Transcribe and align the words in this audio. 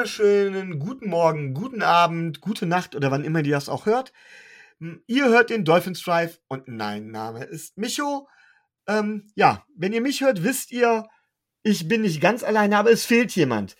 Wunderschönen 0.00 0.78
guten 0.78 1.10
Morgen, 1.10 1.52
guten 1.52 1.82
Abend, 1.82 2.40
gute 2.40 2.64
Nacht 2.64 2.96
oder 2.96 3.10
wann 3.10 3.22
immer 3.22 3.44
ihr 3.44 3.50
das 3.50 3.68
auch 3.68 3.84
hört. 3.84 4.14
Hm, 4.78 5.04
ihr 5.06 5.26
hört 5.28 5.50
den 5.50 5.66
Dolphins 5.66 6.02
Drive 6.02 6.40
und 6.48 6.68
mein 6.68 7.10
Name 7.10 7.44
ist 7.44 7.76
Micho. 7.76 8.26
Ähm, 8.86 9.30
ja, 9.34 9.66
wenn 9.76 9.92
ihr 9.92 10.00
mich 10.00 10.22
hört, 10.22 10.42
wisst 10.42 10.72
ihr, 10.72 11.06
ich 11.62 11.86
bin 11.86 12.00
nicht 12.00 12.22
ganz 12.22 12.42
alleine, 12.42 12.78
aber 12.78 12.90
es 12.90 13.04
fehlt 13.04 13.36
jemand. 13.36 13.76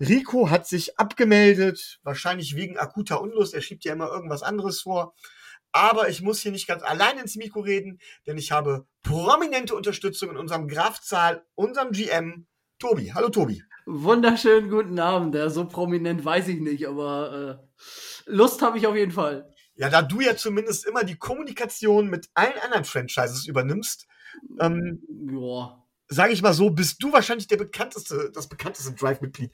Rico 0.00 0.48
hat 0.48 0.66
sich 0.66 0.98
abgemeldet, 0.98 2.00
wahrscheinlich 2.02 2.56
wegen 2.56 2.78
akuter 2.78 3.20
Unlust. 3.20 3.52
Er 3.52 3.60
schiebt 3.60 3.84
ja 3.84 3.92
immer 3.92 4.08
irgendwas 4.08 4.42
anderes 4.42 4.80
vor. 4.80 5.14
Aber 5.72 6.08
ich 6.08 6.22
muss 6.22 6.40
hier 6.40 6.52
nicht 6.52 6.66
ganz 6.66 6.82
allein 6.82 7.18
ins 7.18 7.36
Mikro 7.36 7.60
reden, 7.60 8.00
denn 8.26 8.38
ich 8.38 8.52
habe 8.52 8.86
prominente 9.02 9.74
Unterstützung 9.74 10.30
in 10.30 10.38
unserem 10.38 10.66
Grafzahl, 10.66 11.44
unserem 11.56 11.92
GM, 11.92 12.46
Tobi. 12.78 13.12
Hallo 13.12 13.28
Tobi. 13.28 13.62
Wunderschönen 13.90 14.68
guten 14.68 14.98
Abend. 14.98 15.34
Ja, 15.34 15.48
so 15.48 15.64
prominent 15.64 16.22
weiß 16.22 16.48
ich 16.48 16.60
nicht, 16.60 16.86
aber 16.86 17.62
äh, 18.26 18.30
Lust 18.30 18.60
habe 18.60 18.76
ich 18.76 18.86
auf 18.86 18.94
jeden 18.94 19.12
Fall. 19.12 19.50
Ja, 19.76 19.88
da 19.88 20.02
du 20.02 20.20
ja 20.20 20.36
zumindest 20.36 20.84
immer 20.86 21.04
die 21.04 21.16
Kommunikation 21.16 22.10
mit 22.10 22.28
allen 22.34 22.58
anderen 22.62 22.84
Franchises 22.84 23.46
übernimmst, 23.46 24.06
ähm, 24.60 25.00
ja. 25.32 25.82
sage 26.06 26.34
ich 26.34 26.42
mal 26.42 26.52
so, 26.52 26.68
bist 26.68 27.02
du 27.02 27.14
wahrscheinlich 27.14 27.46
der 27.46 27.56
bekannteste, 27.56 28.30
das 28.34 28.50
bekannteste 28.50 28.92
Drive-Mitglied. 28.92 29.52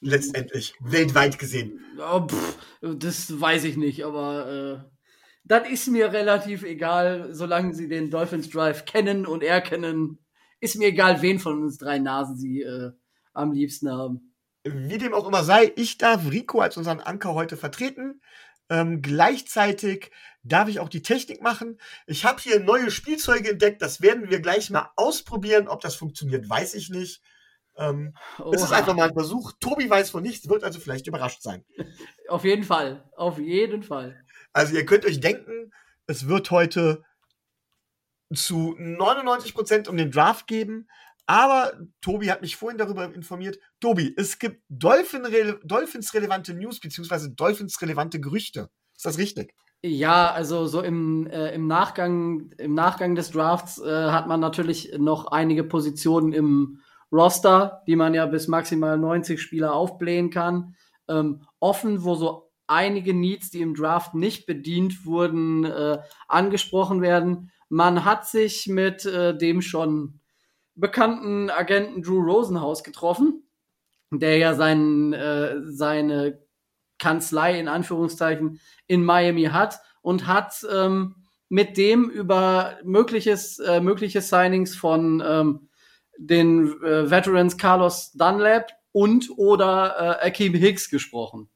Letztendlich, 0.00 0.74
weltweit 0.78 1.40
gesehen. 1.40 1.80
Ja, 1.98 2.24
pff, 2.24 2.56
das 2.82 3.40
weiß 3.40 3.64
ich 3.64 3.76
nicht, 3.76 4.04
aber 4.04 4.46
äh, 4.48 4.92
das 5.42 5.68
ist 5.68 5.88
mir 5.88 6.12
relativ 6.12 6.62
egal, 6.62 7.34
solange 7.34 7.74
sie 7.74 7.88
den 7.88 8.10
Dolphins 8.10 8.48
Drive 8.48 8.84
kennen 8.84 9.26
und 9.26 9.42
erkennen. 9.42 10.21
Ist 10.62 10.76
mir 10.76 10.86
egal, 10.86 11.22
wen 11.22 11.40
von 11.40 11.60
uns 11.60 11.76
drei 11.76 11.98
Nasen 11.98 12.36
sie 12.36 12.62
äh, 12.62 12.92
am 13.32 13.50
liebsten 13.50 13.90
haben. 13.90 14.32
Wie 14.62 14.96
dem 14.96 15.12
auch 15.12 15.26
immer 15.26 15.42
sei, 15.42 15.72
ich 15.74 15.98
darf 15.98 16.30
Rico 16.30 16.60
als 16.60 16.76
unseren 16.76 17.00
Anker 17.00 17.34
heute 17.34 17.56
vertreten. 17.56 18.20
Ähm, 18.70 19.02
gleichzeitig 19.02 20.12
darf 20.44 20.68
ich 20.68 20.78
auch 20.78 20.88
die 20.88 21.02
Technik 21.02 21.42
machen. 21.42 21.80
Ich 22.06 22.24
habe 22.24 22.40
hier 22.40 22.60
neue 22.60 22.92
Spielzeuge 22.92 23.50
entdeckt. 23.50 23.82
Das 23.82 24.02
werden 24.02 24.30
wir 24.30 24.38
gleich 24.38 24.70
mal 24.70 24.92
ausprobieren. 24.94 25.66
Ob 25.66 25.80
das 25.80 25.96
funktioniert, 25.96 26.48
weiß 26.48 26.74
ich 26.74 26.90
nicht. 26.90 27.22
Ähm, 27.76 28.14
es 28.52 28.62
ist 28.62 28.72
einfach 28.72 28.94
mal 28.94 29.08
ein 29.08 29.14
Versuch. 29.14 29.50
Tobi 29.58 29.90
weiß 29.90 30.10
von 30.10 30.22
nichts, 30.22 30.48
wird 30.48 30.62
also 30.62 30.78
vielleicht 30.78 31.08
überrascht 31.08 31.42
sein. 31.42 31.64
Auf 32.28 32.44
jeden 32.44 32.62
Fall. 32.62 33.02
Auf 33.16 33.40
jeden 33.40 33.82
Fall. 33.82 34.24
Also 34.52 34.76
ihr 34.76 34.86
könnt 34.86 35.06
euch 35.06 35.18
denken, 35.18 35.72
es 36.06 36.28
wird 36.28 36.52
heute 36.52 37.02
zu 38.34 38.74
99 38.78 39.54
Prozent 39.54 39.88
um 39.88 39.96
den 39.96 40.10
Draft 40.10 40.46
geben. 40.46 40.88
Aber 41.26 41.72
Tobi 42.00 42.30
hat 42.30 42.42
mich 42.42 42.56
vorhin 42.56 42.78
darüber 42.78 43.14
informiert. 43.14 43.58
Tobi, 43.80 44.12
es 44.16 44.38
gibt 44.38 44.62
Dolphins-relevante 44.68 46.54
News 46.54 46.80
beziehungsweise 46.80 47.30
Dolphins-relevante 47.30 48.20
Gerüchte. 48.20 48.68
Ist 48.96 49.06
das 49.06 49.18
richtig? 49.18 49.54
Ja, 49.84 50.30
also 50.30 50.66
so 50.66 50.80
im, 50.80 51.26
äh, 51.26 51.54
im, 51.54 51.66
Nachgang, 51.66 52.50
im 52.58 52.74
Nachgang 52.74 53.14
des 53.14 53.30
Drafts 53.32 53.80
äh, 53.80 54.10
hat 54.10 54.28
man 54.28 54.40
natürlich 54.40 54.92
noch 54.96 55.26
einige 55.26 55.64
Positionen 55.64 56.32
im 56.32 56.80
Roster, 57.10 57.82
die 57.86 57.96
man 57.96 58.14
ja 58.14 58.26
bis 58.26 58.46
maximal 58.46 58.96
90 58.96 59.40
Spieler 59.40 59.74
aufblähen 59.74 60.30
kann. 60.30 60.76
Ähm, 61.08 61.42
offen, 61.58 62.04
wo 62.04 62.14
so 62.14 62.52
einige 62.68 63.12
Needs, 63.12 63.50
die 63.50 63.60
im 63.60 63.74
Draft 63.74 64.14
nicht 64.14 64.46
bedient 64.46 65.04
wurden, 65.04 65.64
äh, 65.64 65.98
angesprochen 66.28 67.02
werden. 67.02 67.50
Man 67.74 68.04
hat 68.04 68.28
sich 68.28 68.66
mit 68.66 69.06
äh, 69.06 69.34
dem 69.34 69.62
schon 69.62 70.20
bekannten 70.74 71.48
Agenten 71.48 72.02
Drew 72.02 72.20
Rosenhaus 72.20 72.84
getroffen, 72.84 73.44
der 74.10 74.36
ja 74.36 74.52
sein, 74.52 75.14
äh, 75.14 75.54
seine 75.64 76.38
Kanzlei 76.98 77.58
in 77.58 77.68
Anführungszeichen 77.68 78.60
in 78.88 79.02
Miami 79.02 79.44
hat 79.44 79.80
und 80.02 80.26
hat 80.26 80.66
ähm, 80.70 81.14
mit 81.48 81.78
dem 81.78 82.10
über 82.10 82.76
mögliches, 82.84 83.58
äh, 83.58 83.80
mögliche 83.80 84.20
Signings 84.20 84.76
von 84.76 85.22
ähm, 85.26 85.68
den 86.18 86.78
äh, 86.82 87.10
Veterans 87.10 87.56
Carlos 87.56 88.12
Dunlap 88.12 88.70
und 88.92 89.30
oder 89.38 90.20
äh, 90.20 90.26
Akeem 90.26 90.52
Hicks 90.52 90.90
gesprochen. 90.90 91.48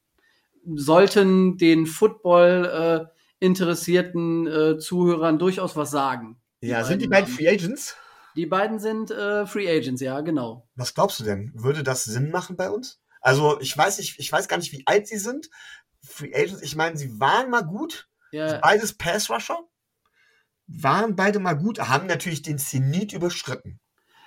Sollten 0.65 1.59
den 1.59 1.85
Football 1.85 3.11
äh, 3.13 3.16
interessierten 3.47 4.47
äh, 4.47 4.79
Zuhörern 4.79 5.39
durchaus 5.39 5.77
was 5.77 5.91
sagen. 5.91 6.41
Ja, 6.61 6.83
die 6.83 6.89
sind 6.89 7.03
die 7.03 7.09
beiden 7.09 7.33
Free 7.33 7.49
Agents? 7.49 7.97
Die 8.35 8.47
beiden 8.47 8.79
sind 8.79 9.11
äh, 9.11 9.47
Free 9.47 9.69
Agents, 9.69 10.03
ja, 10.03 10.21
genau. 10.21 10.69
Was 10.75 10.95
glaubst 10.95 11.21
du 11.21 11.25
denn? 11.25 11.53
Würde 11.55 11.83
das 11.83 12.05
Sinn 12.05 12.31
machen 12.31 12.57
bei 12.57 12.71
uns? 12.71 13.01
Also, 13.21 13.59
ich 13.61 13.77
weiß 13.77 13.99
nicht, 13.99 14.19
ich 14.19 14.31
weiß 14.31 14.49
gar 14.49 14.59
nicht, 14.59 14.73
wie 14.73 14.87
alt 14.87 15.09
sie 15.09 15.19
sind. 15.19 15.49
Free 16.05 16.35
Agents, 16.35 16.63
ich 16.63 16.77
meine, 16.77 16.97
sie 16.97 17.19
waren 17.19 17.51
mal 17.51 17.65
gut. 17.65 18.09
Ja. 18.33 18.59
Beides 18.59 18.93
Pass 18.93 19.31
Rusher. 19.31 19.59
Waren 20.67 21.17
beide 21.17 21.39
mal 21.39 21.55
gut, 21.55 21.79
haben 21.79 22.07
natürlich 22.07 22.43
den 22.43 22.59
Zenit 22.59 23.13
überschritten. 23.13 23.79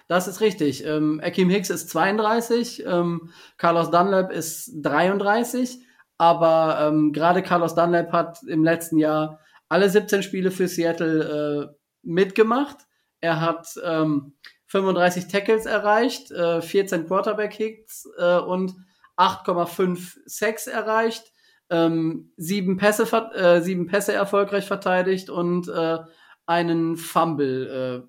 Das 0.08 0.28
ist 0.28 0.42
richtig. 0.42 0.84
Ähm, 0.86 1.22
Akeem 1.24 1.50
Hicks 1.50 1.70
ist 1.70 1.90
32, 1.90 2.84
ähm, 2.86 3.32
Carlos 3.58 3.92
Dunlap 3.92 4.32
ist 4.32 4.72
33, 4.82 5.82
aber 6.20 6.78
ähm, 6.82 7.12
gerade 7.14 7.42
Carlos 7.42 7.74
Dunlap 7.74 8.12
hat 8.12 8.44
im 8.44 8.64
letzten 8.64 9.00
Jahr 9.00 9.40
alle 9.70 9.90
17 9.90 10.22
Spiele 10.22 10.52
für 10.52 10.68
Seattle 10.68 11.72
äh, 11.72 11.76
mitgemacht 12.04 12.78
er 13.22 13.42
hat 13.42 13.80
ähm, 13.84 14.34
35 14.68 15.28
Tackles 15.28 15.66
erreicht, 15.66 16.32
äh, 16.32 16.62
14 16.62 17.08
Quarterback-Hits 17.08 18.10
äh, 18.18 18.38
und 18.38 18.76
8,5 19.18 20.18
Sacks 20.26 20.68
erreicht, 20.68 21.32
ähm, 21.70 22.32
sieben, 22.38 22.78
Pässe, 22.78 23.04
äh, 23.36 23.62
sieben 23.62 23.88
Pässe 23.88 24.14
erfolgreich 24.14 24.66
verteidigt 24.66 25.30
und 25.30 25.68
äh, 25.68 25.98
einen 26.46 26.96
Fumble 26.96 28.06
äh, 28.06 28.08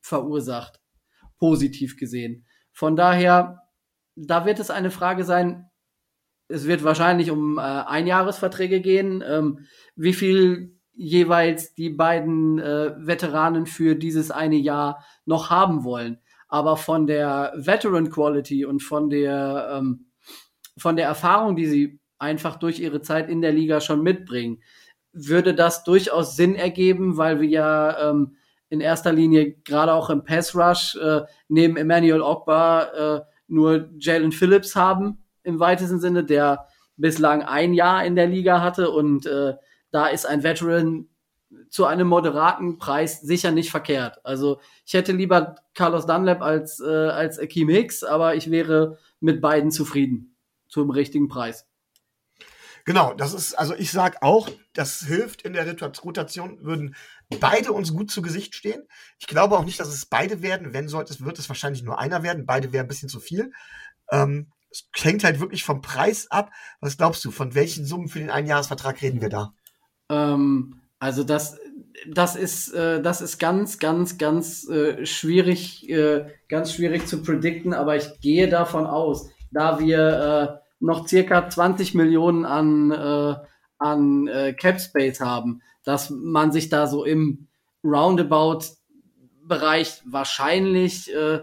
verursacht. 0.00 0.80
Positiv 1.38 1.96
gesehen. 1.96 2.46
Von 2.72 2.96
daher, 2.96 3.62
da 4.14 4.44
wird 4.44 4.60
es 4.60 4.70
eine 4.70 4.90
Frage 4.90 5.24
sein, 5.24 5.69
es 6.50 6.66
wird 6.66 6.84
wahrscheinlich 6.84 7.30
um 7.30 7.58
äh, 7.58 7.60
Einjahresverträge 7.60 8.80
gehen. 8.80 9.22
Ähm, 9.26 9.66
wie 9.96 10.12
viel 10.12 10.74
jeweils 10.94 11.74
die 11.74 11.90
beiden 11.90 12.58
äh, 12.58 12.92
Veteranen 12.98 13.66
für 13.66 13.94
dieses 13.94 14.30
eine 14.30 14.56
Jahr 14.56 15.04
noch 15.24 15.48
haben 15.48 15.84
wollen. 15.84 16.18
Aber 16.48 16.76
von 16.76 17.06
der 17.06 17.52
Veteran 17.56 18.10
Quality 18.10 18.64
und 18.64 18.82
von 18.82 19.08
der, 19.08 19.70
ähm, 19.78 20.10
von 20.76 20.96
der 20.96 21.06
Erfahrung, 21.06 21.56
die 21.56 21.66
sie 21.66 22.00
einfach 22.18 22.56
durch 22.56 22.80
ihre 22.80 23.00
Zeit 23.00 23.30
in 23.30 23.40
der 23.40 23.52
Liga 23.52 23.80
schon 23.80 24.02
mitbringen, 24.02 24.62
würde 25.12 25.54
das 25.54 25.84
durchaus 25.84 26.36
Sinn 26.36 26.54
ergeben, 26.54 27.16
weil 27.16 27.40
wir 27.40 27.48
ja 27.48 28.10
ähm, 28.10 28.36
in 28.68 28.80
erster 28.80 29.12
Linie 29.12 29.54
gerade 29.64 29.94
auch 29.94 30.10
im 30.10 30.24
Pass 30.24 30.54
Rush 30.54 30.96
äh, 30.96 31.22
neben 31.48 31.76
Emmanuel 31.76 32.20
Ogba 32.20 32.82
äh, 32.82 33.20
nur 33.48 33.90
Jalen 33.98 34.32
Phillips 34.32 34.76
haben 34.76 35.24
im 35.50 35.60
weitesten 35.60 36.00
Sinne, 36.00 36.24
der 36.24 36.66
bislang 36.96 37.42
ein 37.42 37.74
Jahr 37.74 38.04
in 38.04 38.16
der 38.16 38.26
Liga 38.26 38.60
hatte 38.62 38.90
und 38.90 39.26
äh, 39.26 39.54
da 39.90 40.06
ist 40.06 40.26
ein 40.26 40.42
Veteran 40.42 41.08
zu 41.68 41.84
einem 41.84 42.06
moderaten 42.06 42.78
Preis 42.78 43.20
sicher 43.20 43.50
nicht 43.50 43.70
verkehrt. 43.70 44.24
Also 44.24 44.60
ich 44.86 44.94
hätte 44.94 45.12
lieber 45.12 45.56
Carlos 45.74 46.06
Dunlap 46.06 46.42
als, 46.42 46.80
äh, 46.80 46.86
als 46.86 47.38
Akeem 47.38 47.68
Hicks, 47.68 48.04
aber 48.04 48.36
ich 48.36 48.50
wäre 48.50 48.98
mit 49.18 49.40
beiden 49.40 49.70
zufrieden 49.70 50.36
zum 50.68 50.90
richtigen 50.90 51.28
Preis. 51.28 51.66
Genau, 52.84 53.14
das 53.14 53.34
ist, 53.34 53.54
also 53.54 53.74
ich 53.74 53.90
sag 53.92 54.22
auch, 54.22 54.48
das 54.72 55.00
hilft 55.00 55.42
in 55.42 55.52
der 55.52 55.66
Rotation, 56.02 56.64
würden 56.64 56.94
beide 57.38 57.72
uns 57.72 57.92
gut 57.92 58.10
zu 58.10 58.22
Gesicht 58.22 58.54
stehen. 58.54 58.82
Ich 59.18 59.26
glaube 59.26 59.58
auch 59.58 59.64
nicht, 59.64 59.78
dass 59.78 59.88
es 59.88 60.06
beide 60.06 60.42
werden. 60.42 60.72
Wenn 60.72 60.88
sollte 60.88 61.12
es, 61.12 61.24
wird 61.24 61.38
es 61.38 61.48
wahrscheinlich 61.48 61.82
nur 61.82 61.98
einer 61.98 62.22
werden. 62.22 62.46
Beide 62.46 62.72
wären 62.72 62.86
ein 62.86 62.88
bisschen 62.88 63.08
zu 63.08 63.20
viel. 63.20 63.52
Ähm, 64.10 64.50
es 64.70 64.88
hängt 64.94 65.24
halt 65.24 65.40
wirklich 65.40 65.64
vom 65.64 65.82
Preis 65.82 66.30
ab. 66.30 66.50
Was 66.80 66.96
glaubst 66.96 67.24
du, 67.24 67.30
von 67.30 67.54
welchen 67.54 67.84
Summen 67.84 68.08
für 68.08 68.20
den 68.20 68.30
Einjahresvertrag 68.30 69.02
reden 69.02 69.20
wir 69.20 69.28
da? 69.28 69.52
Ähm, 70.08 70.80
also 70.98 71.24
das, 71.24 71.58
das 72.06 72.36
ist, 72.36 72.72
äh, 72.72 73.02
das 73.02 73.20
ist 73.20 73.38
ganz, 73.38 73.78
ganz, 73.78 74.18
ganz 74.18 74.68
äh, 74.68 75.04
schwierig, 75.04 75.88
äh, 75.88 76.26
ganz 76.48 76.74
schwierig 76.74 77.06
zu 77.06 77.22
predikten, 77.22 77.74
aber 77.74 77.96
ich 77.96 78.20
gehe 78.20 78.48
davon 78.48 78.86
aus, 78.86 79.30
da 79.50 79.80
wir 79.80 80.60
äh, 80.60 80.60
noch 80.80 81.08
circa 81.08 81.48
20 81.48 81.94
Millionen 81.94 82.44
an, 82.44 82.90
äh, 82.90 83.34
an 83.78 84.28
äh, 84.28 84.52
Cap 84.54 84.80
Space 84.80 85.20
haben, 85.20 85.62
dass 85.84 86.10
man 86.10 86.52
sich 86.52 86.68
da 86.68 86.86
so 86.86 87.04
im 87.04 87.48
Roundabout 87.82 88.60
Bereich 89.42 90.00
wahrscheinlich 90.04 91.12
äh, 91.12 91.40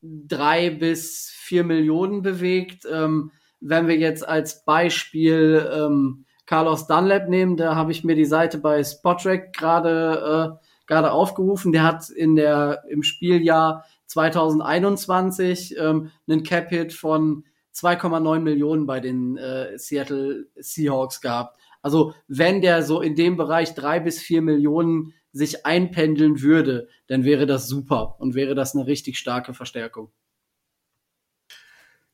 drei 0.00 0.70
bis 0.70 1.30
vier 1.52 1.64
Millionen 1.64 2.22
bewegt. 2.22 2.86
Ähm, 2.90 3.30
wenn 3.60 3.86
wir 3.86 3.98
jetzt 3.98 4.26
als 4.26 4.64
Beispiel 4.64 5.70
ähm, 5.70 6.24
Carlos 6.46 6.86
Dunlap 6.86 7.28
nehmen, 7.28 7.58
da 7.58 7.74
habe 7.74 7.92
ich 7.92 8.04
mir 8.04 8.16
die 8.16 8.24
Seite 8.24 8.56
bei 8.56 8.82
Spotrack 8.82 9.52
gerade 9.52 10.58
äh, 10.58 10.66
gerade 10.86 11.12
aufgerufen. 11.12 11.72
Der 11.72 11.82
hat 11.82 12.08
in 12.08 12.36
der 12.36 12.84
im 12.88 13.02
Spieljahr 13.02 13.84
2021 14.06 15.76
ähm, 15.78 16.10
einen 16.26 16.42
Cap 16.42 16.70
Hit 16.70 16.94
von 16.94 17.44
2,9 17.74 18.38
Millionen 18.38 18.86
bei 18.86 19.00
den 19.00 19.36
äh, 19.36 19.76
Seattle 19.76 20.46
Seahawks 20.56 21.20
gehabt. 21.20 21.60
Also 21.82 22.14
wenn 22.28 22.62
der 22.62 22.82
so 22.82 23.02
in 23.02 23.14
dem 23.14 23.36
Bereich 23.36 23.74
drei 23.74 24.00
bis 24.00 24.22
vier 24.22 24.40
Millionen 24.40 25.12
sich 25.32 25.66
einpendeln 25.66 26.40
würde, 26.40 26.88
dann 27.08 27.24
wäre 27.24 27.44
das 27.44 27.68
super 27.68 28.16
und 28.20 28.34
wäre 28.34 28.54
das 28.54 28.74
eine 28.74 28.86
richtig 28.86 29.18
starke 29.18 29.52
Verstärkung. 29.52 30.12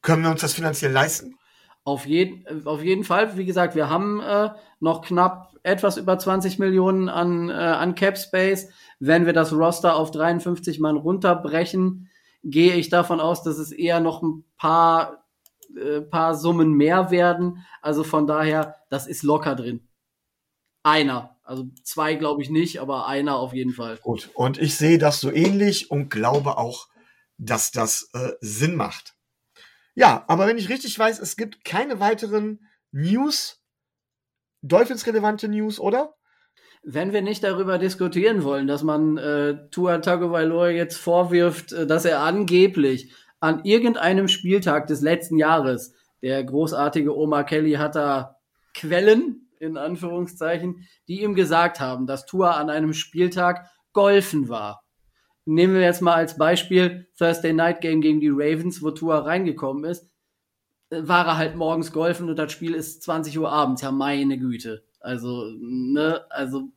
Können 0.08 0.22
wir 0.22 0.30
uns 0.30 0.40
das 0.40 0.54
finanziell 0.54 0.90
leisten? 0.90 1.36
Auf 1.84 2.06
jeden, 2.06 2.66
auf 2.66 2.82
jeden 2.82 3.04
Fall. 3.04 3.36
Wie 3.36 3.44
gesagt, 3.44 3.74
wir 3.74 3.90
haben 3.90 4.20
äh, 4.20 4.50
noch 4.80 5.02
knapp 5.02 5.54
etwas 5.62 5.98
über 5.98 6.18
20 6.18 6.58
Millionen 6.58 7.10
an, 7.10 7.50
äh, 7.50 7.52
an 7.52 7.94
Cap 7.94 8.16
Space. 8.16 8.68
Wenn 9.00 9.26
wir 9.26 9.34
das 9.34 9.52
Roster 9.52 9.96
auf 9.96 10.10
53 10.10 10.80
Mann 10.80 10.96
runterbrechen, 10.96 12.08
gehe 12.42 12.74
ich 12.74 12.88
davon 12.88 13.20
aus, 13.20 13.42
dass 13.42 13.58
es 13.58 13.70
eher 13.70 14.00
noch 14.00 14.22
ein 14.22 14.44
paar, 14.56 15.24
äh, 15.76 16.00
paar 16.00 16.34
Summen 16.34 16.72
mehr 16.72 17.10
werden. 17.10 17.66
Also 17.82 18.02
von 18.02 18.26
daher, 18.26 18.76
das 18.88 19.06
ist 19.06 19.22
locker 19.22 19.54
drin. 19.54 19.86
Einer. 20.82 21.36
Also 21.42 21.64
zwei 21.82 22.14
glaube 22.14 22.40
ich 22.42 22.48
nicht, 22.48 22.80
aber 22.80 23.06
einer 23.08 23.36
auf 23.36 23.52
jeden 23.52 23.72
Fall. 23.72 23.98
Gut. 23.98 24.30
Und 24.34 24.56
ich 24.56 24.74
sehe 24.74 24.96
das 24.96 25.20
so 25.20 25.30
ähnlich 25.30 25.90
und 25.90 26.10
glaube 26.10 26.56
auch, 26.56 26.88
dass 27.36 27.72
das 27.72 28.10
äh, 28.14 28.32
Sinn 28.40 28.74
macht. 28.74 29.17
Ja, 29.98 30.24
aber 30.28 30.46
wenn 30.46 30.58
ich 30.58 30.68
richtig 30.68 30.96
weiß, 30.96 31.18
es 31.18 31.36
gibt 31.36 31.64
keine 31.64 31.98
weiteren 31.98 32.60
News, 32.92 33.60
Dolphins-relevante 34.62 35.48
News, 35.48 35.80
oder? 35.80 36.14
Wenn 36.84 37.12
wir 37.12 37.20
nicht 37.20 37.42
darüber 37.42 37.78
diskutieren 37.78 38.44
wollen, 38.44 38.68
dass 38.68 38.84
man 38.84 39.18
äh, 39.18 39.68
Tua 39.72 39.98
Tagovailoa 39.98 40.68
jetzt 40.68 40.98
vorwirft, 40.98 41.72
äh, 41.72 41.84
dass 41.84 42.04
er 42.04 42.20
angeblich 42.20 43.12
an 43.40 43.64
irgendeinem 43.64 44.28
Spieltag 44.28 44.86
des 44.86 45.00
letzten 45.00 45.36
Jahres, 45.36 45.94
der 46.22 46.44
großartige 46.44 47.16
Omar 47.16 47.42
Kelly 47.42 47.72
hat 47.72 47.96
da 47.96 48.36
Quellen, 48.74 49.48
in 49.58 49.76
Anführungszeichen, 49.76 50.86
die 51.08 51.22
ihm 51.22 51.34
gesagt 51.34 51.80
haben, 51.80 52.06
dass 52.06 52.24
Tua 52.24 52.52
an 52.52 52.70
einem 52.70 52.92
Spieltag 52.92 53.68
golfen 53.92 54.48
war 54.48 54.84
nehmen 55.48 55.74
wir 55.74 55.80
jetzt 55.80 56.02
mal 56.02 56.14
als 56.14 56.36
Beispiel 56.36 57.08
Thursday 57.16 57.54
Night 57.54 57.80
Game 57.80 58.02
gegen 58.02 58.20
die 58.20 58.28
Ravens, 58.30 58.82
wo 58.82 58.90
Tua 58.90 59.20
reingekommen 59.20 59.84
ist, 59.84 60.06
äh, 60.90 61.00
war 61.02 61.26
er 61.26 61.36
halt 61.38 61.56
morgens 61.56 61.92
golfen 61.92 62.28
und 62.28 62.36
das 62.36 62.52
Spiel 62.52 62.74
ist 62.74 63.02
20 63.02 63.38
Uhr 63.38 63.50
abends. 63.50 63.82
Ja, 63.82 63.90
meine 63.90 64.38
Güte. 64.38 64.84
Also, 65.00 65.50
ne, 65.58 66.24
also 66.30 66.68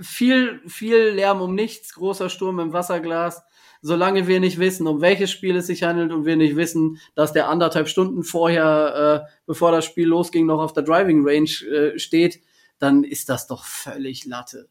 viel, 0.00 0.60
viel 0.66 0.98
Lärm 1.14 1.40
um 1.40 1.54
nichts, 1.54 1.94
großer 1.94 2.28
Sturm 2.28 2.60
im 2.60 2.72
Wasserglas. 2.72 3.42
Solange 3.80 4.28
wir 4.28 4.38
nicht 4.38 4.58
wissen, 4.58 4.86
um 4.86 5.00
welches 5.00 5.30
Spiel 5.30 5.56
es 5.56 5.66
sich 5.66 5.82
handelt 5.82 6.12
und 6.12 6.24
wir 6.24 6.36
nicht 6.36 6.54
wissen, 6.56 6.98
dass 7.16 7.32
der 7.32 7.48
anderthalb 7.48 7.88
Stunden 7.88 8.22
vorher, 8.22 9.26
äh, 9.26 9.32
bevor 9.46 9.72
das 9.72 9.84
Spiel 9.86 10.06
losging, 10.06 10.46
noch 10.46 10.60
auf 10.60 10.72
der 10.72 10.84
Driving 10.84 11.26
Range 11.26 11.50
äh, 11.74 11.98
steht, 11.98 12.40
dann 12.78 13.02
ist 13.02 13.28
das 13.28 13.46
doch 13.46 13.64
völlig 13.64 14.24
Latte 14.26 14.68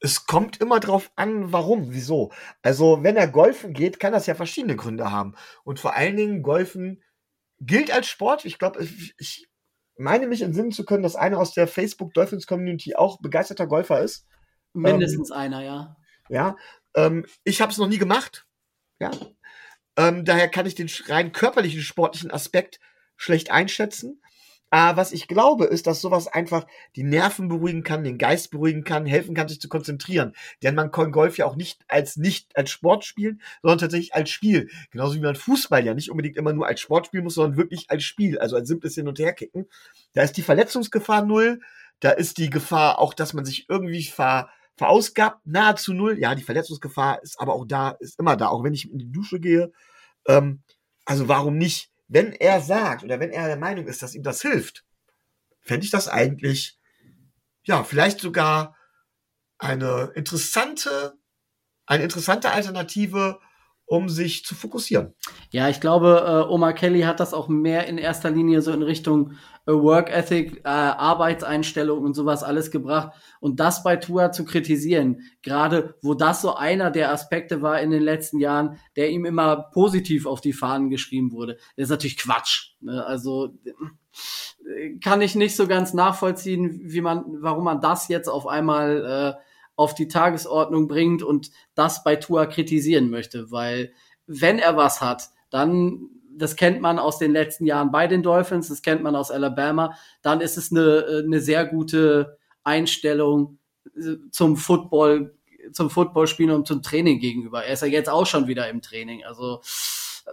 es 0.00 0.26
kommt 0.26 0.60
immer 0.60 0.80
drauf 0.80 1.12
an, 1.14 1.52
warum, 1.52 1.92
wieso. 1.92 2.32
Also, 2.62 3.02
wenn 3.02 3.16
er 3.16 3.28
golfen 3.28 3.72
geht, 3.72 4.00
kann 4.00 4.12
das 4.12 4.26
ja 4.26 4.34
verschiedene 4.34 4.76
Gründe 4.76 5.10
haben. 5.10 5.34
Und 5.62 5.78
vor 5.78 5.94
allen 5.94 6.16
Dingen, 6.16 6.42
golfen 6.42 7.02
gilt 7.60 7.90
als 7.92 8.08
Sport. 8.08 8.44
Ich 8.44 8.58
glaube, 8.58 8.82
ich, 8.82 9.14
ich 9.18 9.48
meine 9.98 10.26
mich 10.26 10.42
entsinnen 10.42 10.72
zu 10.72 10.84
können, 10.84 11.02
dass 11.02 11.16
einer 11.16 11.38
aus 11.38 11.52
der 11.52 11.68
Facebook 11.68 12.14
Dolphins 12.14 12.46
Community 12.46 12.94
auch 12.94 13.20
begeisterter 13.20 13.66
Golfer 13.66 14.00
ist. 14.00 14.26
Mindestens 14.72 15.30
ähm, 15.30 15.36
einer, 15.36 15.62
ja. 15.62 15.96
Ja. 16.28 16.56
Ähm, 16.94 17.26
ich 17.44 17.60
habe 17.60 17.70
es 17.70 17.78
noch 17.78 17.88
nie 17.88 17.98
gemacht. 17.98 18.46
Ja. 18.98 19.10
Ähm, 19.96 20.24
daher 20.24 20.48
kann 20.48 20.66
ich 20.66 20.74
den 20.74 20.88
rein 21.08 21.32
körperlichen, 21.32 21.82
sportlichen 21.82 22.30
Aspekt 22.30 22.80
schlecht 23.16 23.50
einschätzen. 23.50 24.22
Aber 24.70 24.96
was 24.96 25.12
ich 25.12 25.26
glaube, 25.26 25.64
ist, 25.66 25.86
dass 25.86 26.00
sowas 26.00 26.28
einfach 26.28 26.66
die 26.96 27.02
Nerven 27.02 27.48
beruhigen 27.48 27.82
kann, 27.82 28.04
den 28.04 28.18
Geist 28.18 28.50
beruhigen 28.52 28.84
kann, 28.84 29.04
helfen 29.04 29.34
kann, 29.34 29.48
sich 29.48 29.60
zu 29.60 29.68
konzentrieren. 29.68 30.34
Denn 30.62 30.76
man 30.76 30.92
kann 30.92 31.10
Golf 31.12 31.38
ja 31.38 31.46
auch 31.46 31.56
nicht 31.56 31.82
als 31.88 32.16
nicht 32.16 32.56
als 32.56 32.70
Sport 32.70 33.04
spielen, 33.04 33.40
sondern 33.62 33.78
tatsächlich 33.78 34.14
als 34.14 34.30
Spiel. 34.30 34.70
Genauso 34.90 35.16
wie 35.16 35.20
man 35.20 35.34
Fußball 35.36 35.84
ja 35.84 35.94
nicht 35.94 36.10
unbedingt 36.10 36.36
immer 36.36 36.52
nur 36.52 36.66
als 36.66 36.80
Sport 36.80 37.06
spielen 37.06 37.24
muss, 37.24 37.34
sondern 37.34 37.58
wirklich 37.58 37.90
als 37.90 38.04
Spiel, 38.04 38.38
also 38.38 38.56
als 38.56 38.68
simples 38.68 38.94
Hin- 38.94 39.08
und 39.08 39.18
Herkicken. 39.18 39.66
Da 40.12 40.22
ist 40.22 40.36
die 40.36 40.42
Verletzungsgefahr 40.42 41.24
null. 41.24 41.60
Da 42.00 42.10
ist 42.10 42.38
die 42.38 42.48
Gefahr 42.48 42.98
auch, 42.98 43.12
dass 43.12 43.34
man 43.34 43.44
sich 43.44 43.68
irgendwie 43.68 44.04
ver, 44.04 44.48
verausgabt, 44.76 45.46
nahezu 45.46 45.92
null. 45.92 46.18
Ja, 46.18 46.34
die 46.34 46.42
Verletzungsgefahr 46.42 47.22
ist 47.22 47.38
aber 47.40 47.54
auch 47.54 47.66
da, 47.66 47.90
ist 48.00 48.18
immer 48.18 48.36
da, 48.36 48.48
auch 48.48 48.64
wenn 48.64 48.72
ich 48.72 48.90
in 48.90 48.98
die 48.98 49.12
Dusche 49.12 49.40
gehe. 49.40 49.72
Ähm, 50.26 50.62
also 51.04 51.28
warum 51.28 51.58
nicht? 51.58 51.89
Wenn 52.10 52.32
er 52.32 52.60
sagt 52.60 53.04
oder 53.04 53.20
wenn 53.20 53.30
er 53.30 53.46
der 53.46 53.56
Meinung 53.56 53.86
ist, 53.86 54.02
dass 54.02 54.16
ihm 54.16 54.24
das 54.24 54.42
hilft, 54.42 54.84
fände 55.60 55.84
ich 55.84 55.92
das 55.92 56.08
eigentlich, 56.08 56.78
ja, 57.62 57.84
vielleicht 57.84 58.20
sogar 58.20 58.76
eine 59.58 60.10
interessante, 60.16 61.16
eine 61.86 62.02
interessante 62.02 62.50
Alternative, 62.50 63.40
um 63.90 64.08
sich 64.08 64.44
zu 64.44 64.54
fokussieren. 64.54 65.14
Ja, 65.50 65.68
ich 65.68 65.80
glaube, 65.80 66.24
äh, 66.24 66.48
Omar 66.48 66.74
Kelly 66.74 67.00
hat 67.00 67.18
das 67.18 67.34
auch 67.34 67.48
mehr 67.48 67.88
in 67.88 67.98
erster 67.98 68.30
Linie 68.30 68.62
so 68.62 68.70
in 68.70 68.84
Richtung 68.84 69.32
äh, 69.66 69.72
Work 69.72 70.10
Ethic, 70.10 70.58
äh, 70.58 70.68
Arbeitseinstellung 70.68 72.04
und 72.04 72.14
sowas 72.14 72.44
alles 72.44 72.70
gebracht. 72.70 73.12
Und 73.40 73.58
das 73.58 73.82
bei 73.82 73.96
Tua 73.96 74.30
zu 74.30 74.44
kritisieren, 74.44 75.22
gerade 75.42 75.96
wo 76.02 76.14
das 76.14 76.40
so 76.40 76.54
einer 76.54 76.92
der 76.92 77.10
Aspekte 77.10 77.62
war 77.62 77.80
in 77.80 77.90
den 77.90 78.04
letzten 78.04 78.38
Jahren, 78.38 78.78
der 78.94 79.10
ihm 79.10 79.24
immer 79.24 79.56
positiv 79.56 80.24
auf 80.24 80.40
die 80.40 80.52
Fahnen 80.52 80.88
geschrieben 80.88 81.32
wurde, 81.32 81.56
das 81.76 81.86
ist 81.86 81.90
natürlich 81.90 82.16
Quatsch. 82.16 82.74
Ne? 82.80 83.04
Also 83.04 83.58
äh, 84.66 84.98
kann 85.02 85.20
ich 85.20 85.34
nicht 85.34 85.56
so 85.56 85.66
ganz 85.66 85.94
nachvollziehen, 85.94 86.80
wie 86.84 87.00
man, 87.00 87.24
warum 87.40 87.64
man 87.64 87.80
das 87.80 88.06
jetzt 88.06 88.28
auf 88.28 88.46
einmal 88.46 89.36
äh, 89.36 89.49
auf 89.80 89.94
die 89.94 90.08
Tagesordnung 90.08 90.88
bringt 90.88 91.22
und 91.22 91.50
das 91.74 92.04
bei 92.04 92.16
Tua 92.16 92.44
kritisieren 92.44 93.08
möchte, 93.08 93.50
weil 93.50 93.94
wenn 94.26 94.58
er 94.58 94.76
was 94.76 95.00
hat, 95.00 95.30
dann 95.48 96.10
das 96.36 96.54
kennt 96.54 96.82
man 96.82 96.98
aus 96.98 97.16
den 97.16 97.32
letzten 97.32 97.64
Jahren 97.64 97.90
bei 97.90 98.06
den 98.06 98.22
Dolphins, 98.22 98.68
das 98.68 98.82
kennt 98.82 99.02
man 99.02 99.16
aus 99.16 99.30
Alabama, 99.30 99.96
dann 100.20 100.42
ist 100.42 100.58
es 100.58 100.70
eine, 100.70 101.22
eine 101.24 101.40
sehr 101.40 101.64
gute 101.64 102.36
Einstellung 102.62 103.58
äh, 103.96 104.16
zum 104.30 104.58
Football, 104.58 105.34
zum 105.72 105.88
Footballspielen 105.88 106.54
und 106.54 106.68
zum 106.68 106.82
Training 106.82 107.18
gegenüber. 107.18 107.64
Er 107.64 107.72
ist 107.72 107.80
ja 107.80 107.88
jetzt 107.88 108.10
auch 108.10 108.26
schon 108.26 108.48
wieder 108.48 108.68
im 108.68 108.82
Training. 108.82 109.24
Also 109.24 109.62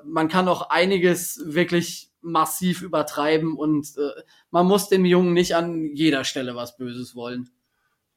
man 0.03 0.27
kann 0.27 0.49
auch 0.49 0.69
einiges 0.69 1.41
wirklich 1.45 2.11
massiv 2.19 2.81
übertreiben 2.81 3.55
und 3.55 3.87
äh, 3.97 4.21
man 4.51 4.67
muss 4.67 4.89
dem 4.89 5.05
Jungen 5.05 5.31
nicht 5.31 5.55
an 5.55 5.95
jeder 5.95 6.25
Stelle 6.25 6.53
was 6.53 6.75
Böses 6.75 7.15
wollen 7.15 7.49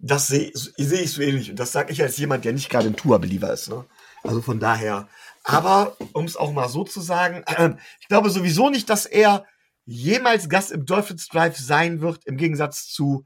das 0.01 0.29
sehe 0.29 0.51
seh 0.55 1.03
ich 1.03 1.13
so 1.13 1.23
ähnlich. 1.23 1.51
Und 1.51 1.59
das 1.59 1.73
sage 1.73 1.93
ich 1.93 2.03
als 2.03 2.17
jemand, 2.17 2.45
der 2.45 2.53
nicht 2.53 2.71
gerade 2.71 2.89
ein 2.89 2.97
Tour-Believer 2.97 3.53
ist. 3.53 3.69
Ne? 3.69 3.85
Also 4.23 4.41
von 4.43 4.59
daher. 4.59 5.09
Aber 5.45 5.97
um 6.13 6.25
es 6.25 6.37
auch 6.37 6.53
mal 6.53 6.69
so 6.69 6.85
zu 6.85 7.01
sagen, 7.01 7.43
äh, 7.47 7.71
ich 8.01 8.09
glaube 8.09 8.31
sowieso 8.31 8.71
nicht, 8.71 8.89
dass 8.91 9.07
er 9.07 9.47
jemals 9.85 10.49
Gast 10.49 10.71
im 10.71 10.87
Dolphins 10.87 11.29
Drive 11.29 11.57
sein 11.57 12.01
wird, 12.01 12.25
im 12.27 12.37
Gegensatz 12.37 12.89
zu 12.89 13.25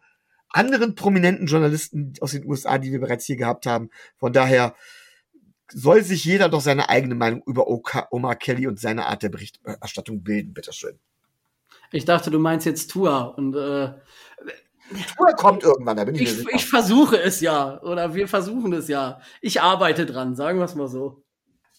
anderen 0.48 0.94
prominenten 0.94 1.46
Journalisten 1.46 2.14
aus 2.20 2.30
den 2.30 2.46
USA, 2.46 2.78
die 2.78 2.92
wir 2.92 3.00
bereits 3.00 3.24
hier 3.26 3.36
gehabt 3.36 3.66
haben. 3.66 3.90
Von 4.16 4.32
daher 4.32 4.74
soll 5.72 6.02
sich 6.02 6.24
jeder 6.24 6.48
doch 6.48 6.60
seine 6.60 6.88
eigene 6.88 7.14
Meinung 7.16 7.42
über 7.46 7.66
Omar 7.66 8.36
Kelly 8.36 8.66
und 8.66 8.78
seine 8.78 9.06
Art 9.06 9.22
der 9.22 9.30
Berichterstattung 9.30 10.22
bilden, 10.22 10.54
bitteschön. 10.54 10.98
Ich 11.90 12.04
dachte, 12.04 12.30
du 12.30 12.38
meinst 12.38 12.66
jetzt 12.66 12.90
Tour 12.90 13.34
und 13.36 13.54
äh, 13.56 13.92
Tour 15.16 15.32
kommt 15.36 15.62
irgendwann, 15.62 15.96
da 15.96 16.04
bin 16.04 16.14
ich, 16.14 16.22
ich 16.22 16.28
mir 16.28 16.34
sicher. 16.36 16.50
Ich 16.54 16.66
versuche 16.66 17.20
es 17.20 17.40
ja. 17.40 17.80
Oder 17.82 18.14
wir 18.14 18.28
versuchen 18.28 18.72
es 18.72 18.88
ja. 18.88 19.20
Ich 19.40 19.60
arbeite 19.60 20.06
dran, 20.06 20.34
sagen 20.34 20.58
wir 20.58 20.64
es 20.64 20.74
mal 20.74 20.88
so. 20.88 21.24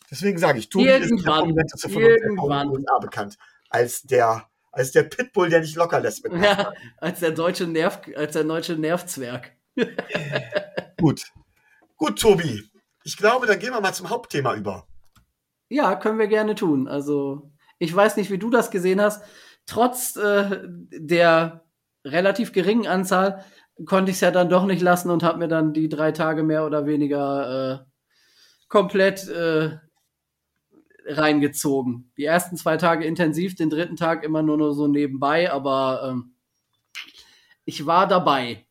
Deswegen 0.09 0.37
sage 0.37 0.59
ich, 0.59 0.69
Tobi 0.69 0.85
irgendwann, 0.85 1.49
ist 1.49 1.83
der 1.83 1.91
irgendwann. 1.91 2.69
USA 2.69 2.99
bekannt. 2.99 3.37
Als 3.69 4.03
der, 4.03 4.47
als 4.71 4.91
der 4.91 5.03
Pitbull, 5.03 5.49
der 5.49 5.61
nicht 5.61 5.75
locker 5.75 5.99
lässt. 5.99 6.23
Mit 6.23 6.43
ja, 6.43 6.73
als 6.97 7.19
der 7.19 7.31
deutsche 7.31 7.67
Nerv, 7.67 8.01
als 8.15 8.33
der 8.33 8.43
deutsche 8.43 8.75
Nervzwerg. 8.75 9.55
Gut. 10.97 11.23
Gut, 11.97 12.19
Tobi. 12.19 12.63
Ich 13.03 13.17
glaube, 13.17 13.47
dann 13.47 13.59
gehen 13.59 13.73
wir 13.73 13.81
mal 13.81 13.93
zum 13.93 14.09
Hauptthema 14.09 14.55
über. 14.55 14.87
Ja, 15.69 15.95
können 15.95 16.19
wir 16.19 16.27
gerne 16.27 16.55
tun. 16.55 16.87
Also, 16.87 17.51
ich 17.79 17.93
weiß 17.93 18.17
nicht, 18.17 18.31
wie 18.31 18.37
du 18.37 18.49
das 18.49 18.71
gesehen 18.71 19.01
hast. 19.01 19.23
Trotz 19.65 20.15
äh, 20.15 20.61
der 20.91 21.64
relativ 22.05 22.53
geringen 22.53 22.87
Anzahl 22.87 23.43
konnte 23.85 24.11
ich 24.11 24.17
es 24.17 24.21
ja 24.21 24.31
dann 24.31 24.49
doch 24.49 24.65
nicht 24.65 24.81
lassen 24.81 25.09
und 25.09 25.23
habe 25.23 25.39
mir 25.39 25.47
dann 25.47 25.73
die 25.73 25.89
drei 25.89 26.11
Tage 26.11 26.43
mehr 26.43 26.65
oder 26.65 26.85
weniger 26.85 27.81
äh, 27.81 27.91
komplett 28.69 29.27
äh, 29.27 29.77
reingezogen. 31.07 32.11
Die 32.17 32.23
ersten 32.23 32.55
zwei 32.55 32.77
Tage 32.77 33.05
intensiv, 33.05 33.55
den 33.55 33.69
dritten 33.69 33.95
Tag 33.95 34.23
immer 34.23 34.41
nur, 34.41 34.57
nur 34.57 34.73
so 34.73 34.87
nebenbei, 34.87 35.51
aber 35.51 36.09
ähm, 36.09 36.35
ich 37.65 37.85
war 37.85 38.07
dabei. 38.07 38.65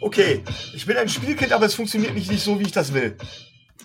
Okay, 0.00 0.42
ich 0.74 0.86
bin 0.86 0.96
ein 0.96 1.08
Spielkind, 1.08 1.52
aber 1.52 1.66
es 1.66 1.74
funktioniert 1.74 2.14
nicht, 2.14 2.30
nicht 2.30 2.42
so, 2.42 2.58
wie 2.58 2.64
ich 2.64 2.72
das 2.72 2.94
will. 2.94 3.16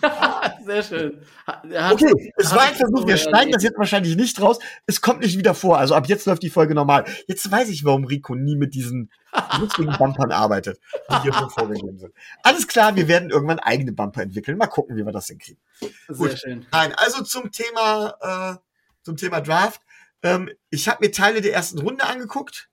Sehr 0.64 0.82
schön. 0.82 1.20
Okay, 1.46 2.32
es 2.36 2.52
war 2.52 2.62
ein 2.62 2.74
Versuch, 2.74 3.06
wir 3.06 3.16
schneiden 3.16 3.52
das 3.52 3.62
jetzt 3.62 3.78
wahrscheinlich 3.78 4.16
nicht 4.16 4.40
raus. 4.40 4.58
Es 4.86 5.00
kommt 5.00 5.20
nicht 5.20 5.38
wieder 5.38 5.54
vor. 5.54 5.78
Also 5.78 5.94
ab 5.94 6.06
jetzt 6.08 6.26
läuft 6.26 6.42
die 6.42 6.50
Folge 6.50 6.74
normal. 6.74 7.04
Jetzt 7.26 7.50
weiß 7.50 7.68
ich, 7.68 7.84
warum 7.84 8.04
Rico 8.04 8.34
nie 8.34 8.56
mit 8.56 8.74
diesen 8.74 9.10
lustigen 9.58 9.92
Bumpern 9.98 10.32
arbeitet, 10.32 10.80
die 11.10 11.22
hier 11.22 11.32
vorgegeben 11.32 11.98
sind. 11.98 12.12
Alles 12.42 12.66
klar, 12.66 12.96
wir 12.96 13.08
werden 13.08 13.30
irgendwann 13.30 13.58
eigene 13.58 13.92
Bumper 13.92 14.22
entwickeln. 14.22 14.58
Mal 14.58 14.66
gucken, 14.66 14.96
wie 14.96 15.04
wir 15.04 15.12
das 15.12 15.26
hinkriegen. 15.26 15.60
Sehr 15.80 16.16
Gut. 16.16 16.38
schön. 16.38 16.66
Nein, 16.72 16.92
also 16.96 17.22
zum 17.22 17.50
Thema, 17.52 18.56
äh, 18.56 18.58
zum 19.02 19.16
Thema 19.16 19.40
Draft. 19.40 19.80
Ähm, 20.22 20.50
ich 20.70 20.88
habe 20.88 21.04
mir 21.04 21.12
Teile 21.12 21.40
der 21.40 21.52
ersten 21.52 21.78
Runde 21.78 22.04
angeguckt. 22.04 22.68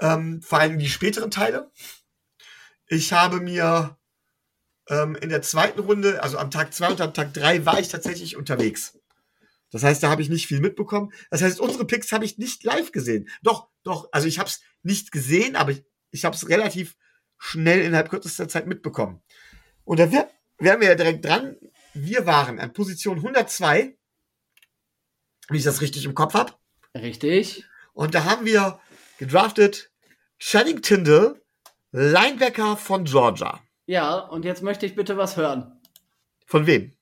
Ähm, 0.00 0.42
vor 0.42 0.58
allem 0.58 0.78
die 0.78 0.88
späteren 0.88 1.30
Teile. 1.30 1.70
Ich 2.86 3.12
habe 3.12 3.40
mir 3.40 3.96
ähm, 4.88 5.16
in 5.16 5.28
der 5.28 5.42
zweiten 5.42 5.80
Runde, 5.80 6.22
also 6.22 6.38
am 6.38 6.50
Tag 6.50 6.74
zwei 6.74 6.90
und 6.90 7.00
am 7.00 7.14
Tag 7.14 7.32
drei, 7.32 7.64
war 7.64 7.80
ich 7.80 7.88
tatsächlich 7.88 8.36
unterwegs. 8.36 8.98
Das 9.70 9.82
heißt, 9.82 10.02
da 10.02 10.10
habe 10.10 10.22
ich 10.22 10.28
nicht 10.28 10.46
viel 10.46 10.60
mitbekommen. 10.60 11.12
Das 11.30 11.42
heißt, 11.42 11.58
unsere 11.58 11.84
Picks 11.84 12.12
habe 12.12 12.24
ich 12.24 12.38
nicht 12.38 12.62
live 12.62 12.92
gesehen. 12.92 13.28
Doch, 13.42 13.68
doch, 13.82 14.08
also 14.12 14.28
ich 14.28 14.38
habe 14.38 14.48
es 14.48 14.60
nicht 14.82 15.10
gesehen, 15.10 15.56
aber 15.56 15.72
ich, 15.72 15.84
ich 16.12 16.24
habe 16.24 16.36
es 16.36 16.48
relativ 16.48 16.96
schnell 17.38 17.80
innerhalb 17.80 18.08
kürzester 18.08 18.48
Zeit 18.48 18.66
mitbekommen. 18.68 19.20
Und 19.82 19.98
da 19.98 20.12
wären 20.12 20.80
wir 20.80 20.88
ja 20.88 20.94
direkt 20.94 21.24
dran. 21.24 21.56
Wir 21.92 22.24
waren 22.24 22.60
an 22.60 22.72
Position 22.72 23.16
102, 23.16 23.96
wenn 25.48 25.56
ich 25.56 25.64
das 25.64 25.80
richtig 25.80 26.04
im 26.04 26.14
Kopf 26.14 26.34
habe. 26.34 26.52
Richtig. 26.94 27.64
Und 27.94 28.14
da 28.14 28.24
haben 28.24 28.46
wir 28.46 28.78
gedraftet 29.18 29.90
Channing 30.38 30.82
Tyndall, 30.82 31.42
Linebacker 31.90 32.76
von 32.76 33.04
Georgia. 33.04 33.63
Ja, 33.86 34.18
und 34.18 34.44
jetzt 34.44 34.62
möchte 34.62 34.86
ich 34.86 34.94
bitte 34.94 35.16
was 35.16 35.36
hören. 35.36 35.80
Von 36.46 36.66
wem? 36.66 36.92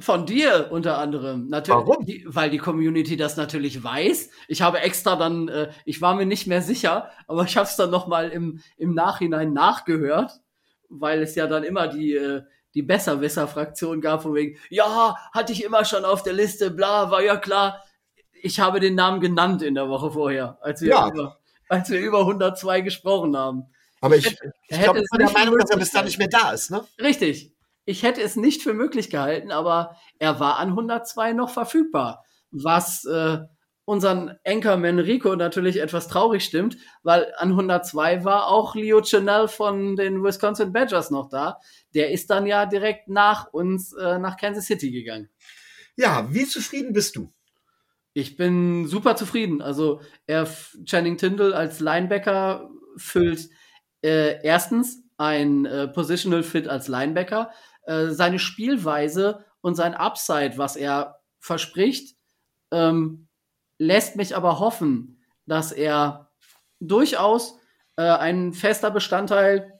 Von 0.00 0.26
dir 0.26 0.68
unter 0.72 0.98
anderem. 0.98 1.46
Natürlich, 1.48 1.86
Warum? 1.86 2.04
Die, 2.04 2.24
weil 2.26 2.50
die 2.50 2.58
Community 2.58 3.16
das 3.16 3.36
natürlich 3.36 3.84
weiß. 3.84 4.30
Ich 4.48 4.60
habe 4.60 4.80
extra 4.80 5.14
dann, 5.14 5.48
äh, 5.48 5.70
ich 5.84 6.02
war 6.02 6.16
mir 6.16 6.26
nicht 6.26 6.48
mehr 6.48 6.62
sicher, 6.62 7.10
aber 7.28 7.44
ich 7.44 7.56
habe 7.56 7.68
es 7.68 7.76
dann 7.76 7.90
nochmal 7.90 8.30
im, 8.30 8.60
im 8.76 8.92
Nachhinein 8.94 9.52
nachgehört, 9.52 10.40
weil 10.88 11.22
es 11.22 11.36
ja 11.36 11.46
dann 11.46 11.62
immer 11.62 11.86
die, 11.86 12.14
äh, 12.14 12.42
die 12.74 12.82
Besserwisser-Fraktion 12.82 14.00
gab, 14.00 14.22
von 14.22 14.34
wegen, 14.34 14.58
ja, 14.68 15.16
hatte 15.32 15.52
ich 15.52 15.62
immer 15.62 15.84
schon 15.84 16.04
auf 16.04 16.24
der 16.24 16.32
Liste, 16.32 16.72
bla, 16.72 17.12
war 17.12 17.22
ja 17.22 17.36
klar. 17.36 17.84
Ich 18.32 18.58
habe 18.58 18.80
den 18.80 18.96
Namen 18.96 19.20
genannt 19.20 19.62
in 19.62 19.76
der 19.76 19.88
Woche 19.88 20.10
vorher, 20.10 20.58
als 20.60 20.80
wir, 20.82 20.88
ja. 20.88 21.08
über, 21.08 21.38
als 21.68 21.88
wir 21.88 22.00
über 22.00 22.20
102 22.20 22.80
gesprochen 22.80 23.36
haben. 23.36 23.66
Aber 24.04 24.16
ich, 24.16 24.26
ich 24.68 24.82
glaube, 24.82 25.00
ich 25.00 25.08
bin 25.10 25.26
der 25.26 25.32
Meinung, 25.32 25.56
dass 25.56 25.70
er 25.70 25.78
bis 25.78 25.90
dahin 25.90 26.04
nicht 26.04 26.18
mehr 26.18 26.28
da 26.28 26.52
ist, 26.52 26.70
ne? 26.70 26.86
Richtig. 27.00 27.54
Ich 27.86 28.02
hätte 28.02 28.20
es 28.20 28.36
nicht 28.36 28.62
für 28.62 28.74
möglich 28.74 29.08
gehalten, 29.08 29.50
aber 29.50 29.96
er 30.18 30.40
war 30.40 30.58
an 30.58 30.68
102 30.68 31.32
noch 31.32 31.48
verfügbar. 31.48 32.22
Was 32.50 33.06
äh, 33.06 33.38
unseren 33.86 34.36
Anchorman 34.44 34.98
Rico 34.98 35.34
natürlich 35.36 35.80
etwas 35.80 36.06
traurig 36.08 36.44
stimmt, 36.44 36.76
weil 37.02 37.32
an 37.38 37.52
102 37.52 38.24
war 38.24 38.48
auch 38.48 38.74
Leo 38.74 39.02
Chanel 39.02 39.48
von 39.48 39.96
den 39.96 40.22
Wisconsin 40.22 40.74
Badgers 40.74 41.10
noch 41.10 41.30
da. 41.30 41.58
Der 41.94 42.10
ist 42.10 42.28
dann 42.28 42.44
ja 42.44 42.66
direkt 42.66 43.08
nach 43.08 43.54
uns 43.54 43.94
äh, 43.94 44.18
nach 44.18 44.36
Kansas 44.36 44.66
City 44.66 44.90
gegangen. 44.90 45.30
Ja, 45.96 46.28
wie 46.30 46.44
zufrieden 46.44 46.92
bist 46.92 47.16
du? 47.16 47.32
Ich 48.12 48.36
bin 48.36 48.86
super 48.86 49.16
zufrieden. 49.16 49.62
Also 49.62 50.02
er 50.26 50.46
Channing 50.84 51.16
Tyndall 51.16 51.54
als 51.54 51.80
Linebacker 51.80 52.68
füllt 52.98 53.48
äh, 54.04 54.40
erstens 54.42 55.02
ein 55.16 55.64
äh, 55.64 55.88
Positional 55.88 56.42
Fit 56.42 56.68
als 56.68 56.88
Linebacker, 56.88 57.50
äh, 57.84 58.08
seine 58.08 58.38
Spielweise 58.38 59.44
und 59.60 59.74
sein 59.74 59.94
Upside, 59.94 60.58
was 60.58 60.76
er 60.76 61.20
verspricht, 61.40 62.16
ähm, 62.72 63.28
lässt 63.78 64.16
mich 64.16 64.36
aber 64.36 64.58
hoffen, 64.60 65.24
dass 65.46 65.72
er 65.72 66.30
durchaus 66.80 67.58
äh, 67.96 68.02
ein 68.02 68.52
fester 68.52 68.90
Bestandteil 68.90 69.72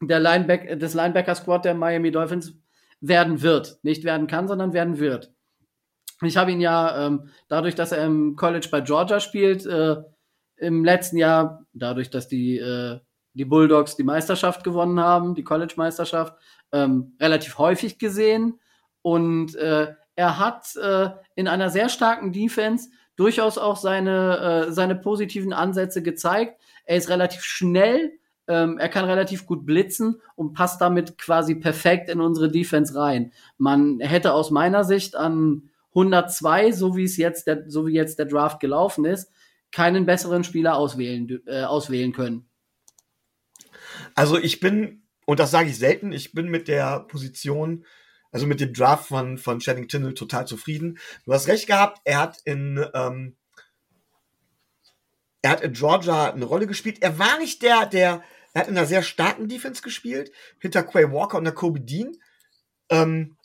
der 0.00 0.20
Lineback 0.20 0.78
des 0.78 0.94
Linebacker-Squad 0.94 1.64
der 1.64 1.74
Miami 1.74 2.10
Dolphins 2.12 2.54
werden 3.00 3.42
wird. 3.42 3.78
Nicht 3.82 4.04
werden 4.04 4.26
kann, 4.26 4.46
sondern 4.46 4.72
werden 4.72 4.98
wird. 4.98 5.32
Ich 6.22 6.36
habe 6.36 6.52
ihn 6.52 6.60
ja 6.60 7.06
ähm, 7.06 7.30
dadurch, 7.48 7.74
dass 7.74 7.92
er 7.92 8.04
im 8.04 8.36
College 8.36 8.68
bei 8.70 8.80
Georgia 8.80 9.20
spielt, 9.20 9.66
äh, 9.66 9.96
im 10.56 10.84
letzten 10.84 11.16
Jahr, 11.16 11.64
dadurch, 11.72 12.10
dass 12.10 12.26
die 12.28 12.58
äh, 12.58 12.98
die 13.38 13.44
Bulldogs 13.44 13.96
die 13.96 14.04
Meisterschaft 14.04 14.64
gewonnen 14.64 15.00
haben, 15.00 15.34
die 15.34 15.44
College-Meisterschaft, 15.44 16.34
ähm, 16.72 17.14
relativ 17.20 17.58
häufig 17.58 17.98
gesehen. 17.98 18.58
Und 19.02 19.54
äh, 19.54 19.94
er 20.16 20.38
hat 20.38 20.74
äh, 20.76 21.10
in 21.36 21.48
einer 21.48 21.70
sehr 21.70 21.88
starken 21.88 22.32
Defense 22.32 22.90
durchaus 23.16 23.56
auch 23.56 23.76
seine, 23.76 24.66
äh, 24.68 24.72
seine 24.72 24.96
positiven 24.96 25.52
Ansätze 25.52 26.02
gezeigt. 26.02 26.60
Er 26.84 26.96
ist 26.96 27.08
relativ 27.08 27.42
schnell, 27.42 28.12
ähm, 28.48 28.78
er 28.78 28.88
kann 28.88 29.04
relativ 29.04 29.46
gut 29.46 29.64
blitzen 29.64 30.20
und 30.34 30.54
passt 30.54 30.80
damit 30.80 31.18
quasi 31.18 31.54
perfekt 31.54 32.10
in 32.10 32.20
unsere 32.20 32.50
Defense 32.50 32.94
rein. 32.94 33.32
Man 33.58 34.00
hätte 34.00 34.32
aus 34.32 34.50
meiner 34.50 34.84
Sicht 34.84 35.14
an 35.16 35.70
102, 35.90 36.72
so 36.72 36.96
wie 36.96 37.04
es 37.04 37.16
jetzt 37.16 37.46
der, 37.46 37.64
so 37.68 37.86
wie 37.86 37.94
jetzt 37.94 38.18
der 38.18 38.26
Draft 38.26 38.60
gelaufen 38.60 39.04
ist, 39.04 39.32
keinen 39.70 40.06
besseren 40.06 40.44
Spieler 40.44 40.76
auswählen, 40.76 41.40
äh, 41.46 41.62
auswählen 41.62 42.12
können. 42.12 42.48
Also 44.18 44.36
ich 44.36 44.58
bin, 44.58 45.04
und 45.26 45.38
das 45.38 45.52
sage 45.52 45.70
ich 45.70 45.78
selten, 45.78 46.10
ich 46.10 46.32
bin 46.32 46.48
mit 46.48 46.66
der 46.66 46.98
Position, 46.98 47.86
also 48.32 48.48
mit 48.48 48.58
dem 48.58 48.74
Draft 48.74 49.06
von, 49.06 49.38
von 49.38 49.60
Channing 49.60 49.86
Tindall 49.86 50.14
total 50.14 50.44
zufrieden. 50.44 50.98
Du 51.24 51.32
hast 51.32 51.46
recht 51.46 51.68
gehabt, 51.68 52.00
er 52.02 52.18
hat 52.18 52.38
in, 52.44 52.84
ähm, 52.94 53.36
er 55.40 55.50
hat 55.52 55.60
in 55.60 55.72
Georgia 55.72 56.32
eine 56.32 56.44
Rolle 56.46 56.66
gespielt. 56.66 57.00
Er 57.00 57.20
war 57.20 57.38
nicht 57.38 57.62
der, 57.62 57.86
der, 57.86 58.24
er 58.54 58.60
hat 58.62 58.66
in 58.66 58.76
einer 58.76 58.88
sehr 58.88 59.04
starken 59.04 59.46
Defense 59.46 59.82
gespielt, 59.82 60.32
hinter 60.58 60.82
Quay 60.82 61.12
Walker 61.12 61.38
und 61.38 61.44
der 61.44 61.54
Kobe 61.54 61.80
Dean. 61.80 62.16
Ähm, 62.88 63.36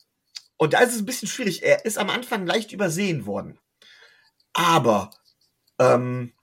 und 0.57 0.73
da 0.73 0.79
ist 0.79 0.95
es 0.95 1.01
ein 1.01 1.05
bisschen 1.05 1.27
schwierig. 1.27 1.61
Er 1.61 1.85
ist 1.85 1.99
am 1.99 2.09
Anfang 2.09 2.47
leicht 2.47 2.71
übersehen 2.71 3.27
worden. 3.27 3.59
Aber 4.53 5.11
ähm, 5.77 6.33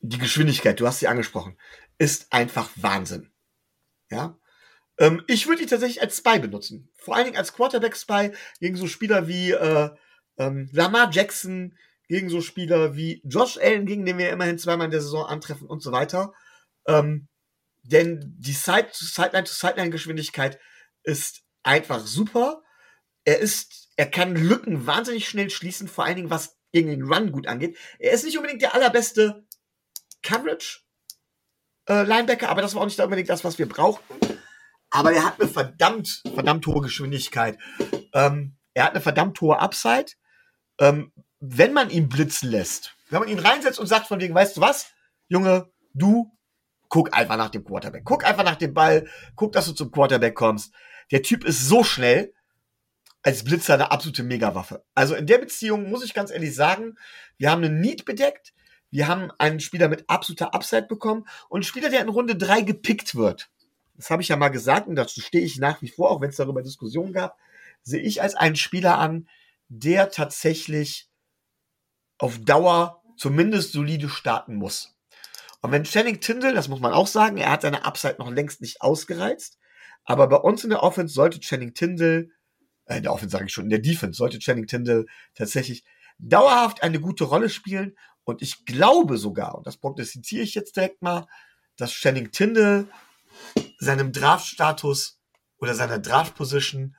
die 0.00 0.16
Geschwindigkeit, 0.16 0.80
du 0.80 0.86
hast 0.86 1.00
sie 1.00 1.08
angesprochen 1.08 1.58
ist 1.98 2.32
einfach 2.32 2.70
Wahnsinn. 2.76 3.30
Ja. 4.10 4.38
Ähm, 4.98 5.22
ich 5.26 5.46
würde 5.46 5.62
ihn 5.62 5.68
tatsächlich 5.68 6.00
als 6.00 6.16
Spy 6.18 6.38
benutzen. 6.38 6.90
Vor 6.96 7.16
allen 7.16 7.26
Dingen 7.26 7.36
als 7.36 7.52
Quarterback-Spy 7.52 8.32
gegen 8.60 8.76
so 8.76 8.86
Spieler 8.86 9.28
wie 9.28 9.52
äh, 9.52 9.90
ähm, 10.38 10.70
Lamar 10.72 11.10
Jackson, 11.12 11.76
gegen 12.08 12.30
so 12.30 12.40
Spieler 12.40 12.96
wie 12.96 13.22
Josh 13.24 13.58
Allen, 13.58 13.86
gegen 13.86 14.04
den 14.06 14.18
wir 14.18 14.30
immerhin 14.30 14.58
zweimal 14.58 14.86
in 14.86 14.90
der 14.90 15.02
Saison 15.02 15.26
antreffen 15.26 15.68
und 15.68 15.82
so 15.82 15.92
weiter. 15.92 16.32
Ähm, 16.86 17.28
denn 17.82 18.34
die 18.38 18.52
Sideline-to-Sideline-Geschwindigkeit 18.52 20.58
ist 21.02 21.42
einfach 21.62 22.06
super. 22.06 22.62
Er 23.24 23.38
ist, 23.38 23.90
er 23.96 24.10
kann 24.10 24.36
Lücken 24.36 24.86
wahnsinnig 24.86 25.28
schnell 25.28 25.50
schließen, 25.50 25.88
vor 25.88 26.04
allen 26.04 26.16
Dingen 26.16 26.30
was 26.30 26.56
gegen 26.72 26.88
den 26.88 27.02
Run 27.02 27.32
gut 27.32 27.46
angeht. 27.46 27.76
Er 27.98 28.12
ist 28.12 28.24
nicht 28.24 28.36
unbedingt 28.36 28.62
der 28.62 28.74
allerbeste 28.74 29.46
Coverage 30.22 30.80
äh, 31.88 32.02
Linebacker, 32.02 32.48
aber 32.48 32.62
das 32.62 32.74
war 32.74 32.82
auch 32.82 32.86
nicht 32.86 33.00
unbedingt 33.00 33.28
das, 33.28 33.44
was 33.44 33.58
wir 33.58 33.68
brauchten. 33.68 34.14
Aber 34.90 35.12
er 35.12 35.24
hat 35.24 35.40
eine 35.40 35.48
verdammt, 35.48 36.22
verdammt 36.34 36.66
hohe 36.66 36.80
Geschwindigkeit. 36.80 37.58
Ähm, 38.14 38.56
er 38.74 38.84
hat 38.84 38.92
eine 38.92 39.00
verdammt 39.00 39.40
hohe 39.40 39.58
Upside. 39.58 40.12
Ähm, 40.80 41.12
wenn 41.40 41.72
man 41.72 41.90
ihn 41.90 42.08
blitzen 42.08 42.50
lässt, 42.50 42.94
wenn 43.10 43.20
man 43.20 43.28
ihn 43.28 43.38
reinsetzt 43.38 43.78
und 43.78 43.86
sagt 43.86 44.06
von 44.06 44.20
wegen, 44.20 44.34
weißt 44.34 44.56
du 44.56 44.60
was, 44.60 44.92
Junge, 45.28 45.70
du 45.94 46.30
guck 46.88 47.14
einfach 47.14 47.36
nach 47.36 47.50
dem 47.50 47.64
Quarterback. 47.64 48.04
Guck 48.04 48.24
einfach 48.24 48.44
nach 48.44 48.56
dem 48.56 48.72
Ball. 48.74 49.06
Guck, 49.34 49.52
dass 49.52 49.66
du 49.66 49.72
zum 49.72 49.90
Quarterback 49.90 50.34
kommst. 50.34 50.72
Der 51.10 51.22
Typ 51.22 51.44
ist 51.44 51.68
so 51.68 51.84
schnell, 51.84 52.32
als 53.22 53.44
Blitzer 53.44 53.74
eine 53.74 53.90
absolute 53.90 54.22
Megawaffe. 54.22 54.84
Also 54.94 55.14
in 55.14 55.26
der 55.26 55.38
Beziehung 55.38 55.90
muss 55.90 56.04
ich 56.04 56.14
ganz 56.14 56.30
ehrlich 56.30 56.54
sagen, 56.54 56.94
wir 57.36 57.50
haben 57.50 57.64
einen 57.64 57.80
Need 57.80 58.04
bedeckt. 58.04 58.54
Wir 58.90 59.08
haben 59.08 59.30
einen 59.38 59.60
Spieler 59.60 59.88
mit 59.88 60.08
absoluter 60.08 60.54
Upside 60.54 60.86
bekommen 60.86 61.26
und 61.48 61.58
einen 61.58 61.64
Spieler, 61.64 61.90
der 61.90 62.00
in 62.00 62.08
Runde 62.08 62.36
drei 62.36 62.62
gepickt 62.62 63.14
wird. 63.14 63.50
Das 63.94 64.10
habe 64.10 64.22
ich 64.22 64.28
ja 64.28 64.36
mal 64.36 64.48
gesagt 64.48 64.86
und 64.86 64.96
dazu 64.96 65.20
stehe 65.20 65.44
ich 65.44 65.58
nach 65.58 65.82
wie 65.82 65.88
vor, 65.88 66.10
auch 66.10 66.20
wenn 66.20 66.30
es 66.30 66.36
darüber 66.36 66.62
Diskussionen 66.62 67.12
gab, 67.12 67.36
sehe 67.82 68.00
ich 68.00 68.22
als 68.22 68.34
einen 68.34 68.56
Spieler 68.56 68.98
an, 68.98 69.28
der 69.68 70.10
tatsächlich 70.10 71.08
auf 72.18 72.38
Dauer 72.38 73.02
zumindest 73.16 73.72
solide 73.72 74.08
starten 74.08 74.54
muss. 74.54 74.96
Und 75.60 75.72
wenn 75.72 75.84
Channing 75.84 76.20
Tindall, 76.20 76.54
das 76.54 76.68
muss 76.68 76.80
man 76.80 76.92
auch 76.92 77.08
sagen, 77.08 77.36
er 77.36 77.50
hat 77.50 77.62
seine 77.62 77.84
Upside 77.84 78.16
noch 78.18 78.30
längst 78.30 78.60
nicht 78.60 78.80
ausgereizt, 78.80 79.58
aber 80.04 80.28
bei 80.28 80.36
uns 80.36 80.64
in 80.64 80.70
der 80.70 80.82
Offense 80.82 81.12
sollte 81.12 81.40
Channing 81.40 81.74
Tindall, 81.74 82.30
äh, 82.86 82.98
in 82.98 83.02
der 83.02 83.12
Offense 83.12 83.32
sage 83.32 83.46
ich 83.46 83.52
schon, 83.52 83.64
in 83.64 83.70
der 83.70 83.80
Defense 83.80 84.16
sollte 84.16 84.38
Channing 84.38 84.66
Tindall 84.66 85.06
tatsächlich 85.34 85.84
dauerhaft 86.18 86.82
eine 86.82 87.00
gute 87.00 87.24
Rolle 87.24 87.50
spielen 87.50 87.96
und 88.28 88.42
ich 88.42 88.66
glaube 88.66 89.16
sogar, 89.16 89.54
und 89.54 89.66
das 89.66 89.78
prognostiziere 89.78 90.42
ich 90.42 90.54
jetzt 90.54 90.76
direkt 90.76 91.00
mal, 91.00 91.26
dass 91.78 91.92
Channing 91.92 92.30
Tindall 92.30 92.86
seinem 93.78 94.12
Draftstatus 94.12 95.18
oder 95.56 95.74
seiner 95.74 95.98
Draftposition 95.98 96.94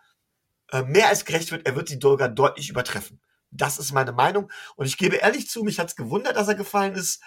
äh, 0.71 0.81
mehr 0.81 1.07
als 1.07 1.25
gerecht 1.25 1.51
wird. 1.51 1.67
Er 1.67 1.75
wird 1.75 1.87
sie 1.87 1.99
sogar 2.01 2.29
deutlich 2.29 2.71
übertreffen. 2.71 3.19
Das 3.51 3.77
ist 3.77 3.93
meine 3.93 4.11
Meinung. 4.11 4.51
Und 4.75 4.87
ich 4.87 4.97
gebe 4.97 5.17
ehrlich 5.17 5.47
zu, 5.47 5.63
mich 5.63 5.79
hat's 5.79 5.95
gewundert, 5.95 6.35
dass 6.35 6.47
er 6.47 6.55
gefallen 6.55 6.95
ist. 6.95 7.21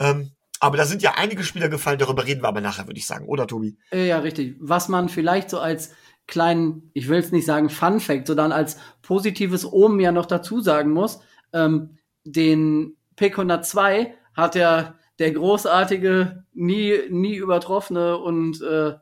Ähm, 0.00 0.30
aber 0.58 0.78
da 0.78 0.86
sind 0.86 1.02
ja 1.02 1.14
einige 1.16 1.44
Spieler 1.44 1.68
gefallen, 1.68 1.98
darüber 1.98 2.24
reden 2.24 2.42
wir 2.42 2.48
aber 2.48 2.62
nachher, 2.62 2.86
würde 2.86 2.98
ich 2.98 3.06
sagen, 3.06 3.26
oder 3.26 3.46
Tobi? 3.46 3.76
Äh, 3.92 4.08
ja, 4.08 4.20
richtig. 4.20 4.56
Was 4.58 4.88
man 4.88 5.10
vielleicht 5.10 5.50
so 5.50 5.58
als 5.58 5.90
kleinen, 6.26 6.90
ich 6.94 7.08
will 7.08 7.18
es 7.18 7.30
nicht 7.30 7.44
sagen 7.44 7.68
Fun 7.68 8.00
Fact, 8.00 8.26
sondern 8.26 8.52
als 8.52 8.78
positives 9.02 9.70
Omen 9.70 10.00
ja 10.00 10.12
noch 10.12 10.24
dazu 10.24 10.62
sagen 10.62 10.92
muss, 10.92 11.20
ähm, 11.52 11.98
den 12.24 12.96
Pick 13.16 13.32
102 13.32 14.14
hat 14.34 14.54
ja 14.54 14.94
der 15.18 15.30
großartige, 15.32 16.44
nie, 16.52 16.98
nie 17.08 17.36
übertroffene 17.36 18.18
und 18.18 18.60
äh, 18.62 18.94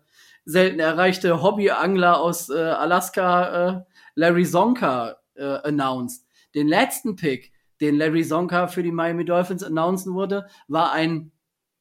selten 0.44 0.80
erreichte 0.80 1.42
Hobbyangler 1.42 2.20
aus 2.20 2.50
äh, 2.50 2.58
Alaska, 2.58 3.68
äh, 3.68 3.80
Larry 4.14 4.44
Zonka, 4.44 5.16
äh, 5.34 5.58
announced. 5.64 6.26
Den 6.54 6.68
letzten 6.68 7.16
Pick, 7.16 7.52
den 7.80 7.96
Larry 7.96 8.24
Zonka 8.24 8.66
für 8.66 8.82
die 8.82 8.92
Miami 8.92 9.24
Dolphins 9.24 9.62
announcen 9.62 10.14
wurde, 10.14 10.46
war 10.68 10.92
ein 10.92 11.32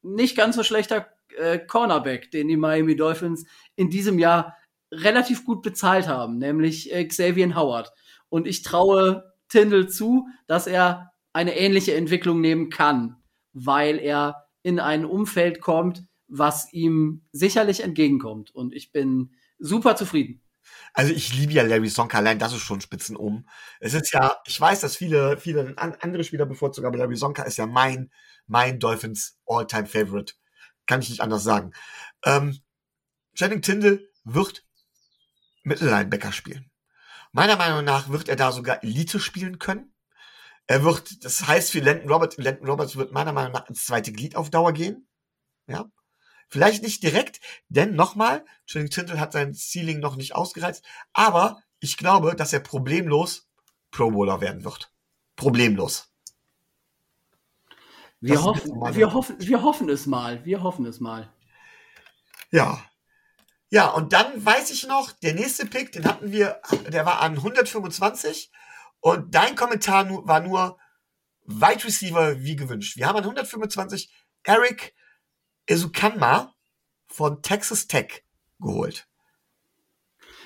nicht 0.02 0.36
ganz 0.36 0.56
so 0.56 0.62
schlechter 0.62 1.06
äh, 1.36 1.58
Cornerback, 1.58 2.30
den 2.30 2.48
die 2.48 2.56
Miami 2.56 2.96
Dolphins 2.96 3.46
in 3.76 3.90
diesem 3.90 4.18
Jahr 4.18 4.56
relativ 4.90 5.44
gut 5.44 5.62
bezahlt 5.62 6.08
haben, 6.08 6.38
nämlich 6.38 6.92
äh, 6.92 7.04
Xavier 7.06 7.54
Howard. 7.54 7.92
Und 8.28 8.46
ich 8.46 8.62
traue 8.62 9.32
Tindall 9.48 9.88
zu, 9.88 10.26
dass 10.46 10.66
er 10.66 11.11
eine 11.32 11.56
ähnliche 11.56 11.94
Entwicklung 11.94 12.40
nehmen 12.40 12.70
kann, 12.70 13.16
weil 13.52 13.98
er 13.98 14.48
in 14.62 14.80
ein 14.80 15.04
Umfeld 15.04 15.60
kommt, 15.60 16.04
was 16.28 16.72
ihm 16.72 17.26
sicherlich 17.32 17.82
entgegenkommt. 17.82 18.54
Und 18.54 18.74
ich 18.74 18.92
bin 18.92 19.34
super 19.58 19.96
zufrieden. 19.96 20.42
Also 20.94 21.12
ich 21.12 21.34
liebe 21.34 21.52
ja 21.52 21.62
Larry 21.62 21.88
Sonka, 21.88 22.18
allein 22.18 22.38
das 22.38 22.52
ist 22.52 22.60
schon 22.60 22.80
Spitzen 22.80 23.16
um. 23.16 23.46
Es 23.80 23.94
ist 23.94 24.12
ja, 24.12 24.36
ich 24.46 24.60
weiß, 24.60 24.80
dass 24.80 24.96
viele, 24.96 25.36
viele 25.38 25.74
andere 25.76 26.24
Spieler 26.24 26.46
bevorzugen, 26.46 26.86
aber 26.86 26.98
Larry 26.98 27.16
Sonka 27.16 27.42
ist 27.42 27.58
ja 27.58 27.66
mein, 27.66 28.10
mein 28.46 28.78
Dolphins 28.78 29.38
All-Time 29.46 29.86
Favorite. 29.86 30.34
Kann 30.86 31.00
ich 31.00 31.10
nicht 31.10 31.20
anders 31.20 31.44
sagen. 31.44 31.72
Ähm, 32.24 32.58
Channing 33.34 33.62
Tindall 33.62 34.00
wird 34.24 34.64
Mittellinebacker 35.64 36.32
spielen. 36.32 36.70
Meiner 37.32 37.56
Meinung 37.56 37.84
nach 37.84 38.08
wird 38.08 38.28
er 38.28 38.36
da 38.36 38.52
sogar 38.52 38.82
Elite 38.84 39.18
spielen 39.18 39.58
können. 39.58 39.91
Er 40.72 40.84
wird, 40.84 41.22
das 41.22 41.46
heißt 41.46 41.70
für 41.70 41.80
Landon 41.80 42.10
Roberts, 42.10 42.38
Landon 42.38 42.66
Roberts 42.66 42.96
wird 42.96 43.12
meiner 43.12 43.34
Meinung 43.34 43.52
nach 43.52 43.68
ins 43.68 43.84
zweite 43.84 44.10
Glied 44.10 44.36
auf 44.36 44.48
Dauer 44.48 44.72
gehen. 44.72 45.06
Ja. 45.66 45.90
Vielleicht 46.48 46.82
nicht 46.82 47.02
direkt, 47.02 47.40
denn 47.68 47.94
nochmal, 47.94 48.42
Channing 48.64 48.88
Tindall 48.88 49.20
hat 49.20 49.34
sein 49.34 49.52
Ceiling 49.52 50.00
noch 50.00 50.16
nicht 50.16 50.34
ausgereizt, 50.34 50.82
aber 51.12 51.62
ich 51.78 51.98
glaube, 51.98 52.36
dass 52.36 52.54
er 52.54 52.60
problemlos 52.60 53.50
Pro 53.90 54.12
Bowler 54.12 54.40
werden 54.40 54.64
wird. 54.64 54.90
Problemlos. 55.36 56.10
Wir 58.20 58.42
hoffen, 58.42 58.72
wir 58.94 59.12
hoffen, 59.12 59.36
wir 59.40 59.62
hoffen 59.62 59.90
es 59.90 60.06
mal. 60.06 60.42
Wir 60.46 60.62
hoffen 60.62 60.86
es 60.86 61.00
mal. 61.00 61.30
Ja, 62.50 62.82
ja, 63.68 63.88
und 63.88 64.14
dann 64.14 64.42
weiß 64.42 64.70
ich 64.70 64.86
noch, 64.86 65.12
der 65.12 65.34
nächste 65.34 65.66
Pick, 65.66 65.92
den 65.92 66.06
hatten 66.06 66.32
wir, 66.32 66.62
der 66.88 67.04
war 67.04 67.20
an 67.20 67.36
125 67.36 68.50
und 69.02 69.34
dein 69.34 69.56
Kommentar 69.56 70.08
war 70.26 70.40
nur 70.40 70.78
Wide 71.44 71.84
Receiver 71.84 72.40
wie 72.40 72.54
gewünscht. 72.54 72.96
Wir 72.96 73.08
haben 73.08 73.16
an 73.16 73.24
125 73.24 74.10
Eric 74.44 74.94
Esukanma 75.66 76.54
von 77.08 77.42
Texas 77.42 77.88
Tech 77.88 78.24
geholt. 78.60 79.08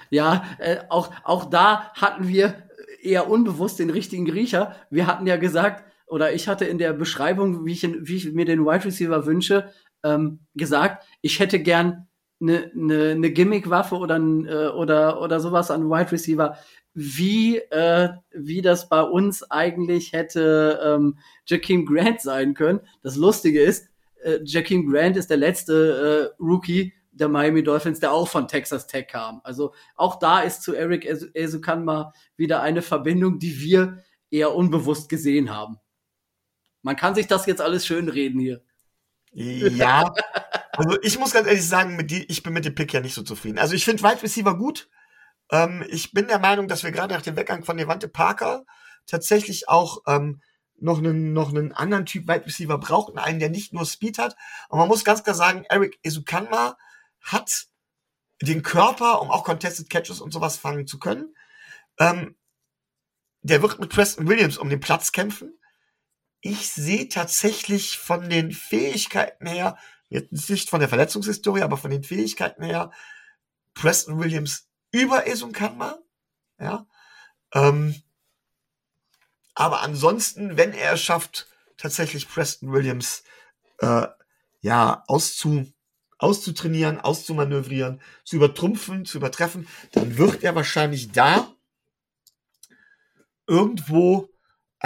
Ja, 0.09 0.57
äh, 0.59 0.79
auch, 0.89 1.13
auch 1.23 1.51
da 1.51 1.93
hatten 1.93 2.29
wir 2.29 2.69
eher 3.03 3.29
unbewusst 3.29 3.79
den 3.79 3.91
richtigen 3.91 4.25
Griecher. 4.25 4.75
Wir 4.89 5.07
hatten 5.07 5.27
ja 5.27 5.37
gesagt, 5.37 5.85
oder 6.07 6.33
ich 6.33 6.49
hatte 6.49 6.65
in 6.65 6.79
der 6.79 6.95
Beschreibung, 6.95 7.67
wie 7.67 7.73
ich, 7.73 7.83
wie 7.83 8.17
ich 8.17 8.33
mir 8.33 8.47
den 8.47 8.65
Wide 8.65 8.87
Receiver 8.87 9.27
wünsche, 9.27 9.71
ähm, 10.03 10.47
gesagt, 10.55 11.07
ich 11.21 11.41
hätte 11.41 11.61
gern 11.61 12.09
eine, 12.41 12.71
eine, 12.75 13.11
eine 13.11 13.31
Gimmick-Waffe 13.31 13.97
oder, 13.97 14.17
äh, 14.17 14.69
oder, 14.69 15.21
oder 15.21 15.41
sowas 15.41 15.71
an 15.71 15.89
Wide 15.89 16.13
Receiver, 16.13 16.59
wie, 16.95 17.59
äh, 17.59 18.11
wie 18.33 18.63
das 18.63 18.89
bei 18.89 19.03
uns 19.03 19.51
eigentlich 19.51 20.13
hätte 20.13 20.81
ähm, 20.83 21.19
Jakeem 21.47 21.85
Grant 21.85 22.21
sein 22.21 22.55
können. 22.55 22.81
Das 23.03 23.17
Lustige 23.17 23.63
ist, 23.63 23.89
äh, 24.23 24.39
Jakeem 24.45 24.91
Grant 24.91 25.17
ist 25.17 25.31
der 25.31 25.37
letzte 25.37 26.33
äh, 26.39 26.43
Rookie 26.43 26.95
der 27.13 27.29
Miami 27.29 27.63
Dolphins, 27.63 28.01
der 28.01 28.13
auch 28.13 28.29
von 28.29 28.49
Texas 28.49 28.87
Tech 28.87 29.09
kam. 29.09 29.41
Also 29.43 29.73
auch 29.95 30.19
da 30.19 30.41
ist 30.41 30.63
zu 30.63 30.75
Eric 30.75 31.07
Esukanma 31.35 32.13
wieder 32.37 32.61
eine 32.61 32.83
Verbindung, 32.83 33.39
die 33.39 33.61
wir 33.61 34.03
eher 34.31 34.55
unbewusst 34.55 35.09
gesehen 35.09 35.51
haben. 35.55 35.79
Man 36.83 36.97
kann 36.97 37.15
sich 37.15 37.27
das 37.27 37.47
jetzt 37.47 37.63
alles 37.63 37.87
schön 37.87 38.09
reden 38.09 38.39
hier. 38.39 38.63
Ja, 39.39 40.15
also 40.73 40.99
ich 41.03 41.19
muss 41.19 41.33
ganz 41.33 41.47
ehrlich 41.47 41.69
sagen, 41.69 41.97
mit 41.97 42.11
die, 42.11 42.25
ich 42.25 42.43
bin 42.43 42.55
mit 42.55 42.65
dem 42.65 42.75
Pick 42.75 42.93
ja 42.93 43.01
nicht 43.01 43.15
so 43.15 43.23
zufrieden. 43.23 43.59
Also 43.59 43.75
ich 43.75 43.85
finde 43.85 44.03
Wide 44.03 44.23
Receiver 44.23 44.57
gut. 44.57 44.89
Ähm, 45.51 45.85
ich 45.89 46.13
bin 46.13 46.27
der 46.29 46.39
Meinung, 46.39 46.69
dass 46.69 46.85
wir 46.85 46.91
gerade 46.91 47.13
nach 47.13 47.23
dem 47.23 47.37
Weggang 47.37 47.63
von 47.63 47.77
Devante 47.77 48.09
Parker 48.09 48.65
tatsächlich 49.07 49.69
auch 49.69 49.99
ähm, 50.07 50.41
noch 50.79 50.99
einen, 50.99 51.35
noch 51.35 51.51
einen 51.51 51.73
anderen 51.73 52.07
Typ 52.07 52.29
Wide 52.29 52.47
Receiver 52.47 52.79
brauchten, 52.79 53.19
einen, 53.19 53.39
der 53.39 53.51
nicht 53.51 53.75
nur 53.75 53.85
Speed 53.85 54.19
hat. 54.19 54.37
Und 54.71 54.79
man 54.79 54.89
muss 54.89 55.05
ganz 55.05 55.23
klar 55.23 55.35
sagen, 55.35 55.65
Eric 55.69 55.99
Esukanma 56.03 56.79
hat 57.21 57.67
den 58.41 58.63
Körper, 58.63 59.21
um 59.21 59.31
auch 59.31 59.45
Contested 59.45 59.91
Catches 59.91 60.21
und 60.21 60.33
sowas 60.33 60.57
fangen 60.57 60.87
zu 60.87 60.99
können. 60.99 61.35
Ähm, 61.99 62.37
der 63.43 63.63
wird 63.63 63.79
mit 63.79 63.91
Preston 63.91 64.29
Williams 64.29 64.57
um 64.57 64.71
den 64.71 64.81
Platz 64.81 65.13
kämpfen. 65.13 65.59
Ich 66.49 66.69
sehe 66.69 67.09
tatsächlich 67.09 67.99
von 67.99 68.31
den 68.31 68.53
Fähigkeiten 68.53 69.49
her 69.49 69.77
jetzt 70.09 70.49
nicht 70.49 70.71
von 70.71 70.79
der 70.79 70.89
Verletzungshistorie, 70.89 71.63
aber 71.63 71.77
von 71.77 71.91
den 71.91 72.05
Fähigkeiten 72.05 72.63
her, 72.63 72.93
Preston 73.75 74.21
Williams 74.21 74.69
über 74.93 75.27
Esun 75.27 75.51
Kanma, 75.51 75.99
ja, 76.61 76.87
ähm, 77.53 78.01
aber 79.57 79.81
ansonsten, 79.81 80.57
wenn 80.57 80.73
er 80.73 80.93
es 80.93 81.03
schafft, 81.03 81.49
tatsächlich 81.79 82.29
Preston 82.29 82.73
Williams 82.73 83.25
äh, 83.79 84.07
ja 84.61 85.03
auszu, 85.09 85.67
auszutrainieren, 86.19 87.01
auszumanövrieren, 87.01 88.01
zu 88.23 88.37
übertrumpfen, 88.37 89.05
zu 89.05 89.19
übertreffen, 89.19 89.67
dann 89.91 90.17
wird 90.17 90.45
er 90.45 90.55
wahrscheinlich 90.55 91.11
da 91.11 91.53
irgendwo 93.49 94.31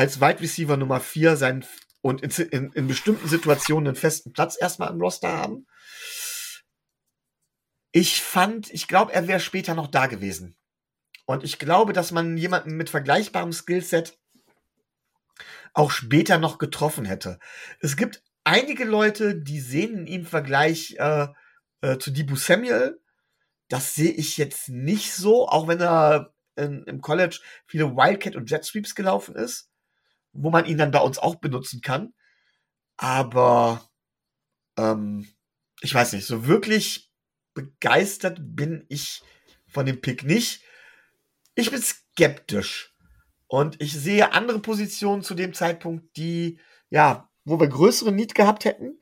als 0.01 0.19
Wide 0.19 0.41
Receiver 0.41 0.79
Nummer 0.79 0.99
4 0.99 1.37
seinen 1.37 1.63
und 2.01 2.23
in, 2.23 2.31
in, 2.47 2.73
in 2.73 2.87
bestimmten 2.87 3.29
Situationen 3.29 3.89
einen 3.89 3.97
festen 3.97 4.33
Platz 4.33 4.57
erstmal 4.59 4.91
im 4.91 4.99
Roster 4.99 5.31
haben. 5.31 5.67
Ich 7.93 8.23
fand, 8.23 8.73
ich 8.73 8.89
glaube, 8.89 9.13
er 9.13 9.29
wäre 9.29 9.41
später 9.41 9.75
noch 9.75 9.89
da 9.89 10.07
gewesen. 10.07 10.57
Und 11.27 11.45
ich 11.45 11.59
glaube, 11.59 11.93
dass 11.93 12.13
man 12.13 12.39
jemanden 12.39 12.79
mit 12.79 12.89
vergleichbarem 12.89 13.53
Skillset 13.53 14.19
auch 15.75 15.91
später 15.91 16.39
noch 16.39 16.57
getroffen 16.57 17.05
hätte. 17.05 17.39
Es 17.81 17.99
gibt 17.99 18.23
einige 18.43 18.85
Leute, 18.85 19.37
die 19.37 19.61
sehen 19.61 19.99
in 19.99 20.07
ihm 20.07 20.25
Vergleich 20.25 20.97
äh, 20.99 21.27
äh, 21.83 21.99
zu 21.99 22.11
Dibu 22.11 22.37
Samuel. 22.37 22.99
Das 23.69 23.95
sehe 23.95 24.13
ich 24.13 24.39
jetzt 24.39 24.71
nicht 24.71 25.13
so, 25.13 25.47
auch 25.47 25.69
wenn 25.69 25.83
er 25.83 26.33
in, 26.57 26.85
im 26.85 27.03
College 27.03 27.41
viele 27.67 27.95
Wildcat 27.95 28.35
und 28.35 28.51
Jet 28.51 28.65
Sweeps 28.65 28.95
gelaufen 28.95 29.37
ist 29.37 29.70
wo 30.33 30.51
man 30.51 30.67
ihn 30.67 30.79
dann 30.79 30.91
bei 30.91 31.01
uns 31.01 31.19
auch 31.19 31.37
benutzen 31.37 31.81
kann. 31.81 32.13
Aber 32.97 33.89
ähm, 34.77 35.27
ich 35.81 35.95
weiß 35.95 36.13
nicht, 36.13 36.27
so 36.27 36.47
wirklich 36.47 37.11
begeistert 37.55 38.39
bin 38.41 38.85
ich 38.89 39.23
von 39.69 39.87
dem 39.87 40.01
Pick 40.01 40.25
nicht. 40.25 40.63
Ich 41.55 41.71
bin 41.71 41.83
skeptisch. 41.83 42.95
Und 43.47 43.81
ich 43.81 43.93
sehe 43.93 44.33
andere 44.33 44.61
Positionen 44.61 45.23
zu 45.23 45.35
dem 45.35 45.55
Zeitpunkt, 45.55 46.17
die, 46.17 46.61
ja, 46.89 47.29
wo 47.45 47.59
wir 47.59 47.67
größere 47.67 48.13
Need 48.13 48.35
gehabt 48.35 48.65
hätten. 48.65 49.01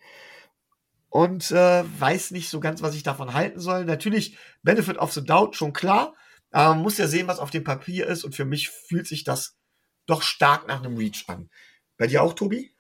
Und 1.11 1.51
äh, 1.51 1.85
weiß 2.01 2.31
nicht 2.31 2.49
so 2.49 2.61
ganz, 2.61 2.81
was 2.81 2.95
ich 2.95 3.03
davon 3.03 3.35
halten 3.35 3.61
soll. 3.61 3.85
Natürlich, 3.85 4.39
Benefit 4.63 4.99
of 4.99 5.13
the 5.13 5.25
Doubt, 5.25 5.57
schon 5.57 5.73
klar. 5.73 6.15
Aber 6.51 6.75
man 6.75 6.83
muss 6.83 6.97
ja 6.97 7.07
sehen, 7.07 7.29
was 7.29 7.41
auf 7.41 7.51
dem 7.51 7.65
Papier 7.65 8.07
ist. 8.07 8.25
Und 8.25 8.35
für 8.35 8.45
mich 8.47 8.71
fühlt 8.71 9.07
sich 9.07 9.25
das 9.25 9.58
doch 10.09 10.23
stark 10.23 10.67
nach 10.67 10.83
einem 10.83 10.97
Reach 10.97 11.25
an. 11.29 11.49
Bei 11.97 12.07
dir 12.09 12.23
auch, 12.23 12.33
Tobi? 12.33 12.73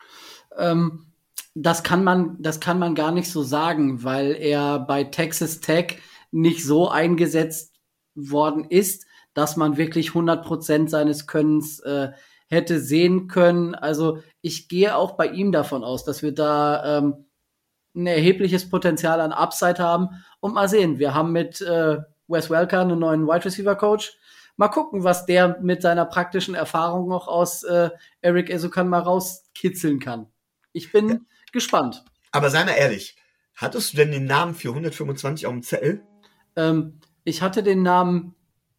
Ähm, 0.56 1.12
das 1.54 1.82
kann 1.82 2.04
man, 2.04 2.36
das 2.40 2.60
kann 2.60 2.78
man 2.78 2.94
gar 2.94 3.12
nicht 3.12 3.30
so 3.30 3.42
sagen, 3.42 4.02
weil 4.04 4.32
er 4.32 4.78
bei 4.78 5.04
Texas 5.04 5.60
Tech 5.60 5.98
nicht 6.30 6.64
so 6.64 6.88
eingesetzt 6.88 7.74
worden 8.14 8.64
ist, 8.64 9.06
dass 9.34 9.56
man 9.56 9.76
wirklich 9.76 10.10
100% 10.10 10.88
seines 10.88 11.26
Könnens 11.26 11.80
äh, 11.80 12.10
hätte 12.48 12.80
sehen 12.80 13.28
können. 13.28 13.74
Also 13.74 14.20
ich 14.40 14.68
gehe 14.68 14.96
auch 14.96 15.12
bei 15.12 15.28
ihm 15.28 15.52
davon 15.52 15.84
aus, 15.84 16.04
dass 16.04 16.22
wir 16.22 16.32
da 16.32 16.98
ähm, 16.98 17.26
ein 17.94 18.06
erhebliches 18.06 18.68
Potenzial 18.68 19.20
an 19.20 19.32
Upside 19.32 19.78
haben. 19.78 20.08
Und 20.40 20.54
mal 20.54 20.68
sehen, 20.68 20.98
wir 20.98 21.14
haben 21.14 21.32
mit 21.32 21.60
äh, 21.60 21.98
Wes 22.28 22.50
Welker 22.50 22.80
einen 22.80 22.98
neuen 22.98 23.26
Wide 23.26 23.44
Receiver 23.44 23.74
Coach 23.74 24.16
mal 24.58 24.68
gucken, 24.68 25.04
was 25.04 25.24
der 25.24 25.58
mit 25.62 25.80
seiner 25.80 26.04
praktischen 26.04 26.54
Erfahrung 26.54 27.08
noch 27.08 27.28
aus 27.28 27.62
äh, 27.62 27.90
Eric 28.20 28.50
Esukan 28.50 28.88
mal 28.88 29.00
rauskitzeln 29.00 30.00
kann. 30.00 30.26
Ich 30.72 30.92
bin 30.92 31.08
ja. 31.08 31.16
gespannt. 31.52 32.04
Aber 32.32 32.50
sei 32.50 32.64
mal 32.64 32.72
ehrlich, 32.72 33.16
hattest 33.54 33.92
du 33.92 33.96
denn 33.96 34.10
den 34.10 34.26
Namen 34.26 34.54
für 34.54 34.70
125 34.70 35.46
auf 35.46 35.52
dem 35.52 35.62
Zettel? 35.62 36.02
Ähm, 36.56 37.00
ich 37.24 37.40
hatte 37.40 37.62
den 37.62 37.82
Namen 37.82 38.34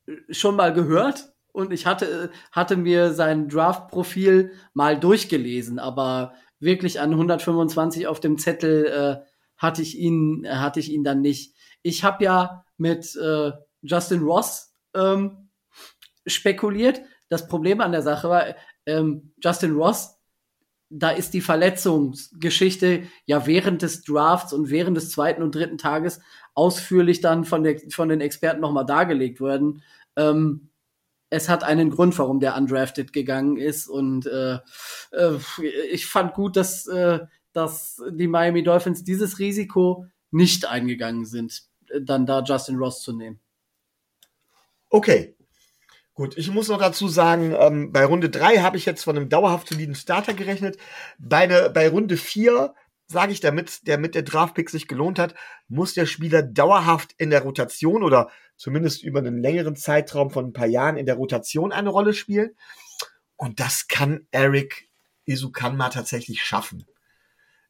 äh, 0.06 0.18
schon 0.30 0.58
mal 0.58 0.74
gehört 0.74 1.32
und 1.54 1.72
ich 1.72 1.86
hatte, 1.86 2.30
hatte 2.52 2.76
mir 2.76 3.14
sein 3.14 3.48
Draft-Profil 3.48 4.52
mal 4.74 5.00
durchgelesen, 5.00 5.80
aber 5.80 6.34
wirklich 6.60 7.00
an 7.00 7.12
125 7.12 8.06
auf 8.06 8.20
dem 8.20 8.38
Zettel 8.38 8.86
äh, 8.86 9.26
hatte 9.58 9.82
ich 9.82 9.98
ihn, 9.98 10.46
hatte 10.48 10.82
ich 10.82 10.92
ihn 10.92 11.06
dann 11.06 11.22
nicht. 11.22 11.56
Ich 11.84 12.04
habe 12.04 12.24
ja 12.26 12.66
mit 12.78 13.16
äh, 13.16 13.52
Justin 13.82 14.24
Ross 14.24 14.74
ähm, 14.94 15.49
spekuliert. 16.26 17.02
Das 17.30 17.48
Problem 17.48 17.82
an 17.82 17.92
der 17.92 18.02
Sache 18.02 18.30
war, 18.30 18.56
ähm, 18.86 19.34
Justin 19.42 19.74
Ross, 19.74 20.18
da 20.90 21.12
ist 21.12 21.34
die 21.34 21.42
Verletzungsgeschichte 21.42 23.04
ja 23.26 23.46
während 23.46 23.84
des 23.84 24.04
Drafts 24.04 24.54
und 24.54 24.72
während 24.72 24.98
des 24.98 25.12
zweiten 25.12 25.44
und 25.44 25.54
dritten 25.54 25.78
Tages 25.78 26.20
ausführlich 26.56 27.22
dann 27.22 27.46
von, 27.46 27.64
der, 27.64 27.80
von 27.92 28.10
den 28.10 28.22
Experten 28.22 28.60
nochmal 28.60 28.86
dargelegt 28.86 29.40
worden. 29.40 29.84
Ähm, 30.16 30.70
es 31.30 31.48
hat 31.48 31.64
einen 31.64 31.92
Grund, 31.92 32.18
warum 32.18 32.40
der 32.40 32.56
undrafted 32.56 33.14
gegangen 33.14 33.58
ist. 33.58 33.88
Und 33.88 34.26
äh, 34.26 34.56
äh, 35.12 35.38
ich 35.92 36.08
fand 36.08 36.34
gut, 36.34 36.56
dass, 36.56 36.88
äh, 36.88 37.20
dass 37.54 38.02
die 38.12 38.28
Miami 38.28 38.64
Dolphins 38.64 39.04
dieses 39.04 39.38
Risiko 39.38 40.08
nicht 40.32 40.66
eingegangen 40.66 41.26
sind, 41.26 41.64
dann 42.02 42.26
da 42.26 42.42
Justin 42.42 42.78
Ross 42.78 43.04
zu 43.04 43.14
nehmen. 43.14 43.40
Okay. 44.90 45.36
Gut, 46.20 46.38
ich 46.38 46.52
muss 46.52 46.68
noch 46.68 46.80
dazu 46.80 47.08
sagen, 47.08 47.56
ähm, 47.58 47.94
bei 47.94 48.04
Runde 48.04 48.30
3 48.30 48.58
habe 48.58 48.76
ich 48.76 48.86
jetzt 48.86 49.06
von 49.06 49.16
einem 49.16 49.30
dauerhaft 49.30 49.70
soliden 49.70 49.96
Starter 49.96 50.34
gerechnet. 50.34 50.78
Bei, 51.18 51.48
ne, 51.48 51.72
bei 51.74 51.88
Runde 51.88 52.18
4 52.18 52.76
sage 53.08 53.32
ich, 53.32 53.40
damit 53.40 53.88
der 53.88 53.98
mit 53.98 54.16
der 54.16 54.24
Draftpick 54.24 54.70
sich 54.70 54.90
gelohnt 54.90 55.18
hat, 55.18 55.34
muss 55.70 55.94
der 55.94 56.06
Spieler 56.06 56.44
dauerhaft 56.44 57.14
in 57.18 57.30
der 57.30 57.44
Rotation 57.44 58.04
oder 58.04 58.30
zumindest 58.58 59.02
über 59.02 59.20
einen 59.20 59.42
längeren 59.42 59.78
Zeitraum 59.78 60.30
von 60.30 60.48
ein 60.48 60.52
paar 60.52 60.68
Jahren 60.68 60.98
in 60.98 61.06
der 61.06 61.16
Rotation 61.16 61.72
eine 61.72 61.88
Rolle 61.88 62.14
spielen. 62.14 62.54
Und 63.38 63.62
das 63.62 63.88
kann 63.88 64.28
Eric 64.32 64.90
Isukanma 65.24 65.88
tatsächlich 65.88 66.44
schaffen. 66.44 66.86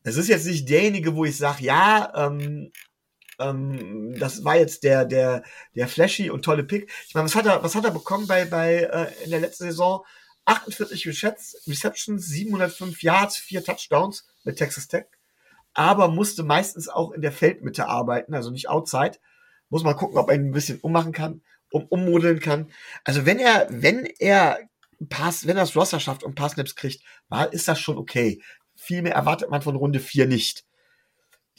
Es 0.02 0.18
ist 0.18 0.28
jetzt 0.28 0.48
nicht 0.48 0.68
derjenige, 0.68 1.16
wo 1.16 1.24
ich 1.24 1.38
sage, 1.38 1.64
ja, 1.64 2.12
ähm, 2.16 2.72
ähm, 3.40 4.18
das 4.20 4.44
war 4.44 4.58
jetzt 4.58 4.84
der, 4.84 5.06
der, 5.06 5.44
der 5.76 5.88
flashy 5.88 6.30
und 6.30 6.44
tolle 6.44 6.64
Pick. 6.64 6.92
Ich 7.08 7.14
meine, 7.14 7.26
was 7.26 7.36
hat 7.36 7.46
er, 7.46 7.64
was 7.64 7.76
hat 7.76 7.86
er 7.86 7.92
bekommen 7.92 8.28
bei, 8.28 8.46
bei 8.46 8.84
äh, 8.84 9.24
in 9.24 9.32
der 9.32 9.40
letzten 9.40 9.66
Saison? 9.66 10.04
48 10.46 11.08
Receptions, 11.08 12.26
705 12.26 13.04
Yards, 13.04 13.38
4 13.38 13.64
Touchdowns 13.64 14.28
mit 14.44 14.58
Texas 14.58 14.88
Tech. 14.88 15.06
Aber 15.74 16.08
musste 16.08 16.44
meistens 16.44 16.90
auch 16.90 17.12
in 17.12 17.22
der 17.22 17.32
Feldmitte 17.32 17.88
arbeiten, 17.88 18.34
also 18.34 18.50
nicht 18.50 18.70
outside. 18.70 19.18
Muss 19.70 19.84
mal 19.84 19.94
gucken, 19.94 20.18
ob 20.18 20.30
er 20.30 20.36
ihn 20.36 20.48
ein 20.48 20.52
bisschen 20.52 20.80
ummachen 20.80 21.12
kann, 21.12 21.42
um, 21.72 21.86
ummodeln 21.86 22.40
kann. 22.40 22.72
Also 23.04 23.26
wenn 23.28 23.38
er, 23.38 23.68
wenn 23.70 24.06
er 24.06 24.60
Pass, 25.08 25.46
wenn 25.46 25.56
er 25.56 25.64
das 25.64 25.76
Roster 25.76 26.00
schafft 26.00 26.24
und 26.24 26.36
Passnaps 26.36 26.76
kriegt, 26.76 27.04
ist 27.52 27.68
das 27.68 27.80
schon 27.80 27.98
okay. 27.98 28.42
Viel 28.76 29.02
mehr 29.02 29.14
erwartet 29.14 29.50
man 29.50 29.62
von 29.62 29.76
Runde 29.76 30.00
4 30.00 30.28
nicht. 30.28 30.66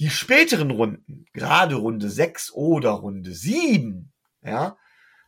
Die 0.01 0.09
späteren 0.09 0.71
Runden, 0.71 1.27
gerade 1.35 1.75
Runde 1.75 2.09
6 2.09 2.53
oder 2.53 2.93
Runde 2.93 3.35
7, 3.35 4.11
ja, 4.43 4.79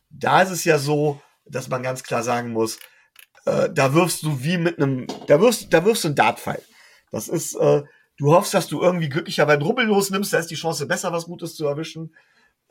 da 0.09 0.41
ist 0.41 0.49
es 0.49 0.63
ja 0.63 0.79
so, 0.79 1.21
dass 1.45 1.67
man 1.67 1.83
ganz 1.83 2.01
klar 2.01 2.23
sagen 2.23 2.51
muss, 2.51 2.79
äh, 3.45 3.69
da 3.71 3.93
wirfst 3.93 4.23
du 4.23 4.43
wie 4.43 4.57
mit 4.57 4.79
einem, 4.79 5.05
da 5.27 5.39
wirfst, 5.39 5.71
da 5.71 5.85
wirfst 5.85 6.05
du 6.05 6.07
einen 6.07 6.15
Dartpfeil. 6.15 6.63
Das 7.11 7.27
ist, 7.27 7.53
äh, 7.53 7.83
du 8.17 8.33
hoffst, 8.33 8.55
dass 8.55 8.67
du 8.67 8.81
irgendwie 8.81 9.09
glücklicherweise 9.09 9.57
einen 9.57 9.67
Rubbel 9.67 9.85
losnimmst, 9.85 10.33
da 10.33 10.39
ist 10.39 10.49
die 10.49 10.55
Chance 10.55 10.87
besser, 10.87 11.11
was 11.11 11.25
Gutes 11.25 11.55
zu 11.55 11.67
erwischen. 11.67 12.15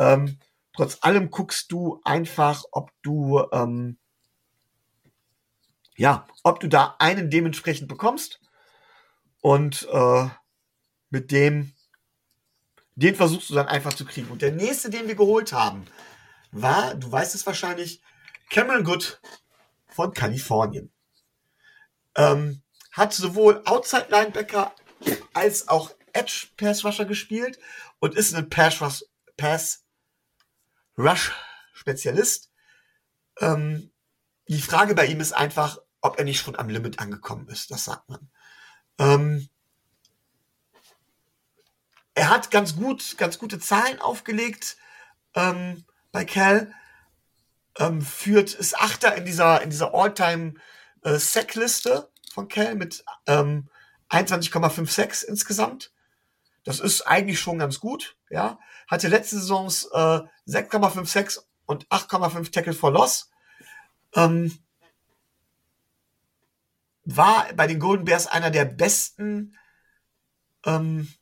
Ähm, 0.00 0.40
trotz 0.72 0.98
allem 1.02 1.30
guckst 1.30 1.70
du 1.70 2.00
einfach, 2.02 2.64
ob 2.72 2.90
du, 3.02 3.44
ähm, 3.52 3.96
ja, 5.96 6.26
ob 6.42 6.58
du 6.58 6.68
da 6.68 6.96
einen 6.98 7.30
dementsprechend 7.30 7.86
bekommst 7.86 8.40
und 9.40 9.86
äh, 9.92 10.26
mit 11.08 11.30
dem 11.30 11.72
den 12.94 13.14
versuchst 13.14 13.50
du 13.50 13.55
dann 13.55 13.68
einfach 13.68 13.94
zu 13.94 14.05
kriegen. 14.05 14.31
Und 14.31 14.42
der 14.42 14.52
nächste, 14.52 14.90
den 14.90 15.09
wir 15.09 15.14
geholt 15.14 15.52
haben, 15.52 15.87
war, 16.50 16.94
du 16.94 17.11
weißt 17.11 17.35
es 17.35 17.46
wahrscheinlich, 17.46 18.02
Cameron 18.50 18.85
Good 18.85 19.20
von 19.88 20.12
Kalifornien. 20.12 20.92
Ähm, 22.16 22.62
hat 22.92 23.14
sowohl 23.14 23.62
Outside 23.64 24.09
Linebacker 24.11 24.74
als 25.33 25.68
auch 25.68 25.94
Edge 26.12 26.48
Pass 26.57 26.85
Rusher 26.85 27.07
gespielt 27.07 27.59
und 27.98 28.14
ist 28.14 28.35
ein 28.35 28.50
Pass, 28.50 29.05
Rush 30.98 31.33
Spezialist. 31.72 32.50
Ähm, 33.40 33.90
die 34.48 34.61
Frage 34.61 34.94
bei 34.94 35.07
ihm 35.07 35.20
ist 35.20 35.33
einfach, 35.33 35.78
ob 36.02 36.18
er 36.18 36.24
nicht 36.24 36.40
schon 36.40 36.57
am 36.57 36.68
Limit 36.68 36.98
angekommen 36.98 37.48
ist. 37.48 37.70
Das 37.70 37.85
sagt 37.85 38.09
man. 38.11 38.31
Ähm, 38.98 39.48
er 42.14 42.31
hat 42.31 42.51
ganz 42.51 42.77
gut, 42.77 43.16
ganz 43.18 43.38
gute 43.38 43.59
Zahlen 43.59 44.01
aufgelegt 44.01 44.77
ähm, 45.35 45.85
bei 46.11 46.25
Cal. 46.25 46.72
Ähm, 47.79 48.03
führt, 48.03 48.53
ist 48.53 48.79
Achter 48.79 49.14
in 49.14 49.25
dieser, 49.25 49.62
in 49.62 49.70
dieser 49.70 49.94
All-Time 49.94 50.55
äh, 51.03 51.16
Sack-Liste 51.16 52.11
von 52.33 52.48
Cal 52.48 52.75
mit 52.75 53.05
ähm, 53.27 53.68
21,56 54.11 55.25
insgesamt. 55.25 55.92
Das 56.64 56.81
ist 56.81 57.03
eigentlich 57.03 57.40
schon 57.40 57.59
ganz 57.59 57.81
gut, 57.81 58.16
ja. 58.31 58.59
Hatte 58.88 59.09
letzte 59.09 59.37
Saisons 59.37 59.87
äh, 59.87 60.20
6,56 60.46 61.40
und 61.64 61.87
8,5 61.88 62.53
Tackle 62.53 62.75
for 62.75 62.92
Loss. 62.92 63.31
Ähm, 64.14 64.59
war 67.05 67.53
bei 67.55 67.66
den 67.66 67.81
Golden 67.81 68.05
Bears 68.05 68.27
einer 68.27 68.51
der 68.51 68.66
besten 68.66 69.57
ähm, 70.64 71.12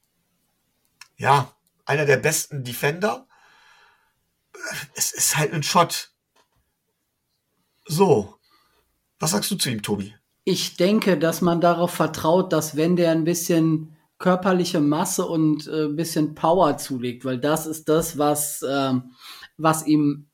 ja, 1.21 1.55
einer 1.85 2.07
der 2.07 2.17
besten 2.17 2.65
Defender. 2.65 3.29
Es 4.95 5.13
ist 5.13 5.37
halt 5.37 5.53
ein 5.53 5.63
Shot. 5.63 6.13
So. 7.85 8.37
Was 9.19 9.33
sagst 9.33 9.51
du 9.51 9.57
zu 9.57 9.69
ihm, 9.69 9.83
Tobi? 9.83 10.15
Ich 10.45 10.77
denke, 10.79 11.19
dass 11.19 11.43
man 11.43 11.61
darauf 11.61 11.91
vertraut, 11.91 12.55
dass 12.55 12.75
wenn 12.75 12.97
der 12.97 13.11
ein 13.11 13.25
bisschen 13.25 13.97
körperliche 14.17 14.81
Masse 14.81 15.27
und 15.27 15.67
äh, 15.67 15.85
ein 15.85 15.97
bisschen 15.97 16.35
Power 16.35 16.79
zulegt, 16.79 17.27
weil 17.27 17.39
das 17.39 17.67
ist 17.67 17.91
das, 17.91 18.17
was, 18.17 18.63
äh, 18.63 18.95
was 19.59 19.87
ihm 19.87 20.31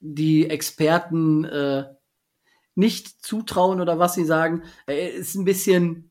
die 0.00 0.50
Experten 0.50 1.44
äh, 1.44 1.84
nicht 2.74 3.24
zutrauen 3.24 3.80
oder 3.80 4.00
was 4.00 4.14
sie 4.14 4.24
sagen. 4.24 4.64
Er 4.86 5.12
ist 5.12 5.36
ein 5.36 5.44
bisschen 5.44 6.09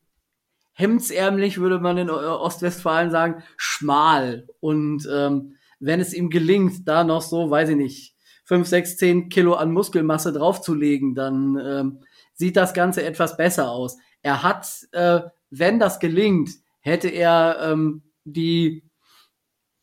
hemdsärmlich, 0.80 1.58
würde 1.58 1.78
man 1.78 1.98
in 1.98 2.10
Ostwestfalen 2.10 3.10
sagen, 3.10 3.42
schmal. 3.56 4.46
Und 4.60 5.08
ähm, 5.12 5.56
wenn 5.78 6.00
es 6.00 6.14
ihm 6.14 6.30
gelingt, 6.30 6.88
da 6.88 7.04
noch 7.04 7.22
so, 7.22 7.50
weiß 7.50 7.70
ich 7.70 7.76
nicht, 7.76 8.14
5, 8.44 8.66
6, 8.66 8.96
10 8.96 9.28
Kilo 9.28 9.54
an 9.54 9.72
Muskelmasse 9.72 10.32
draufzulegen, 10.32 11.14
dann 11.14 11.56
ähm, 11.64 12.00
sieht 12.34 12.56
das 12.56 12.74
Ganze 12.74 13.04
etwas 13.04 13.36
besser 13.36 13.70
aus. 13.70 13.96
Er 14.22 14.42
hat, 14.42 14.66
äh, 14.92 15.20
wenn 15.50 15.78
das 15.78 16.00
gelingt, 16.00 16.50
hätte 16.80 17.08
er 17.08 17.58
ähm, 17.62 18.02
die 18.24 18.82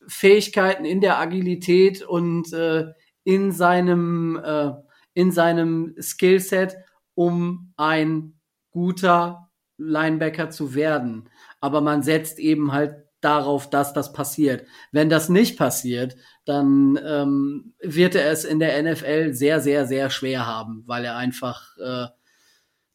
Fähigkeiten 0.08 0.86
in 0.86 1.02
der 1.02 1.20
Agilität 1.20 2.02
und 2.02 2.52
äh, 2.54 2.88
in 3.24 3.52
seinem, 3.52 4.38
äh, 4.44 4.72
in 5.14 5.32
seinem 5.32 5.96
Skillset, 6.00 6.78
um 7.14 7.74
ein 7.78 8.40
guter 8.72 9.47
Linebacker 9.78 10.50
zu 10.50 10.76
werden. 10.76 11.30
Aber 11.60 11.82
man 11.82 12.04
setzt 12.04 12.40
eben 12.40 12.72
halt 12.72 13.08
darauf, 13.22 13.70
dass 13.70 13.94
das 13.94 14.14
passiert. 14.14 14.66
Wenn 14.92 15.10
das 15.10 15.30
nicht 15.30 15.58
passiert, 15.58 16.16
dann 16.46 17.00
ähm, 17.04 17.74
wird 17.82 18.16
er 18.16 18.32
es 18.32 18.46
in 18.46 18.60
der 18.60 18.82
NFL 18.82 19.34
sehr, 19.34 19.60
sehr, 19.60 19.86
sehr 19.86 20.10
schwer 20.10 20.46
haben, 20.46 20.84
weil 20.86 21.04
er 21.04 21.18
einfach 21.18 21.78
äh, 21.78 22.08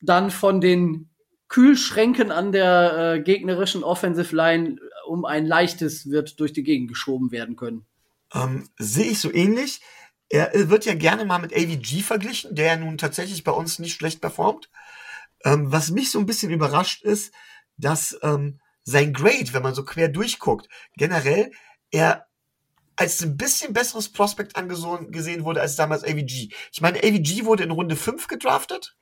dann 0.01 0.31
von 0.31 0.61
den 0.61 1.11
Kühlschränken 1.49 2.33
an 2.33 2.53
der 2.53 3.17
äh, 3.17 3.21
gegnerischen 3.21 3.85
Offensive 3.85 4.35
Line 4.35 4.79
um 5.07 5.25
ein 5.25 5.45
leichtes 5.45 6.09
wird 6.09 6.41
durch 6.41 6.53
die 6.53 6.63
Gegend 6.63 6.89
geschoben 6.89 7.31
werden 7.31 7.57
können. 7.57 7.85
Ähm, 8.33 8.69
Sehe 8.79 9.11
ich 9.11 9.19
so 9.19 9.33
ähnlich. 9.33 9.83
Er 10.31 10.71
wird 10.71 10.87
ja 10.87 10.95
gerne 10.95 11.27
mal 11.27 11.41
mit 11.41 11.53
AVG 11.53 12.01
verglichen, 12.03 12.55
der 12.55 12.67
ja 12.67 12.77
nun 12.79 12.97
tatsächlich 12.97 13.45
bei 13.45 13.53
uns 13.53 13.79
nicht 13.79 13.93
schlecht 13.93 14.23
performt. 14.23 14.71
Ähm, 15.45 15.73
was 15.73 15.91
mich 15.91 16.11
so 16.11 16.19
ein 16.19 16.27
bisschen 16.27 16.51
überrascht 16.51 17.03
ist, 17.03 17.33
dass 17.77 18.17
ähm, 18.23 18.61
sein 18.85 19.13
Grade, 19.13 19.53
wenn 19.53 19.63
man 19.63 19.75
so 19.75 19.85
quer 19.85 20.09
durchguckt, 20.09 20.69
generell, 20.97 21.53
er 21.91 22.27
als 22.97 23.23
ein 23.23 23.37
bisschen 23.37 23.73
besseres 23.73 24.11
Prospect 24.11 24.57
angesehen 24.57 25.45
wurde 25.45 25.61
als 25.61 25.77
damals 25.77 26.05
AVG. 26.05 26.53
Ich 26.73 26.81
meine, 26.81 26.99
AVG 26.99 27.45
wurde 27.45 27.65
in 27.65 27.71
Runde 27.71 27.97
5 27.97 28.29
gedraftet. 28.29 28.97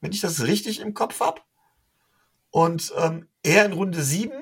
Wenn 0.00 0.12
ich 0.12 0.20
das 0.20 0.42
richtig 0.42 0.80
im 0.80 0.94
Kopf 0.94 1.20
habe. 1.20 1.42
Und 2.50 2.92
ähm, 2.96 3.28
er 3.42 3.64
in 3.64 3.72
Runde 3.72 4.02
7, 4.02 4.32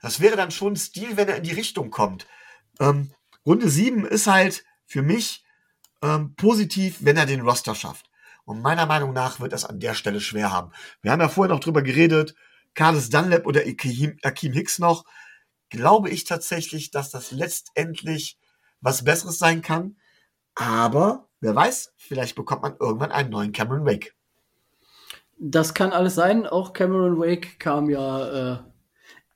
das 0.00 0.20
wäre 0.20 0.36
dann 0.36 0.50
schon 0.50 0.76
Stil, 0.76 1.16
wenn 1.16 1.28
er 1.28 1.36
in 1.36 1.42
die 1.42 1.52
Richtung 1.52 1.90
kommt. 1.90 2.26
Ähm, 2.80 3.12
Runde 3.44 3.68
7 3.68 4.06
ist 4.06 4.26
halt 4.26 4.64
für 4.86 5.02
mich 5.02 5.44
ähm, 6.00 6.34
positiv, 6.36 6.98
wenn 7.00 7.16
er 7.16 7.26
den 7.26 7.40
Roster 7.40 7.74
schafft. 7.74 8.08
Und 8.44 8.62
meiner 8.62 8.86
Meinung 8.86 9.12
nach 9.12 9.40
wird 9.40 9.52
das 9.52 9.64
an 9.64 9.80
der 9.80 9.94
Stelle 9.94 10.20
schwer 10.20 10.52
haben. 10.52 10.72
Wir 11.02 11.12
haben 11.12 11.20
ja 11.20 11.28
vorher 11.28 11.54
noch 11.54 11.60
drüber 11.60 11.82
geredet, 11.82 12.34
Carlos 12.74 13.10
Dunlap 13.10 13.46
oder 13.46 13.62
Akeem 13.62 14.52
Hicks 14.52 14.78
noch. 14.78 15.04
Glaube 15.70 16.10
ich 16.10 16.24
tatsächlich, 16.24 16.90
dass 16.90 17.10
das 17.10 17.30
letztendlich 17.30 18.38
was 18.80 19.04
Besseres 19.04 19.38
sein 19.38 19.62
kann. 19.62 19.96
Aber 20.54 21.28
wer 21.40 21.54
weiß, 21.54 21.92
vielleicht 21.96 22.36
bekommt 22.36 22.62
man 22.62 22.76
irgendwann 22.80 23.12
einen 23.12 23.30
neuen 23.30 23.52
Cameron 23.52 23.84
Wake. 23.84 24.14
Das 25.38 25.74
kann 25.74 25.92
alles 25.92 26.14
sein. 26.14 26.46
Auch 26.46 26.72
Cameron 26.72 27.18
Wake 27.18 27.60
kam 27.60 27.90
ja 27.90 28.54
äh, 28.54 28.58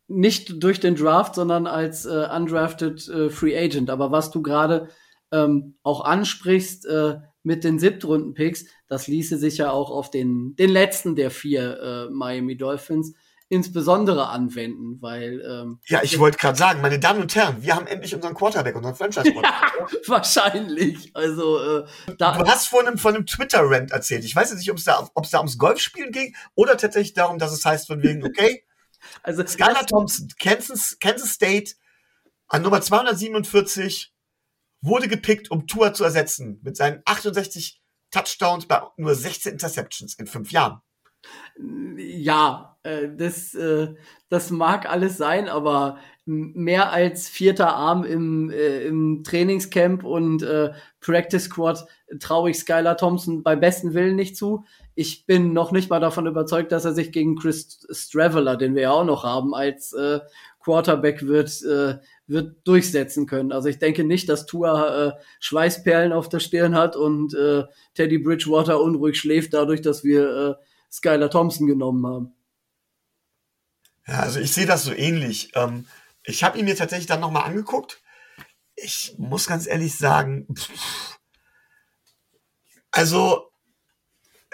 nicht 0.08 0.62
durch 0.62 0.80
den 0.80 0.96
Draft, 0.96 1.34
sondern 1.34 1.66
als 1.66 2.06
äh, 2.06 2.28
undrafted 2.34 3.08
äh, 3.08 3.30
Free 3.30 3.56
Agent. 3.56 3.88
Aber 3.88 4.10
was 4.10 4.30
du 4.30 4.42
gerade 4.42 4.88
ähm, 5.30 5.76
auch 5.82 6.04
ansprichst 6.04 6.86
äh, 6.86 7.20
mit 7.42 7.64
den 7.64 7.78
Siebtrunden-Picks, 7.78 8.66
das 8.86 9.06
ließe 9.08 9.38
sich 9.38 9.58
ja 9.58 9.70
auch 9.70 9.90
auf 9.90 10.10
den, 10.10 10.54
den 10.56 10.70
letzten 10.70 11.16
der 11.16 11.30
vier 11.30 11.80
äh, 11.80 12.10
Miami 12.10 12.56
Dolphins 12.56 13.14
insbesondere 13.52 14.30
anwenden, 14.30 14.96
weil 15.02 15.42
ähm, 15.46 15.78
ja, 15.86 16.02
ich 16.02 16.18
wollte 16.18 16.38
gerade 16.38 16.56
sagen, 16.56 16.80
meine 16.80 16.98
Damen 16.98 17.20
und 17.20 17.34
Herren, 17.34 17.62
wir 17.62 17.76
haben 17.76 17.86
endlich 17.86 18.14
unseren 18.14 18.32
Quarterback, 18.32 18.74
unseren 18.76 18.94
Franchise 18.94 19.24
Quarterback. 19.30 19.92
ja, 19.92 19.98
wahrscheinlich. 20.06 21.10
Also 21.14 21.58
äh, 21.58 21.86
da 22.16 22.38
du 22.38 22.46
hast 22.46 22.68
von 22.68 22.86
einem 22.86 22.96
von 22.96 23.14
einem 23.14 23.26
Twitter 23.26 23.60
Rant 23.62 23.90
erzählt. 23.90 24.24
Ich 24.24 24.34
weiß 24.34 24.48
jetzt 24.48 24.60
nicht, 24.60 24.70
ob 24.70 24.78
es 24.78 24.84
da 24.84 25.06
ob 25.12 25.24
es 25.26 25.32
da 25.32 25.36
ums 25.36 25.58
Golfspielen 25.58 26.12
ging 26.12 26.34
oder 26.54 26.78
tatsächlich 26.78 27.12
darum, 27.12 27.38
dass 27.38 27.52
es 27.52 27.62
heißt 27.62 27.88
von 27.88 28.02
wegen 28.02 28.24
okay. 28.24 28.64
also 29.22 29.46
Skylar 29.46 29.84
Thompson, 29.84 30.28
Kansas, 30.40 30.96
Kansas 30.98 31.34
State 31.34 31.74
an 32.48 32.62
Nummer 32.62 32.80
247 32.80 34.11
wurde 34.82 35.08
gepickt, 35.08 35.50
um 35.50 35.66
Tour 35.66 35.94
zu 35.94 36.04
ersetzen 36.04 36.60
mit 36.62 36.76
seinen 36.76 37.00
68 37.04 37.80
Touchdowns 38.10 38.66
bei 38.66 38.82
nur 38.96 39.14
16 39.14 39.52
Interceptions 39.52 40.14
in 40.18 40.26
fünf 40.26 40.52
Jahren. 40.52 40.80
Ja, 41.96 42.76
äh, 42.82 43.08
das, 43.16 43.54
äh, 43.54 43.94
das 44.28 44.50
mag 44.50 44.90
alles 44.90 45.16
sein, 45.16 45.48
aber 45.48 45.98
mehr 46.24 46.92
als 46.92 47.28
vierter 47.28 47.74
Arm 47.74 48.04
im, 48.04 48.50
äh, 48.50 48.84
im 48.84 49.22
Trainingscamp 49.24 50.04
und 50.04 50.42
äh, 50.42 50.72
Practice 51.00 51.44
Squad 51.44 51.84
traue 52.20 52.50
ich 52.50 52.58
Skylar 52.58 52.96
Thompson 52.96 53.42
bei 53.42 53.56
besten 53.56 53.94
Willen 53.94 54.16
nicht 54.16 54.36
zu. 54.36 54.64
Ich 54.94 55.26
bin 55.26 55.52
noch 55.52 55.72
nicht 55.72 55.90
mal 55.90 56.00
davon 56.00 56.26
überzeugt, 56.26 56.70
dass 56.70 56.84
er 56.84 56.92
sich 56.92 57.12
gegen 57.12 57.36
Chris 57.36 57.86
Straveller, 57.90 58.56
den 58.56 58.74
wir 58.74 58.82
ja 58.82 58.90
auch 58.92 59.04
noch 59.04 59.24
haben, 59.24 59.54
als 59.54 59.92
äh, 59.94 60.20
Quarterback 60.62 61.26
wird, 61.26 61.62
äh, 61.62 61.98
wird 62.26 62.56
durchsetzen 62.66 63.26
können. 63.26 63.52
Also 63.52 63.68
ich 63.68 63.78
denke 63.78 64.04
nicht, 64.04 64.28
dass 64.28 64.46
Tua 64.46 65.08
äh, 65.08 65.12
Schweißperlen 65.40 66.12
auf 66.12 66.28
der 66.28 66.40
Stirn 66.40 66.74
hat 66.74 66.96
und 66.96 67.34
äh, 67.34 67.64
Teddy 67.94 68.18
Bridgewater 68.18 68.80
unruhig 68.80 69.18
schläft 69.18 69.54
dadurch, 69.54 69.82
dass 69.82 70.04
wir 70.04 70.58
äh, 70.58 70.64
Skylar 70.90 71.30
Thompson 71.30 71.66
genommen 71.66 72.06
haben. 72.06 72.34
Ja, 74.06 74.20
also 74.20 74.40
ich 74.40 74.52
sehe 74.52 74.66
das 74.66 74.84
so 74.84 74.92
ähnlich. 74.92 75.52
Ähm, 75.54 75.86
ich 76.24 76.44
habe 76.44 76.58
ihn 76.58 76.64
mir 76.64 76.76
tatsächlich 76.76 77.06
dann 77.06 77.20
nochmal 77.20 77.44
angeguckt. 77.44 78.00
Ich 78.74 79.14
muss 79.18 79.46
ganz 79.46 79.66
ehrlich 79.66 79.96
sagen, 79.96 80.46
pff, 80.54 81.18
also 82.90 83.50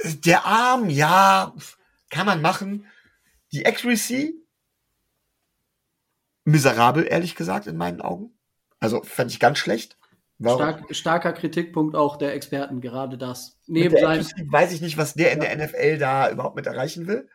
der 0.04 0.44
Arm, 0.44 0.90
ja, 0.90 1.54
kann 2.10 2.26
man 2.26 2.40
machen. 2.40 2.86
Die 3.52 3.66
Accuracy, 3.66 4.34
miserabel, 6.48 7.06
ehrlich 7.08 7.34
gesagt, 7.34 7.66
in 7.66 7.76
meinen 7.76 8.00
Augen. 8.00 8.32
Also 8.80 9.02
fand 9.02 9.30
ich 9.30 9.40
ganz 9.40 9.58
schlecht. 9.58 9.96
Stark, 10.40 10.94
starker 10.94 11.32
Kritikpunkt 11.32 11.96
auch 11.96 12.16
der 12.16 12.32
Experten, 12.34 12.80
gerade 12.80 13.18
das. 13.18 13.58
Neben 13.66 13.96
seinem 13.96 14.24
weiß 14.52 14.72
ich 14.72 14.80
nicht, 14.80 14.96
was 14.96 15.14
der 15.14 15.32
in 15.32 15.40
der 15.40 15.56
NFL 15.56 15.98
da 15.98 16.30
überhaupt 16.30 16.54
mit 16.54 16.66
erreichen 16.66 17.08
will. 17.08 17.28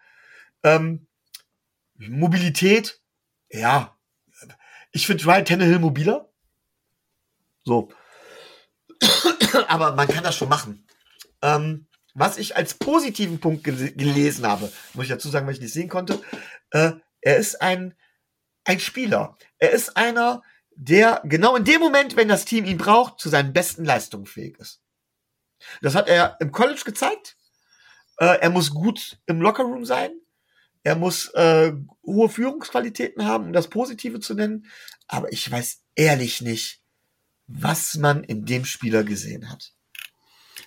Ähm, 0.64 1.08
Mobilität, 1.96 3.02
ja. 3.50 3.98
Ich 4.94 5.06
finde 5.06 5.26
Ryan 5.26 5.46
Tannehill 5.46 5.80
mobiler. 5.80 6.30
So. 7.66 7.90
Aber 9.68 9.96
man 9.96 10.08
kann 10.08 10.24
das 10.24 10.36
schon 10.36 10.50
machen. 10.50 10.88
Ähm, 11.42 11.88
was 12.14 12.38
ich 12.38 12.56
als 12.56 12.76
positiven 12.76 13.40
Punkt 13.40 13.64
gel 13.64 13.92
gelesen 13.94 14.48
habe, 14.48 14.72
muss 14.94 15.06
ich 15.06 15.12
dazu 15.12 15.30
sagen, 15.30 15.46
weil 15.46 15.56
ich 15.56 15.62
nicht 15.62 15.74
sehen 15.74 15.90
konnte, 15.90 16.22
äh, 16.72 16.94
er 17.22 17.38
ist 17.38 17.62
ein, 17.62 17.96
ein 18.66 18.80
Spieler. 18.80 19.38
Er 19.58 19.72
ist 19.72 19.96
einer, 19.98 20.42
der 20.76 21.22
genau 21.26 21.56
in 21.56 21.66
dem 21.66 21.80
Moment, 21.80 22.16
wenn 22.16 22.28
das 22.28 22.46
Team 22.46 22.66
ihn 22.66 22.78
braucht, 22.78 23.20
zu 23.20 23.30
seinen 23.30 23.54
besten 23.54 23.86
Leistungen 23.86 24.26
fähig 24.26 24.58
ist. 24.60 24.82
Das 25.82 25.96
hat 25.96 26.08
er 26.08 26.38
im 26.40 26.52
College 26.52 26.82
gezeigt. 26.86 27.38
Äh, 28.18 28.40
er 28.40 28.50
muss 28.50 28.72
gut 28.72 29.20
im 29.26 29.42
Lockerroom 29.42 29.86
sein. 29.86 30.12
Er 30.84 30.96
muss 30.96 31.30
äh, 31.34 31.72
hohe 32.06 32.30
Führungsqualitäten 32.30 33.26
haben, 33.26 33.46
um 33.46 33.54
das 33.54 33.70
Positive 33.70 34.20
zu 34.20 34.34
nennen. 34.34 34.66
Aber 35.08 35.32
ich 35.32 35.50
weiß 35.50 35.82
ehrlich 35.96 36.42
nicht, 36.42 36.82
was 37.48 37.96
man 37.96 38.24
in 38.24 38.46
dem 38.46 38.66
Spieler 38.66 39.04
gesehen 39.04 39.50
hat. 39.50 39.74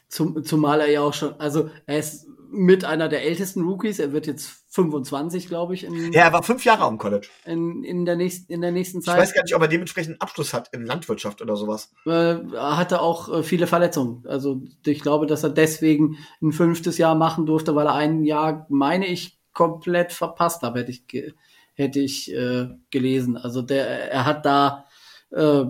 Zum, 0.08 0.44
zumal 0.44 0.80
er 0.80 0.90
ja 0.90 1.00
auch 1.00 1.14
schon, 1.14 1.34
also 1.40 1.70
er 1.86 1.98
ist 1.98 2.26
mit 2.50 2.84
einer 2.84 3.08
der 3.08 3.24
ältesten 3.24 3.62
Rookies. 3.62 3.98
Er 3.98 4.12
wird 4.12 4.26
jetzt 4.26 4.64
25, 4.70 5.48
glaube 5.48 5.74
ich. 5.74 5.84
In, 5.84 6.12
ja, 6.12 6.22
er 6.22 6.32
war 6.32 6.42
fünf 6.42 6.64
Jahre 6.64 6.84
am 6.84 6.98
College. 6.98 7.28
In, 7.44 7.82
in, 7.84 8.04
der 8.04 8.16
nächsten, 8.16 8.52
in 8.52 8.60
der 8.60 8.72
nächsten 8.72 9.02
Zeit. 9.02 9.16
Ich 9.16 9.22
weiß 9.22 9.34
gar 9.34 9.42
nicht, 9.42 9.54
ob 9.54 9.62
er 9.62 9.68
dementsprechend 9.68 10.20
Abschluss 10.20 10.52
hat 10.52 10.68
in 10.72 10.84
Landwirtschaft 10.84 11.42
oder 11.42 11.56
sowas. 11.56 11.92
Äh, 12.06 12.10
er 12.10 12.76
hatte 12.76 13.00
auch 13.00 13.32
äh, 13.32 13.42
viele 13.42 13.66
Verletzungen. 13.66 14.24
Also 14.26 14.62
ich 14.84 15.00
glaube, 15.00 15.26
dass 15.26 15.42
er 15.42 15.50
deswegen 15.50 16.18
ein 16.42 16.52
fünftes 16.52 16.98
Jahr 16.98 17.14
machen 17.14 17.46
durfte, 17.46 17.74
weil 17.74 17.86
er 17.86 17.94
ein 17.94 18.24
Jahr, 18.24 18.66
meine 18.68 19.06
ich, 19.06 19.38
komplett 19.52 20.12
verpasst 20.12 20.62
habe, 20.62 20.80
hätte 20.80 20.90
ich, 20.90 21.34
hätte 21.74 22.00
ich 22.00 22.32
äh, 22.32 22.68
gelesen. 22.90 23.36
Also 23.36 23.62
der, 23.62 24.12
er 24.12 24.26
hat 24.26 24.44
da 24.44 24.84
äh, 25.30 25.64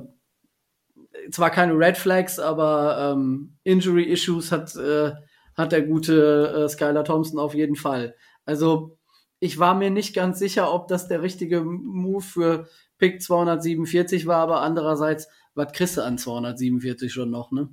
zwar 1.30 1.50
keine 1.50 1.72
Red 1.72 1.96
Flags, 1.96 2.38
aber 2.38 3.12
ähm, 3.14 3.56
Injury 3.64 4.04
Issues 4.04 4.52
hat 4.52 4.74
äh, 4.76 5.12
hat 5.56 5.72
der 5.72 5.82
gute 5.82 6.64
äh, 6.64 6.68
Skylar 6.68 7.04
Thompson 7.04 7.38
auf 7.38 7.54
jeden 7.54 7.76
Fall. 7.76 8.14
Also 8.44 8.98
ich 9.40 9.58
war 9.58 9.74
mir 9.74 9.90
nicht 9.90 10.14
ganz 10.14 10.38
sicher, 10.38 10.72
ob 10.72 10.88
das 10.88 11.08
der 11.08 11.22
richtige 11.22 11.62
Move 11.62 12.22
für 12.22 12.68
Pick 12.98 13.22
247 13.22 14.26
war, 14.26 14.38
aber 14.38 14.60
andererseits, 14.60 15.28
was 15.54 15.72
kriegst 15.72 15.96
du 15.96 16.02
an 16.02 16.18
247 16.18 17.12
schon 17.12 17.30
noch, 17.30 17.50
ne? 17.52 17.68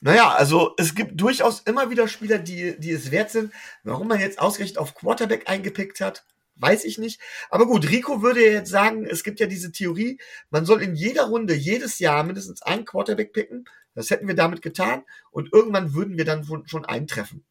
Naja, 0.00 0.30
also 0.30 0.74
es 0.78 0.96
gibt 0.96 1.20
durchaus 1.20 1.60
immer 1.60 1.90
wieder 1.90 2.08
Spieler, 2.08 2.38
die, 2.38 2.78
die 2.78 2.90
es 2.90 3.12
wert 3.12 3.30
sind. 3.30 3.52
Warum 3.84 4.08
man 4.08 4.18
jetzt 4.18 4.40
ausgerechnet 4.40 4.78
auf 4.78 4.94
Quarterback 4.96 5.48
eingepickt 5.48 6.00
hat, 6.00 6.24
weiß 6.62 6.84
ich 6.84 6.96
nicht. 6.96 7.20
Aber 7.50 7.66
gut, 7.66 7.90
Rico 7.90 8.22
würde 8.22 8.40
jetzt 8.40 8.70
sagen, 8.70 9.04
es 9.04 9.24
gibt 9.24 9.40
ja 9.40 9.46
diese 9.46 9.72
Theorie, 9.72 10.18
man 10.50 10.64
soll 10.64 10.82
in 10.82 10.94
jeder 10.94 11.24
Runde 11.24 11.54
jedes 11.54 11.98
Jahr 11.98 12.22
mindestens 12.24 12.62
einen 12.62 12.84
Quarterback 12.84 13.32
picken 13.32 13.66
das 13.94 14.10
hätten 14.10 14.26
wir 14.26 14.34
damit 14.34 14.62
getan 14.62 15.04
und 15.30 15.52
irgendwann 15.52 15.94
würden 15.94 16.16
wir 16.16 16.24
dann 16.24 16.44
schon 16.66 16.84
eintreffen. 16.84 17.44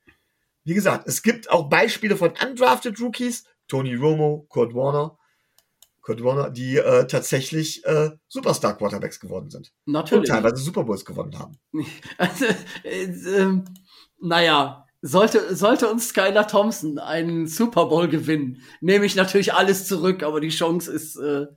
Wie 0.63 0.74
gesagt, 0.74 1.08
es 1.08 1.24
gibt 1.24 1.50
auch 1.50 1.69
Beispiele 1.69 2.15
von 2.17 2.32
undrafted 2.32 3.00
Rookies, 3.00 3.45
Tony 3.67 3.95
Romo, 3.95 4.45
Kurt 4.50 4.74
Warner, 4.74 5.17
Kurt 6.02 6.24
Warner, 6.24 6.50
die 6.50 6.78
äh, 6.78 7.08
tatsächlich 7.08 7.86
äh, 7.86 8.12
Superstar 8.28 8.78
Quarterbacks 8.78 9.19
geworden 9.19 9.50
sind. 9.50 9.71
Natürlich. 9.86 10.30
Und 10.30 10.36
teilweise 10.36 10.58
Super 10.58 10.84
Bowls 10.84 11.06
gewonnen 11.06 11.38
haben. 11.38 11.58
Also, 12.17 12.45
äh, 12.84 13.04
äh, 13.04 13.62
naja, 14.19 14.81
sollte, 15.02 15.56
sollte 15.56 15.90
uns 15.90 16.10
Skylar 16.10 16.48
Thompson 16.48 17.00
einen 17.00 17.48
Super 17.48 17.88
Bowl 17.88 18.08
gewinnen, 18.08 18.62
nehme 18.82 19.06
ich 19.06 19.16
natürlich 19.16 19.54
alles 19.54 19.88
zurück, 19.88 20.24
aber 20.24 20.40
die 20.40 20.50
Chance 20.50 20.92
ist, 20.92 21.16
äh, 21.18 21.48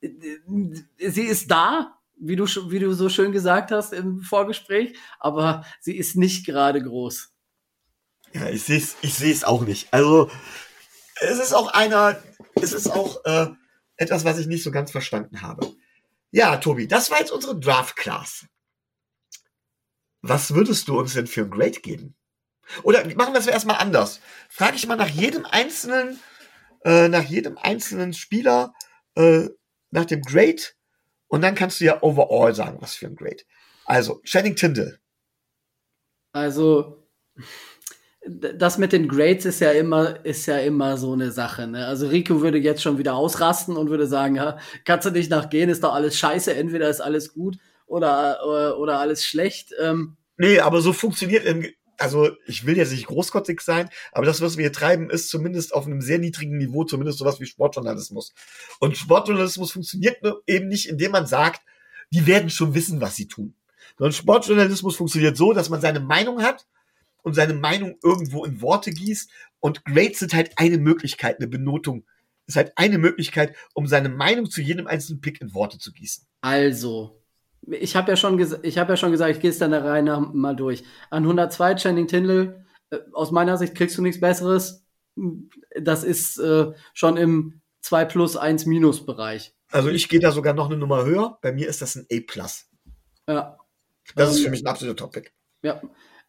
sie 0.00 1.24
ist 1.24 1.50
da, 1.50 1.98
wie 2.18 2.36
du, 2.36 2.46
wie 2.70 2.78
du 2.78 2.92
so 2.94 3.08
schön 3.08 3.32
gesagt 3.32 3.70
hast 3.70 3.92
im 3.92 4.20
Vorgespräch, 4.20 4.96
aber 5.18 5.64
sie 5.80 5.96
ist 5.96 6.16
nicht 6.16 6.46
gerade 6.46 6.82
groß. 6.82 7.32
Ja, 8.32 8.48
ich 8.48 8.62
sehe 8.62 8.78
es 8.78 8.96
ich 9.02 9.14
seh's 9.14 9.44
auch 9.44 9.62
nicht. 9.62 9.92
Also, 9.92 10.30
es 11.20 11.38
ist 11.38 11.54
auch 11.54 11.68
einer, 11.68 12.20
es 12.54 12.72
ist 12.72 12.88
auch 12.88 13.24
äh, 13.24 13.48
etwas, 13.96 14.24
was 14.24 14.38
ich 14.38 14.46
nicht 14.46 14.62
so 14.62 14.70
ganz 14.70 14.90
verstanden 14.90 15.42
habe. 15.42 15.74
Ja, 16.30 16.56
Tobi, 16.56 16.86
das 16.86 17.10
war 17.10 17.18
jetzt 17.20 17.32
unsere 17.32 17.58
Draft 17.58 17.96
Class. 17.96 18.46
Was 20.28 20.54
würdest 20.54 20.88
du 20.88 20.98
uns 20.98 21.14
denn 21.14 21.26
für 21.26 21.42
ein 21.42 21.50
Grade 21.50 21.80
geben? 21.80 22.14
Oder 22.82 23.04
machen 23.14 23.32
wir 23.32 23.38
es 23.38 23.46
erstmal 23.46 23.76
anders. 23.76 24.20
Frage 24.48 24.76
ich 24.76 24.86
mal 24.86 24.96
nach 24.96 25.08
jedem 25.08 25.46
einzelnen, 25.46 26.18
äh, 26.84 27.08
nach 27.08 27.22
jedem 27.22 27.58
einzelnen 27.58 28.12
Spieler, 28.12 28.74
äh, 29.14 29.48
nach 29.90 30.04
dem 30.04 30.22
Grade 30.22 30.62
Und 31.28 31.42
dann 31.42 31.54
kannst 31.54 31.80
du 31.80 31.84
ja 31.84 32.02
overall 32.02 32.54
sagen, 32.54 32.78
was 32.80 32.94
für 32.94 33.06
ein 33.06 33.16
Grade. 33.16 33.42
Also, 33.84 34.20
Channing 34.24 34.56
Tyndall. 34.56 34.98
Also, 36.32 37.08
das 38.24 38.78
mit 38.78 38.92
den 38.92 39.08
Grades 39.08 39.44
ist 39.44 39.60
ja 39.60 39.70
immer, 39.72 40.24
ist 40.24 40.46
ja 40.46 40.58
immer 40.58 40.96
so 40.96 41.12
eine 41.12 41.30
Sache. 41.30 41.66
Ne? 41.68 41.86
Also 41.86 42.08
Rico 42.08 42.40
würde 42.42 42.58
jetzt 42.58 42.82
schon 42.82 42.98
wieder 42.98 43.14
ausrasten 43.14 43.76
und 43.76 43.90
würde 43.90 44.06
sagen, 44.08 44.34
ja, 44.34 44.58
kannst 44.84 45.06
du 45.06 45.10
nicht 45.10 45.30
nachgehen, 45.30 45.70
ist 45.70 45.84
doch 45.84 45.94
alles 45.94 46.18
scheiße, 46.18 46.52
entweder 46.54 46.88
ist 46.88 47.00
alles 47.00 47.32
gut 47.32 47.58
oder, 47.86 48.44
oder, 48.46 48.78
oder 48.78 48.98
alles 48.98 49.24
schlecht. 49.24 49.72
Ähm, 49.80 50.16
nee, 50.36 50.60
aber 50.60 50.80
so 50.80 50.92
funktioniert, 50.92 51.44
im, 51.44 51.66
also 51.98 52.30
ich 52.46 52.66
will 52.66 52.76
jetzt 52.76 52.92
nicht 52.92 53.06
großkotzig 53.06 53.60
sein, 53.60 53.88
aber 54.12 54.26
das, 54.26 54.40
was 54.40 54.56
wir 54.56 54.64
hier 54.64 54.72
treiben, 54.72 55.10
ist 55.10 55.30
zumindest 55.30 55.74
auf 55.74 55.86
einem 55.86 56.00
sehr 56.00 56.18
niedrigen 56.18 56.58
Niveau, 56.58 56.84
zumindest 56.84 57.18
sowas 57.18 57.40
wie 57.40 57.46
Sportjournalismus. 57.46 58.34
Und 58.80 58.96
Sportjournalismus 58.96 59.72
funktioniert 59.72 60.18
eben 60.46 60.68
nicht, 60.68 60.88
indem 60.88 61.12
man 61.12 61.26
sagt, 61.26 61.62
die 62.10 62.26
werden 62.26 62.50
schon 62.50 62.74
wissen, 62.74 63.00
was 63.00 63.16
sie 63.16 63.28
tun. 63.28 63.54
Sondern 63.98 64.12
Sportjournalismus 64.12 64.96
funktioniert 64.96 65.36
so, 65.36 65.52
dass 65.52 65.70
man 65.70 65.80
seine 65.80 66.00
Meinung 66.00 66.42
hat 66.42 66.66
und 67.22 67.34
seine 67.34 67.54
Meinung 67.54 67.98
irgendwo 68.02 68.44
in 68.44 68.60
Worte 68.60 68.90
gießt. 68.90 69.30
Und 69.58 69.84
Grades 69.84 70.18
sind 70.18 70.34
halt 70.34 70.52
eine 70.56 70.78
Möglichkeit, 70.78 71.38
eine 71.38 71.48
Benotung 71.48 72.04
ist 72.46 72.56
halt 72.56 72.72
eine 72.76 72.98
Möglichkeit, 72.98 73.56
um 73.74 73.86
seine 73.86 74.08
Meinung 74.08 74.48
zu 74.48 74.62
jedem 74.62 74.86
einzelnen 74.86 75.20
Pick 75.20 75.40
in 75.40 75.52
Worte 75.52 75.78
zu 75.78 75.92
gießen. 75.92 76.26
Also, 76.40 77.20
ich 77.70 77.96
habe 77.96 78.10
ja 78.10 78.16
schon 78.16 78.38
ich 78.62 78.78
habe 78.78 78.92
ja 78.92 78.96
schon 78.96 79.10
gesagt, 79.10 79.30
ich 79.34 79.40
gehe 79.40 79.50
es 79.50 79.58
dann 79.58 79.70
der 79.70 79.84
Reihe 79.84 80.02
nach 80.02 80.32
mal 80.32 80.56
durch. 80.56 80.84
An 81.10 81.24
102 81.24 81.76
Channing 81.76 82.06
Tindall, 82.06 82.64
äh, 82.90 82.98
aus 83.12 83.30
meiner 83.30 83.56
Sicht 83.56 83.74
kriegst 83.74 83.96
du 83.98 84.02
nichts 84.02 84.20
Besseres. 84.20 84.84
Das 85.80 86.04
ist 86.04 86.38
äh, 86.38 86.72
schon 86.94 87.16
im 87.16 87.60
2 87.80 88.04
plus 88.04 88.36
1 88.36 88.66
minus 88.66 89.04
Bereich. 89.04 89.54
Also 89.70 89.88
ich 89.88 90.08
gehe 90.08 90.20
da 90.20 90.32
sogar 90.32 90.54
noch 90.54 90.66
eine 90.66 90.76
Nummer 90.76 91.04
höher. 91.04 91.38
Bei 91.42 91.52
mir 91.52 91.68
ist 91.68 91.82
das 91.82 91.96
ein 91.96 92.06
A 92.12 92.16
plus. 92.26 92.66
Ja. 93.28 93.58
Das 94.14 94.30
ist 94.30 94.42
für 94.42 94.50
mich 94.50 94.62
ein 94.62 94.68
absoluter 94.68 94.96
Topic. 94.96 95.30
Ja. 95.62 95.80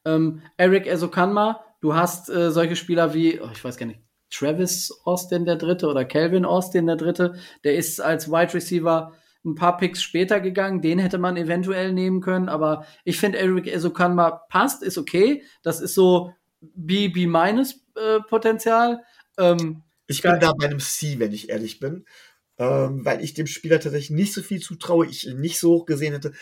Ähm, 0.06 0.42
Eric 0.58 0.88
Esokanma, 0.88 1.64
du 1.82 1.94
hast 1.94 2.30
äh, 2.30 2.52
solche 2.52 2.76
Spieler 2.76 3.14
wie, 3.14 3.40
oh, 3.40 3.50
ich 3.52 3.64
weiß 3.64 3.78
gar 3.78 3.86
nicht, 3.86 4.02
Travis 4.30 4.92
Austin 5.04 5.46
der 5.46 5.58
Dritte 5.58 5.88
oder 5.88 6.06
Calvin 6.06 6.46
Austin 6.46 6.88
der 6.88 6.96
Dritte, 6.96 7.36
der 7.64 7.76
ist 7.76 8.02
als 8.02 8.30
Wide 8.30 8.54
Receiver 8.54 9.14
ein 9.46 9.56
paar 9.56 9.78
Picks 9.78 10.02
später 10.02 10.40
gegangen, 10.40 10.82
den 10.82 11.00
hätte 11.00 11.18
man 11.18 11.38
eventuell 11.38 11.94
nehmen 11.94 12.22
können, 12.22 12.50
aber 12.50 12.86
ich 13.04 13.20
finde 13.20 13.40
Eric 13.40 13.68
Esokanma 13.68 14.32
passt, 14.50 14.84
ist 14.84 14.98
okay, 14.98 15.44
das 15.64 15.80
ist 15.82 15.94
so 15.94 16.34
B, 16.60 17.08
B 17.08 17.28
minus 17.28 17.86
äh, 17.96 18.20
Potenzial. 18.28 19.04
Ähm, 19.38 19.84
ich 20.08 20.22
bin 20.22 20.40
da 20.40 20.54
bei 20.54 20.66
einem 20.66 20.80
C, 20.80 21.20
wenn 21.20 21.32
ich 21.34 21.50
ehrlich 21.50 21.80
bin, 21.80 22.06
ähm, 22.58 23.06
weil 23.06 23.24
ich 23.24 23.34
dem 23.34 23.48
Spieler 23.48 23.80
tatsächlich 23.80 24.12
nicht 24.12 24.34
so 24.34 24.42
viel 24.42 24.62
zutraue, 24.62 25.06
ich 25.06 25.28
ihn 25.28 25.40
nicht 25.40 25.60
so 25.60 25.72
hoch 25.72 25.86
gesehen 25.86 26.14
hätte. 26.14 26.34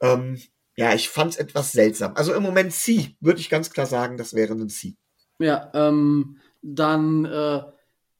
Ähm, 0.00 0.40
ja, 0.76 0.94
ich 0.94 1.08
fand 1.08 1.32
es 1.32 1.36
etwas 1.36 1.72
seltsam. 1.72 2.14
Also 2.16 2.32
im 2.32 2.42
Moment 2.42 2.72
C, 2.72 3.16
würde 3.20 3.40
ich 3.40 3.50
ganz 3.50 3.70
klar 3.70 3.86
sagen, 3.86 4.16
das 4.16 4.34
wäre 4.34 4.54
ein 4.54 4.68
C. 4.68 4.96
Ja, 5.38 5.70
ähm, 5.74 6.38
dann 6.62 7.24
äh, 7.24 7.62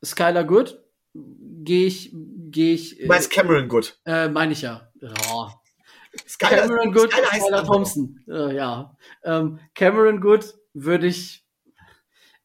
Skylar 0.04 0.44
Good 0.44 0.81
gehe 1.14 1.86
ich, 1.86 2.14
gehe 2.50 2.74
ich. 2.74 2.98
Du 2.98 3.06
meinst 3.06 3.30
Cameron 3.30 3.68
Good? 3.68 3.98
Äh, 4.04 4.28
meine 4.28 4.52
ich 4.52 4.62
ja. 4.62 4.90
Oh. 5.32 5.48
Skylar, 6.28 6.66
Cameron 6.66 6.92
Good, 6.92 7.12
Skylar, 7.12 7.32
Skylar 7.32 7.64
Thompson. 7.64 8.20
Äh, 8.28 8.56
ja. 8.56 8.96
Ähm, 9.24 9.60
Cameron 9.74 10.20
Good 10.20 10.54
würde 10.74 11.06
ich 11.06 11.46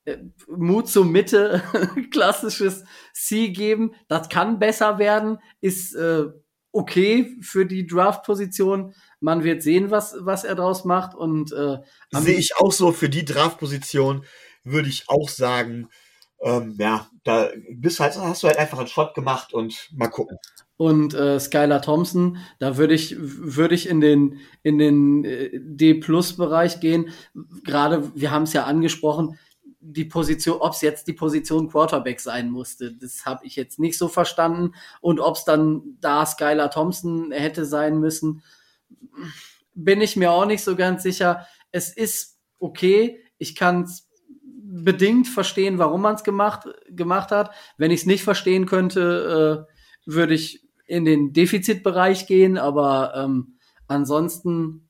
äh, 0.05 0.17
Mut 0.47 0.87
zur 0.87 1.05
Mitte, 1.05 1.61
klassisches 2.11 2.85
C 3.13 3.49
geben. 3.49 3.93
Das 4.07 4.29
kann 4.29 4.59
besser 4.59 4.99
werden, 4.99 5.39
ist 5.59 5.95
äh, 5.95 6.25
okay 6.71 7.37
für 7.41 7.65
die 7.65 7.85
Draft-Position. 7.85 8.93
Man 9.19 9.43
wird 9.43 9.63
sehen, 9.63 9.91
was, 9.91 10.15
was 10.19 10.43
er 10.43 10.55
draus 10.55 10.85
macht. 10.85 11.15
Und 11.15 11.51
äh, 11.51 11.77
sehe 12.11 12.37
ich 12.37 12.55
auch 12.57 12.71
so 12.71 12.91
für 12.91 13.09
die 13.09 13.25
Draft-Position, 13.25 14.25
würde 14.63 14.89
ich 14.89 15.05
auch 15.07 15.29
sagen, 15.29 15.89
ähm, 16.41 16.75
ja, 16.77 17.07
da 17.23 17.49
bist 17.71 17.99
halt, 17.99 18.15
hast 18.17 18.43
du 18.43 18.47
halt 18.47 18.57
einfach 18.57 18.77
einen 18.77 18.87
Shot 18.87 19.13
gemacht 19.13 19.53
und 19.53 19.89
mal 19.93 20.07
gucken. 20.07 20.37
Und 20.77 21.15
äh, 21.15 21.39
Skylar 21.39 21.81
Thompson, 21.81 22.37
da 22.59 22.77
würde 22.77 22.93
ich, 22.93 23.15
würde 23.17 23.73
ich 23.73 23.89
in 23.89 23.99
den, 23.99 24.39
in 24.61 24.77
den 24.77 25.25
äh, 25.25 25.49
D-Plus-Bereich 25.53 26.79
gehen. 26.79 27.09
Gerade, 27.63 28.11
wir 28.15 28.29
haben 28.31 28.43
es 28.43 28.53
ja 28.53 28.65
angesprochen, 28.65 29.39
die 29.79 30.05
Position, 30.05 30.57
ob 30.59 30.73
es 30.73 30.81
jetzt 30.81 31.07
die 31.07 31.13
Position 31.13 31.69
Quarterback 31.69 32.19
sein 32.19 32.51
musste, 32.51 32.93
das 32.93 33.25
habe 33.25 33.45
ich 33.45 33.55
jetzt 33.55 33.79
nicht 33.79 33.97
so 33.97 34.07
verstanden. 34.07 34.73
Und 35.01 35.19
ob 35.19 35.35
es 35.35 35.45
dann 35.45 35.97
da 36.01 36.25
Skylar 36.25 36.69
Thompson 36.69 37.31
hätte 37.31 37.65
sein 37.65 37.99
müssen, 37.99 38.43
bin 39.73 40.01
ich 40.01 40.15
mir 40.15 40.31
auch 40.31 40.45
nicht 40.45 40.63
so 40.63 40.75
ganz 40.75 41.03
sicher. 41.03 41.47
Es 41.71 41.95
ist 41.95 42.37
okay, 42.59 43.23
ich 43.37 43.55
kann 43.55 43.83
es 43.83 44.06
bedingt 44.83 45.27
verstehen, 45.27 45.77
warum 45.77 46.01
man 46.01 46.15
es 46.15 46.23
gemacht, 46.23 46.67
gemacht 46.89 47.31
hat. 47.31 47.53
Wenn 47.77 47.91
ich 47.91 48.01
es 48.01 48.05
nicht 48.05 48.23
verstehen 48.23 48.65
könnte, 48.65 49.67
äh, 49.67 50.11
würde 50.11 50.33
ich 50.33 50.63
in 50.85 51.05
den 51.05 51.33
Defizitbereich 51.33 52.27
gehen, 52.27 52.57
aber 52.57 53.13
ähm, 53.15 53.57
ansonsten, 53.87 54.89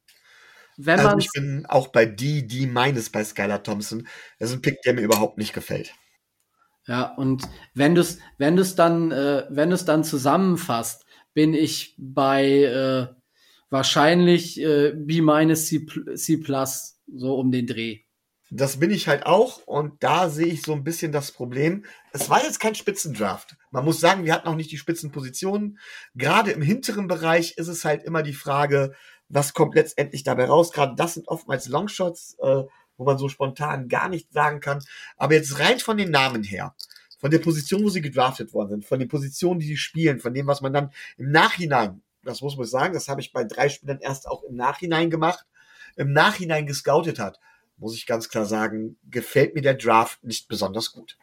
wenn 0.78 1.00
also 1.00 1.10
man. 1.10 1.20
Ich 1.20 1.32
bin 1.34 1.66
auch 1.68 1.88
bei 1.88 2.06
D, 2.06 2.44
D 2.44 2.68
meines 2.68 3.10
bei 3.10 3.24
Skylar 3.24 3.64
Thompson. 3.64 4.08
Das 4.40 4.50
ist 4.50 4.56
ein 4.56 4.62
Pick, 4.62 4.82
der 4.84 4.94
mir 4.94 5.02
überhaupt 5.02 5.38
nicht 5.38 5.54
gefällt. 5.54 5.94
Ja, 6.86 7.14
und 7.16 7.44
wenn 7.74 7.96
du 7.96 8.02
es 8.02 8.20
wenn 8.38 8.56
du's 8.56 8.76
dann, 8.76 9.12
äh, 9.12 9.46
wenn 9.50 9.70
du's 9.70 9.86
dann 9.86 10.04
zusammenfasst, 10.04 11.06
bin 11.34 11.54
ich 11.54 11.96
bei 11.98 12.46
äh, 12.64 13.08
wahrscheinlich 13.70 14.62
äh, 14.62 14.94
B 14.96 15.22
minus 15.22 15.68
C, 15.68 15.86
C 16.16 16.38
plus, 16.38 17.00
so 17.14 17.38
um 17.38 17.52
den 17.52 17.68
Dreh. 17.68 18.07
Das 18.50 18.80
bin 18.80 18.92
ich 18.92 19.10
halt 19.10 19.26
auch 19.26 19.60
und 19.66 20.02
da 20.04 20.30
sehe 20.30 20.46
ich 20.46 20.62
so 20.62 20.74
ein 20.74 20.86
bisschen 20.86 21.12
das 21.12 21.32
Problem. 21.32 21.84
Es 22.14 22.30
war 22.30 22.42
jetzt 22.42 22.62
kein 22.62 22.76
Spitzendraft. 22.76 23.58
Man 23.72 23.84
muss 23.84 24.00
sagen, 24.00 24.24
wir 24.24 24.34
hatten 24.34 24.48
auch 24.48 24.56
nicht 24.56 24.72
die 24.72 24.78
Spitzenpositionen. 24.78 25.80
Gerade 26.16 26.52
im 26.52 26.62
hinteren 26.62 27.08
Bereich 27.08 27.58
ist 27.58 27.68
es 27.68 27.84
halt 27.84 28.04
immer 28.04 28.24
die 28.24 28.34
Frage, 28.34 28.94
was 29.28 29.54
kommt 29.54 29.76
letztendlich 29.76 30.24
dabei 30.24 30.46
raus. 30.46 30.72
Gerade 30.72 30.96
das 30.96 31.16
sind 31.16 31.28
oftmals 31.28 31.68
Longshots, 31.68 32.38
äh, 32.42 32.64
wo 32.96 33.04
man 33.04 33.18
so 33.18 33.28
spontan 33.28 33.90
gar 33.90 34.08
nicht 34.08 34.32
sagen 34.32 34.62
kann. 34.62 34.82
Aber 35.18 35.34
jetzt 35.34 35.60
rein 35.60 35.80
von 35.80 35.98
den 35.98 36.12
Namen 36.12 36.44
her, 36.44 36.74
von 37.20 37.32
der 37.32 37.40
Position, 37.40 37.84
wo 37.84 37.90
sie 37.90 38.02
gedraftet 38.02 38.54
worden 38.54 38.70
sind, 38.70 38.86
von 38.86 39.00
den 39.00 39.10
Positionen, 39.10 39.60
die 39.60 39.68
sie 39.68 39.78
spielen, 39.78 40.20
von 40.20 40.34
dem, 40.34 40.48
was 40.48 40.62
man 40.62 40.72
dann 40.72 40.92
im 41.18 41.32
Nachhinein, 41.32 42.02
das 42.24 42.42
muss 42.42 42.56
man 42.56 42.66
sagen, 42.66 42.94
das 42.94 43.10
habe 43.10 43.20
ich 43.20 43.34
bei 43.34 43.44
drei 43.44 43.68
Spielern 43.68 44.00
erst 44.00 44.26
auch 44.26 44.44
im 44.44 44.56
Nachhinein 44.56 45.10
gemacht, 45.10 45.46
im 45.98 46.14
Nachhinein 46.14 46.66
gescoutet 46.66 47.20
hat 47.20 47.40
muss 47.78 47.96
ich 47.96 48.06
ganz 48.06 48.30
klar 48.30 48.46
sagen, 48.46 48.98
gefällt 49.10 49.56
mir 49.56 49.62
der 49.62 49.76
Draft 49.76 50.24
nicht 50.24 50.48
besonders 50.48 50.92
gut. 50.92 51.18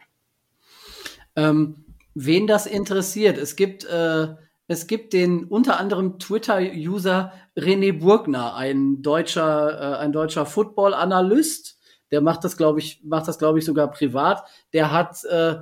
Ähm, 1.36 1.84
wen 2.14 2.46
das 2.46 2.66
interessiert, 2.66 3.38
es 3.38 3.56
gibt, 3.56 3.84
äh, 3.84 4.28
es 4.66 4.86
gibt 4.86 5.12
den 5.12 5.44
unter 5.44 5.78
anderem 5.78 6.18
Twitter-User 6.18 7.32
René 7.56 7.98
Burgner, 7.98 8.54
ein 8.54 9.02
deutscher, 9.02 9.96
äh, 9.96 9.98
ein 9.98 10.12
deutscher 10.12 10.46
Football-Analyst. 10.46 11.78
Der 12.10 12.20
macht 12.20 12.44
das, 12.44 12.56
glaube 12.56 12.78
ich, 12.78 13.02
macht 13.04 13.28
das, 13.28 13.38
glaube 13.38 13.58
ich, 13.58 13.64
sogar 13.64 13.90
privat. 13.90 14.44
Der 14.72 14.92
hat 14.92 15.24
äh, 15.24 15.56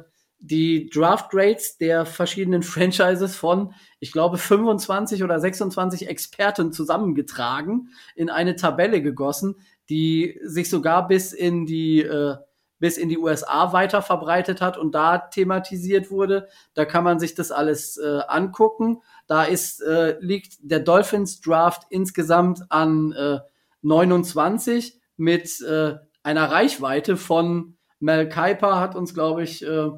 die 0.44 0.90
Draft 0.90 1.30
Grades 1.30 1.78
der 1.78 2.04
verschiedenen 2.04 2.64
Franchises 2.64 3.36
von, 3.36 3.74
ich 4.00 4.10
glaube, 4.10 4.38
25 4.38 5.22
oder 5.22 5.38
26 5.38 6.08
Experten 6.08 6.72
zusammengetragen, 6.72 7.90
in 8.16 8.28
eine 8.28 8.56
Tabelle 8.56 9.02
gegossen, 9.02 9.54
die 9.90 10.38
sich 10.44 10.70
sogar 10.70 11.06
bis 11.08 11.32
in 11.32 11.66
die 11.66 12.02
äh, 12.02 12.36
bis 12.82 12.96
in 12.96 13.08
die 13.08 13.18
USA 13.18 13.72
weiter 13.72 14.02
verbreitet 14.02 14.60
hat 14.60 14.76
und 14.76 14.92
da 14.92 15.18
thematisiert 15.18 16.10
wurde. 16.10 16.48
Da 16.74 16.84
kann 16.84 17.04
man 17.04 17.20
sich 17.20 17.36
das 17.36 17.52
alles 17.52 17.96
äh, 17.96 18.22
angucken. 18.26 19.02
Da 19.28 19.44
ist 19.44 19.80
äh, 19.80 20.16
liegt 20.18 20.56
der 20.62 20.80
Dolphins 20.80 21.40
Draft 21.40 21.84
insgesamt 21.90 22.62
an 22.70 23.12
äh, 23.12 23.38
29 23.82 24.98
mit 25.16 25.60
äh, 25.60 25.94
einer 26.24 26.50
Reichweite 26.50 27.16
von 27.16 27.76
Mel 28.00 28.28
Kiper 28.28 28.80
hat 28.80 28.96
uns 28.96 29.14
glaube 29.14 29.44
ich 29.44 29.64
äh, 29.64 29.90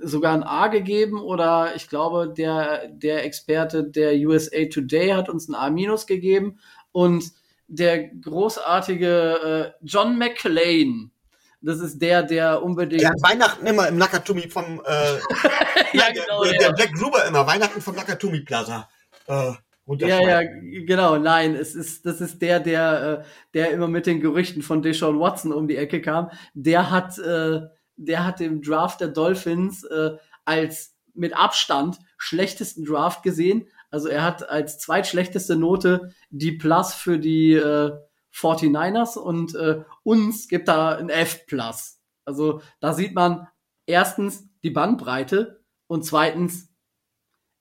sogar 0.00 0.34
ein 0.34 0.42
A 0.42 0.66
gegeben 0.66 1.20
oder 1.20 1.76
ich 1.76 1.88
glaube 1.88 2.34
der 2.36 2.88
der 2.88 3.24
Experte 3.24 3.84
der 3.84 4.14
USA 4.14 4.64
Today 4.68 5.10
hat 5.10 5.28
uns 5.28 5.48
ein 5.48 5.54
A 5.54 5.68
gegeben 5.68 6.58
und 6.90 7.32
der 7.70 8.08
großartige 8.08 9.74
äh, 9.80 9.84
John 9.86 10.18
McClane. 10.18 11.10
Das 11.62 11.78
ist 11.78 12.00
der, 12.00 12.22
der 12.22 12.62
unbedingt. 12.62 13.02
Der 13.02 13.10
hat 13.10 13.22
Weihnachten 13.22 13.66
immer 13.66 13.86
im 13.88 13.96
Nakatomi 13.96 14.48
vom. 14.48 14.82
Äh, 14.84 15.18
ja, 15.92 16.10
genau. 16.12 16.42
Der, 16.44 16.52
der, 16.52 16.60
der 16.68 16.72
Black 16.72 16.92
Gruber 16.94 17.24
immer 17.26 17.46
Weihnachten 17.46 17.80
vom 17.80 17.94
Nakatomi 17.94 18.40
Plaza. 18.40 18.88
Äh, 19.26 19.52
ja, 19.98 20.20
ja, 20.20 20.40
genau. 20.86 21.18
Nein, 21.18 21.54
es 21.54 21.74
ist, 21.74 22.06
das 22.06 22.20
ist 22.20 22.40
der, 22.42 22.60
der, 22.60 23.20
äh, 23.20 23.24
der 23.54 23.70
immer 23.70 23.88
mit 23.88 24.06
den 24.06 24.20
Gerüchten 24.20 24.62
von 24.62 24.82
Deshaun 24.82 25.20
Watson 25.20 25.52
um 25.52 25.68
die 25.68 25.76
Ecke 25.76 26.00
kam. 26.00 26.30
Der 26.54 26.90
hat, 26.90 27.18
äh, 27.18 27.60
der 27.96 28.24
hat 28.24 28.40
im 28.40 28.62
Draft 28.62 29.00
der 29.00 29.08
Dolphins 29.08 29.84
äh, 29.84 30.12
als 30.44 30.94
mit 31.14 31.36
Abstand 31.36 31.98
schlechtesten 32.16 32.84
Draft 32.84 33.22
gesehen, 33.22 33.66
Also 33.90 34.08
er 34.08 34.22
hat 34.22 34.48
als 34.48 34.78
zweitschlechteste 34.78 35.56
Note 35.56 36.10
die 36.30 36.52
Plus 36.52 36.94
für 36.94 37.18
die 37.18 37.54
äh, 37.54 37.92
49ers 38.32 39.18
und 39.18 39.54
äh, 39.54 39.82
uns 40.02 40.48
gibt 40.48 40.68
da 40.68 40.96
ein 40.96 41.08
F 41.08 41.46
Plus. 41.46 42.00
Also 42.24 42.62
da 42.80 42.92
sieht 42.92 43.14
man 43.14 43.48
erstens 43.86 44.48
die 44.62 44.70
Bandbreite 44.70 45.60
und 45.86 46.04
zweitens 46.04 46.68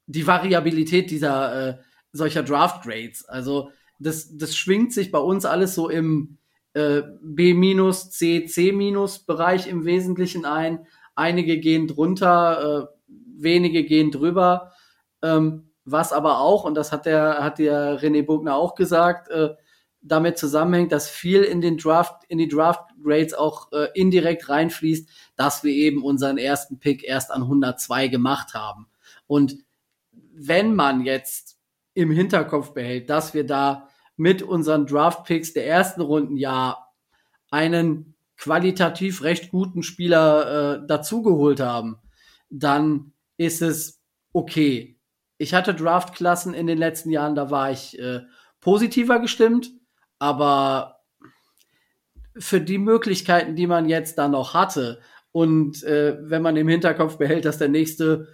die 0.05 0.27
Variabilität 0.27 1.09
dieser 1.11 1.69
äh, 1.69 1.77
solcher 2.11 2.43
Draft 2.43 2.83
Grades. 2.83 3.25
Also 3.25 3.71
das, 3.99 4.37
das 4.37 4.55
schwingt 4.55 4.93
sich 4.93 5.11
bei 5.11 5.19
uns 5.19 5.45
alles 5.45 5.75
so 5.75 5.89
im 5.89 6.37
äh, 6.73 7.01
B-, 7.21 7.91
C, 7.91 8.45
C-Bereich 8.45 9.67
im 9.67 9.85
Wesentlichen 9.85 10.45
ein. 10.45 10.85
Einige 11.15 11.59
gehen 11.59 11.87
drunter, 11.87 12.89
äh, 12.89 13.13
wenige 13.37 13.83
gehen 13.83 14.11
drüber. 14.11 14.71
Ähm, 15.21 15.68
was 15.91 16.13
aber 16.13 16.39
auch, 16.39 16.63
und 16.63 16.75
das 16.75 16.91
hat 16.91 17.05
der, 17.05 17.43
hat 17.43 17.59
der 17.59 17.99
René 17.99 18.25
Bugner 18.25 18.55
auch 18.55 18.75
gesagt, 18.75 19.29
äh, 19.29 19.49
damit 20.01 20.37
zusammenhängt, 20.37 20.91
dass 20.91 21.09
viel 21.09 21.43
in 21.43 21.61
den 21.61 21.77
Draft, 21.77 22.23
in 22.27 22.37
die 22.37 22.47
Draft 22.47 22.81
Grades 23.03 23.33
auch 23.33 23.71
äh, 23.71 23.87
indirekt 23.93 24.47
reinfließt, 24.47 25.09
dass 25.35 25.63
wir 25.63 25.73
eben 25.73 26.03
unseren 26.03 26.37
ersten 26.37 26.79
Pick 26.79 27.03
erst 27.03 27.31
an 27.31 27.43
102 27.43 28.07
gemacht 28.07 28.53
haben. 28.53 28.87
Und 29.27 29.57
wenn 30.33 30.73
man 30.73 31.01
jetzt 31.01 31.57
im 31.93 32.11
Hinterkopf 32.11 32.73
behält, 32.73 33.09
dass 33.09 33.33
wir 33.33 33.45
da 33.45 33.89
mit 34.15 34.41
unseren 34.41 34.85
Draft 34.85 35.25
Picks 35.25 35.53
der 35.53 35.67
ersten 35.67 36.01
Runden 36.01 36.37
ja 36.37 36.77
einen 37.51 38.15
qualitativ 38.37 39.23
recht 39.23 39.51
guten 39.51 39.83
Spieler 39.83 40.81
äh, 40.83 40.87
dazugeholt 40.87 41.59
haben, 41.59 41.97
dann 42.49 43.13
ist 43.37 43.61
es 43.61 44.01
okay. 44.33 44.98
Ich 45.39 45.55
hatte 45.55 45.73
Draftklassen 45.73 46.53
in 46.53 46.67
den 46.67 46.77
letzten 46.77 47.09
Jahren, 47.09 47.33
da 47.33 47.49
war 47.49 47.71
ich 47.71 47.97
äh, 47.97 48.19
positiver 48.59 49.19
gestimmt, 49.19 49.71
aber 50.19 50.99
für 52.37 52.61
die 52.61 52.77
Möglichkeiten, 52.77 53.55
die 53.55 53.65
man 53.65 53.89
jetzt 53.89 54.17
da 54.17 54.27
noch 54.27 54.53
hatte, 54.53 55.01
und 55.31 55.83
äh, 55.83 56.17
wenn 56.21 56.41
man 56.41 56.57
im 56.57 56.67
Hinterkopf 56.67 57.17
behält, 57.17 57.45
dass 57.45 57.57
der 57.57 57.69
nächste 57.69 58.27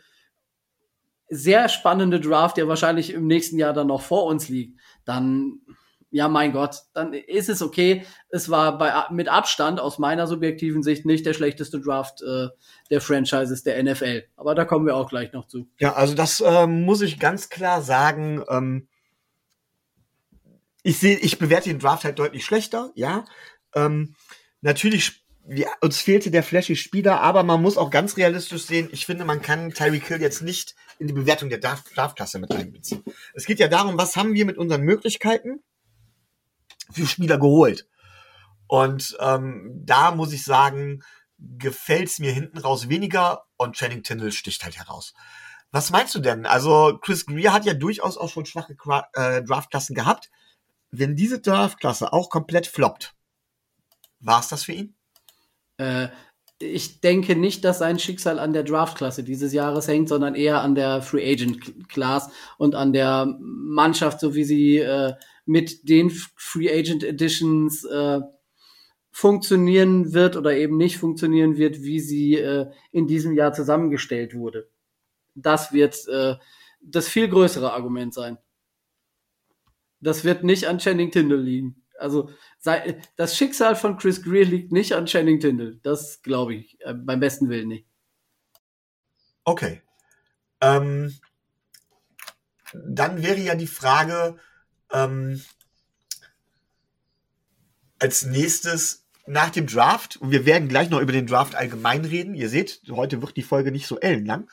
sehr 1.30 1.70
spannende 1.70 2.20
Draft, 2.20 2.58
der 2.58 2.68
wahrscheinlich 2.68 3.14
im 3.14 3.28
nächsten 3.28 3.58
Jahr 3.58 3.74
dann 3.74 3.88
noch 3.88 4.01
vor 4.01 4.26
uns 4.26 4.47
liegt, 4.49 4.80
dann 5.06 5.60
ja, 6.16 6.30
mein 6.30 6.53
Gott, 6.53 6.78
dann 6.93 7.13
ist 7.13 7.49
es 7.49 7.61
okay. 7.61 8.05
Es 8.30 8.49
war 8.49 8.78
bei, 8.78 9.03
mit 9.11 9.28
Abstand 9.28 9.82
aus 9.82 9.99
meiner 9.99 10.28
subjektiven 10.28 10.82
Sicht 10.82 11.05
nicht 11.05 11.26
der 11.26 11.34
schlechteste 11.34 11.82
Draft 11.82 12.22
äh, 12.22 12.47
der 12.89 13.01
Franchises 13.01 13.63
der 13.63 13.84
NFL. 13.84 14.24
Aber 14.38 14.55
da 14.55 14.63
kommen 14.63 14.86
wir 14.86 14.95
auch 14.95 15.09
gleich 15.09 15.34
noch 15.34 15.45
zu. 15.45 15.68
Ja, 15.78 15.93
also 15.95 16.16
das 16.16 16.39
äh, 16.39 16.68
muss 16.68 17.01
ich 17.01 17.20
ganz 17.20 17.49
klar 17.49 17.82
sagen. 17.82 18.41
Ähm, 18.47 18.88
ich 20.84 20.99
sehe, 20.99 21.18
ich 21.18 21.38
bewerte 21.38 21.68
den 21.68 21.80
Draft 21.80 22.05
halt 22.05 22.18
deutlich 22.18 22.45
schlechter, 22.45 22.91
ja. 22.95 23.26
Ähm, 23.76 24.16
natürlich, 24.61 25.26
ja, 25.49 25.68
uns 25.82 25.99
fehlte 25.99 26.32
der 26.32 26.43
flashy 26.43 26.78
Spieler, 26.78 27.20
aber 27.20 27.43
man 27.43 27.61
muss 27.61 27.76
auch 27.76 27.89
ganz 27.89 28.16
realistisch 28.16 28.63
sehen, 28.63 28.88
ich 28.93 29.05
finde, 29.05 29.26
man 29.26 29.41
kann 29.41 29.74
Tyreek 29.74 30.07
Hill 30.07 30.22
jetzt 30.22 30.43
nicht 30.43 30.76
in 30.97 31.07
die 31.07 31.13
Bewertung 31.13 31.49
der 31.49 31.59
Draftklasse 31.59 32.39
mit 32.39 32.53
einbeziehen. 32.53 33.03
Es 33.34 33.45
geht 33.45 33.59
ja 33.59 33.68
darum, 33.68 33.97
was 33.97 34.16
haben 34.16 34.34
wir 34.34 34.45
mit 34.45 34.57
unseren 34.57 34.84
Möglichkeiten 34.84 35.59
für 36.92 37.06
Spieler 37.06 37.38
geholt. 37.38 37.88
Und 38.68 39.16
ähm, 39.20 39.82
da 39.86 40.12
muss 40.12 40.34
ich 40.34 40.44
sagen, 40.44 41.04
gefällt 41.38 42.08
es 42.08 42.20
mir 42.20 42.32
hinten 42.32 42.58
raus 42.58 42.90
weniger 42.90 43.46
und 43.58 43.76
Channing 43.76 44.04
Tindall 44.04 44.32
sticht 44.32 44.64
halt 44.64 44.78
heraus. 44.78 45.14
Was 45.72 45.92
meinst 45.92 46.16
du 46.16 46.20
denn? 46.20 46.46
Also 46.46 46.98
Chris 47.02 47.26
Greer 47.26 47.54
hat 47.54 47.66
ja 47.66 47.74
durchaus 47.74 48.18
auch 48.18 48.30
schon 48.30 48.46
schwache 48.46 48.76
äh, 49.14 49.44
Draftklassen 49.44 49.96
gehabt. 49.96 50.32
Wenn 50.92 51.16
diese 51.16 51.42
Draftklasse 51.42 52.14
auch 52.14 52.30
komplett 52.30 52.68
floppt, 52.68 53.14
war 54.22 54.40
es 54.40 54.48
das 54.48 54.64
für 54.64 54.72
ihn? 54.72 54.96
Äh, 55.78 56.08
ich 56.60 57.02
denke 57.02 57.36
nicht, 57.36 57.66
dass 57.66 57.80
sein 57.80 58.00
Schicksal 58.00 58.40
an 58.40 58.54
der 58.54 58.64
Draftklasse 58.64 59.24
dieses 59.24 59.52
Jahres 59.52 59.88
hängt, 59.90 60.08
sondern 60.08 60.36
eher 60.36 60.62
an 60.62 60.74
der 60.74 61.02
Free 61.02 61.30
Agent 61.30 61.90
Class 61.90 62.30
und 62.58 62.76
an 62.76 62.94
der 62.94 63.36
Mannschaft, 63.40 64.22
so 64.22 64.36
wie 64.36 64.46
sie 64.46 64.78
äh, 64.78 65.14
mit 65.46 65.88
den 65.88 66.10
Free 66.10 66.72
Agent 66.72 67.04
Editions 67.04 67.84
äh, 67.86 68.20
funktionieren 69.12 70.14
wird 70.14 70.36
oder 70.36 70.56
eben 70.56 70.78
nicht 70.78 70.98
funktionieren 70.98 71.58
wird, 71.58 71.82
wie 71.82 72.00
sie 72.00 72.36
äh, 72.36 72.70
in 72.91 73.08
diesem 73.08 73.34
Jahr 73.34 73.54
zusammengestellt 73.54 74.34
wurde. 74.34 74.70
Das 75.36 75.72
wird 75.72 76.08
äh, 76.08 76.36
das 76.82 77.08
viel 77.08 77.30
größere 77.30 77.72
Argument 77.72 78.14
sein. 78.14 78.38
Das 80.02 80.24
wird 80.24 80.43
nicht 80.43 80.68
an 80.68 80.80
Channing 80.80 81.12
Tindall 81.12 81.41
liegen. 81.41 81.84
Also 81.98 82.30
sei, 82.60 83.02
das 83.16 83.38
Schicksal 83.38 83.76
von 83.76 83.98
Chris 83.98 84.22
Greer 84.22 84.46
liegt 84.46 84.72
nicht 84.72 84.93
an 84.93 85.06
Channing 85.06 85.39
Tindall. 85.39 85.80
Das 85.82 86.22
glaube 86.22 86.56
ich 86.56 86.78
äh, 86.82 86.93
beim 86.93 87.20
besten 87.20 87.50
Willen 87.50 87.70
nicht. 87.70 87.88
Okay. 89.46 89.82
Ähm, 90.60 91.14
dann 92.74 93.24
wäre 93.24 93.39
ja 93.39 93.56
die 93.56 93.68
Frage, 93.68 94.38
ähm, 94.96 95.41
als 98.00 98.26
nächstes 98.26 99.06
nach 99.28 99.50
dem 99.50 99.68
Draft, 99.68 100.18
und 100.18 100.32
wir 100.32 100.46
werden 100.46 100.70
gleich 100.70 100.89
noch 100.89 101.00
über 101.00 101.12
den 101.12 101.28
Draft 101.28 101.56
allgemein 101.56 102.06
reden. 102.06 102.36
Ihr 102.36 102.50
seht, 102.50 102.82
heute 102.91 103.22
wird 103.22 103.36
die 103.38 103.43
Folge 103.43 103.72
nicht 103.72 103.88
so 103.88 104.00
ellenlang. 104.00 104.50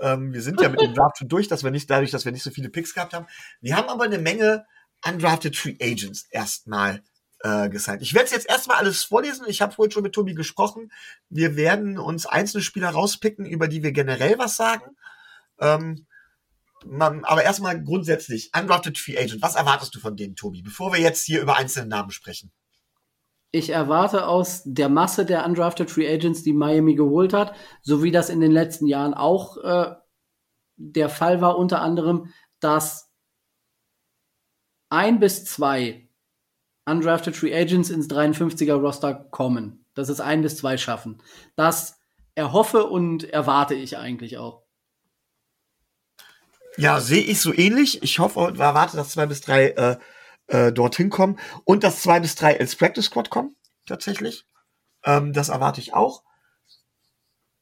Ähm, 0.00 0.32
wir 0.32 0.42
sind 0.42 0.60
ja 0.60 0.68
mit 0.68 0.80
dem 0.80 0.94
Draft 0.94 1.18
schon 1.18 1.28
durch, 1.28 1.46
dass 1.46 1.62
wir 1.62 1.70
nicht, 1.70 1.88
dadurch, 1.88 2.10
dass 2.10 2.24
wir 2.24 2.32
nicht 2.32 2.42
so 2.42 2.50
viele 2.50 2.70
Picks 2.70 2.94
gehabt 2.94 3.12
haben. 3.12 3.26
Wir 3.60 3.76
haben 3.76 3.88
aber 3.88 4.04
eine 4.04 4.18
Menge 4.18 4.66
undrafted 5.06 5.56
Free 5.56 5.76
Agents 5.80 6.26
erstmal 6.30 7.02
äh, 7.40 7.68
gesigned. 7.68 8.02
Ich 8.02 8.14
werde 8.14 8.26
es 8.26 8.32
jetzt 8.32 8.48
erstmal 8.48 8.78
alles 8.78 9.04
vorlesen. 9.04 9.44
Ich 9.46 9.62
habe 9.62 9.72
vorhin 9.72 9.92
schon 9.92 10.02
mit 10.02 10.12
Tobi 10.12 10.34
gesprochen. 10.34 10.90
Wir 11.28 11.54
werden 11.56 11.98
uns 11.98 12.26
einzelne 12.26 12.62
Spieler 12.62 12.90
rauspicken, 12.90 13.46
über 13.46 13.68
die 13.68 13.82
wir 13.82 13.92
generell 13.92 14.38
was 14.38 14.56
sagen. 14.56 14.96
Ähm, 15.60 16.06
man, 16.84 17.24
aber 17.24 17.42
erstmal 17.42 17.82
grundsätzlich, 17.82 18.50
Undrafted 18.58 18.98
Free 18.98 19.18
Agent, 19.18 19.42
was 19.42 19.56
erwartest 19.56 19.94
du 19.94 20.00
von 20.00 20.16
denen, 20.16 20.36
Tobi, 20.36 20.62
bevor 20.62 20.92
wir 20.92 21.00
jetzt 21.00 21.24
hier 21.24 21.40
über 21.40 21.56
einzelne 21.56 21.86
Namen 21.86 22.10
sprechen? 22.10 22.52
Ich 23.52 23.70
erwarte 23.70 24.26
aus 24.26 24.62
der 24.64 24.88
Masse 24.88 25.26
der 25.26 25.44
Undrafted 25.44 25.90
Free 25.90 26.08
Agents, 26.08 26.42
die 26.42 26.52
Miami 26.52 26.94
geholt 26.94 27.32
hat, 27.32 27.54
so 27.82 28.02
wie 28.02 28.12
das 28.12 28.30
in 28.30 28.40
den 28.40 28.52
letzten 28.52 28.86
Jahren 28.86 29.12
auch 29.12 29.56
äh, 29.56 29.94
der 30.76 31.08
Fall 31.08 31.40
war, 31.40 31.58
unter 31.58 31.82
anderem, 31.82 32.32
dass 32.60 33.10
ein 34.88 35.20
bis 35.20 35.44
zwei 35.44 36.08
Undrafted 36.86 37.36
Free 37.36 37.54
Agents 37.54 37.90
ins 37.90 38.08
53er 38.08 38.74
Roster 38.74 39.14
kommen. 39.14 39.84
Dass 39.94 40.08
es 40.08 40.20
ein 40.20 40.42
bis 40.42 40.56
zwei 40.56 40.78
schaffen. 40.78 41.22
Das 41.56 41.98
erhoffe 42.34 42.86
und 42.86 43.24
erwarte 43.24 43.74
ich 43.74 43.98
eigentlich 43.98 44.38
auch. 44.38 44.59
Ja, 46.80 46.98
sehe 46.98 47.22
ich 47.22 47.42
so 47.42 47.52
ähnlich. 47.52 48.02
Ich 48.02 48.20
hoffe 48.20 48.38
und 48.38 48.58
erwarte, 48.58 48.96
dass 48.96 49.10
zwei 49.10 49.26
bis 49.26 49.42
drei 49.42 49.66
äh, 49.72 49.98
äh, 50.46 50.72
dorthin 50.72 51.10
kommen 51.10 51.38
und 51.64 51.84
dass 51.84 52.00
zwei 52.00 52.20
bis 52.20 52.36
drei 52.36 52.54
ins 52.54 52.74
Practice 52.74 53.04
Squad 53.04 53.28
kommen, 53.28 53.54
tatsächlich. 53.84 54.46
Ähm, 55.04 55.34
das 55.34 55.50
erwarte 55.50 55.82
ich 55.82 55.92
auch. 55.92 56.24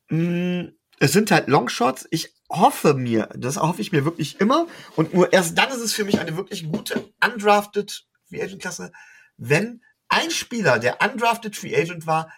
Mm, 0.09 0.67
es 1.01 1.11
sind 1.11 1.33
halt 1.33 1.49
Longshots. 1.49 2.07
Ich 2.13 2.33
hoffe 2.49 2.95
mir, 2.95 3.29
das 3.35 3.57
hoffe 3.57 3.83
ich 3.83 3.91
mir 3.91 4.05
wirklich 4.05 4.39
immer. 4.41 4.69
Und 4.95 5.15
nur 5.15 5.33
erst 5.33 5.59
dann 5.59 5.71
ist 5.71 5.81
es 5.81 5.95
für 5.95 6.05
mich 6.05 6.21
eine 6.21 6.37
wirklich 6.37 6.71
gute 6.71 7.13
undrafted 7.21 8.07
Free 8.29 8.41
Agent 8.41 8.63
Klasse, 8.63 8.93
wenn 9.37 9.83
ein 10.09 10.31
Spieler, 10.31 10.79
der 10.79 11.03
undrafted 11.03 11.57
Free 11.57 11.77
Agent 11.77 12.07
war, 12.07 12.33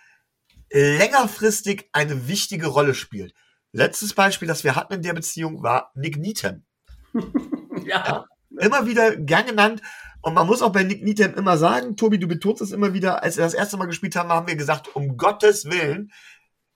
längerfristig 0.71 1.91
eine 1.93 2.27
wichtige 2.27 2.69
Rolle 2.69 2.95
spielt. 2.95 3.35
Letztes 3.71 4.15
Beispiel, 4.15 4.49
das 4.49 4.65
wir 4.65 4.77
hatten 4.77 4.95
in 4.95 5.03
der 5.03 5.13
Beziehung, 5.13 5.63
war 5.63 5.93
Nick 5.95 6.17
Needham. 6.17 6.65
ja. 7.85 8.27
Immer 8.59 8.87
wieder 8.87 9.17
gern 9.17 9.47
genannt. 9.47 9.83
Und 10.23 10.35
man 10.35 10.47
muss 10.47 10.61
auch 10.61 10.73
bei 10.73 10.83
Nick 10.83 11.03
Needham 11.03 11.35
immer 11.35 11.57
sagen, 11.57 11.97
Tobi, 11.97 12.19
du 12.19 12.27
betonst 12.27 12.61
es 12.61 12.73
immer 12.73 12.93
wieder, 12.93 13.23
als 13.23 13.37
wir 13.37 13.45
das 13.45 13.55
erste 13.55 13.77
Mal 13.77 13.87
gespielt 13.87 14.17
haben, 14.17 14.29
haben 14.29 14.49
wir 14.49 14.57
gesagt, 14.57 14.95
um 14.95 15.17
Gottes 15.17 15.65
Willen, 15.67 16.13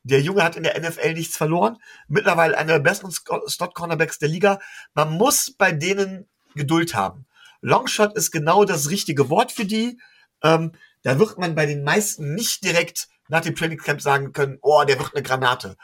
der 0.02 0.20
Junge 0.20 0.42
hat 0.42 0.56
in 0.56 0.62
der 0.62 0.78
NFL 0.78 1.14
nichts 1.14 1.36
verloren. 1.36 1.78
Mittlerweile 2.08 2.56
einer 2.56 2.74
der 2.74 2.80
besten 2.80 3.10
Slot-Cornerbacks 3.10 4.18
der 4.18 4.28
Liga. 4.28 4.60
Man 4.94 5.12
muss 5.12 5.54
bei 5.56 5.72
denen 5.72 6.28
Geduld 6.54 6.94
haben. 6.94 7.26
Longshot 7.60 8.14
ist 8.14 8.30
genau 8.30 8.64
das 8.64 8.90
richtige 8.90 9.30
Wort 9.30 9.50
für 9.50 9.64
die. 9.64 9.98
Ähm, 10.42 10.72
da 11.02 11.18
wird 11.18 11.38
man 11.38 11.54
bei 11.54 11.66
den 11.66 11.82
meisten 11.84 12.34
nicht 12.34 12.64
direkt 12.64 13.08
nach 13.28 13.40
dem 13.40 13.56
Training 13.56 13.78
Camp 13.78 14.02
sagen 14.02 14.32
können, 14.32 14.58
oh, 14.60 14.84
der 14.86 14.98
wird 14.98 15.14
eine 15.14 15.22
Granate. 15.22 15.76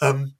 Ähm, 0.00 0.34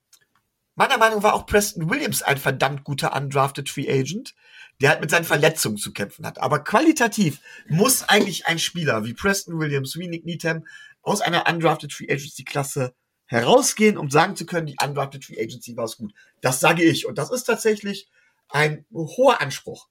Meiner 0.75 0.97
Meinung 0.97 1.19
nach 1.19 1.25
war 1.25 1.35
auch 1.35 1.47
Preston 1.47 1.91
Williams 1.91 2.23
ein 2.23 2.39
verdammt 2.39 2.85
guter 2.85 3.15
undrafted 3.15 3.69
Free 3.69 3.91
Agent, 3.91 4.35
der 4.81 4.91
halt 4.91 5.01
mit 5.01 5.11
seinen 5.11 5.25
Verletzungen 5.25 5.77
zu 5.77 5.93
kämpfen 5.93 6.27
hat. 6.27 6.39
Aber 6.39 6.65
qualitativ 6.65 7.41
muss 7.69 8.09
eigentlich 8.09 8.47
ein 8.47 8.59
Spieler 8.59 9.05
wie 9.05 9.13
Preston 9.13 9.59
Williams, 9.59 9.97
wie 9.97 10.09
Nick 10.09 10.25
Needham 10.25 10.67
aus 11.03 11.21
einer 11.21 11.47
undrafted 11.47 11.93
Free 11.93 12.11
Agency 12.11 12.45
Klasse 12.45 12.95
herausgehen, 13.27 13.99
um 13.99 14.11
sagen 14.11 14.37
zu 14.37 14.47
können, 14.47 14.67
die 14.67 14.77
undrafted 14.83 15.25
Free 15.25 15.41
Agency 15.41 15.77
war 15.77 15.85
es 15.85 15.97
gut. 15.99 16.15
Das 16.41 16.61
sage 16.61 16.83
ich. 16.83 17.07
Und 17.07 17.19
das 17.19 17.31
ist 17.31 17.45
tatsächlich 17.45 18.09
ein 18.49 18.87
hoher 18.93 19.41
Anspruch. 19.41 19.89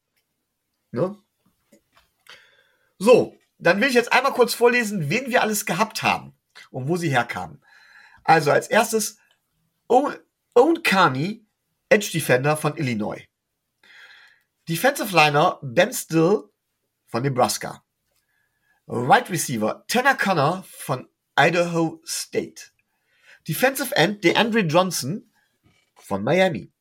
Ne? 0.92 1.18
So, 2.98 3.36
dann 3.58 3.80
will 3.80 3.90
ich 3.90 3.96
jetzt 3.96 4.14
einmal 4.14 4.34
kurz 4.34 4.54
vorlesen, 4.54 5.10
wen 5.10 5.28
wir 5.28 5.42
alles 5.42 5.66
gehabt 5.66 6.04
haben 6.04 6.34
und 6.72 6.88
wo 6.88 6.98
sie 6.98 7.10
herkamen. 7.10 7.64
Also 8.24 8.52
als 8.52 8.68
erstes 8.68 9.18
Owen 10.54 10.84
Carney, 10.84 11.46
Edge 11.90 12.12
Defender 12.12 12.58
von 12.58 12.76
Illinois. 12.76 13.26
Defensive 14.68 15.14
Liner 15.16 15.60
Ben 15.62 15.94
Still 15.94 16.50
von 17.08 17.24
Nebraska. 17.24 17.84
Right 18.88 19.30
Receiver 19.30 19.86
Tanner 19.88 20.16
Connor 20.16 20.64
von 20.68 21.08
Idaho 21.38 22.02
State. 22.06 22.72
Defensive 23.48 23.96
End 23.96 24.24
DeAndre 24.24 24.68
Johnson 24.68 25.32
von 25.96 26.24
Miami. 26.24 26.72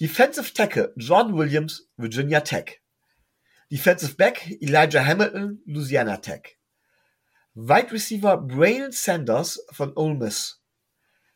Defensive 0.00 0.52
Tackle 0.52 0.92
Jordan 0.96 1.36
Williams, 1.36 1.88
Virginia 1.96 2.40
Tech. 2.40 2.82
Defensive 3.70 4.16
Back 4.16 4.50
Elijah 4.60 5.04
Hamilton, 5.04 5.62
Louisiana 5.64 6.16
Tech. 6.16 6.58
Wide 7.54 7.92
Receiver 7.92 8.36
Braylon 8.36 8.92
Sanders 8.92 9.60
von 9.70 9.92
Ole 9.96 10.16
Miss. 10.16 10.60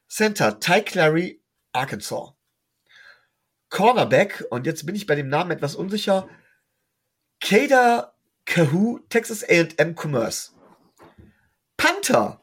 Center 0.09 0.59
Ty 0.59 0.81
Clary, 0.81 1.41
Arkansas. 1.77 2.33
Cornerback, 3.69 4.45
und 4.51 4.67
jetzt 4.67 4.87
bin 4.87 4.95
ich 4.95 5.07
bei 5.07 5.15
dem 5.15 5.29
Namen 5.29 5.51
etwas 5.51 5.75
unsicher, 5.75 6.29
Kader 7.41 8.15
Kahoo, 8.45 9.01
Texas 9.09 9.45
A&M 9.45 9.95
Commerce. 9.95 10.53
Panther, 11.77 12.41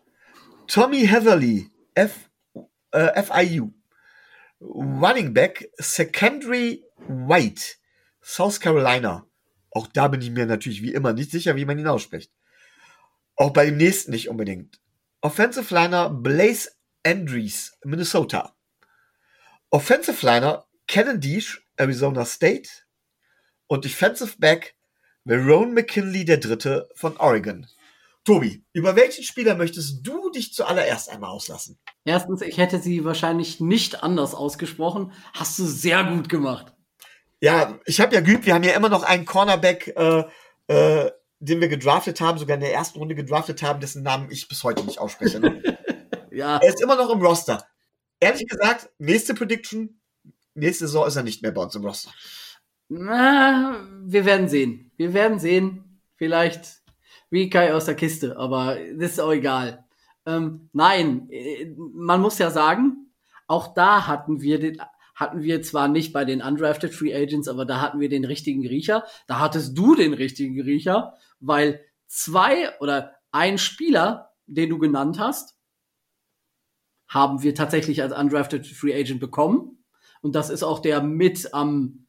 Tommy 0.68 1.08
Heatherly, 1.08 1.72
F, 1.96 2.30
äh, 2.92 3.24
FIU. 3.24 3.72
Running 4.62 5.34
Back, 5.34 5.70
Secondary 5.78 6.86
White, 7.08 7.64
South 8.22 8.60
Carolina. 8.60 9.26
Auch 9.72 9.88
da 9.88 10.08
bin 10.08 10.22
ich 10.22 10.30
mir 10.30 10.46
natürlich 10.46 10.82
wie 10.82 10.94
immer 10.94 11.14
nicht 11.14 11.32
sicher, 11.32 11.56
wie 11.56 11.66
man 11.66 11.80
ihn 11.80 11.88
ausspricht. 11.88 12.32
Auch 13.36 13.52
bei 13.52 13.66
dem 13.66 13.78
nächsten 13.78 14.12
nicht 14.12 14.30
unbedingt. 14.30 14.80
Offensive 15.22 15.74
Liner 15.74 16.10
Blaze 16.10 16.70
Andrews, 17.06 17.78
Minnesota. 17.84 18.53
Offensive 19.74 20.24
Liner 20.24 20.66
Cannon 20.88 21.20
Deesh, 21.20 21.66
Arizona 21.78 22.26
State. 22.26 22.70
Und 23.66 23.86
Defensive 23.86 24.36
Back 24.38 24.76
Verone 25.26 25.72
McKinley 25.72 26.26
der 26.26 26.38
Dritte 26.38 26.90
von 26.94 27.18
Oregon. 27.18 27.66
Tobi, 28.24 28.64
über 28.74 28.96
welchen 28.96 29.24
Spieler 29.24 29.56
möchtest 29.56 30.06
du 30.06 30.30
dich 30.30 30.54
zuallererst 30.54 31.10
einmal 31.10 31.32
auslassen? 31.32 31.80
Erstens, 32.06 32.42
ich 32.42 32.60
hätte 32.60 32.80
sie 32.80 33.04
wahrscheinlich 33.04 33.62
nicht 33.62 34.04
anders 34.04 34.36
ausgesprochen. 34.36 35.12
Hast 35.34 35.58
du 35.58 35.66
sehr 35.66 36.04
gut 36.04 36.30
gemacht. 36.30 36.72
Ja, 37.42 37.80
ich 37.86 38.00
habe 38.00 38.14
ja 38.14 38.22
geübt, 38.22 38.46
wir 38.46 38.54
haben 38.54 38.64
ja 38.64 38.76
immer 38.76 38.90
noch 38.90 39.02
einen 39.02 39.26
Cornerback, 39.26 39.88
äh, 39.98 40.24
äh, 40.68 41.12
den 41.40 41.62
wir 41.62 41.68
gedraftet 41.68 42.22
haben, 42.22 42.38
sogar 42.38 42.56
in 42.56 42.62
der 42.62 42.74
ersten 42.74 43.00
Runde 43.00 43.16
gedraftet 43.16 43.64
haben, 43.64 43.80
dessen 43.80 44.04
Namen 44.04 44.30
ich 44.30 44.48
bis 44.48 44.64
heute 44.64 44.84
nicht 44.84 45.00
ausspreche. 45.00 45.40
Ne? 45.40 45.80
ja. 46.32 46.58
Er 46.58 46.70
ist 46.70 46.80
immer 46.80 46.96
noch 46.96 47.10
im 47.10 47.22
Roster. 47.22 47.66
Ehrlich 48.24 48.48
gesagt, 48.48 48.90
nächste 49.00 49.34
Prediction, 49.34 50.00
nächste 50.56 50.88
Saison 50.88 51.06
ist 51.06 51.18
er 51.18 51.24
nicht 51.24 51.42
mehr 51.42 51.52
bei 51.52 51.62
uns 51.62 51.76
im 51.76 51.84
Roster. 51.84 52.12
Na, 52.88 53.86
wir 54.06 54.24
werden 54.24 54.48
sehen. 54.48 54.92
Wir 54.96 55.14
werden 55.14 55.40
sehen. 55.40 56.00
Vielleicht 56.16 56.84
wie 57.30 57.50
Kai 57.50 57.74
aus 57.74 57.86
der 57.86 57.96
Kiste, 57.96 58.38
aber 58.38 58.78
das 58.96 59.14
ist 59.14 59.20
auch 59.20 59.34
egal. 59.34 59.84
Ähm, 60.26 60.70
nein, 60.72 61.28
äh, 61.32 61.74
man 61.76 62.22
muss 62.22 62.38
ja 62.38 62.50
sagen, 62.50 63.12
auch 63.48 63.74
da 63.74 64.08
hatten 64.08 64.40
wir 64.40 64.60
den, 64.60 64.82
hatten 65.16 65.42
wir 65.42 65.62
zwar 65.62 65.90
nicht 65.90 66.14
bei 66.14 66.24
den 66.24 66.42
undrafted 66.42 66.94
Free 66.94 67.14
Agents, 67.14 67.50
aber 67.50 67.66
da 67.66 67.82
hatten 67.82 68.00
wir 68.00 68.08
den 68.08 68.24
richtigen 68.24 68.66
Riecher. 68.66 69.04
Da 69.28 69.40
hattest 69.40 69.78
du 69.78 69.96
den 69.96 70.14
richtigen 70.14 70.62
Riecher, 70.62 71.18
weil 71.42 71.82
zwei 72.08 72.80
oder 72.80 73.16
ein 73.32 73.58
Spieler, 73.58 74.32
den 74.46 74.70
du 74.70 74.78
genannt 74.78 75.20
hast, 75.20 75.53
haben 77.08 77.44
wir 77.44 77.56
tatsächlich 77.56 78.02
als 78.02 78.14
undrafted 78.14 78.66
Free 78.66 78.94
Agent 78.94 79.20
bekommen. 79.20 79.84
Und 80.22 80.36
das 80.36 80.50
ist 80.50 80.64
auch 80.64 80.80
der 80.80 81.02
mit 81.02 81.54
am 81.54 82.08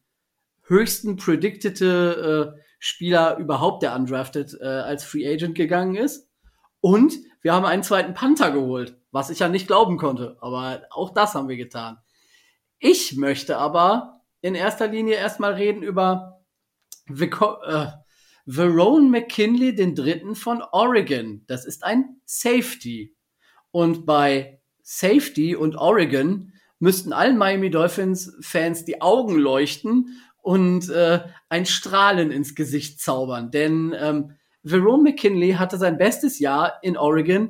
höchsten 0.63 1.15
predictete 1.15 2.55
äh, 2.55 2.61
Spieler 2.79 3.37
überhaupt, 3.37 3.83
der 3.83 3.95
undrafted 3.95 4.57
äh, 4.59 4.65
als 4.65 5.03
Free 5.03 5.27
Agent 5.27 5.55
gegangen 5.55 5.95
ist. 5.95 6.29
Und 6.81 7.15
wir 7.41 7.53
haben 7.53 7.65
einen 7.65 7.83
zweiten 7.83 8.13
Panther 8.13 8.51
geholt, 8.51 8.97
was 9.11 9.29
ich 9.29 9.39
ja 9.39 9.49
nicht 9.49 9.67
glauben 9.67 9.97
konnte. 9.97 10.37
Aber 10.41 10.83
auch 10.91 11.13
das 11.13 11.35
haben 11.35 11.47
wir 11.47 11.57
getan. 11.57 11.97
Ich 12.79 13.15
möchte 13.17 13.57
aber 13.57 14.21
in 14.41 14.55
erster 14.55 14.87
Linie 14.87 15.15
erstmal 15.15 15.53
reden 15.53 15.81
über 15.81 16.43
Vico 17.07 17.61
äh, 17.63 17.87
Verone 18.45 19.09
McKinley, 19.09 19.73
den 19.73 19.95
dritten 19.95 20.35
von 20.35 20.61
Oregon. 20.71 21.43
Das 21.47 21.65
ist 21.65 21.83
ein 21.83 22.21
Safety. 22.25 23.15
Und 23.71 24.05
bei 24.05 24.54
Safety 24.87 25.55
und 25.55 25.75
Oregon 25.75 26.53
müssten 26.77 27.11
allen 27.11 27.37
Miami 27.37 27.71
Dolphins 27.71 28.37
Fans 28.39 28.85
die 28.85 29.01
Augen 29.01 29.35
leuchten 29.35 30.21
und 30.43 30.89
äh, 30.89 31.21
ein 31.49 31.65
Strahlen 31.65 32.31
ins 32.31 32.53
Gesicht 32.53 33.01
zaubern. 33.01 33.49
Denn 33.49 33.95
ähm, 33.99 34.35
Verone 34.63 35.01
McKinley 35.01 35.53
hatte 35.53 35.77
sein 35.77 35.97
bestes 35.97 36.37
Jahr 36.37 36.79
in 36.83 36.97
Oregon 36.97 37.49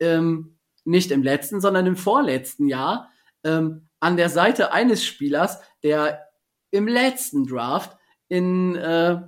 ähm, 0.00 0.58
nicht 0.84 1.10
im 1.10 1.22
letzten, 1.22 1.62
sondern 1.62 1.86
im 1.86 1.96
vorletzten 1.96 2.68
Jahr 2.68 3.10
ähm, 3.42 3.88
an 3.98 4.18
der 4.18 4.28
Seite 4.28 4.72
eines 4.72 5.02
Spielers, 5.02 5.60
der 5.82 6.28
im 6.70 6.86
letzten 6.86 7.46
Draft 7.46 7.96
in, 8.28 8.76
äh, 8.76 9.22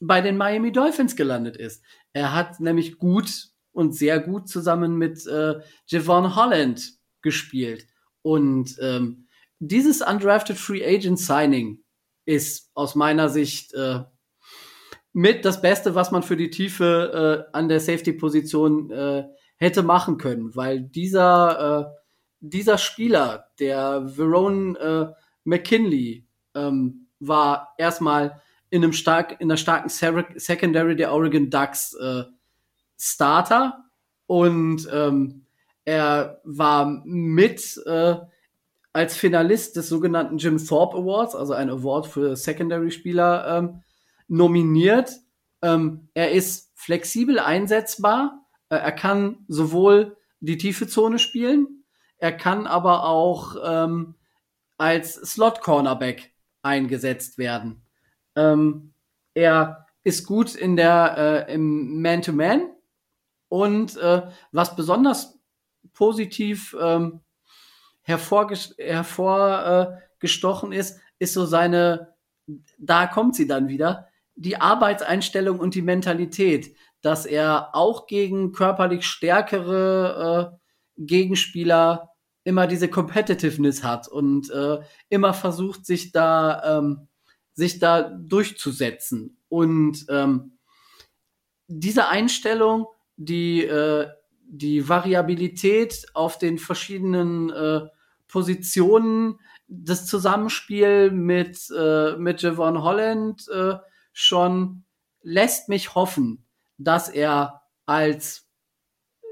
bei 0.00 0.20
den 0.20 0.36
Miami 0.36 0.70
Dolphins 0.70 1.16
gelandet 1.16 1.56
ist. 1.56 1.82
Er 2.12 2.32
hat 2.32 2.60
nämlich 2.60 2.98
gut 2.98 3.51
und 3.72 3.94
sehr 3.94 4.20
gut 4.20 4.48
zusammen 4.48 4.96
mit 4.96 5.26
äh, 5.26 5.60
Javon 5.86 6.36
Holland 6.36 6.92
gespielt. 7.22 7.86
Und 8.22 8.76
ähm, 8.80 9.26
dieses 9.58 10.02
Undrafted 10.02 10.56
Free 10.56 10.84
Agent 10.84 11.18
Signing 11.18 11.82
ist 12.24 12.70
aus 12.74 12.94
meiner 12.94 13.28
Sicht 13.28 13.74
äh, 13.74 14.00
mit 15.12 15.44
das 15.44 15.60
Beste, 15.60 15.94
was 15.94 16.10
man 16.10 16.22
für 16.22 16.36
die 16.36 16.50
Tiefe 16.50 17.48
äh, 17.52 17.56
an 17.56 17.68
der 17.68 17.80
Safety-Position 17.80 18.90
äh, 18.90 19.24
hätte 19.56 19.82
machen 19.82 20.18
können, 20.18 20.54
weil 20.54 20.80
dieser 20.80 21.90
äh, 21.90 22.02
dieser 22.42 22.76
Spieler, 22.76 23.46
der 23.60 24.02
Verone 24.04 24.78
äh, 24.78 25.14
McKinley, 25.44 26.26
ähm, 26.54 27.06
war 27.20 27.74
erstmal 27.78 28.42
in 28.68 28.82
einem 28.82 28.92
stark, 28.92 29.40
in 29.40 29.50
einer 29.50 29.56
starken 29.56 29.88
Secondary 29.88 30.96
der 30.96 31.12
Oregon 31.12 31.50
Ducks 31.50 31.94
äh, 31.94 32.24
Starter 33.04 33.84
und 34.28 34.88
ähm, 34.92 35.44
er 35.84 36.40
war 36.44 37.02
mit 37.04 37.82
äh, 37.84 38.14
als 38.92 39.16
Finalist 39.16 39.74
des 39.74 39.88
sogenannten 39.88 40.38
Jim 40.38 40.64
Thorpe 40.64 40.98
Awards, 40.98 41.34
also 41.34 41.52
ein 41.52 41.68
Award 41.68 42.06
für 42.06 42.36
Secondary-Spieler, 42.36 43.58
ähm, 43.58 43.82
nominiert. 44.28 45.16
Ähm, 45.62 46.10
er 46.14 46.30
ist 46.30 46.70
flexibel 46.76 47.40
einsetzbar. 47.40 48.46
Äh, 48.68 48.76
er 48.76 48.92
kann 48.92 49.46
sowohl 49.48 50.16
die 50.38 50.56
tiefe 50.56 50.86
Zone 50.86 51.18
spielen, 51.18 51.84
er 52.18 52.32
kann 52.32 52.68
aber 52.68 53.04
auch 53.04 53.56
ähm, 53.64 54.14
als 54.78 55.14
Slot-Cornerback 55.14 56.32
eingesetzt 56.62 57.36
werden. 57.36 57.82
Ähm, 58.36 58.94
er 59.34 59.86
ist 60.04 60.24
gut 60.24 60.54
in 60.54 60.76
der 60.76 61.46
äh, 61.48 61.54
im 61.54 62.00
Man-to-Man 62.00 62.70
und 63.52 63.98
äh, 63.98 64.22
was 64.50 64.74
besonders 64.76 65.38
positiv 65.92 66.74
ähm, 66.80 67.20
hervorgestochen 68.00 70.72
äh, 70.72 70.78
ist, 70.78 70.98
ist 71.18 71.34
so 71.34 71.44
seine, 71.44 72.14
da 72.78 73.06
kommt 73.06 73.36
sie 73.36 73.46
dann 73.46 73.68
wieder, 73.68 74.08
die 74.36 74.56
Arbeitseinstellung 74.56 75.60
und 75.60 75.74
die 75.74 75.82
Mentalität, 75.82 76.74
dass 77.02 77.26
er 77.26 77.74
auch 77.74 78.06
gegen 78.06 78.52
körperlich 78.52 79.04
stärkere 79.04 80.56
äh, 80.96 80.98
Gegenspieler 81.04 82.08
immer 82.44 82.66
diese 82.66 82.88
Competitiveness 82.88 83.84
hat 83.84 84.08
und 84.08 84.50
äh, 84.50 84.78
immer 85.10 85.34
versucht, 85.34 85.84
sich 85.84 86.10
da, 86.10 86.78
ähm, 86.78 87.08
sich 87.52 87.80
da 87.80 88.00
durchzusetzen. 88.00 89.36
Und 89.50 90.06
ähm, 90.08 90.56
diese 91.66 92.08
Einstellung, 92.08 92.86
die, 93.24 93.64
äh, 93.64 94.08
die 94.44 94.88
Variabilität 94.88 96.06
auf 96.14 96.38
den 96.38 96.58
verschiedenen 96.58 97.50
äh, 97.50 97.80
Positionen, 98.28 99.38
das 99.68 100.06
Zusammenspiel 100.06 101.10
mit, 101.10 101.58
äh, 101.76 102.16
mit 102.16 102.42
Javon 102.42 102.82
Holland 102.82 103.48
äh, 103.48 103.74
schon 104.12 104.84
lässt 105.22 105.68
mich 105.68 105.94
hoffen, 105.94 106.44
dass 106.78 107.08
er 107.08 107.62
als 107.86 108.48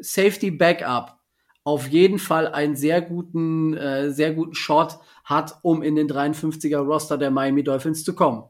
Safety 0.01 0.51
Backup 0.51 1.19
auf 1.65 1.89
jeden 1.89 2.19
Fall 2.19 2.49
einen 2.49 2.77
sehr 2.77 3.03
guten, 3.03 3.77
äh, 3.77 4.11
sehr 4.11 4.33
guten 4.33 4.55
Shot 4.55 4.99
hat, 5.25 5.59
um 5.63 5.83
in 5.83 5.95
den 5.95 6.09
53er 6.09 6.79
Roster 6.79 7.19
der 7.19 7.31
Miami 7.31 7.63
Dolphins 7.63 8.03
zu 8.03 8.15
kommen. 8.15 8.49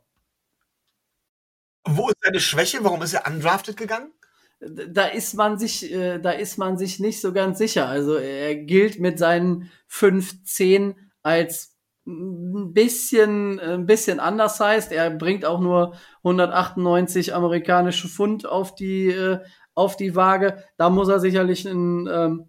Wo 1.85 2.09
ist 2.09 2.19
seine 2.23 2.41
Schwäche? 2.41 2.85
Warum 2.85 3.03
ist 3.03 3.15
er 3.15 3.27
undrafted 3.27 3.77
gegangen? 3.77 4.13
Da 4.61 5.07
ist 5.07 5.35
man 5.35 5.59
sich, 5.59 5.91
äh, 5.91 6.19
da 6.19 6.33
ist 6.33 6.59
man 6.59 6.77
sich 6.77 7.01
nicht 7.01 7.21
so 7.21 7.33
ganz 7.33 7.59
sicher. 7.59 7.89
Also 7.89 8.15
er 8.17 8.55
gilt 8.57 9.01
mit 9.01 9.19
seinen 9.19 9.71
5'10 9.87 10.97
als 11.23 11.77
ein 12.07 12.73
bisschen, 12.75 13.59
ein 13.61 13.87
bisschen 13.87 14.21
anders 14.21 14.61
heißt. 14.61 14.93
Er 14.93 15.11
bringt 15.11 15.45
auch 15.45 15.61
nur 15.61 15.95
198 16.23 17.35
amerikanische 17.35 18.09
Pfund 18.09 18.47
auf 18.47 18.75
die, 18.75 19.09
äh, 19.09 19.41
auf 19.75 19.97
die 19.97 20.15
Waage. 20.15 20.63
Da 20.77 20.91
muss 20.91 21.09
er 21.09 21.21
sicherlich 21.21 21.65
ein, 21.67 22.07
ähm, 22.07 22.49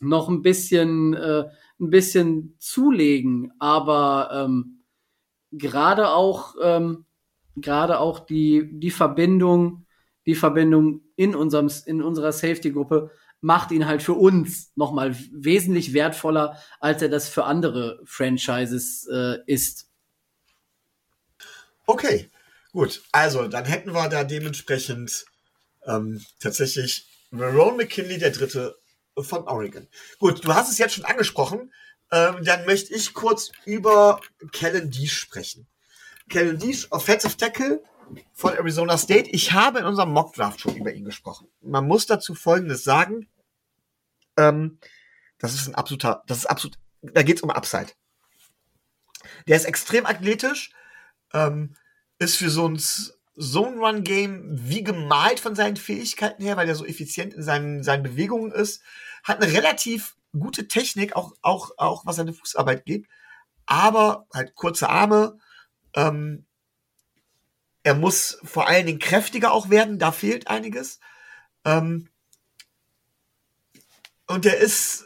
noch 0.00 0.28
ein 0.28 0.42
bisschen, 0.42 1.14
äh, 1.14 1.44
ein 1.80 1.90
bisschen 1.90 2.56
zulegen. 2.58 3.52
Aber 3.60 4.30
ähm, 4.32 4.84
gerade 5.52 6.10
auch, 6.10 6.54
ähm, 6.62 7.06
gerade 7.56 8.00
auch 8.00 8.20
die, 8.20 8.70
die 8.72 8.90
Verbindung, 8.90 9.86
die 10.28 10.34
Verbindung 10.34 11.00
in 11.16 11.34
unserem, 11.34 11.72
in 11.86 12.02
unserer 12.02 12.32
Safety-Gruppe 12.32 13.10
macht 13.40 13.70
ihn 13.70 13.86
halt 13.86 14.02
für 14.02 14.12
uns 14.12 14.72
nochmal 14.76 15.16
wesentlich 15.32 15.94
wertvoller, 15.94 16.62
als 16.80 17.00
er 17.00 17.08
das 17.08 17.30
für 17.30 17.44
andere 17.44 17.98
Franchises 18.04 19.08
äh, 19.10 19.38
ist. 19.46 19.88
Okay, 21.86 22.28
gut. 22.72 23.00
Also, 23.10 23.48
dann 23.48 23.64
hätten 23.64 23.94
wir 23.94 24.10
da 24.10 24.22
dementsprechend 24.22 25.24
ähm, 25.86 26.22
tatsächlich 26.40 27.08
Ron 27.32 27.78
McKinley, 27.78 28.18
der 28.18 28.32
dritte 28.32 28.76
von 29.16 29.48
Oregon. 29.48 29.88
Gut, 30.18 30.44
du 30.44 30.52
hast 30.52 30.70
es 30.70 30.76
jetzt 30.76 30.94
schon 30.94 31.06
angesprochen. 31.06 31.72
Ähm, 32.12 32.44
dann 32.44 32.66
möchte 32.66 32.94
ich 32.94 33.14
kurz 33.14 33.50
über 33.64 34.20
Kellen 34.52 34.90
Dees 34.90 35.12
sprechen. 35.12 35.66
Kellen 36.28 36.58
Dees, 36.58 36.92
Offensive 36.92 37.38
Tackle 37.38 37.82
von 38.32 38.54
Arizona 38.54 38.96
State. 38.98 39.30
Ich 39.30 39.52
habe 39.52 39.80
in 39.80 39.84
unserem 39.84 40.12
Mock 40.12 40.34
Draft 40.34 40.60
schon 40.60 40.76
über 40.76 40.92
ihn 40.92 41.04
gesprochen. 41.04 41.48
Man 41.60 41.86
muss 41.86 42.06
dazu 42.06 42.34
Folgendes 42.34 42.84
sagen. 42.84 43.28
Ähm, 44.36 44.78
das 45.38 45.54
ist 45.54 45.68
ein 45.68 45.74
absoluter, 45.74 46.22
das 46.26 46.38
ist 46.38 46.46
absolut, 46.46 46.78
da 47.02 47.22
geht's 47.22 47.42
um 47.42 47.50
Upside. 47.50 47.92
Der 49.46 49.56
ist 49.56 49.64
extrem 49.64 50.06
athletisch, 50.06 50.72
ähm, 51.32 51.74
ist 52.18 52.36
für 52.36 52.50
so 52.50 52.68
ein 52.68 52.78
Zone-Run-Game 53.38 54.42
wie 54.50 54.82
gemalt 54.82 55.40
von 55.40 55.54
seinen 55.54 55.76
Fähigkeiten 55.76 56.42
her, 56.42 56.56
weil 56.56 56.68
er 56.68 56.74
so 56.74 56.84
effizient 56.84 57.34
in 57.34 57.42
seinen, 57.42 57.82
seinen 57.82 58.02
Bewegungen 58.02 58.52
ist, 58.52 58.82
hat 59.22 59.42
eine 59.42 59.52
relativ 59.52 60.16
gute 60.36 60.68
Technik, 60.68 61.16
auch, 61.16 61.32
auch, 61.42 61.72
auch 61.76 62.04
was 62.04 62.16
seine 62.16 62.32
Fußarbeit 62.32 62.84
geht, 62.84 63.06
aber 63.66 64.26
halt 64.32 64.54
kurze 64.54 64.88
Arme, 64.88 65.38
ähm, 65.94 66.46
er 67.82 67.94
muss 67.94 68.38
vor 68.44 68.68
allen 68.68 68.86
Dingen 68.86 68.98
kräftiger 68.98 69.52
auch 69.52 69.70
werden, 69.70 69.98
da 69.98 70.12
fehlt 70.12 70.48
einiges. 70.48 71.00
Ähm, 71.64 72.08
und 74.26 74.44
er 74.46 74.58
ist, 74.58 75.04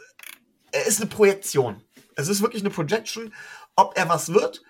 er 0.71 0.85
ist 0.85 0.99
eine 0.99 1.09
Projektion. 1.09 1.83
Es 2.15 2.27
ist 2.27 2.41
wirklich 2.41 2.61
eine 2.61 2.71
Projection, 2.71 3.33
ob 3.75 3.97
er 3.97 4.09
was 4.09 4.33
wird. 4.33 4.63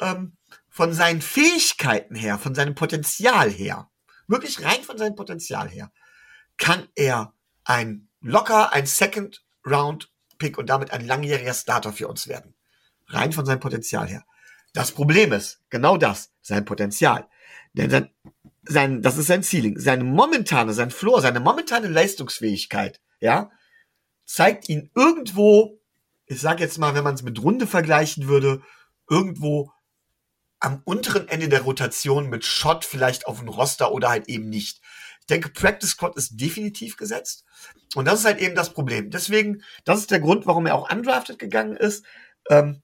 Ähm, 0.00 0.36
von 0.68 0.92
seinen 0.92 1.22
Fähigkeiten 1.22 2.14
her, 2.14 2.38
von 2.38 2.54
seinem 2.54 2.76
Potenzial 2.76 3.50
her, 3.50 3.90
wirklich 4.28 4.62
rein 4.62 4.82
von 4.84 4.96
seinem 4.96 5.16
Potenzial 5.16 5.68
her, 5.68 5.90
kann 6.56 6.86
er 6.94 7.34
ein 7.64 8.08
locker 8.20 8.72
ein 8.72 8.86
Second 8.86 9.44
Round 9.66 10.12
Pick 10.38 10.56
und 10.56 10.70
damit 10.70 10.92
ein 10.92 11.04
langjähriger 11.04 11.54
Starter 11.54 11.92
für 11.92 12.06
uns 12.06 12.28
werden. 12.28 12.54
Rein 13.08 13.32
von 13.32 13.44
seinem 13.44 13.60
Potenzial 13.60 14.06
her. 14.06 14.24
Das 14.72 14.92
Problem 14.92 15.32
ist 15.32 15.60
genau 15.68 15.96
das, 15.96 16.32
sein 16.42 16.64
Potenzial. 16.64 17.28
Denn 17.78 17.90
sein, 17.90 18.10
sein, 18.64 19.02
das 19.02 19.16
ist 19.16 19.28
sein 19.28 19.42
Ceiling. 19.42 19.78
Seine 19.78 20.04
momentane, 20.04 20.72
sein 20.72 20.90
Floor, 20.90 21.20
seine 21.20 21.40
momentane 21.40 21.88
Leistungsfähigkeit, 21.88 23.00
ja, 23.20 23.50
zeigt 24.24 24.68
ihn 24.68 24.90
irgendwo, 24.94 25.80
ich 26.26 26.40
sage 26.40 26.62
jetzt 26.62 26.78
mal, 26.78 26.94
wenn 26.94 27.04
man 27.04 27.14
es 27.14 27.22
mit 27.22 27.42
Runde 27.42 27.66
vergleichen 27.66 28.26
würde, 28.26 28.62
irgendwo 29.08 29.72
am 30.60 30.82
unteren 30.84 31.28
Ende 31.28 31.48
der 31.48 31.62
Rotation 31.62 32.28
mit 32.28 32.44
Shot 32.44 32.84
vielleicht 32.84 33.26
auf 33.26 33.38
dem 33.38 33.48
Roster 33.48 33.92
oder 33.92 34.08
halt 34.08 34.28
eben 34.28 34.48
nicht. 34.48 34.80
Ich 35.20 35.26
denke, 35.26 35.50
Practice 35.50 35.90
Squad 35.90 36.16
ist 36.16 36.40
definitiv 36.40 36.96
gesetzt. 36.96 37.44
Und 37.94 38.06
das 38.06 38.20
ist 38.20 38.26
halt 38.26 38.40
eben 38.40 38.56
das 38.56 38.72
Problem. 38.72 39.10
Deswegen, 39.10 39.62
das 39.84 40.00
ist 40.00 40.10
der 40.10 40.20
Grund, 40.20 40.46
warum 40.46 40.66
er 40.66 40.74
auch 40.74 40.90
undrafted 40.90 41.38
gegangen 41.38 41.76
ist. 41.76 42.04
Ähm, 42.50 42.82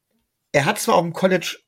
er 0.52 0.66
hat 0.66 0.78
zwar 0.78 0.94
auf 0.94 1.02
dem 1.02 1.12
College 1.12 1.58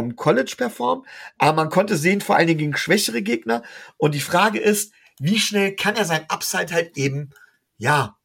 dem 0.00 0.16
College 0.16 0.54
performt, 0.56 1.06
aber 1.38 1.52
man 1.54 1.70
konnte 1.70 1.96
sehen, 1.96 2.20
vor 2.20 2.36
allen 2.36 2.46
Dingen 2.46 2.58
gegen 2.58 2.76
schwächere 2.76 3.22
Gegner. 3.22 3.62
Und 3.96 4.14
die 4.14 4.20
Frage 4.20 4.58
ist, 4.58 4.92
wie 5.18 5.38
schnell 5.38 5.76
kann 5.76 5.96
er 5.96 6.04
sein 6.04 6.24
Upside 6.28 6.72
halt 6.72 6.96
eben, 6.96 7.30
ja, 7.76 8.16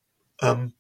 ähm, 0.42 0.74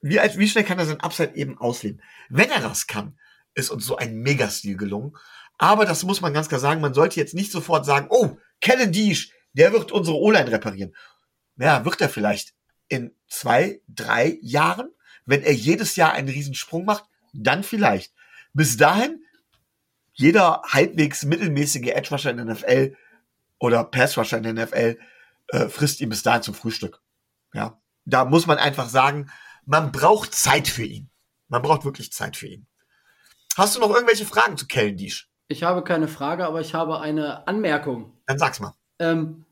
wie, 0.00 0.16
wie 0.16 0.48
schnell 0.48 0.64
kann 0.64 0.78
er 0.78 0.86
sein 0.86 1.00
Upside 1.00 1.36
eben 1.36 1.58
ausleben? 1.58 2.02
Wenn 2.28 2.50
er 2.50 2.60
das 2.60 2.86
kann, 2.86 3.18
ist 3.54 3.70
uns 3.70 3.86
so 3.86 3.96
ein 3.96 4.16
Megastil 4.16 4.76
gelungen. 4.76 5.16
Aber 5.58 5.84
das 5.84 6.02
muss 6.02 6.20
man 6.20 6.32
ganz 6.32 6.48
klar 6.48 6.60
sagen, 6.60 6.80
man 6.80 6.94
sollte 6.94 7.20
jetzt 7.20 7.34
nicht 7.34 7.52
sofort 7.52 7.86
sagen, 7.86 8.06
oh, 8.10 8.36
Kellen 8.60 8.92
Deesh, 8.92 9.32
der 9.52 9.72
wird 9.72 9.92
unsere 9.92 10.16
O-Line 10.16 10.50
reparieren. 10.50 10.94
Ja, 11.56 11.84
wird 11.84 12.00
er 12.00 12.08
vielleicht 12.08 12.54
in 12.88 13.14
zwei, 13.28 13.80
drei 13.86 14.38
Jahren, 14.42 14.88
wenn 15.24 15.42
er 15.42 15.52
jedes 15.52 15.96
Jahr 15.96 16.12
einen 16.12 16.28
Riesensprung 16.28 16.84
macht, 16.84 17.04
dann 17.32 17.62
vielleicht. 17.62 18.12
Bis 18.54 18.76
dahin, 18.76 19.22
jeder 20.12 20.62
halbwegs 20.66 21.24
mittelmäßige 21.24 21.88
Edge-Rusher 21.88 22.30
in 22.30 22.36
der 22.38 22.46
NFL 22.46 22.96
oder 23.58 23.84
Pass-Rusher 23.84 24.38
in 24.38 24.42
der 24.42 24.66
NFL 24.66 24.98
äh, 25.48 25.68
frisst 25.68 26.00
ihn 26.00 26.08
bis 26.08 26.22
dahin 26.22 26.42
zum 26.42 26.54
Frühstück. 26.54 27.00
Ja, 27.54 27.80
da 28.04 28.24
muss 28.24 28.46
man 28.46 28.58
einfach 28.58 28.88
sagen, 28.88 29.30
man 29.64 29.92
braucht 29.92 30.34
Zeit 30.34 30.68
für 30.68 30.84
ihn. 30.84 31.10
Man 31.48 31.62
braucht 31.62 31.84
wirklich 31.84 32.12
Zeit 32.12 32.36
für 32.36 32.48
ihn. 32.48 32.66
Hast 33.56 33.76
du 33.76 33.80
noch 33.80 33.90
irgendwelche 33.90 34.24
Fragen 34.24 34.56
zu 34.56 34.66
Kellen 34.66 34.96
Deesh? 34.96 35.28
Ich 35.48 35.62
habe 35.62 35.84
keine 35.84 36.08
Frage, 36.08 36.46
aber 36.46 36.60
ich 36.60 36.74
habe 36.74 37.00
eine 37.00 37.46
Anmerkung. 37.46 38.18
Dann 38.26 38.38
sag's 38.38 38.60
mal. 38.60 38.74
Ähm, 38.98 39.44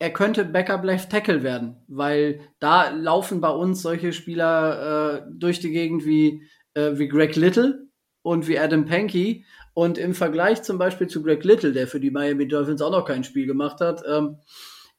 er 0.00 0.12
könnte 0.12 0.44
Backup 0.44 0.84
Left 0.84 1.10
Tackle 1.10 1.42
werden, 1.42 1.76
weil 1.88 2.40
da 2.58 2.90
laufen 2.90 3.40
bei 3.40 3.50
uns 3.50 3.82
solche 3.82 4.12
Spieler 4.12 5.18
äh, 5.18 5.26
durch 5.30 5.60
die 5.60 5.70
Gegend 5.70 6.04
wie, 6.04 6.48
äh, 6.74 6.98
wie 6.98 7.08
Greg 7.08 7.36
Little 7.36 7.88
und 8.22 8.48
wie 8.48 8.58
Adam 8.58 8.84
Pankey. 8.84 9.44
Und 9.78 9.96
im 9.96 10.12
Vergleich 10.12 10.64
zum 10.64 10.76
Beispiel 10.76 11.06
zu 11.06 11.22
Greg 11.22 11.44
Little, 11.44 11.72
der 11.72 11.86
für 11.86 12.00
die 12.00 12.10
Miami 12.10 12.48
Dolphins 12.48 12.82
auch 12.82 12.90
noch 12.90 13.04
kein 13.04 13.22
Spiel 13.22 13.46
gemacht 13.46 13.80
hat, 13.80 14.02
ähm, 14.08 14.38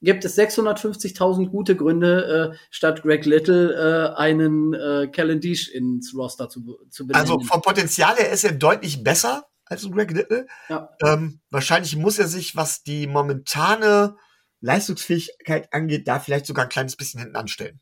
gibt 0.02 0.24
es 0.24 0.38
650.000 0.38 1.50
gute 1.50 1.76
Gründe, 1.76 2.54
äh, 2.54 2.58
statt 2.70 3.02
Greg 3.02 3.26
Little 3.26 3.74
äh, 3.74 4.16
einen 4.18 4.74
äh, 4.74 5.10
Kellen 5.12 5.42
Deesh 5.42 5.68
ins 5.68 6.16
Roster 6.16 6.48
zu, 6.48 6.80
zu 6.90 7.06
benennen. 7.06 7.30
Also 7.30 7.42
vom 7.42 7.62
Potenzial 7.62 8.16
her 8.16 8.32
ist 8.32 8.46
er 8.46 8.54
deutlich 8.54 9.04
besser 9.04 9.48
als 9.66 9.84
Greg 9.92 10.12
Little. 10.12 10.48
Ja. 10.70 10.88
Ähm, 11.04 11.42
wahrscheinlich 11.50 11.98
muss 11.98 12.18
er 12.18 12.30
sich, 12.30 12.56
was 12.56 12.82
die 12.82 13.06
momentane 13.06 14.16
Leistungsfähigkeit 14.62 15.74
angeht, 15.74 16.08
da 16.08 16.22
vielleicht 16.22 16.46
sogar 16.46 16.68
ein 16.68 16.70
kleines 16.70 16.96
bisschen 16.96 17.20
hinten 17.20 17.36
anstellen. 17.36 17.82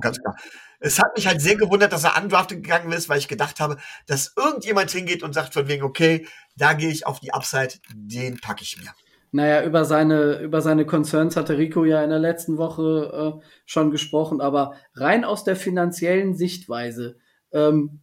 Ganz 0.00 0.20
klar. 0.20 0.36
Es 0.84 0.98
hat 0.98 1.16
mich 1.16 1.26
halt 1.26 1.40
sehr 1.40 1.56
gewundert, 1.56 1.94
dass 1.94 2.04
er 2.04 2.22
undrafted 2.22 2.62
gegangen 2.62 2.92
ist, 2.92 3.08
weil 3.08 3.18
ich 3.18 3.26
gedacht 3.26 3.58
habe, 3.58 3.78
dass 4.06 4.34
irgendjemand 4.36 4.90
hingeht 4.90 5.22
und 5.22 5.32
sagt 5.32 5.54
von 5.54 5.66
wegen, 5.66 5.82
okay, 5.82 6.26
da 6.56 6.74
gehe 6.74 6.90
ich 6.90 7.06
auf 7.06 7.20
die 7.20 7.32
Upside, 7.32 7.72
den 7.94 8.38
packe 8.38 8.62
ich 8.62 8.76
mir. 8.78 8.92
Naja, 9.32 9.64
über 9.64 9.86
seine, 9.86 10.40
über 10.40 10.60
seine 10.60 10.84
Concerns 10.84 11.36
hatte 11.36 11.56
Rico 11.56 11.86
ja 11.86 12.04
in 12.04 12.10
der 12.10 12.18
letzten 12.18 12.58
Woche 12.58 13.40
äh, 13.40 13.46
schon 13.64 13.90
gesprochen, 13.90 14.42
aber 14.42 14.74
rein 14.94 15.24
aus 15.24 15.42
der 15.42 15.56
finanziellen 15.56 16.34
Sichtweise, 16.34 17.16
ähm, 17.50 18.02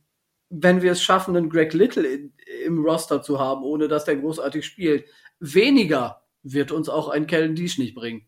wenn 0.49 0.81
wir 0.81 0.93
es 0.93 1.03
schaffen, 1.03 1.37
einen 1.37 1.51
Greg 1.51 1.73
Little 1.73 2.07
in, 2.07 2.33
im 2.65 2.83
Roster 2.83 3.21
zu 3.21 3.39
haben, 3.39 3.63
ohne 3.63 3.89
dass 3.89 4.05
der 4.05 4.15
großartig 4.15 4.65
spielt, 4.65 5.05
weniger 5.39 6.23
wird 6.41 6.71
uns 6.71 6.89
auch 6.89 7.09
ein 7.09 7.27
Kellen 7.27 7.53
Deesh 7.53 7.77
nicht 7.77 7.93
bringen. 7.93 8.25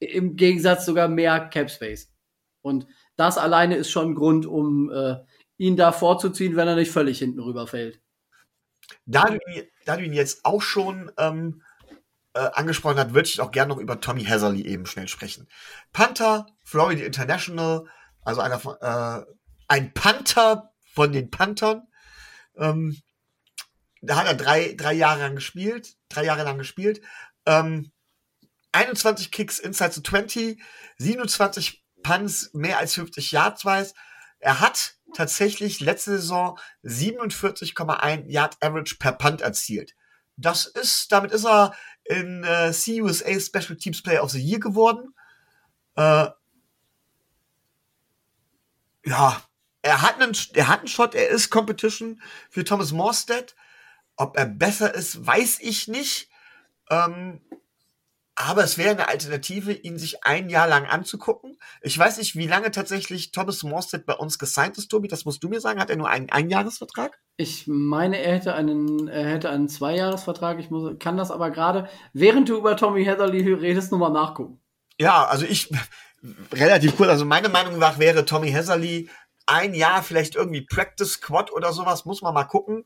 Im 0.00 0.36
Gegensatz 0.36 0.84
sogar 0.84 1.08
mehr 1.08 1.48
Cap 1.48 1.70
Space. 1.70 2.12
Und 2.60 2.86
das 3.16 3.38
alleine 3.38 3.76
ist 3.76 3.90
schon 3.90 4.10
ein 4.10 4.14
Grund, 4.14 4.46
um 4.46 4.90
äh, 4.90 5.16
ihn 5.58 5.76
da 5.76 5.92
vorzuziehen, 5.92 6.56
wenn 6.56 6.68
er 6.68 6.76
nicht 6.76 6.90
völlig 6.90 7.18
hinten 7.18 7.40
rüberfällt. 7.40 8.00
Da 9.04 9.24
du, 9.24 9.38
da 9.84 9.96
du 9.96 10.04
ihn 10.04 10.12
jetzt 10.12 10.44
auch 10.44 10.62
schon 10.62 11.10
ähm, 11.18 11.62
äh, 12.34 12.50
angesprochen 12.52 12.98
hat, 12.98 13.14
würde 13.14 13.28
ich 13.28 13.40
auch 13.40 13.50
gerne 13.50 13.74
noch 13.74 13.80
über 13.80 14.00
Tommy 14.00 14.24
Hazerly 14.24 14.66
eben 14.66 14.86
schnell 14.86 15.08
sprechen. 15.08 15.48
Panther, 15.92 16.46
Florida 16.62 17.04
International, 17.04 17.86
also 18.22 18.40
einer 18.40 18.60
von, 18.60 18.76
äh, 18.80 19.22
ein 19.68 19.92
Panther 19.94 20.72
von 20.92 21.12
den 21.12 21.30
Panthern. 21.30 21.88
Ähm, 22.56 23.00
da 24.02 24.16
hat 24.16 24.26
er 24.26 24.34
drei, 24.34 24.74
drei 24.76 24.92
Jahre 24.92 25.20
lang 25.20 25.34
gespielt, 25.34 25.96
drei 26.08 26.24
Jahre 26.24 26.44
lang 26.44 26.58
gespielt. 26.58 27.00
Ähm, 27.46 27.90
21 28.72 29.30
Kicks 29.30 29.58
inside 29.58 29.94
to 29.94 30.00
20, 30.02 30.62
27 30.98 31.85
Punts, 32.06 32.50
mehr 32.52 32.78
als 32.78 32.94
50 32.94 33.32
Yards 33.32 33.64
weiß. 33.64 33.94
Er 34.38 34.60
hat 34.60 34.94
tatsächlich 35.12 35.80
letzte 35.80 36.12
Saison 36.12 36.56
47,1 36.84 38.26
Yard 38.28 38.56
Average 38.62 38.96
per 38.96 39.10
Punt 39.12 39.40
erzielt. 39.40 39.96
Das 40.36 40.66
ist, 40.66 41.10
damit 41.10 41.32
ist 41.32 41.44
er 41.44 41.74
in 42.04 42.44
äh, 42.44 42.72
CUSA 42.72 43.40
Special 43.40 43.76
Teams 43.76 44.02
Player 44.02 44.22
of 44.22 44.30
the 44.30 44.40
Year 44.40 44.60
geworden. 44.60 45.14
Äh, 45.96 46.28
ja, 49.04 49.42
er 49.82 50.02
hat 50.02 50.20
einen, 50.20 50.36
er 50.52 50.68
hat 50.68 50.80
einen 50.80 50.88
Shot, 50.88 51.16
er 51.16 51.28
ist 51.28 51.50
Competition 51.50 52.22
für 52.50 52.62
Thomas 52.62 52.92
Morstead. 52.92 53.56
Ob 54.14 54.36
er 54.36 54.46
besser 54.46 54.94
ist, 54.94 55.26
weiß 55.26 55.58
ich 55.60 55.88
nicht. 55.88 56.30
Ähm, 56.88 57.40
aber 58.36 58.62
es 58.62 58.76
wäre 58.76 58.90
eine 58.90 59.08
Alternative, 59.08 59.72
ihn 59.72 59.98
sich 59.98 60.22
ein 60.24 60.50
Jahr 60.50 60.68
lang 60.68 60.84
anzugucken. 60.84 61.56
Ich 61.80 61.98
weiß 61.98 62.18
nicht, 62.18 62.36
wie 62.36 62.46
lange 62.46 62.70
tatsächlich 62.70 63.32
Thomas 63.32 63.62
Morstead 63.62 64.04
bei 64.04 64.12
uns 64.12 64.38
gesigned 64.38 64.76
ist, 64.76 64.88
Tobi. 64.88 65.08
Das 65.08 65.24
musst 65.24 65.42
du 65.42 65.48
mir 65.48 65.58
sagen. 65.58 65.80
Hat 65.80 65.88
er 65.88 65.96
nur 65.96 66.10
einen 66.10 66.28
Einjahresvertrag? 66.28 67.18
Ich 67.38 67.66
meine, 67.66 68.18
er 68.20 68.34
hätte 68.34 68.54
einen, 68.54 69.08
er 69.08 69.26
hätte 69.26 69.48
einen 69.48 69.70
Zweijahresvertrag. 69.70 70.58
Ich 70.60 70.70
muss, 70.70 70.98
kann 70.98 71.16
das 71.16 71.30
aber 71.30 71.50
gerade, 71.50 71.88
während 72.12 72.50
du 72.50 72.58
über 72.58 72.76
Tommy 72.76 73.04
Heatherly 73.04 73.54
redest, 73.54 73.90
nochmal 73.90 74.12
nachgucken. 74.12 74.60
Ja, 74.98 75.24
also 75.24 75.46
ich, 75.46 75.70
relativ 76.52 77.00
cool. 77.00 77.08
Also 77.08 77.24
meine 77.24 77.48
Meinung 77.48 77.78
nach 77.78 77.98
wäre 77.98 78.26
Tommy 78.26 78.50
Heatherly 78.50 79.08
ein 79.46 79.72
Jahr 79.72 80.02
vielleicht 80.02 80.34
irgendwie 80.34 80.60
Practice 80.60 81.12
Squad 81.12 81.52
oder 81.52 81.72
sowas. 81.72 82.04
Muss 82.04 82.20
man 82.20 82.34
mal 82.34 82.44
gucken. 82.44 82.84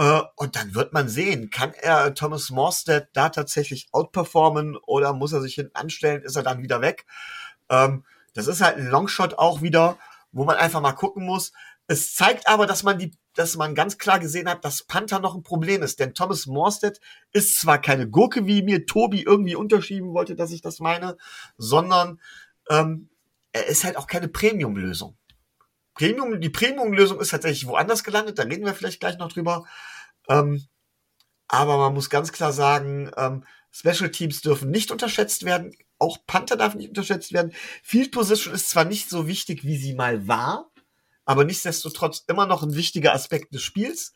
Äh, 0.00 0.22
und 0.36 0.56
dann 0.56 0.74
wird 0.74 0.94
man 0.94 1.10
sehen, 1.10 1.50
kann 1.50 1.74
er 1.74 2.14
Thomas 2.14 2.48
Morstead 2.48 3.08
da 3.12 3.28
tatsächlich 3.28 3.88
outperformen 3.92 4.78
oder 4.78 5.12
muss 5.12 5.34
er 5.34 5.42
sich 5.42 5.56
hinten 5.56 5.76
anstellen, 5.76 6.22
ist 6.22 6.36
er 6.36 6.42
dann 6.42 6.62
wieder 6.62 6.80
weg. 6.80 7.04
Ähm, 7.68 8.04
das 8.32 8.46
ist 8.46 8.62
halt 8.62 8.78
ein 8.78 8.86
Longshot 8.86 9.34
auch 9.34 9.60
wieder, 9.60 9.98
wo 10.32 10.44
man 10.44 10.56
einfach 10.56 10.80
mal 10.80 10.92
gucken 10.92 11.26
muss. 11.26 11.52
Es 11.86 12.14
zeigt 12.14 12.48
aber, 12.48 12.66
dass 12.66 12.82
man 12.82 12.98
die, 12.98 13.12
dass 13.34 13.56
man 13.56 13.74
ganz 13.74 13.98
klar 13.98 14.18
gesehen 14.18 14.48
hat, 14.48 14.64
dass 14.64 14.84
Panther 14.84 15.18
noch 15.18 15.34
ein 15.34 15.42
Problem 15.42 15.82
ist. 15.82 16.00
Denn 16.00 16.14
Thomas 16.14 16.46
Morstead 16.46 16.98
ist 17.32 17.60
zwar 17.60 17.78
keine 17.78 18.08
Gurke, 18.08 18.46
wie 18.46 18.62
mir 18.62 18.86
Tobi 18.86 19.22
irgendwie 19.22 19.54
unterschieben 19.56 20.14
wollte, 20.14 20.34
dass 20.34 20.50
ich 20.50 20.62
das 20.62 20.80
meine, 20.80 21.18
sondern 21.58 22.20
ähm, 22.70 23.10
er 23.52 23.66
ist 23.66 23.84
halt 23.84 23.98
auch 23.98 24.06
keine 24.06 24.28
Premium-Lösung. 24.28 25.18
Premium, 25.94 26.40
die 26.40 26.50
Premium-Lösung 26.50 27.20
ist 27.20 27.30
tatsächlich 27.30 27.66
woanders 27.66 28.04
gelandet, 28.04 28.38
da 28.38 28.44
reden 28.44 28.64
wir 28.64 28.74
vielleicht 28.74 29.00
gleich 29.00 29.18
noch 29.18 29.32
drüber. 29.32 29.66
Ähm, 30.28 30.66
aber 31.48 31.78
man 31.78 31.94
muss 31.94 32.10
ganz 32.10 32.32
klar 32.32 32.52
sagen, 32.52 33.10
ähm, 33.16 33.44
Special 33.72 34.10
Teams 34.10 34.40
dürfen 34.40 34.70
nicht 34.70 34.90
unterschätzt 34.90 35.44
werden. 35.44 35.74
Auch 35.98 36.18
Panther 36.26 36.56
darf 36.56 36.74
nicht 36.74 36.88
unterschätzt 36.88 37.32
werden. 37.32 37.52
Field 37.82 38.12
Position 38.12 38.54
ist 38.54 38.70
zwar 38.70 38.84
nicht 38.84 39.08
so 39.08 39.26
wichtig, 39.26 39.64
wie 39.64 39.76
sie 39.76 39.94
mal 39.94 40.26
war, 40.26 40.70
aber 41.24 41.44
nichtsdestotrotz 41.44 42.24
immer 42.26 42.46
noch 42.46 42.62
ein 42.62 42.74
wichtiger 42.74 43.14
Aspekt 43.14 43.54
des 43.54 43.62
Spiels. 43.62 44.14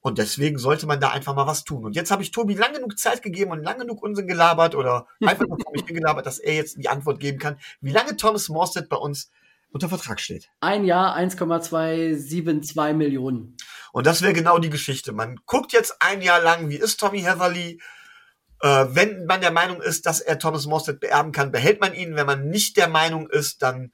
Und 0.00 0.18
deswegen 0.18 0.58
sollte 0.58 0.86
man 0.86 1.00
da 1.00 1.10
einfach 1.10 1.34
mal 1.34 1.46
was 1.46 1.64
tun. 1.64 1.84
Und 1.86 1.96
jetzt 1.96 2.10
habe 2.10 2.22
ich 2.22 2.30
Tobi 2.30 2.54
lang 2.54 2.74
genug 2.74 2.98
Zeit 2.98 3.22
gegeben 3.22 3.52
und 3.52 3.62
lang 3.62 3.78
genug 3.78 4.02
Unsinn 4.02 4.26
gelabert 4.26 4.74
oder 4.74 5.06
einfach 5.24 5.46
nur 5.46 5.58
vor 5.58 5.72
mich 5.72 5.86
gelabert, 5.86 6.26
dass 6.26 6.38
er 6.38 6.54
jetzt 6.54 6.76
die 6.76 6.88
Antwort 6.88 7.20
geben 7.20 7.38
kann, 7.38 7.58
wie 7.80 7.90
lange 7.90 8.16
Thomas 8.16 8.48
Morstead 8.48 8.88
bei 8.88 8.96
uns 8.96 9.30
unter 9.74 9.88
Vertrag 9.88 10.20
steht. 10.20 10.50
Ein 10.60 10.84
Jahr 10.84 11.14
1,272 11.14 12.76
Millionen. 12.94 13.56
Und 13.92 14.06
das 14.06 14.22
wäre 14.22 14.32
genau 14.32 14.58
die 14.58 14.70
Geschichte. 14.70 15.12
Man 15.12 15.40
guckt 15.46 15.72
jetzt 15.72 15.96
ein 15.98 16.22
Jahr 16.22 16.40
lang, 16.40 16.68
wie 16.68 16.76
ist 16.76 17.00
Tommy 17.00 17.22
Heatherly. 17.22 17.80
Äh, 18.60 18.86
wenn 18.90 19.26
man 19.26 19.40
der 19.40 19.50
Meinung 19.50 19.82
ist, 19.82 20.06
dass 20.06 20.20
er 20.20 20.38
Thomas 20.38 20.66
Morstead 20.66 21.00
beerben 21.00 21.32
kann, 21.32 21.50
behält 21.50 21.80
man 21.80 21.92
ihn. 21.92 22.14
Wenn 22.14 22.26
man 22.26 22.48
nicht 22.48 22.76
der 22.76 22.88
Meinung 22.88 23.28
ist, 23.28 23.62
dann 23.62 23.92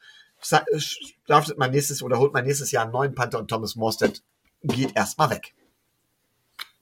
draftet 1.26 1.56
man 1.56 1.70
nächstes 1.70 2.02
oder 2.02 2.18
holt 2.18 2.34
man 2.34 2.44
nächstes 2.44 2.70
Jahr 2.72 2.84
einen 2.84 2.92
neuen 2.92 3.14
Panther 3.14 3.38
und 3.38 3.48
Thomas 3.48 3.74
Morstead 3.74 4.22
geht 4.62 4.94
erstmal 4.94 5.30
weg. 5.30 5.54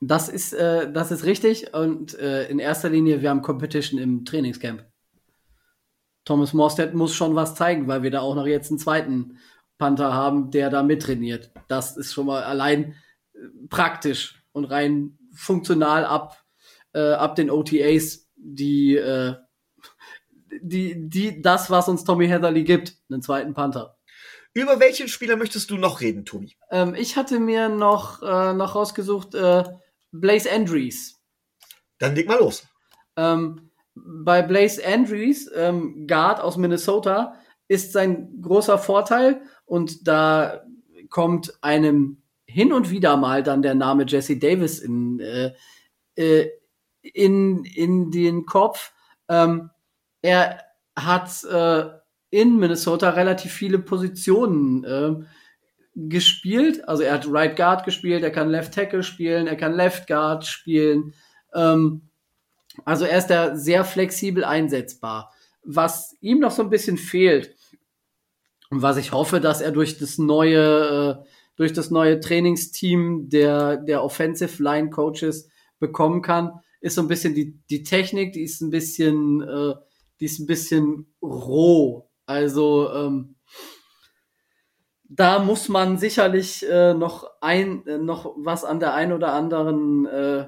Das 0.00 0.28
ist, 0.28 0.52
äh, 0.54 0.90
das 0.92 1.12
ist 1.12 1.24
richtig. 1.24 1.72
Und 1.72 2.18
äh, 2.18 2.48
in 2.48 2.58
erster 2.58 2.88
Linie, 2.88 3.22
wir 3.22 3.30
haben 3.30 3.42
Competition 3.42 4.00
im 4.00 4.24
Trainingscamp. 4.24 4.84
Thomas 6.28 6.52
Morstead 6.52 6.92
muss 6.92 7.14
schon 7.14 7.34
was 7.36 7.54
zeigen, 7.54 7.88
weil 7.88 8.02
wir 8.02 8.10
da 8.10 8.20
auch 8.20 8.34
noch 8.34 8.46
jetzt 8.46 8.70
einen 8.70 8.78
zweiten 8.78 9.38
Panther 9.78 10.12
haben, 10.12 10.50
der 10.50 10.68
da 10.68 10.82
mittrainiert. 10.82 11.50
Das 11.68 11.96
ist 11.96 12.12
schon 12.12 12.26
mal 12.26 12.42
allein 12.42 12.96
äh, 13.32 13.38
praktisch 13.70 14.44
und 14.52 14.66
rein 14.66 15.18
funktional 15.32 16.04
ab, 16.04 16.44
äh, 16.92 17.12
ab 17.12 17.34
den 17.34 17.50
OTAs, 17.50 18.28
die, 18.36 18.96
äh, 18.96 19.36
die, 20.60 21.08
die, 21.08 21.40
das, 21.40 21.70
was 21.70 21.88
uns 21.88 22.04
Tommy 22.04 22.28
Heatherly 22.28 22.64
gibt, 22.64 22.98
einen 23.10 23.22
zweiten 23.22 23.54
Panther. 23.54 23.96
Über 24.52 24.80
welchen 24.80 25.08
Spieler 25.08 25.36
möchtest 25.36 25.70
du 25.70 25.78
noch 25.78 26.02
reden, 26.02 26.26
Tobi? 26.26 26.58
Ähm, 26.70 26.94
ich 26.94 27.16
hatte 27.16 27.40
mir 27.40 27.70
noch, 27.70 28.20
äh, 28.22 28.52
noch 28.52 28.74
rausgesucht, 28.74 29.34
äh, 29.34 29.64
Blaze 30.12 30.52
Andrews. 30.52 31.14
Dann 31.98 32.14
leg 32.14 32.28
mal 32.28 32.38
los. 32.38 32.68
Ähm, 33.16 33.67
bei 34.04 34.42
Blaze 34.42 34.82
Andrews, 34.86 35.50
ähm, 35.54 36.06
Guard 36.06 36.40
aus 36.40 36.56
Minnesota, 36.56 37.34
ist 37.68 37.92
sein 37.92 38.40
großer 38.40 38.78
Vorteil 38.78 39.42
und 39.66 40.06
da 40.08 40.62
kommt 41.10 41.52
einem 41.62 42.22
hin 42.46 42.72
und 42.72 42.90
wieder 42.90 43.16
mal 43.16 43.42
dann 43.42 43.62
der 43.62 43.74
Name 43.74 44.04
Jesse 44.06 44.38
Davis 44.38 44.78
in, 44.78 45.20
äh, 45.20 45.52
äh, 46.16 46.50
in, 47.02 47.64
in 47.64 48.10
den 48.10 48.46
Kopf. 48.46 48.92
Ähm, 49.28 49.70
er 50.22 50.62
hat 50.96 51.44
äh, 51.44 51.84
in 52.30 52.58
Minnesota 52.58 53.10
relativ 53.10 53.52
viele 53.52 53.78
Positionen 53.78 54.84
äh, 54.84 55.14
gespielt. 55.94 56.88
Also 56.88 57.02
er 57.02 57.14
hat 57.14 57.26
Right 57.28 57.56
Guard 57.56 57.84
gespielt, 57.84 58.22
er 58.22 58.30
kann 58.30 58.48
Left 58.48 58.74
Tackle 58.74 59.02
spielen, 59.02 59.46
er 59.46 59.56
kann 59.56 59.74
Left 59.74 60.06
Guard 60.06 60.46
spielen. 60.46 61.14
Ähm, 61.54 62.07
also 62.84 63.04
er 63.04 63.18
ist 63.18 63.28
da 63.28 63.56
sehr 63.56 63.84
flexibel 63.84 64.44
einsetzbar. 64.44 65.32
Was 65.62 66.16
ihm 66.20 66.40
noch 66.40 66.50
so 66.50 66.62
ein 66.62 66.70
bisschen 66.70 66.96
fehlt, 66.96 67.54
und 68.70 68.82
was 68.82 68.96
ich 68.98 69.12
hoffe, 69.12 69.40
dass 69.40 69.60
er 69.60 69.72
durch 69.72 69.98
das 69.98 70.18
neue, 70.18 71.22
äh, 71.22 71.28
durch 71.56 71.72
das 71.72 71.90
neue 71.90 72.20
Trainingsteam 72.20 73.28
der, 73.28 73.76
der 73.78 74.04
Offensive 74.04 74.62
Line 74.62 74.90
Coaches 74.90 75.48
bekommen 75.78 76.22
kann, 76.22 76.60
ist 76.80 76.94
so 76.94 77.02
ein 77.02 77.08
bisschen 77.08 77.34
die, 77.34 77.58
die 77.70 77.82
Technik, 77.82 78.32
die 78.32 78.42
ist 78.42 78.60
ein 78.60 78.70
bisschen, 78.70 79.42
äh, 79.42 79.74
die 80.20 80.26
ist 80.26 80.38
ein 80.38 80.46
bisschen 80.46 81.14
roh. 81.22 82.08
Also 82.26 82.92
ähm, 82.92 83.36
da 85.08 85.38
muss 85.38 85.68
man 85.68 85.96
sicherlich 85.96 86.68
äh, 86.68 86.92
noch 86.94 87.28
ein, 87.40 87.86
äh, 87.86 87.98
noch 87.98 88.34
was 88.36 88.64
an 88.64 88.80
der 88.80 88.94
einen 88.94 89.12
oder 89.12 89.32
anderen 89.32 90.06
äh, 90.06 90.46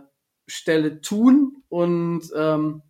Stelle 0.51 1.01
tun 1.01 1.63
und 1.69 2.25
ähm, 2.37 2.83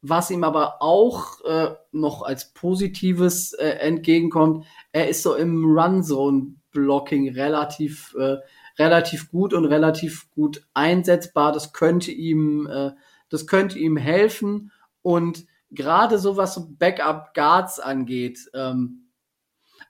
was 0.00 0.30
ihm 0.30 0.44
aber 0.44 0.80
auch 0.80 1.44
äh, 1.44 1.74
noch 1.90 2.22
als 2.22 2.52
Positives 2.52 3.52
äh, 3.54 3.68
entgegenkommt, 3.68 4.64
er 4.92 5.08
ist 5.08 5.22
so 5.22 5.34
im 5.34 5.64
Run-Zone-Blocking 5.64 7.34
relativ, 7.34 8.14
äh, 8.18 8.36
relativ 8.78 9.30
gut 9.30 9.52
und 9.54 9.64
relativ 9.64 10.30
gut 10.30 10.64
einsetzbar. 10.72 11.52
Das 11.52 11.72
könnte 11.72 12.12
ihm, 12.12 12.68
äh, 12.68 12.92
das 13.28 13.48
könnte 13.48 13.78
ihm 13.78 13.96
helfen. 13.96 14.70
Und 15.02 15.46
gerade 15.70 16.18
so 16.18 16.36
was 16.36 16.78
Backup-Guards 16.78 17.80
angeht, 17.80 18.38
ähm, 18.54 19.10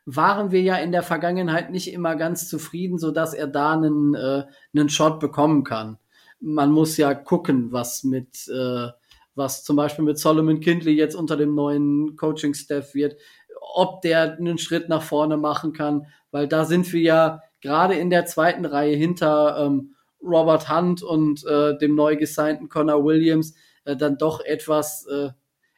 waren 0.07 0.53
wir 0.53 0.63
ja 0.63 0.77
in 0.77 0.91
der 0.91 1.03
Vergangenheit 1.03 1.71
nicht 1.71 1.93
immer 1.93 2.17
ganz 2.17 2.49
zufrieden, 2.49 2.99
so 2.99 3.11
dass 3.11 3.35
er 3.35 3.47
da 3.47 3.75
einen, 3.75 4.15
äh, 4.15 4.47
einen 4.75 4.89
Shot 4.89 5.21
bekommen 5.21 5.65
kann 5.65 5.99
man 6.41 6.71
muss 6.71 6.97
ja 6.97 7.15
gucken, 7.15 7.73
was 7.73 8.05
mit, 8.05 8.49
äh, 8.49 8.89
was 9.35 9.65
zum 9.65 9.77
Beispiel 9.77 10.05
mit 10.05 10.19
Solomon 10.19 10.61
Kindley 10.61 10.95
jetzt 10.95 11.15
unter 11.15 11.37
dem 11.37 11.55
neuen 11.55 12.17
Coaching-Staff 12.17 12.95
wird, 12.95 13.17
ob 13.61 14.03
der 14.03 14.37
einen 14.37 14.59
Schritt 14.59 14.89
nach 14.89 15.03
vorne 15.03 15.37
machen 15.37 15.73
kann, 15.73 16.07
weil 16.31 16.49
da 16.49 16.65
sind 16.65 16.93
wir 16.93 17.01
ja 17.01 17.43
gerade 17.61 17.95
in 17.95 18.11
der 18.11 18.27
zweiten 18.27 18.65
Reihe 18.65 18.97
hinter 18.97 19.67
ähm, 19.67 19.95
Robert 20.23 20.69
Hunt 20.69 21.03
und 21.03 21.45
äh, 21.47 21.77
dem 21.79 21.95
neu 21.95 22.17
gesignten 22.17 22.69
Connor 22.69 23.05
Williams 23.05 23.55
äh, 23.85 23.97
dann 23.97 24.19
doch 24.19 24.41
etwas, 24.41 25.07
äh, 25.07 25.31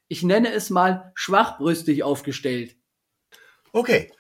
ich 0.09 0.23
nenne 0.23 0.53
es 0.53 0.71
mal, 0.71 1.13
schwachbrüstig 1.15 2.03
aufgestellt. 2.03 2.77
Okay. 3.73 4.11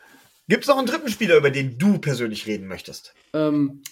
Gibt 0.49 0.65
es 0.65 0.69
noch 0.69 0.79
einen 0.79 0.87
dritten 0.87 1.09
Spieler, 1.09 1.37
über 1.37 1.51
den 1.51 1.79
du 1.79 1.99
persönlich 1.99 2.47
reden 2.47 2.67
möchtest? 2.67 3.15
Ähm, 3.33 3.83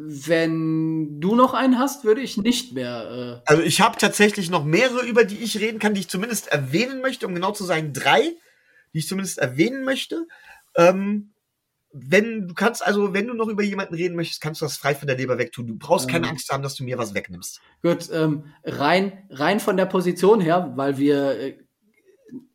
wenn 0.00 1.20
du 1.20 1.34
noch 1.34 1.54
einen 1.54 1.76
hast, 1.76 2.04
würde 2.04 2.20
ich 2.20 2.36
nicht 2.36 2.72
mehr. 2.72 3.42
Äh 3.44 3.50
also 3.50 3.62
ich 3.64 3.80
habe 3.80 3.98
tatsächlich 3.98 4.48
noch 4.48 4.64
mehrere, 4.64 5.04
über 5.04 5.24
die 5.24 5.38
ich 5.38 5.58
reden 5.58 5.80
kann, 5.80 5.92
die 5.92 6.00
ich 6.00 6.08
zumindest 6.08 6.46
erwähnen 6.46 7.00
möchte, 7.00 7.26
um 7.26 7.34
genau 7.34 7.50
zu 7.50 7.64
sein, 7.64 7.92
drei, 7.92 8.36
die 8.94 8.98
ich 8.98 9.08
zumindest 9.08 9.38
erwähnen 9.38 9.82
möchte. 9.82 10.28
Ähm, 10.76 11.32
wenn 11.92 12.46
du 12.46 12.54
kannst, 12.54 12.86
also 12.86 13.12
wenn 13.12 13.26
du 13.26 13.34
noch 13.34 13.48
über 13.48 13.64
jemanden 13.64 13.94
reden 13.94 14.14
möchtest, 14.14 14.40
kannst 14.40 14.60
du 14.60 14.66
das 14.66 14.76
frei 14.76 14.94
von 14.94 15.08
der 15.08 15.16
Leber 15.16 15.36
wegtun. 15.36 15.66
Du 15.66 15.76
brauchst 15.76 16.06
ähm, 16.06 16.12
keine 16.12 16.28
Angst 16.28 16.48
haben, 16.52 16.62
dass 16.62 16.76
du 16.76 16.84
mir 16.84 16.96
was 16.96 17.14
wegnimmst. 17.14 17.60
Gut, 17.82 18.08
ähm, 18.12 18.44
rein, 18.62 19.24
rein 19.30 19.58
von 19.58 19.76
der 19.76 19.86
Position 19.86 20.40
her, 20.40 20.74
weil 20.76 20.98
wir 20.98 21.40
äh, 21.40 21.58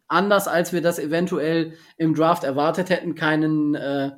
anders 0.07 0.47
als 0.47 0.71
wir 0.71 0.81
das 0.81 0.97
eventuell 0.97 1.73
im 1.97 2.15
Draft 2.15 2.45
erwartet 2.45 2.89
hätten, 2.89 3.15
keinen, 3.15 3.75
äh, 3.75 4.11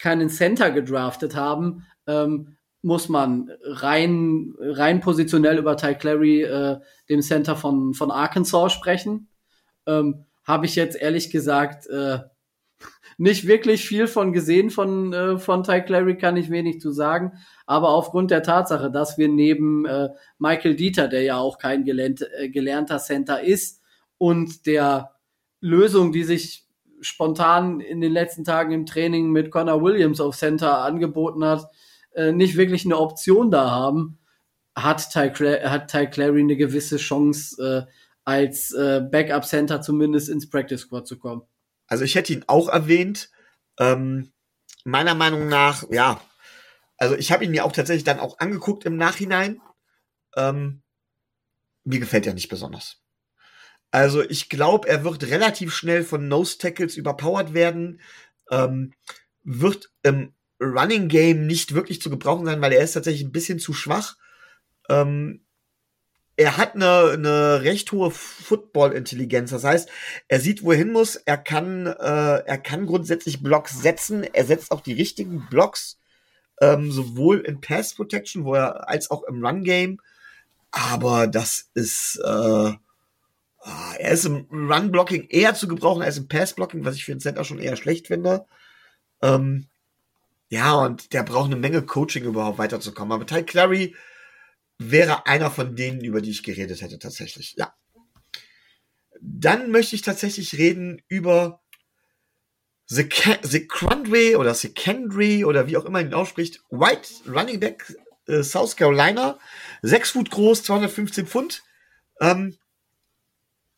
keinen 0.00 0.28
Center 0.28 0.72
gedraftet 0.72 1.36
haben, 1.36 1.86
ähm, 2.08 2.56
muss 2.84 3.08
man 3.08 3.50
rein, 3.62 4.54
rein 4.58 5.00
positionell 5.00 5.58
über 5.58 5.76
Ty 5.76 5.94
Clary, 5.94 6.42
äh, 6.42 6.78
dem 7.08 7.22
Center 7.22 7.56
von, 7.56 7.94
von 7.94 8.10
Arkansas, 8.10 8.72
sprechen. 8.72 9.28
Ähm, 9.86 10.26
Habe 10.44 10.66
ich 10.66 10.76
jetzt 10.76 10.96
ehrlich 10.96 11.30
gesagt 11.30 11.86
äh, 11.86 12.18
nicht 13.16 13.46
wirklich 13.46 13.86
viel 13.86 14.06
von 14.06 14.32
gesehen 14.32 14.70
von, 14.70 15.12
äh, 15.12 15.38
von 15.38 15.64
Ty 15.64 15.82
Clary, 15.82 16.18
kann 16.18 16.36
ich 16.36 16.50
wenig 16.50 16.80
zu 16.80 16.90
sagen. 16.90 17.32
Aber 17.64 17.88
aufgrund 17.88 18.30
der 18.30 18.42
Tatsache, 18.42 18.90
dass 18.90 19.16
wir 19.16 19.28
neben 19.28 19.86
äh, 19.86 20.10
Michael 20.38 20.76
Dieter, 20.76 21.08
der 21.08 21.22
ja 21.22 21.38
auch 21.38 21.58
kein 21.58 21.84
gelernt, 21.84 22.26
äh, 22.38 22.50
gelernter 22.50 22.98
Center 22.98 23.42
ist, 23.42 23.80
und 24.18 24.66
der 24.66 25.12
Lösung, 25.60 26.12
die 26.12 26.24
sich 26.24 26.66
spontan 27.00 27.80
in 27.80 28.00
den 28.00 28.12
letzten 28.12 28.44
Tagen 28.44 28.72
im 28.72 28.86
Training 28.86 29.30
mit 29.30 29.50
Connor 29.50 29.82
Williams 29.82 30.20
auf 30.20 30.36
Center 30.36 30.78
angeboten 30.78 31.44
hat, 31.44 31.70
äh, 32.14 32.32
nicht 32.32 32.56
wirklich 32.56 32.84
eine 32.84 32.98
Option 32.98 33.50
da 33.50 33.70
haben, 33.70 34.18
hat 34.74 35.10
Ty, 35.12 35.30
hat 35.64 35.90
Ty 35.90 36.06
Clary 36.08 36.40
eine 36.40 36.56
gewisse 36.56 36.96
Chance, 36.96 37.86
äh, 37.86 37.92
als 38.24 38.72
äh, 38.72 39.00
Backup 39.00 39.44
Center 39.44 39.80
zumindest 39.80 40.28
ins 40.28 40.48
Practice 40.48 40.82
Squad 40.82 41.06
zu 41.06 41.18
kommen. 41.18 41.42
Also 41.86 42.04
ich 42.04 42.14
hätte 42.14 42.32
ihn 42.32 42.44
auch 42.46 42.68
erwähnt. 42.68 43.30
Ähm, 43.78 44.32
meiner 44.84 45.14
Meinung 45.14 45.48
nach, 45.48 45.84
ja, 45.90 46.20
also 46.96 47.16
ich 47.16 47.32
habe 47.32 47.44
ihn 47.44 47.50
mir 47.50 47.64
auch 47.64 47.72
tatsächlich 47.72 48.04
dann 48.04 48.20
auch 48.20 48.38
angeguckt 48.38 48.84
im 48.84 48.96
Nachhinein. 48.96 49.60
Ähm, 50.36 50.82
mir 51.84 52.00
gefällt 52.00 52.26
er 52.26 52.34
nicht 52.34 52.48
besonders. 52.48 53.02
Also 53.90 54.22
ich 54.22 54.48
glaube, 54.48 54.88
er 54.88 55.04
wird 55.04 55.24
relativ 55.24 55.74
schnell 55.74 56.02
von 56.02 56.28
Nose 56.28 56.58
Tackles 56.58 56.96
überpowered 56.96 57.52
werden. 57.52 58.00
Ähm, 58.50 58.92
wird 59.42 59.92
im 60.02 60.33
Running 60.60 61.08
Game 61.08 61.46
nicht 61.46 61.74
wirklich 61.74 62.00
zu 62.00 62.10
gebrauchen 62.10 62.46
sein, 62.46 62.60
weil 62.60 62.72
er 62.72 62.82
ist 62.82 62.92
tatsächlich 62.92 63.24
ein 63.24 63.32
bisschen 63.32 63.58
zu 63.58 63.72
schwach. 63.72 64.16
Ähm, 64.88 65.44
er 66.36 66.56
hat 66.56 66.74
eine, 66.74 67.12
eine 67.12 67.62
recht 67.62 67.92
hohe 67.92 68.10
Football-Intelligenz. 68.10 69.50
Das 69.50 69.64
heißt, 69.64 69.88
er 70.26 70.40
sieht, 70.40 70.64
wohin 70.64 70.90
muss. 70.90 71.16
Er 71.16 71.38
kann, 71.38 71.86
äh, 71.86 71.92
er 72.44 72.58
kann 72.58 72.86
grundsätzlich 72.86 73.42
Blocks 73.42 73.80
setzen. 73.80 74.24
Er 74.24 74.44
setzt 74.44 74.72
auch 74.72 74.80
die 74.80 74.94
richtigen 74.94 75.46
Blocks, 75.48 76.00
ähm, 76.60 76.90
sowohl 76.90 77.40
in 77.40 77.60
Pass 77.60 77.94
Protection, 77.94 78.44
wo 78.44 78.54
er 78.54 78.88
als 78.88 79.10
auch 79.10 79.22
im 79.24 79.44
Run 79.44 79.62
Game. 79.62 80.00
Aber 80.72 81.28
das 81.28 81.70
ist, 81.74 82.20
äh, 82.24 82.28
ah, 82.28 83.94
er 83.98 84.10
ist 84.10 84.24
im 84.24 84.46
Run 84.50 84.90
Blocking 84.90 85.28
eher 85.28 85.54
zu 85.54 85.68
gebrauchen 85.68 86.02
als 86.02 86.18
im 86.18 86.26
Pass 86.26 86.54
Blocking, 86.54 86.84
was 86.84 86.96
ich 86.96 87.04
für 87.04 87.12
den 87.12 87.20
Center 87.20 87.44
schon 87.44 87.60
eher 87.60 87.76
schlecht 87.76 88.08
finde. 88.08 88.44
Ähm, 89.22 89.68
ja, 90.54 90.72
und 90.74 91.12
der 91.12 91.24
braucht 91.24 91.46
eine 91.46 91.56
Menge 91.56 91.82
Coaching 91.82 92.22
überhaupt 92.22 92.58
weiterzukommen. 92.58 93.10
Aber 93.10 93.26
Ty 93.26 93.42
Clary 93.42 93.96
wäre 94.78 95.26
einer 95.26 95.50
von 95.50 95.74
denen, 95.74 96.04
über 96.04 96.20
die 96.20 96.30
ich 96.30 96.44
geredet 96.44 96.80
hätte, 96.80 97.00
tatsächlich. 97.00 97.56
Ja. 97.58 97.74
Dann 99.20 99.72
möchte 99.72 99.96
ich 99.96 100.02
tatsächlich 100.02 100.56
reden 100.56 101.02
über 101.08 101.60
Secondary 102.86 104.36
oder 104.36 104.54
Secondary 104.54 105.44
oder 105.44 105.66
wie 105.66 105.76
auch 105.76 105.86
immer 105.86 106.00
ihn 106.00 106.14
ausspricht. 106.14 106.62
White 106.70 107.08
Running 107.26 107.58
Back 107.58 107.92
äh, 108.28 108.44
South 108.44 108.76
Carolina. 108.76 109.40
Sechs 109.82 110.10
Fuß 110.10 110.30
groß, 110.30 110.62
215 110.62 111.26
Pfund. 111.26 111.64
Ähm, 112.20 112.56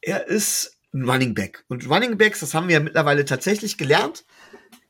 er 0.02 0.26
ist 0.26 0.76
ein 0.92 1.08
Running 1.08 1.32
Back. 1.32 1.64
Und 1.68 1.88
Running 1.88 2.18
Backs, 2.18 2.40
das 2.40 2.52
haben 2.52 2.68
wir 2.68 2.74
ja 2.74 2.80
mittlerweile 2.80 3.24
tatsächlich 3.24 3.78
gelernt, 3.78 4.26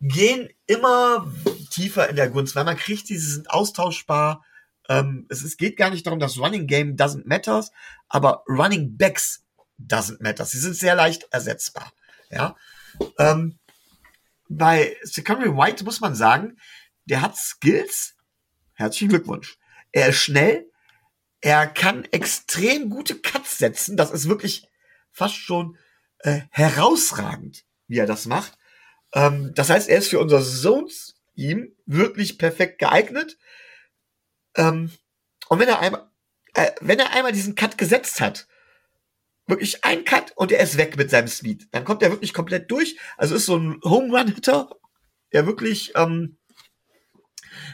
gehen 0.01 0.49
immer 0.67 1.33
tiefer 1.77 2.09
in 2.09 2.17
der 2.17 2.31
Gunst, 2.31 2.57
weil 2.57 2.65
man 2.65 2.77
kriegt 2.77 3.09
diese 3.09 3.31
sind 3.31 3.51
austauschbar. 3.51 4.45
Ähm, 4.89 5.27
es, 5.29 5.43
es 5.43 5.57
geht 5.57 5.77
gar 5.77 5.91
nicht 5.91 6.07
darum, 6.07 6.19
dass 6.19 6.39
Running 6.39 6.67
Game 6.67 6.97
doesn't 6.97 7.27
matters, 7.27 7.71
aber 8.09 8.43
Running 8.49 8.97
Backs 8.97 9.45
doesn't 9.79 10.23
matter. 10.23 10.45
Sie 10.45 10.59
sind 10.59 10.75
sehr 10.75 10.95
leicht 10.95 11.29
ersetzbar. 11.31 11.93
Ja. 12.31 12.57
Ähm, 13.19 13.59
bei 14.49 14.97
Secondary 15.03 15.55
White 15.55 15.85
muss 15.85 16.01
man 16.01 16.15
sagen, 16.15 16.57
der 17.05 17.21
hat 17.21 17.37
Skills. 17.37 18.15
Herzlichen 18.75 19.09
Glückwunsch. 19.09 19.59
Er 19.93 20.09
ist 20.09 20.19
schnell. 20.19 20.71
Er 21.41 21.67
kann 21.67 22.05
extrem 22.07 22.89
gute 22.89 23.21
Cuts 23.21 23.59
setzen. 23.59 23.97
Das 23.97 24.11
ist 24.11 24.29
wirklich 24.29 24.69
fast 25.13 25.37
schon 25.37 25.77
äh, 26.21 26.41
herausragend, 26.51 27.65
wie 27.87 27.99
er 27.99 28.07
das 28.07 28.27
macht. 28.27 28.57
Ähm, 29.13 29.53
das 29.55 29.69
heißt, 29.69 29.89
er 29.89 29.99
ist 29.99 30.09
für 30.09 30.21
unser 30.21 30.43
Zones 30.43 31.16
ihm 31.37 31.75
wirklich 31.87 32.39
perfekt 32.39 32.79
geeignet. 32.79 33.39
Ähm, 34.57 34.91
und 35.49 35.59
wenn 35.59 35.69
er 35.69 35.81
einmal, 35.81 36.11
äh, 36.55 36.73
wenn 36.81 36.99
er 36.99 37.13
einmal 37.13 37.33
diesen 37.33 37.55
Cut 37.55 37.79
gesetzt 37.79 38.21
hat, 38.21 38.49
wirklich 39.47 39.85
ein 39.85 40.05
Cut 40.05 40.33
und 40.35 40.51
er 40.51 40.61
ist 40.61 40.77
weg 40.77 40.97
mit 40.97 41.11
seinem 41.11 41.29
Speed, 41.29 41.69
dann 41.73 41.85
kommt 41.85 42.03
er 42.03 42.11
wirklich 42.11 42.33
komplett 42.35 42.71
durch. 42.71 42.99
Also 43.17 43.37
ist 43.37 43.47
so 43.47 43.57
ein 43.57 43.81
Home 43.85 44.17
Run 44.17 44.35
Hitter, 44.35 44.71
der 45.33 45.47
wirklich 45.47 45.93
ähm, 45.95 46.39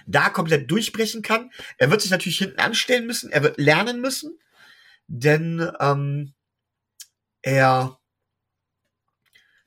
da 0.06 0.28
komplett 0.28 0.70
durchbrechen 0.70 1.22
kann. 1.22 1.50
Er 1.78 1.90
wird 1.90 2.02
sich 2.02 2.10
natürlich 2.10 2.38
hinten 2.38 2.58
anstellen 2.58 3.06
müssen, 3.06 3.30
er 3.30 3.42
wird 3.42 3.58
lernen 3.58 4.00
müssen, 4.00 4.38
denn 5.06 5.66
ähm, 5.80 6.34
er 7.40 7.98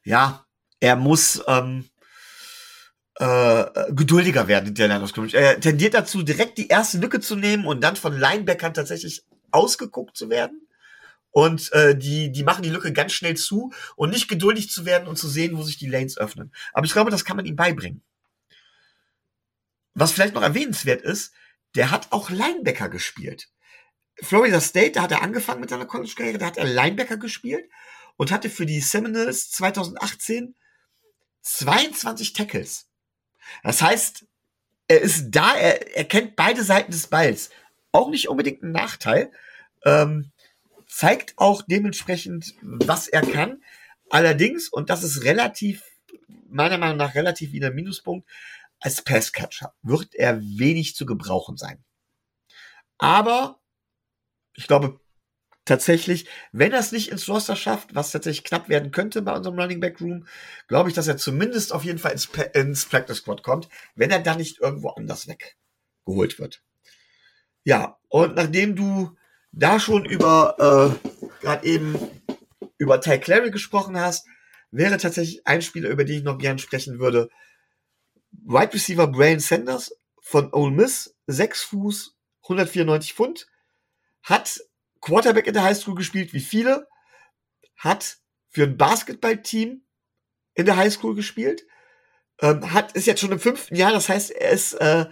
ja, 0.05 0.45
er 0.79 0.95
muss 0.95 1.43
ähm, 1.47 1.89
äh, 3.15 3.65
geduldiger 3.91 4.47
werden 4.47 4.75
Line 4.75 5.01
of 5.01 5.09
Scrimmage. 5.09 5.35
Er 5.35 5.59
tendiert 5.59 5.93
dazu, 5.93 6.23
direkt 6.23 6.57
die 6.57 6.67
erste 6.67 6.97
Lücke 6.97 7.19
zu 7.19 7.35
nehmen 7.35 7.65
und 7.65 7.81
dann 7.81 7.95
von 7.95 8.17
Linebackern 8.17 8.73
tatsächlich 8.73 9.23
ausgeguckt 9.51 10.17
zu 10.17 10.29
werden. 10.29 10.67
Und 11.31 11.71
äh, 11.73 11.97
die, 11.97 12.31
die 12.31 12.43
machen 12.43 12.63
die 12.63 12.69
Lücke 12.69 12.93
ganz 12.93 13.13
schnell 13.13 13.35
zu 13.35 13.73
und 13.95 14.09
nicht 14.09 14.27
geduldig 14.27 14.69
zu 14.69 14.85
werden 14.85 15.07
und 15.07 15.17
zu 15.17 15.27
sehen, 15.27 15.57
wo 15.57 15.63
sich 15.63 15.77
die 15.77 15.87
Lanes 15.87 16.17
öffnen. 16.17 16.53
Aber 16.73 16.85
ich 16.85 16.93
glaube, 16.93 17.11
das 17.11 17.25
kann 17.25 17.35
man 17.35 17.45
ihm 17.45 17.55
beibringen. 17.55 18.03
Was 19.93 20.11
vielleicht 20.11 20.33
noch 20.33 20.41
erwähnenswert 20.41 21.01
ist, 21.01 21.33
der 21.75 21.91
hat 21.91 22.11
auch 22.11 22.29
Linebacker 22.29 22.89
gespielt. 22.89 23.49
Florida 24.21 24.61
State, 24.61 24.93
da 24.93 25.03
hat 25.03 25.11
er 25.11 25.21
angefangen 25.23 25.59
mit 25.59 25.69
seiner 25.69 25.85
College-Karriere, 25.85 26.37
da 26.37 26.45
hat 26.45 26.57
er 26.57 26.65
Linebacker 26.65 27.17
gespielt 27.17 27.69
und 28.15 28.31
hatte 28.31 28.49
für 28.49 28.65
die 28.65 28.79
Seminoles 28.79 29.51
2018 29.51 30.55
22 31.41 32.33
Tackles. 32.33 32.87
Das 33.63 33.81
heißt, 33.81 34.25
er 34.87 35.01
ist 35.01 35.31
da, 35.31 35.55
er, 35.55 35.95
er 35.95 36.05
kennt 36.05 36.35
beide 36.35 36.63
Seiten 36.63 36.91
des 36.91 37.07
Balls. 37.07 37.49
Auch 37.91 38.09
nicht 38.09 38.29
unbedingt 38.29 38.63
ein 38.63 38.71
Nachteil. 38.71 39.31
Ähm, 39.83 40.31
zeigt 40.87 41.33
auch 41.37 41.61
dementsprechend, 41.61 42.53
was 42.61 43.07
er 43.07 43.21
kann. 43.21 43.63
Allerdings, 44.09 44.69
und 44.69 44.89
das 44.89 45.03
ist 45.03 45.23
relativ, 45.23 45.83
meiner 46.47 46.77
Meinung 46.77 46.97
nach 46.97 47.15
relativ 47.15 47.51
wieder 47.51 47.71
Minuspunkt, 47.71 48.29
als 48.79 49.01
Passcatcher 49.01 49.73
wird 49.81 50.13
er 50.13 50.41
wenig 50.41 50.95
zu 50.95 51.05
gebrauchen 51.05 51.57
sein. 51.57 51.83
Aber 52.97 53.59
ich 54.53 54.67
glaube, 54.67 54.99
tatsächlich, 55.65 56.27
wenn 56.51 56.71
er 56.71 56.79
es 56.79 56.91
nicht 56.91 57.11
ins 57.11 57.27
Roster 57.27 57.55
schafft, 57.55 57.95
was 57.95 58.11
tatsächlich 58.11 58.43
knapp 58.43 58.69
werden 58.69 58.91
könnte 58.91 59.21
bei 59.21 59.35
unserem 59.35 59.59
Running 59.59 59.79
Back 59.79 59.99
Room, 59.99 60.27
glaube 60.67 60.89
ich, 60.89 60.95
dass 60.95 61.07
er 61.07 61.17
zumindest 61.17 61.73
auf 61.73 61.83
jeden 61.83 61.99
Fall 61.99 62.11
ins, 62.11 62.29
ins 62.53 62.85
Practice 62.85 63.17
Squad 63.17 63.43
kommt, 63.43 63.67
wenn 63.95 64.11
er 64.11 64.19
dann 64.19 64.37
nicht 64.37 64.59
irgendwo 64.59 64.89
anders 64.89 65.27
weggeholt 65.27 66.39
wird. 66.39 66.61
Ja, 67.63 67.97
und 68.09 68.35
nachdem 68.35 68.75
du 68.75 69.17
da 69.51 69.79
schon 69.79 70.05
über 70.05 70.99
äh, 71.03 71.19
gerade 71.41 71.65
eben 71.65 71.97
über 72.77 73.01
Ty 73.01 73.19
Clary 73.19 73.51
gesprochen 73.51 73.99
hast, 73.99 74.27
wäre 74.71 74.97
tatsächlich 74.97 75.47
ein 75.47 75.61
Spieler, 75.61 75.89
über 75.89 76.03
den 76.03 76.17
ich 76.17 76.23
noch 76.23 76.37
gern 76.37 76.59
sprechen 76.59 76.99
würde. 76.99 77.29
Wide 78.31 78.73
Receiver 78.73 79.07
Brian 79.07 79.39
Sanders 79.39 79.95
von 80.19 80.53
Ole 80.53 80.71
Miss, 80.71 81.15
6 81.27 81.63
Fuß, 81.63 82.15
194 82.43 83.13
Pfund, 83.13 83.47
hat 84.21 84.59
Quarterback 85.05 85.45
in 85.45 85.53
der 85.53 85.63
Highschool 85.63 85.93
gespielt 85.93 86.33
wie 86.33 86.39
viele, 86.39 86.87
hat 87.77 88.17
für 88.49 88.63
ein 88.63 88.75
Basketballteam 88.77 89.85
in 90.55 90.65
der 90.65 90.77
Highschool 90.77 91.13
gespielt, 91.13 91.65
ähm, 92.41 92.73
hat, 92.73 92.93
ist 92.93 93.05
jetzt 93.05 93.21
schon 93.21 93.31
im 93.31 93.39
fünften 93.39 93.75
Jahr, 93.75 93.91
das 93.91 94.09
heißt, 94.09 94.31
er 94.31 94.49
ist 94.49 94.73
äh, 94.73 95.05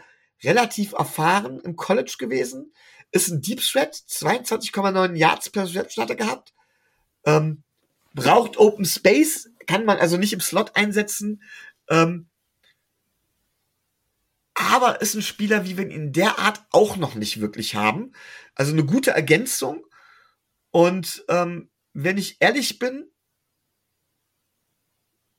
relativ 0.44 0.94
erfahren 0.94 1.60
im 1.60 1.76
College 1.76 2.16
gewesen, 2.18 2.74
ist 3.12 3.30
ein 3.30 3.42
Deep 3.42 3.62
Threat, 3.62 3.94
22,9 3.94 5.16
Yards 5.16 5.52
per 5.52 5.68
Snap 5.68 6.10
hat 6.10 6.18
gehabt, 6.18 6.54
ähm, 7.26 7.64
braucht 8.16 8.58
Open 8.58 8.86
Space, 8.86 9.52
kann 9.68 9.86
man 9.86 10.00
also 10.00 10.18
nicht 10.18 10.34
im 10.34 10.42
Slot 10.42 10.76
einsetzen, 10.76 11.44
ähm, 11.88 12.30
aber 14.72 15.02
ist 15.02 15.16
ein 15.16 15.22
Spieler, 15.22 15.66
wie 15.66 15.78
wir 15.78 15.86
ihn 15.86 15.92
in 15.92 16.14
der 16.14 16.40
Art 16.40 16.66
auch 16.72 16.98
noch 16.98 17.16
nicht 17.16 17.42
wirklich 17.42 17.76
haben. 17.76 18.14
Also 18.56 18.72
eine 18.72 18.86
gute 18.86 19.12
Ergänzung. 19.12 19.86
Und 20.72 21.24
ähm, 21.30 21.70
wenn 21.94 22.18
ich 22.18 22.38
ehrlich 22.40 22.80
bin, 22.80 23.10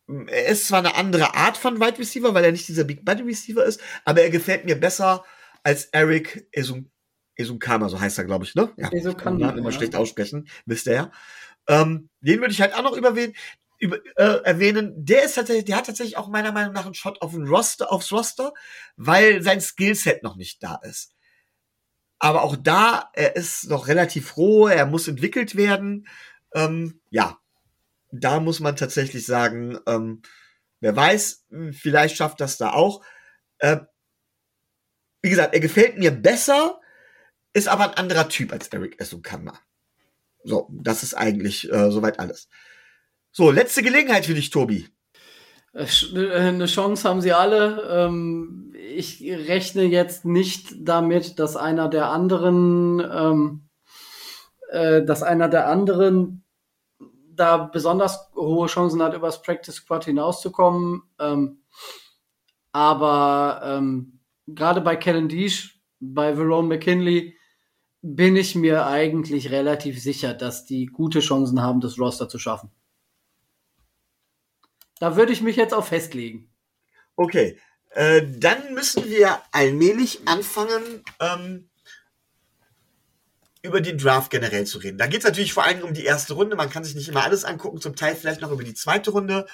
er 0.06 0.46
ist 0.46 0.68
zwar 0.68 0.80
eine 0.80 0.94
andere 0.96 1.34
Art 1.34 1.56
von 1.56 1.80
Wide 1.80 1.98
Receiver, 1.98 2.34
weil 2.34 2.44
er 2.44 2.52
nicht 2.52 2.68
dieser 2.68 2.84
Big 2.84 3.04
Body 3.04 3.22
Receiver 3.22 3.64
ist, 3.64 3.80
aber 4.04 4.22
er 4.22 4.30
gefällt 4.30 4.64
mir 4.64 4.78
besser 4.78 5.24
als 5.62 5.86
Eric 5.86 6.46
Esum, 6.52 6.90
Esunkama, 7.36 7.88
so 7.88 7.98
heißt 7.98 8.18
er, 8.18 8.24
glaube 8.24 8.44
ich, 8.44 8.54
ne? 8.54 8.70
Ja, 8.76 8.90
Esunkama, 8.92 9.22
kann 9.22 9.38
man 9.38 9.58
immer 9.58 9.70
ja. 9.70 9.76
schlecht 9.76 9.96
aussprechen, 9.96 10.48
wisst 10.66 10.86
ihr 10.86 10.92
ja. 10.92 11.12
Ähm, 11.66 12.10
den 12.20 12.40
würde 12.40 12.52
ich 12.52 12.60
halt 12.60 12.74
auch 12.74 12.82
noch 12.82 12.96
überwähnen, 12.96 13.34
über, 13.84 13.98
äh, 14.16 14.42
erwähnen. 14.44 14.94
Der 14.96 15.24
ist 15.24 15.34
tatsächlich, 15.34 15.66
der 15.66 15.76
hat 15.76 15.86
tatsächlich 15.86 16.16
auch 16.16 16.28
meiner 16.28 16.52
Meinung 16.52 16.72
nach 16.72 16.86
einen 16.86 16.94
Shot 16.94 17.20
auf 17.20 17.32
den 17.32 17.46
Roster, 17.46 17.92
aufs 17.92 18.10
Roster, 18.10 18.54
weil 18.96 19.42
sein 19.42 19.60
Skillset 19.60 20.22
noch 20.22 20.36
nicht 20.36 20.62
da 20.62 20.76
ist. 20.82 21.12
Aber 22.18 22.42
auch 22.42 22.56
da, 22.56 23.10
er 23.12 23.36
ist 23.36 23.68
noch 23.68 23.86
relativ 23.86 24.38
roh, 24.38 24.68
er 24.68 24.86
muss 24.86 25.06
entwickelt 25.06 25.54
werden. 25.54 26.08
Ähm, 26.54 27.02
ja, 27.10 27.38
da 28.10 28.40
muss 28.40 28.58
man 28.60 28.76
tatsächlich 28.76 29.26
sagen, 29.26 29.78
ähm, 29.86 30.22
wer 30.80 30.96
weiß, 30.96 31.44
vielleicht 31.72 32.16
schafft 32.16 32.40
das 32.40 32.56
da 32.56 32.72
auch. 32.72 33.04
Äh, 33.58 33.80
wie 35.20 35.28
gesagt, 35.28 35.52
er 35.52 35.60
gefällt 35.60 35.98
mir 35.98 36.10
besser, 36.10 36.80
ist 37.52 37.68
aber 37.68 37.84
ein 37.84 37.98
anderer 37.98 38.30
Typ 38.30 38.50
als 38.50 38.68
Eric 38.68 38.98
Esukama. 38.98 39.58
So, 40.42 40.70
das 40.70 41.02
ist 41.02 41.14
eigentlich 41.14 41.70
äh, 41.70 41.90
soweit 41.90 42.18
alles. 42.18 42.48
So, 43.36 43.50
letzte 43.50 43.82
Gelegenheit 43.82 44.26
für 44.26 44.34
dich, 44.34 44.50
Tobi. 44.50 44.86
Äh, 45.72 45.86
äh, 46.14 46.36
eine 46.36 46.66
Chance 46.66 47.08
haben 47.08 47.20
sie 47.20 47.32
alle. 47.32 47.82
Ähm, 47.90 48.72
ich 48.96 49.20
rechne 49.24 49.82
jetzt 49.82 50.24
nicht 50.24 50.72
damit, 50.78 51.40
dass 51.40 51.56
einer 51.56 51.88
der 51.88 52.10
anderen, 52.10 53.00
ähm, 53.00 53.68
äh, 54.70 55.02
dass 55.02 55.24
einer 55.24 55.48
der 55.48 55.66
anderen 55.68 56.44
da 57.34 57.56
besonders 57.56 58.30
hohe 58.36 58.68
Chancen 58.68 59.02
hat, 59.02 59.14
übers 59.14 59.42
Practice 59.42 59.74
Squad 59.74 60.04
hinauszukommen. 60.04 61.02
Ähm, 61.18 61.58
aber 62.70 63.82
gerade 64.48 64.80
bei 64.80 64.96
Kellen 64.96 65.28
Deesh, 65.28 65.80
bei 66.00 66.34
Verone 66.34 66.66
McKinley, 66.66 67.36
bin 68.02 68.34
ich 68.34 68.56
mir 68.56 68.86
eigentlich 68.86 69.52
relativ 69.52 70.02
sicher, 70.02 70.34
dass 70.34 70.64
die 70.66 70.86
gute 70.86 71.20
Chancen 71.20 71.62
haben, 71.62 71.80
das 71.80 72.00
Roster 72.00 72.28
zu 72.28 72.40
schaffen. 72.40 72.72
Da 75.04 75.16
würde 75.16 75.34
ich 75.34 75.42
mich 75.42 75.56
jetzt 75.56 75.74
auch 75.74 75.84
festlegen. 75.84 76.48
Okay, 77.14 77.58
äh, 77.90 78.22
dann 78.38 78.72
müssen 78.72 79.04
wir 79.04 79.38
allmählich 79.52 80.26
anfangen, 80.26 81.04
ähm, 81.20 81.68
über 83.60 83.82
den 83.82 83.98
Draft 83.98 84.30
generell 84.30 84.64
zu 84.64 84.78
reden. 84.78 84.96
Da 84.96 85.06
geht 85.06 85.18
es 85.18 85.26
natürlich 85.26 85.52
vor 85.52 85.64
allem 85.64 85.82
um 85.82 85.92
die 85.92 86.06
erste 86.06 86.32
Runde. 86.32 86.56
Man 86.56 86.70
kann 86.70 86.84
sich 86.84 86.94
nicht 86.94 87.10
immer 87.10 87.22
alles 87.22 87.44
angucken, 87.44 87.82
zum 87.82 87.96
Teil 87.96 88.16
vielleicht 88.16 88.40
noch 88.40 88.50
über 88.50 88.64
die 88.64 88.72
zweite 88.72 89.10
Runde. 89.10 89.44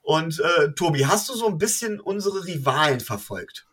Und 0.00 0.38
äh, 0.38 0.70
Tobi, 0.74 1.06
hast 1.06 1.28
du 1.28 1.34
so 1.34 1.48
ein 1.48 1.58
bisschen 1.58 1.98
unsere 1.98 2.46
Rivalen 2.46 3.00
verfolgt? 3.00 3.66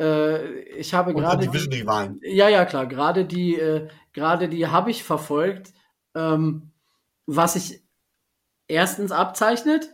Äh, 0.00 0.60
ich 0.60 0.94
habe 0.94 1.12
gerade 1.12 1.46
Division 1.46 1.74
Rivalen. 1.74 2.18
Ja, 2.22 2.48
ja, 2.48 2.64
klar. 2.64 2.86
Gerade 2.86 3.26
die, 3.26 3.58
äh, 3.58 3.90
gerade 4.14 4.48
die 4.48 4.68
habe 4.68 4.90
ich 4.90 5.04
verfolgt. 5.04 5.74
Ähm, 6.14 6.70
was 7.26 7.52
sich 7.52 7.82
erstens 8.68 9.12
abzeichnet, 9.12 9.90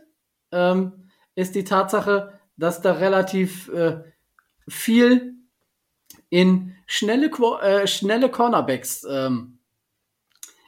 ähm, 0.51 1.09
ist 1.35 1.55
die 1.55 1.63
Tatsache, 1.63 2.39
dass 2.57 2.81
da 2.81 2.93
relativ 2.93 3.69
äh, 3.69 4.03
viel 4.67 5.35
in 6.29 6.75
schnelle, 6.85 7.31
äh, 7.61 7.87
schnelle 7.87 8.29
Cornerbacks 8.29 9.05
ähm, 9.09 9.59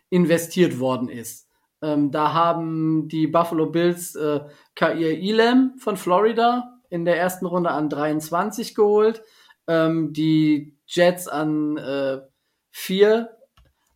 investiert 0.09 0.79
worden 0.79 1.09
ist. 1.09 1.47
Ähm, 1.81 2.11
da 2.11 2.33
haben 2.33 3.07
die 3.07 3.27
Buffalo 3.27 3.67
Bills 3.67 4.15
äh, 4.15 4.41
Kair 4.75 5.17
Elam 5.17 5.77
von 5.77 5.97
Florida 5.97 6.79
in 6.89 7.05
der 7.05 7.17
ersten 7.17 7.45
Runde 7.45 7.71
an 7.71 7.89
23 7.89 8.75
geholt, 8.75 9.23
ähm, 9.67 10.13
die 10.13 10.77
Jets 10.85 11.27
an 11.27 11.77
äh, 11.77 12.21
4, 12.71 13.29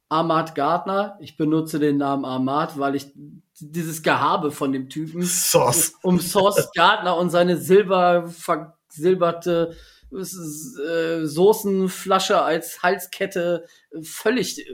Ahmad 0.10 0.56
Gardner. 0.56 1.18
Ich 1.20 1.38
benutze 1.38 1.80
den 1.80 1.98
Namen 1.98 2.26
Ahmad, 2.26 2.80
weil 2.80 2.96
ich 2.96 3.14
dieses 3.60 4.04
Gehabe 4.04 4.52
von 4.52 4.72
dem 4.72 4.90
Typen 4.90 5.24
Sauce. 5.24 5.94
um 6.04 6.20
Sauce 6.20 6.70
Gardner 6.76 7.18
und 7.18 7.30
seine 7.30 7.58
silber 7.58 8.28
versilberte 8.28 9.76
äh, 10.12 11.26
Soßenflasche 11.26 12.42
als 12.42 12.84
Halskette 12.84 13.66
völlig, 14.02 14.66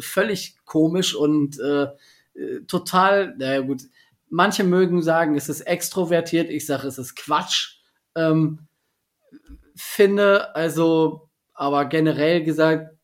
völlig 0.00 0.56
komisch 0.64 1.14
und 1.14 1.58
äh, 1.58 1.88
total, 2.66 3.36
naja 3.36 3.60
gut, 3.60 3.82
manche 4.28 4.64
mögen 4.64 5.02
sagen, 5.02 5.36
es 5.36 5.48
ist 5.48 5.62
extrovertiert, 5.62 6.50
ich 6.50 6.66
sage, 6.66 6.86
es 6.86 6.98
ist 6.98 7.16
Quatsch. 7.16 7.80
Ähm, 8.14 8.68
finde, 9.74 10.54
also, 10.54 11.28
aber 11.54 11.84
generell 11.86 12.44
gesagt, 12.44 12.96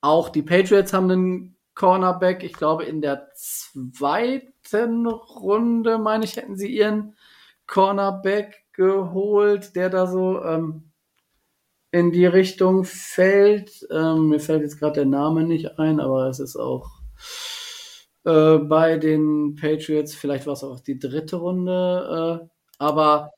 auch 0.00 0.28
die 0.28 0.42
Patriots 0.42 0.92
haben 0.92 1.10
einen 1.10 1.56
Cornerback. 1.74 2.42
Ich 2.42 2.52
glaube, 2.52 2.84
in 2.84 3.00
der 3.00 3.30
zweiten 3.34 4.53
Runde, 4.72 5.98
meine 5.98 6.24
ich, 6.24 6.36
hätten 6.36 6.56
sie 6.56 6.68
ihren 6.68 7.16
Cornerback 7.66 8.64
geholt, 8.72 9.76
der 9.76 9.90
da 9.90 10.06
so 10.06 10.42
ähm, 10.42 10.90
in 11.90 12.10
die 12.10 12.26
Richtung 12.26 12.84
fällt. 12.84 13.86
Ähm, 13.90 14.28
mir 14.28 14.40
fällt 14.40 14.62
jetzt 14.62 14.78
gerade 14.78 15.00
der 15.00 15.06
Name 15.06 15.44
nicht 15.44 15.78
ein, 15.78 16.00
aber 16.00 16.28
es 16.28 16.40
ist 16.40 16.56
auch 16.56 16.90
äh, 18.24 18.58
bei 18.58 18.96
den 18.98 19.54
Patriots, 19.54 20.14
vielleicht 20.14 20.46
war 20.46 20.54
es 20.54 20.64
auch 20.64 20.80
die 20.80 20.98
dritte 20.98 21.36
Runde, 21.36 22.40
äh, 22.42 22.48
aber 22.78 23.30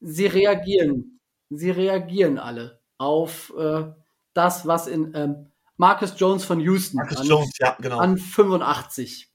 sie 0.00 0.26
reagieren, 0.26 1.20
sie 1.50 1.70
reagieren 1.70 2.38
alle 2.38 2.80
auf 2.98 3.52
äh, 3.56 3.84
das, 4.34 4.66
was 4.66 4.86
in 4.86 5.12
ähm, 5.14 5.46
Marcus 5.76 6.14
Jones 6.16 6.44
von 6.44 6.60
Houston 6.60 6.98
Marcus 6.98 7.18
an, 7.18 7.26
Jones, 7.26 7.58
ja, 7.58 7.76
genau. 7.80 7.98
an 7.98 8.18
85 8.18 9.29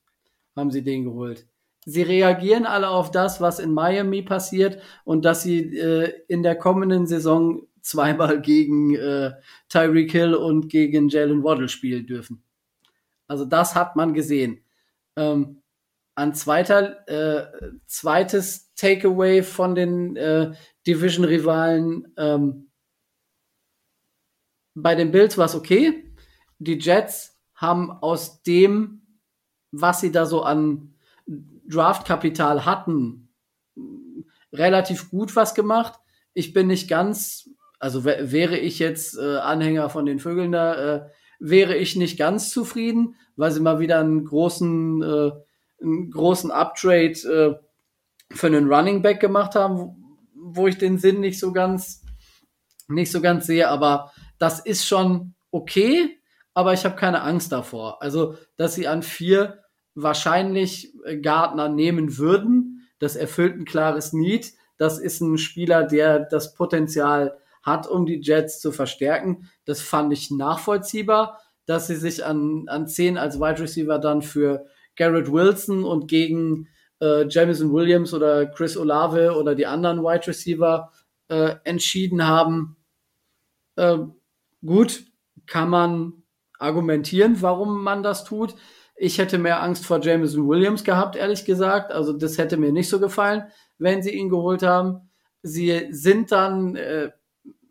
haben 0.56 0.72
sie 0.72 0.84
den 0.84 1.04
geholt. 1.04 1.48
Sie 1.86 2.02
reagieren 2.02 2.66
alle 2.66 2.90
auf 2.90 3.12
das, 3.12 3.42
was 3.42 3.60
in 3.60 3.72
Miami 3.72 4.24
passiert 4.24 4.82
und 5.04 5.24
dass 5.24 5.44
sie 5.44 5.78
äh, 5.78 6.12
in 6.28 6.42
der 6.42 6.56
kommenden 6.56 7.06
Saison 7.06 7.68
zweimal 7.82 8.42
gegen 8.42 8.96
äh, 8.96 9.34
Tyreek 9.70 10.12
Hill 10.12 10.34
und 10.34 10.70
gegen 10.70 11.10
Jalen 11.10 11.44
Waddle 11.44 11.70
spielen 11.70 12.08
dürfen. 12.08 12.44
Also 13.28 13.46
das 13.46 13.76
hat 13.76 13.96
man 13.96 14.14
gesehen. 14.14 14.64
Ähm, 15.16 15.62
an 16.16 16.34
zweiter, 16.34 17.08
äh, 17.08 17.46
zweites 17.86 18.74
Takeaway 18.76 19.44
von 19.44 19.76
den 19.76 20.16
äh, 20.16 20.54
Division-Rivalen. 20.88 22.14
Ähm, 22.18 22.72
bei 24.74 24.96
den 24.96 25.12
Bills 25.12 25.38
war 25.38 25.46
es 25.46 25.56
okay. 25.56 26.12
Die 26.58 26.80
Jets 26.80 27.38
haben 27.54 27.92
aus 27.92 28.42
dem, 28.44 29.05
was 29.82 30.02
sie 30.02 30.12
da 30.12 30.26
so 30.26 30.44
an 30.44 30.94
Draftkapital 31.68 32.66
hatten, 32.66 33.30
relativ 34.54 35.10
gut 35.10 35.36
was 35.36 35.56
gemacht. 35.56 36.00
Ich 36.34 36.54
bin 36.54 36.68
nicht 36.68 36.88
ganz 36.88 37.50
also 37.80 38.06
wäre 38.06 38.58
ich 38.58 38.80
jetzt 38.80 39.18
äh, 39.18 39.38
Anhänger 39.38 39.90
von 39.90 40.06
den 40.06 40.20
Vögeln 40.20 40.52
da, 40.52 40.96
äh, 40.96 41.10
wäre 41.40 41.76
ich 41.76 41.96
nicht 41.96 42.18
ganz 42.18 42.50
zufrieden, 42.50 43.16
weil 43.36 43.52
sie 43.52 43.60
mal 43.60 43.80
wieder 43.80 44.00
einen 44.00 44.26
großen, 44.26 45.04
äh, 45.04 45.32
einen 45.82 46.10
großen 46.10 46.52
Uptrade 46.52 47.12
äh, 47.12 48.36
für 48.36 48.48
einen 48.48 48.72
Running 48.72 49.02
Back 49.02 49.20
gemacht 49.20 49.56
haben, 49.56 50.18
wo, 50.34 50.68
ich 50.68 50.78
den 50.78 50.98
Sinn 50.98 51.20
nicht 51.20 51.40
so 51.40 51.52
ganz, 51.52 52.04
nicht 52.88 53.12
so 53.12 53.22
ganz 53.22 53.46
sehe. 53.46 53.70
Aber 53.70 54.12
das 54.40 54.60
ist 54.62 54.88
schon 54.88 55.36
okay, 55.52 56.18
aber 56.54 56.74
ich 56.74 56.86
habe 56.86 56.96
keine 56.96 57.22
Angst 57.22 57.52
davor. 57.52 58.02
Also, 58.02 58.36
dass 58.58 58.76
sie 58.76 58.88
an 58.88 59.04
vier 59.04 59.60
wahrscheinlich 59.96 60.94
äh, 61.06 61.18
Gardner 61.18 61.70
nehmen 61.70 62.18
würden, 62.18 62.88
das 63.00 63.16
erfüllt 63.16 63.56
ein 63.58 63.66
klares 63.66 64.14
Need. 64.14 64.54
Das 64.78 65.00
ist 65.00 65.22
ein 65.22 65.38
Spieler, 65.38 65.84
der 65.84 66.20
das 66.20 66.54
Potenzial 66.54 67.38
hat, 67.64 67.88
um 67.88 68.06
die 68.06 68.22
Jets 68.22 68.60
zu 68.60 68.72
verstärken. 68.72 69.50
Das 69.66 69.82
fand 69.82 70.14
ich 70.14 70.30
nachvollziehbar, 70.32 71.40
dass 71.66 71.88
sie 71.88 71.96
sich 71.96 72.24
an, 72.24 72.66
an 72.68 72.88
10 72.88 73.18
als 73.18 73.40
Wide 73.40 73.62
Receiver 73.62 73.98
dann 74.00 74.22
für 74.22 74.68
Garrett 74.96 75.32
Wilson 75.32 75.84
und 75.84 76.08
gegen 76.08 76.68
äh, 77.02 77.26
Jamison 77.28 77.74
Williams 77.74 78.14
oder 78.14 78.46
Chris 78.46 78.78
Olave 78.78 79.36
oder 79.36 79.56
die 79.56 79.66
anderen 79.66 80.04
Wide 80.04 80.28
Receiver 80.28 80.92
äh, 81.28 81.56
entschieden 81.64 82.26
haben. 82.26 82.78
Äh, 83.76 83.98
gut, 84.64 85.06
kann 85.48 85.70
man 85.70 86.24
argumentieren, 86.60 87.42
warum 87.42 87.84
man 87.84 88.04
das 88.04 88.24
tut. 88.24 88.56
Ich 88.96 89.18
hätte 89.18 89.38
mehr 89.38 89.62
Angst 89.62 89.86
vor 89.86 90.00
Jamison 90.02 90.48
Williams 90.48 90.84
gehabt, 90.84 91.16
ehrlich 91.16 91.46
gesagt. 91.46 91.92
Also 91.92 92.14
das 92.14 92.38
hätte 92.38 92.58
mir 92.58 92.72
nicht 92.72 92.90
so 92.90 93.00
gefallen, 93.00 93.44
wenn 93.78 94.02
sie 94.02 94.12
ihn 94.12 94.30
geholt 94.30 94.64
haben. 94.64 95.10
Sie 95.42 95.88
sind 95.92 96.32
dann 96.32 96.76
äh, 96.76 97.12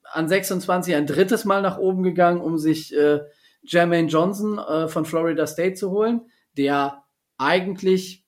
an 0.05 0.29
26 0.29 0.95
ein 0.95 1.07
drittes 1.07 1.45
Mal 1.45 1.63
nach 1.63 1.79
oben 1.79 2.03
gegangen, 2.03 2.41
um 2.41 2.59
sich 2.59 2.95
äh, 2.95 3.21
Jermaine 3.63 4.09
Johnson 4.09 4.59
äh, 4.59 4.89
von 4.89 5.05
Florida 5.05 5.47
State 5.47 5.75
zu 5.75 5.91
holen, 5.91 6.29
der 6.57 7.05
eigentlich 7.39 8.25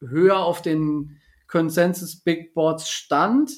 höher 0.00 0.38
auf 0.38 0.62
den 0.62 1.20
Consensus 1.46 2.22
Big 2.22 2.54
Boards 2.54 2.88
stand, 2.90 3.52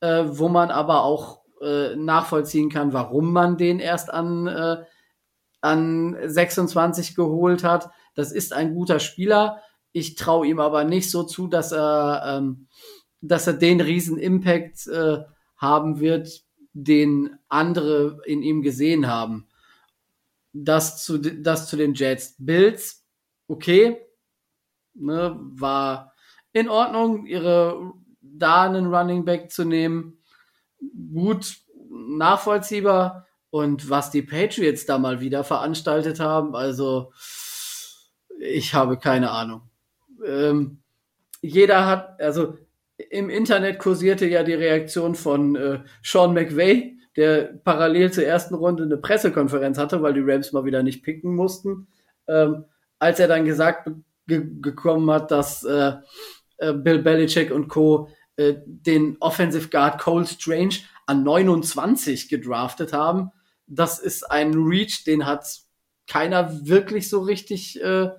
äh, 0.00 0.24
wo 0.26 0.48
man 0.48 0.70
aber 0.70 1.02
auch 1.04 1.42
äh, 1.60 1.96
nachvollziehen 1.96 2.70
kann, 2.70 2.92
warum 2.92 3.32
man 3.32 3.56
den 3.56 3.80
erst 3.80 4.12
an, 4.12 4.46
äh, 4.46 4.84
an 5.60 6.16
26 6.22 7.14
geholt 7.16 7.64
hat. 7.64 7.90
Das 8.14 8.32
ist 8.32 8.52
ein 8.52 8.74
guter 8.74 9.00
Spieler. 9.00 9.60
Ich 9.92 10.14
traue 10.14 10.46
ihm 10.46 10.60
aber 10.60 10.84
nicht 10.84 11.10
so 11.10 11.22
zu, 11.22 11.46
dass 11.46 11.72
er, 11.72 12.22
ähm, 12.26 12.68
dass 13.20 13.46
er 13.46 13.54
den 13.54 13.80
riesen 13.80 14.18
Impact 14.18 14.86
äh, 14.86 15.18
haben 15.56 16.00
wird, 16.00 16.42
den 16.72 17.38
andere 17.48 18.20
in 18.24 18.42
ihm 18.42 18.62
gesehen 18.62 19.06
haben. 19.06 19.48
Das 20.52 21.04
zu, 21.04 21.18
das 21.18 21.68
zu 21.68 21.76
den 21.76 21.94
Jets. 21.94 22.34
Bills, 22.38 23.04
okay, 23.46 24.00
ne, 24.94 25.36
war 25.38 26.12
in 26.52 26.68
Ordnung, 26.68 27.26
ihre 27.26 27.92
da 28.20 28.62
einen 28.62 28.92
Running 28.92 29.24
Back 29.24 29.50
zu 29.50 29.64
nehmen. 29.64 30.18
Gut, 31.12 31.56
nachvollziehbar. 31.90 33.26
Und 33.50 33.90
was 33.90 34.10
die 34.10 34.22
Patriots 34.22 34.86
da 34.86 34.98
mal 34.98 35.20
wieder 35.20 35.42
veranstaltet 35.42 36.20
haben, 36.20 36.54
also 36.54 37.12
ich 38.40 38.74
habe 38.74 38.98
keine 38.98 39.30
Ahnung. 39.30 39.62
Ähm, 40.26 40.78
jeder 41.42 41.86
hat, 41.86 42.20
also 42.20 42.56
im 43.10 43.30
Internet 43.30 43.78
kursierte 43.78 44.26
ja 44.26 44.42
die 44.42 44.54
Reaktion 44.54 45.14
von 45.14 45.56
äh, 45.56 45.80
Sean 46.02 46.34
McVay, 46.34 46.96
der 47.16 47.54
parallel 47.64 48.12
zur 48.12 48.24
ersten 48.24 48.54
Runde 48.54 48.84
eine 48.84 48.96
Pressekonferenz 48.96 49.78
hatte, 49.78 50.02
weil 50.02 50.14
die 50.14 50.22
Rams 50.24 50.52
mal 50.52 50.64
wieder 50.64 50.82
nicht 50.82 51.02
picken 51.02 51.34
mussten, 51.34 51.88
ähm, 52.28 52.64
als 52.98 53.20
er 53.20 53.28
dann 53.28 53.44
gesagt 53.44 53.90
ge 54.26 54.46
gekommen 54.60 55.10
hat, 55.10 55.30
dass 55.30 55.64
äh, 55.64 55.92
äh, 56.58 56.72
Bill 56.72 57.00
Belichick 57.00 57.50
und 57.50 57.68
Co. 57.68 58.08
Äh, 58.36 58.54
den 58.64 59.16
Offensive 59.20 59.68
Guard 59.68 60.00
Cole 60.00 60.26
Strange 60.26 60.76
an 61.06 61.24
29 61.24 62.28
gedraftet 62.28 62.92
haben. 62.92 63.32
Das 63.66 63.98
ist 63.98 64.30
ein 64.30 64.54
Reach, 64.54 65.04
den 65.04 65.26
hat 65.26 65.44
keiner 66.06 66.66
wirklich 66.66 67.08
so 67.08 67.20
richtig, 67.20 67.80
äh, 67.82 68.10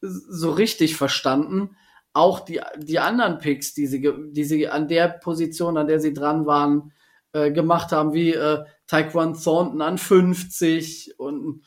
so 0.00 0.50
richtig 0.50 0.96
verstanden. 0.96 1.76
Auch 2.12 2.40
die, 2.40 2.60
die 2.78 2.98
anderen 2.98 3.38
Picks, 3.38 3.74
die 3.74 3.86
sie, 3.86 4.12
die 4.30 4.44
sie 4.44 4.68
an 4.68 4.88
der 4.88 5.08
Position, 5.08 5.76
an 5.76 5.86
der 5.86 6.00
sie 6.00 6.12
dran 6.12 6.46
waren, 6.46 6.92
äh, 7.32 7.52
gemacht 7.52 7.92
haben, 7.92 8.12
wie 8.12 8.32
äh, 8.32 8.64
Taekwon 8.86 9.34
Thornton 9.34 9.82
an 9.82 9.98
50 9.98 11.18
und 11.18 11.62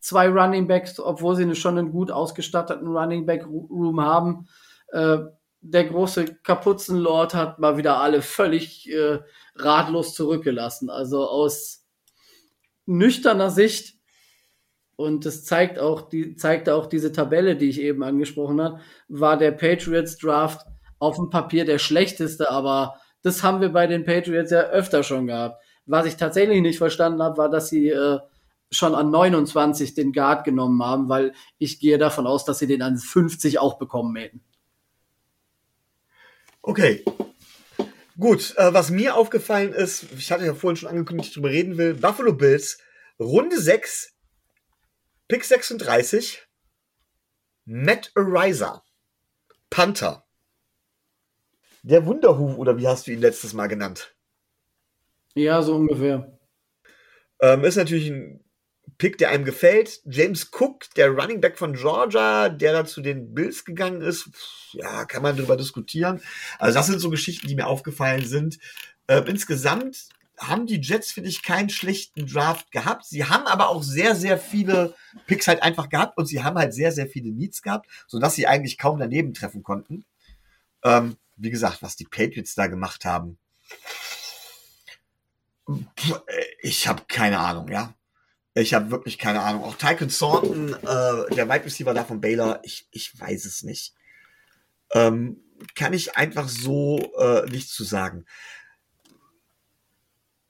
zwei 0.00 0.28
Running 0.28 0.68
Backs, 0.68 1.00
obwohl 1.00 1.34
sie 1.34 1.54
schon 1.56 1.78
einen 1.78 1.90
gut 1.90 2.10
ausgestatteten 2.10 2.88
Running 2.88 3.26
Back 3.26 3.46
Room 3.46 4.00
haben. 4.00 4.46
Äh, 4.92 5.18
der 5.60 5.84
große 5.84 6.36
Kapuzenlord 6.42 7.34
hat 7.34 7.58
mal 7.58 7.76
wieder 7.76 7.98
alle 7.98 8.22
völlig 8.22 8.88
äh, 8.88 9.18
ratlos 9.56 10.14
zurückgelassen. 10.14 10.90
Also 10.90 11.28
aus 11.28 11.84
nüchterner 12.84 13.50
Sicht 13.50 13.95
und 14.96 15.26
das 15.26 15.44
zeigt 15.44 15.78
auch 15.78 16.08
die 16.08 16.36
zeigt 16.36 16.68
auch 16.68 16.86
diese 16.86 17.12
Tabelle, 17.12 17.56
die 17.56 17.68
ich 17.68 17.80
eben 17.80 18.02
angesprochen 18.02 18.60
habe, 18.60 18.80
war 19.08 19.36
der 19.36 19.52
Patriots 19.52 20.16
Draft 20.16 20.66
auf 20.98 21.16
dem 21.16 21.30
Papier 21.30 21.64
der 21.64 21.78
schlechteste, 21.78 22.50
aber 22.50 22.96
das 23.22 23.42
haben 23.42 23.60
wir 23.60 23.68
bei 23.68 23.86
den 23.86 24.04
Patriots 24.04 24.50
ja 24.50 24.62
öfter 24.62 25.02
schon 25.02 25.26
gehabt. 25.26 25.62
Was 25.84 26.06
ich 26.06 26.16
tatsächlich 26.16 26.62
nicht 26.62 26.78
verstanden 26.78 27.22
habe, 27.22 27.36
war, 27.36 27.50
dass 27.50 27.68
sie 27.68 27.90
äh, 27.90 28.18
schon 28.70 28.94
an 28.94 29.10
29 29.10 29.94
den 29.94 30.12
Guard 30.12 30.44
genommen 30.44 30.82
haben, 30.82 31.08
weil 31.08 31.32
ich 31.58 31.78
gehe 31.78 31.98
davon 31.98 32.26
aus, 32.26 32.44
dass 32.44 32.58
sie 32.58 32.66
den 32.66 32.82
an 32.82 32.96
50 32.98 33.58
auch 33.58 33.78
bekommen 33.78 34.16
hätten. 34.16 34.40
Okay. 36.62 37.04
Gut, 38.18 38.54
äh, 38.56 38.72
was 38.72 38.90
mir 38.90 39.14
aufgefallen 39.14 39.72
ist, 39.72 40.06
ich 40.16 40.32
hatte 40.32 40.46
ja 40.46 40.54
vorhin 40.54 40.76
schon 40.76 40.88
angekündigt, 40.88 41.28
ich 41.28 41.34
darüber 41.34 41.50
reden 41.50 41.76
will, 41.76 41.94
Buffalo 41.94 42.32
Bills, 42.32 42.78
Runde 43.20 43.60
6, 43.60 44.15
Pick 45.28 45.44
36, 45.44 46.46
Matt 47.64 48.12
Ariza, 48.14 48.84
Panther. 49.70 50.24
Der 51.82 52.06
Wunderhuf, 52.06 52.56
oder 52.56 52.78
wie 52.78 52.86
hast 52.86 53.08
du 53.08 53.10
ihn 53.10 53.20
letztes 53.20 53.52
Mal 53.52 53.66
genannt? 53.66 54.14
Ja, 55.34 55.62
so 55.62 55.74
ungefähr. 55.74 56.38
Ähm, 57.40 57.64
ist 57.64 57.74
natürlich 57.74 58.08
ein 58.08 58.44
Pick, 58.98 59.18
der 59.18 59.30
einem 59.30 59.44
gefällt. 59.44 60.00
James 60.04 60.48
Cook, 60.52 60.94
der 60.94 61.10
Running 61.10 61.40
Back 61.40 61.58
von 61.58 61.74
Georgia, 61.74 62.48
der 62.48 62.72
da 62.72 62.84
zu 62.84 63.00
den 63.00 63.34
Bills 63.34 63.64
gegangen 63.64 64.02
ist, 64.02 64.30
ja, 64.74 65.06
kann 65.06 65.22
man 65.22 65.36
darüber 65.36 65.56
diskutieren. 65.56 66.22
Also 66.60 66.78
das 66.78 66.86
sind 66.86 67.00
so 67.00 67.10
Geschichten, 67.10 67.48
die 67.48 67.56
mir 67.56 67.66
aufgefallen 67.66 68.24
sind. 68.24 68.58
Äh, 69.08 69.22
insgesamt 69.26 70.08
haben 70.38 70.66
die 70.66 70.80
Jets, 70.80 71.12
finde 71.12 71.30
ich, 71.30 71.42
keinen 71.42 71.70
schlechten 71.70 72.26
Draft 72.26 72.70
gehabt. 72.70 73.04
Sie 73.06 73.24
haben 73.24 73.46
aber 73.46 73.68
auch 73.68 73.82
sehr, 73.82 74.14
sehr 74.14 74.38
viele 74.38 74.94
Picks 75.26 75.48
halt 75.48 75.62
einfach 75.62 75.88
gehabt 75.88 76.18
und 76.18 76.26
sie 76.26 76.42
haben 76.42 76.58
halt 76.58 76.74
sehr, 76.74 76.92
sehr 76.92 77.06
viele 77.06 77.30
Needs 77.32 77.62
gehabt, 77.62 77.88
sodass 78.06 78.34
sie 78.34 78.46
eigentlich 78.46 78.78
kaum 78.78 78.98
daneben 78.98 79.34
treffen 79.34 79.62
konnten. 79.62 80.04
Ähm, 80.84 81.16
wie 81.36 81.50
gesagt, 81.50 81.82
was 81.82 81.96
die 81.96 82.04
Patriots 82.04 82.54
da 82.54 82.66
gemacht 82.66 83.04
haben. 83.04 83.38
Ich 86.60 86.86
habe 86.86 87.02
keine 87.08 87.38
Ahnung, 87.38 87.68
ja. 87.68 87.94
Ich 88.54 88.72
habe 88.72 88.90
wirklich 88.90 89.18
keine 89.18 89.42
Ahnung. 89.42 89.64
Auch 89.64 89.76
Tycoon 89.76 90.08
Thornton, 90.08 90.72
äh, 90.74 91.34
der 91.34 91.48
Wide 91.48 91.64
Receiver 91.64 91.92
da 91.92 92.04
von 92.04 92.20
Baylor, 92.20 92.60
ich, 92.62 92.88
ich 92.90 93.18
weiß 93.18 93.44
es 93.44 93.62
nicht. 93.62 93.94
Ähm, 94.92 95.42
kann 95.74 95.92
ich 95.92 96.16
einfach 96.16 96.48
so 96.48 97.12
äh, 97.18 97.44
nicht 97.50 97.68
zu 97.68 97.84
sagen. 97.84 98.24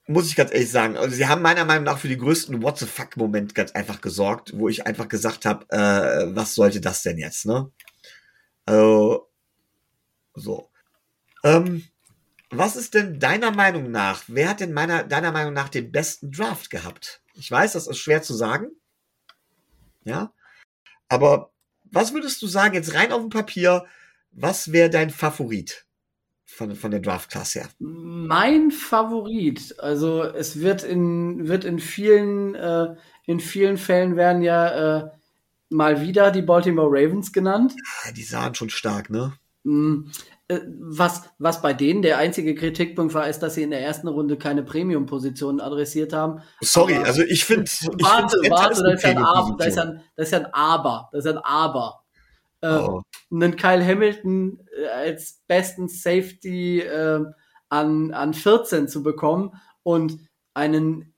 Muss 0.08 0.28
ich 0.28 0.36
ganz 0.36 0.52
ehrlich 0.52 0.70
sagen. 0.70 0.96
Also 0.96 1.16
sie 1.16 1.26
haben 1.26 1.42
meiner 1.42 1.64
Meinung 1.64 1.84
nach 1.84 1.98
für 1.98 2.08
die 2.08 2.16
größten 2.16 2.62
What 2.62 2.78
the 2.78 2.86
fuck 2.86 3.16
Moment 3.16 3.54
ganz 3.54 3.72
einfach 3.72 4.00
gesorgt, 4.00 4.52
wo 4.54 4.68
ich 4.68 4.86
einfach 4.86 5.08
gesagt 5.08 5.44
habe, 5.44 5.66
äh, 5.70 6.34
was 6.34 6.54
sollte 6.54 6.80
das 6.80 7.02
denn 7.02 7.18
jetzt, 7.18 7.44
ne? 7.44 7.70
Also, 8.66 9.28
so. 10.34 10.70
Ähm, 11.42 11.88
was 12.50 12.76
ist 12.76 12.94
denn 12.94 13.18
deiner 13.18 13.50
Meinung 13.50 13.90
nach, 13.90 14.22
wer 14.28 14.50
hat 14.50 14.60
denn 14.60 14.72
meiner, 14.72 15.02
deiner 15.02 15.32
Meinung 15.32 15.52
nach 15.52 15.68
den 15.68 15.90
besten 15.90 16.30
Draft 16.30 16.70
gehabt? 16.70 17.20
Ich 17.34 17.50
weiß, 17.50 17.72
das 17.72 17.88
ist 17.88 17.98
schwer 17.98 18.22
zu 18.22 18.34
sagen. 18.34 18.68
Ja. 20.04 20.32
Aber 21.08 21.52
was 21.84 22.12
würdest 22.14 22.40
du 22.42 22.46
sagen, 22.46 22.74
jetzt 22.74 22.94
rein 22.94 23.12
auf 23.12 23.20
dem 23.20 23.30
Papier, 23.30 23.86
was 24.30 24.70
wäre 24.70 24.90
dein 24.90 25.10
Favorit 25.10 25.85
von, 26.46 26.74
von 26.74 26.90
der 26.90 27.00
Draft-Class 27.00 27.56
her? 27.56 27.68
Mein 27.78 28.70
Favorit, 28.70 29.78
also 29.78 30.22
es 30.22 30.60
wird 30.60 30.84
in, 30.84 31.48
wird 31.48 31.64
in 31.64 31.78
vielen, 31.78 32.54
äh, 32.54 32.94
in 33.26 33.40
vielen 33.40 33.76
Fällen 33.76 34.16
werden 34.16 34.42
ja 34.42 34.98
äh, 34.98 35.10
mal 35.68 36.00
wieder 36.00 36.30
die 36.30 36.42
Baltimore 36.42 36.88
Ravens 36.88 37.32
genannt. 37.32 37.74
Ja, 38.04 38.12
die 38.12 38.22
sahen 38.22 38.54
schon 38.54 38.70
stark, 38.70 39.10
ne? 39.10 39.34
Mm, 39.64 40.10
äh, 40.48 40.60
was, 40.78 41.22
was 41.38 41.60
bei 41.60 41.74
denen 41.74 42.02
der 42.02 42.18
einzige 42.18 42.54
Kritikpunkt 42.54 43.14
war, 43.14 43.28
ist, 43.28 43.40
dass 43.40 43.54
sie 43.54 43.64
in 43.64 43.70
der 43.70 43.80
ersten 43.80 44.06
Runde 44.06 44.38
keine 44.38 44.62
Premium-Positionen 44.62 45.60
adressiert 45.60 46.12
haben. 46.12 46.40
Sorry, 46.60 46.94
Aber 46.94 47.06
also 47.06 47.22
ich 47.22 47.44
finde. 47.44 47.68
Warte, 48.00 48.38
warte, 48.48 48.82
da 48.82 48.92
ist, 48.92 49.04
ein 49.04 49.18
Aber, 49.18 49.56
da, 49.58 49.64
ist 49.64 49.78
ein, 49.78 50.00
da 50.14 50.22
ist 50.22 50.32
ja 50.32 50.38
ein 50.38 50.54
Aber. 50.54 51.08
Das 51.10 51.24
ist 51.24 51.32
ja 51.32 51.36
ein 51.36 51.44
Aber. 51.44 52.05
Äh, 52.66 52.78
oh. 52.78 53.02
Einen 53.30 53.56
Kyle 53.56 53.84
Hamilton 53.84 54.60
äh, 54.76 54.86
als 54.86 55.42
besten 55.46 55.88
Safety 55.88 56.80
äh, 56.80 57.24
an, 57.68 58.12
an 58.12 58.34
14 58.34 58.88
zu 58.88 59.02
bekommen 59.02 59.52
und 59.82 60.18
einen 60.54 61.14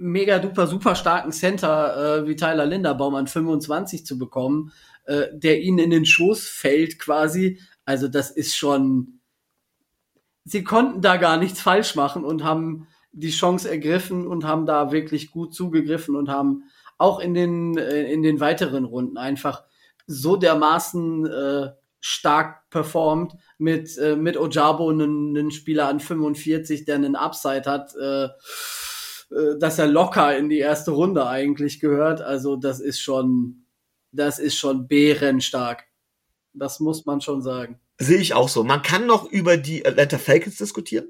mega 0.00 0.38
duper 0.38 0.66
super 0.66 0.94
starken 0.94 1.30
Center 1.30 2.22
äh, 2.22 2.26
wie 2.26 2.36
Tyler 2.36 2.66
Linderbaum 2.66 3.14
an 3.14 3.26
25 3.26 4.06
zu 4.06 4.18
bekommen, 4.18 4.72
äh, 5.04 5.26
der 5.32 5.60
ihnen 5.60 5.78
in 5.78 5.90
den 5.90 6.06
Schoß 6.06 6.48
fällt 6.48 6.98
quasi, 6.98 7.60
also 7.84 8.08
das 8.08 8.30
ist 8.30 8.56
schon, 8.56 9.20
sie 10.44 10.64
konnten 10.64 11.02
da 11.02 11.16
gar 11.16 11.36
nichts 11.36 11.60
falsch 11.60 11.96
machen 11.96 12.24
und 12.24 12.44
haben 12.44 12.86
die 13.12 13.30
Chance 13.30 13.68
ergriffen 13.68 14.26
und 14.26 14.44
haben 14.44 14.66
da 14.66 14.92
wirklich 14.92 15.30
gut 15.30 15.54
zugegriffen 15.54 16.16
und 16.16 16.28
haben 16.28 16.64
auch 16.96 17.18
in 17.18 17.34
den, 17.34 17.76
äh, 17.76 18.10
in 18.10 18.22
den 18.22 18.40
weiteren 18.40 18.84
Runden 18.84 19.18
einfach 19.18 19.64
so 20.10 20.36
dermaßen 20.36 21.26
äh, 21.26 21.70
stark 22.00 22.68
performt 22.70 23.34
mit, 23.58 23.96
äh, 23.98 24.16
mit 24.16 24.36
Ojabo, 24.36 24.90
einen, 24.90 25.36
einen 25.36 25.50
Spieler 25.50 25.88
an 25.88 26.00
45, 26.00 26.84
der 26.84 26.96
einen 26.96 27.14
Upside 27.14 27.70
hat, 27.70 27.94
äh, 27.94 28.24
äh, 28.24 29.58
dass 29.58 29.78
er 29.78 29.86
locker 29.86 30.36
in 30.36 30.48
die 30.48 30.58
erste 30.58 30.90
Runde 30.90 31.26
eigentlich 31.26 31.78
gehört. 31.78 32.22
Also 32.22 32.56
das 32.56 32.80
ist 32.80 33.00
schon, 33.00 33.66
das 34.12 34.38
ist 34.38 34.56
schon 34.56 34.88
bärenstark. 34.88 35.84
Das 36.52 36.80
muss 36.80 37.06
man 37.06 37.20
schon 37.20 37.42
sagen. 37.42 37.80
Sehe 37.98 38.18
ich 38.18 38.34
auch 38.34 38.48
so. 38.48 38.64
Man 38.64 38.82
kann 38.82 39.06
noch 39.06 39.30
über 39.30 39.56
die 39.56 39.86
Atlanta 39.86 40.18
Falcons 40.18 40.56
diskutieren. 40.56 41.06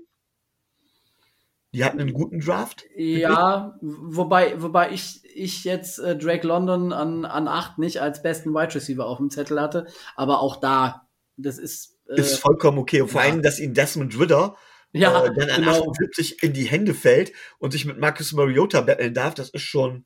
Die 1.72 1.84
hatten 1.84 2.00
einen 2.00 2.12
guten 2.12 2.40
Draft. 2.40 2.84
Ja, 2.96 3.78
wobei, 3.80 4.60
wobei 4.60 4.90
ich, 4.90 5.22
ich 5.34 5.62
jetzt 5.62 6.00
äh, 6.00 6.16
Drake 6.16 6.46
London 6.46 6.92
an, 6.92 7.24
an 7.24 7.46
8 7.46 7.78
nicht 7.78 8.00
als 8.00 8.22
besten 8.22 8.52
Wide 8.52 8.74
Receiver 8.74 9.06
auf 9.06 9.18
dem 9.18 9.30
Zettel 9.30 9.60
hatte. 9.60 9.86
Aber 10.16 10.40
auch 10.40 10.56
da 10.56 11.06
das 11.36 11.58
ist. 11.58 11.96
Äh, 12.08 12.20
ist 12.20 12.38
vollkommen 12.38 12.78
okay. 12.78 13.02
Und 13.02 13.08
vor 13.10 13.22
ja. 13.22 13.28
allem, 13.28 13.42
dass 13.42 13.60
ihn 13.60 13.74
Desmond 13.74 14.18
Ritter 14.18 14.56
ja, 14.92 15.24
äh, 15.24 15.34
dann 15.34 15.50
an 15.50 15.60
genau. 15.62 15.80
78 15.80 16.42
in 16.42 16.52
die 16.52 16.64
Hände 16.64 16.94
fällt 16.94 17.32
und 17.58 17.70
sich 17.70 17.84
mit 17.84 17.98
Marcus 17.98 18.32
Mariota 18.32 18.80
betteln 18.80 19.14
darf, 19.14 19.34
das 19.34 19.50
ist 19.50 19.62
schon 19.62 20.04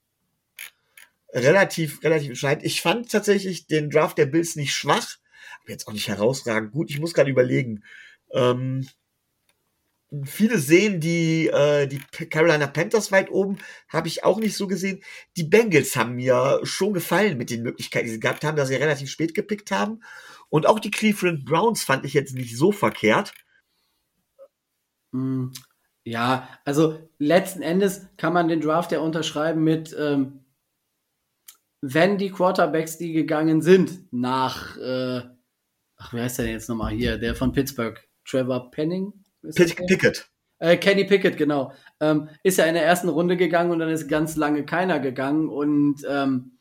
relativ, 1.32 2.02
relativ 2.04 2.30
entscheidend. 2.30 2.64
Ich 2.64 2.82
fand 2.82 3.10
tatsächlich 3.10 3.66
den 3.66 3.90
Draft 3.90 4.18
der 4.18 4.26
Bills 4.26 4.56
nicht 4.56 4.74
schwach, 4.74 5.16
aber 5.62 5.70
jetzt 5.70 5.88
auch 5.88 5.92
nicht 5.92 6.08
herausragend 6.08 6.72
gut. 6.72 6.90
Ich 6.90 7.00
muss 7.00 7.14
gerade 7.14 7.30
überlegen. 7.30 7.82
Ähm, 8.32 8.86
viele 10.24 10.58
sehen 10.58 11.00
die, 11.00 11.48
äh, 11.48 11.86
die 11.86 11.98
Carolina 12.28 12.66
Panthers 12.66 13.10
weit 13.10 13.30
oben, 13.30 13.58
habe 13.88 14.08
ich 14.08 14.24
auch 14.24 14.38
nicht 14.38 14.56
so 14.56 14.66
gesehen. 14.66 15.02
Die 15.36 15.44
Bengals 15.44 15.96
haben 15.96 16.14
mir 16.14 16.60
schon 16.62 16.92
gefallen 16.92 17.38
mit 17.38 17.50
den 17.50 17.62
Möglichkeiten, 17.62 18.06
die 18.06 18.12
sie 18.12 18.20
gehabt 18.20 18.44
haben, 18.44 18.56
dass 18.56 18.68
sie 18.68 18.76
relativ 18.76 19.10
spät 19.10 19.34
gepickt 19.34 19.70
haben. 19.70 20.02
Und 20.48 20.66
auch 20.66 20.78
die 20.78 20.90
Cleveland 20.90 21.44
Browns 21.44 21.82
fand 21.82 22.04
ich 22.04 22.14
jetzt 22.14 22.34
nicht 22.34 22.56
so 22.56 22.70
verkehrt. 22.70 23.32
Hm, 25.12 25.52
ja, 26.04 26.48
also 26.64 26.98
letzten 27.18 27.62
Endes 27.62 28.06
kann 28.16 28.32
man 28.32 28.48
den 28.48 28.60
Draft 28.60 28.92
ja 28.92 29.00
unterschreiben 29.00 29.64
mit, 29.64 29.94
ähm, 29.98 30.44
wenn 31.80 32.18
die 32.18 32.30
Quarterbacks, 32.30 32.98
die 32.98 33.12
gegangen 33.12 33.62
sind, 33.62 34.12
nach, 34.12 34.76
äh, 34.76 35.22
ach, 35.96 36.12
wie 36.12 36.20
heißt 36.20 36.38
der 36.38 36.46
jetzt 36.46 36.68
nochmal 36.68 36.92
hier, 36.92 37.18
der 37.18 37.34
von 37.34 37.52
Pittsburgh, 37.52 38.00
Trevor 38.24 38.70
Penning? 38.70 39.23
Pick, 39.54 39.76
Pickett. 39.86 40.28
Äh, 40.58 40.76
Kenny 40.76 41.04
Pickett, 41.04 41.36
genau. 41.36 41.72
Ähm, 42.00 42.28
ist 42.42 42.58
ja 42.58 42.64
in 42.64 42.74
der 42.74 42.84
ersten 42.84 43.08
Runde 43.08 43.36
gegangen 43.36 43.70
und 43.70 43.80
dann 43.80 43.88
ist 43.88 44.08
ganz 44.08 44.36
lange 44.36 44.64
keiner 44.64 45.00
gegangen 45.00 45.48
und 45.48 46.02
ähm, 46.08 46.58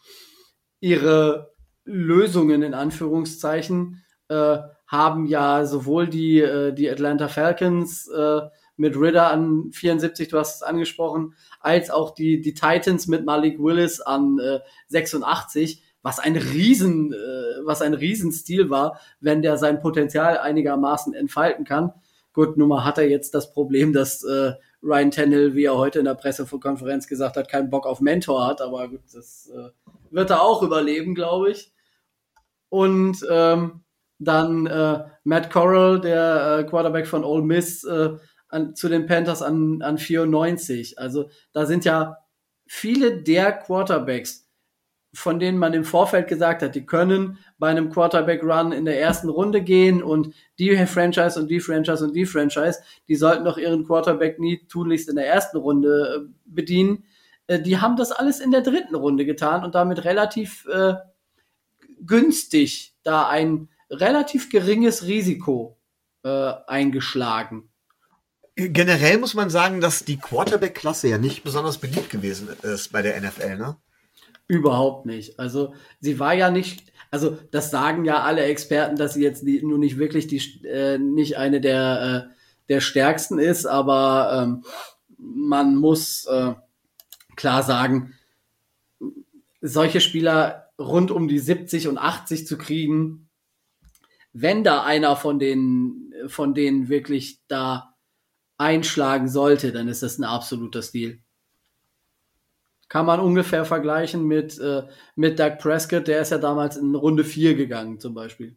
ihre 0.79 1.53
Lösungen 1.85 2.63
in 2.63 2.73
Anführungszeichen 2.73 4.03
äh, 4.29 4.57
haben 4.87 5.25
ja 5.25 5.65
sowohl 5.65 6.07
die, 6.07 6.39
äh, 6.39 6.73
die 6.73 6.89
Atlanta 6.89 7.27
Falcons 7.27 8.07
äh, 8.09 8.41
mit 8.75 8.95
Ritter 8.97 9.29
an 9.29 9.71
74, 9.71 10.29
du 10.29 10.37
hast 10.37 10.55
es 10.55 10.61
angesprochen, 10.63 11.35
als 11.59 11.89
auch 11.89 12.13
die, 12.13 12.41
die 12.41 12.53
Titans 12.53 13.07
mit 13.07 13.25
Malik 13.25 13.59
Willis 13.59 14.01
an 14.01 14.39
äh, 14.39 14.59
86, 14.87 15.83
was 16.01 16.19
ein 16.19 16.35
Riesen, 16.35 17.13
äh, 17.13 17.65
was 17.65 17.81
ein 17.81 17.93
Riesenstil 17.93 18.69
war, 18.69 18.99
wenn 19.19 19.41
der 19.41 19.57
sein 19.57 19.79
Potenzial 19.79 20.37
einigermaßen 20.37 21.13
entfalten 21.13 21.65
kann. 21.65 21.93
Gut, 22.33 22.57
nun 22.57 22.69
mal 22.69 22.83
hat 22.83 22.97
er 22.97 23.07
jetzt 23.07 23.33
das 23.35 23.53
Problem, 23.53 23.93
dass 23.93 24.23
äh, 24.23 24.53
Ryan 24.81 25.11
Tannehill, 25.11 25.55
wie 25.55 25.65
er 25.65 25.77
heute 25.77 25.99
in 25.99 26.05
der 26.05 26.15
Pressekonferenz 26.15 27.07
gesagt 27.07 27.37
hat, 27.37 27.47
keinen 27.47 27.69
Bock 27.69 27.85
auf 27.85 28.01
Mentor 28.01 28.45
hat, 28.45 28.59
aber 28.59 28.89
gut, 28.89 29.01
das 29.13 29.49
äh, 29.55 29.69
wird 30.11 30.29
er 30.29 30.41
auch 30.41 30.61
überleben, 30.63 31.15
glaube 31.15 31.51
ich. 31.51 31.71
Und 32.69 33.25
ähm, 33.29 33.83
dann 34.19 34.65
äh, 34.65 35.03
Matt 35.23 35.51
Corral, 35.51 36.01
der 36.01 36.59
äh, 36.59 36.63
Quarterback 36.69 37.07
von 37.07 37.23
Ole 37.23 37.43
Miss, 37.43 37.83
äh, 37.83 38.17
an, 38.49 38.75
zu 38.75 38.89
den 38.89 39.05
Panthers 39.05 39.41
an, 39.41 39.81
an 39.81 39.97
94. 39.97 40.99
Also 40.99 41.29
da 41.53 41.65
sind 41.65 41.85
ja 41.85 42.17
viele 42.67 43.21
der 43.21 43.51
Quarterbacks, 43.51 44.47
von 45.13 45.39
denen 45.39 45.59
man 45.59 45.73
im 45.73 45.85
Vorfeld 45.85 46.27
gesagt 46.27 46.63
hat, 46.63 46.73
die 46.73 46.85
können 46.85 47.37
bei 47.59 47.69
einem 47.69 47.91
Quarterback-Run 47.91 48.71
in 48.71 48.85
der 48.85 48.99
ersten 48.99 49.29
Runde 49.29 49.61
gehen 49.61 50.01
und 50.01 50.33
die 50.57 50.75
Franchise 50.87 51.39
und 51.39 51.49
die 51.49 51.59
Franchise 51.59 52.03
und 52.03 52.15
die 52.15 52.25
Franchise, 52.25 52.79
die 53.07 53.15
sollten 53.15 53.45
doch 53.45 53.57
ihren 53.57 53.85
Quarterback 53.85 54.39
nie 54.39 54.65
tunlichst 54.67 55.09
in 55.09 55.15
der 55.15 55.27
ersten 55.27 55.57
Runde 55.57 56.27
äh, 56.27 56.33
bedienen. 56.45 57.05
Äh, 57.45 57.59
die 57.59 57.79
haben 57.79 57.95
das 57.95 58.11
alles 58.11 58.39
in 58.39 58.51
der 58.51 58.61
dritten 58.61 58.95
Runde 58.95 59.25
getan 59.25 59.63
und 59.63 59.75
damit 59.75 60.03
relativ 60.03 60.65
äh, 60.65 60.95
günstig 62.05 62.95
da 63.03 63.27
ein 63.27 63.69
relativ 63.91 64.49
geringes 64.49 65.05
Risiko 65.05 65.77
äh, 66.23 66.53
eingeschlagen. 66.67 67.69
Generell 68.55 69.17
muss 69.17 69.33
man 69.33 69.49
sagen, 69.49 69.81
dass 69.81 70.05
die 70.05 70.17
Quarterback-Klasse 70.17 71.07
ja 71.07 71.17
nicht 71.17 71.43
besonders 71.43 71.77
beliebt 71.79 72.09
gewesen 72.09 72.49
ist 72.61 72.91
bei 72.91 73.01
der 73.01 73.19
NFL, 73.19 73.57
ne? 73.57 73.77
Überhaupt 74.47 75.05
nicht. 75.05 75.39
Also 75.39 75.73
sie 75.99 76.19
war 76.19 76.33
ja 76.33 76.51
nicht, 76.51 76.91
also 77.11 77.37
das 77.51 77.71
sagen 77.71 78.05
ja 78.05 78.23
alle 78.23 78.43
Experten, 78.43 78.97
dass 78.97 79.13
sie 79.13 79.23
jetzt 79.23 79.43
nur 79.43 79.77
nicht 79.77 79.97
wirklich 79.97 80.27
die 80.27 80.41
äh, 80.65 80.97
nicht 80.97 81.37
eine 81.37 81.61
der 81.61 82.27
äh, 82.29 82.33
der 82.69 82.81
stärksten 82.81 83.39
ist, 83.39 83.65
aber 83.65 84.43
ähm, 84.43 84.63
man 85.17 85.75
muss 85.75 86.25
äh, 86.25 86.53
klar 87.35 87.63
sagen, 87.63 88.13
solche 89.61 90.01
Spieler 90.01 90.69
rund 90.79 91.11
um 91.11 91.27
die 91.27 91.39
70 91.39 91.87
und 91.87 91.97
80 91.97 92.45
zu 92.47 92.57
kriegen, 92.57 93.29
wenn 94.33 94.63
da 94.63 94.83
einer 94.83 95.15
von 95.15 95.39
denen 95.39 96.13
von 96.27 96.53
denen 96.53 96.89
wirklich 96.89 97.39
da 97.47 97.95
einschlagen 98.57 99.27
sollte, 99.29 99.71
dann 99.71 99.87
ist 99.87 100.03
das 100.03 100.17
ein 100.19 100.23
absoluter 100.23 100.81
Stil 100.81 101.23
kann 102.93 103.07
man 103.07 103.19
ungefähr 103.19 103.65
vergleichen 103.65 104.27
mit, 104.27 104.59
äh, 104.59 104.83
mit 105.15 105.39
Doug 105.39 105.57
Prescott, 105.57 106.07
der 106.07 106.21
ist 106.21 106.29
ja 106.29 106.37
damals 106.37 106.77
in 106.77 106.93
Runde 106.93 107.23
4 107.23 107.55
gegangen, 107.55 107.99
zum 107.99 108.13
Beispiel. 108.13 108.55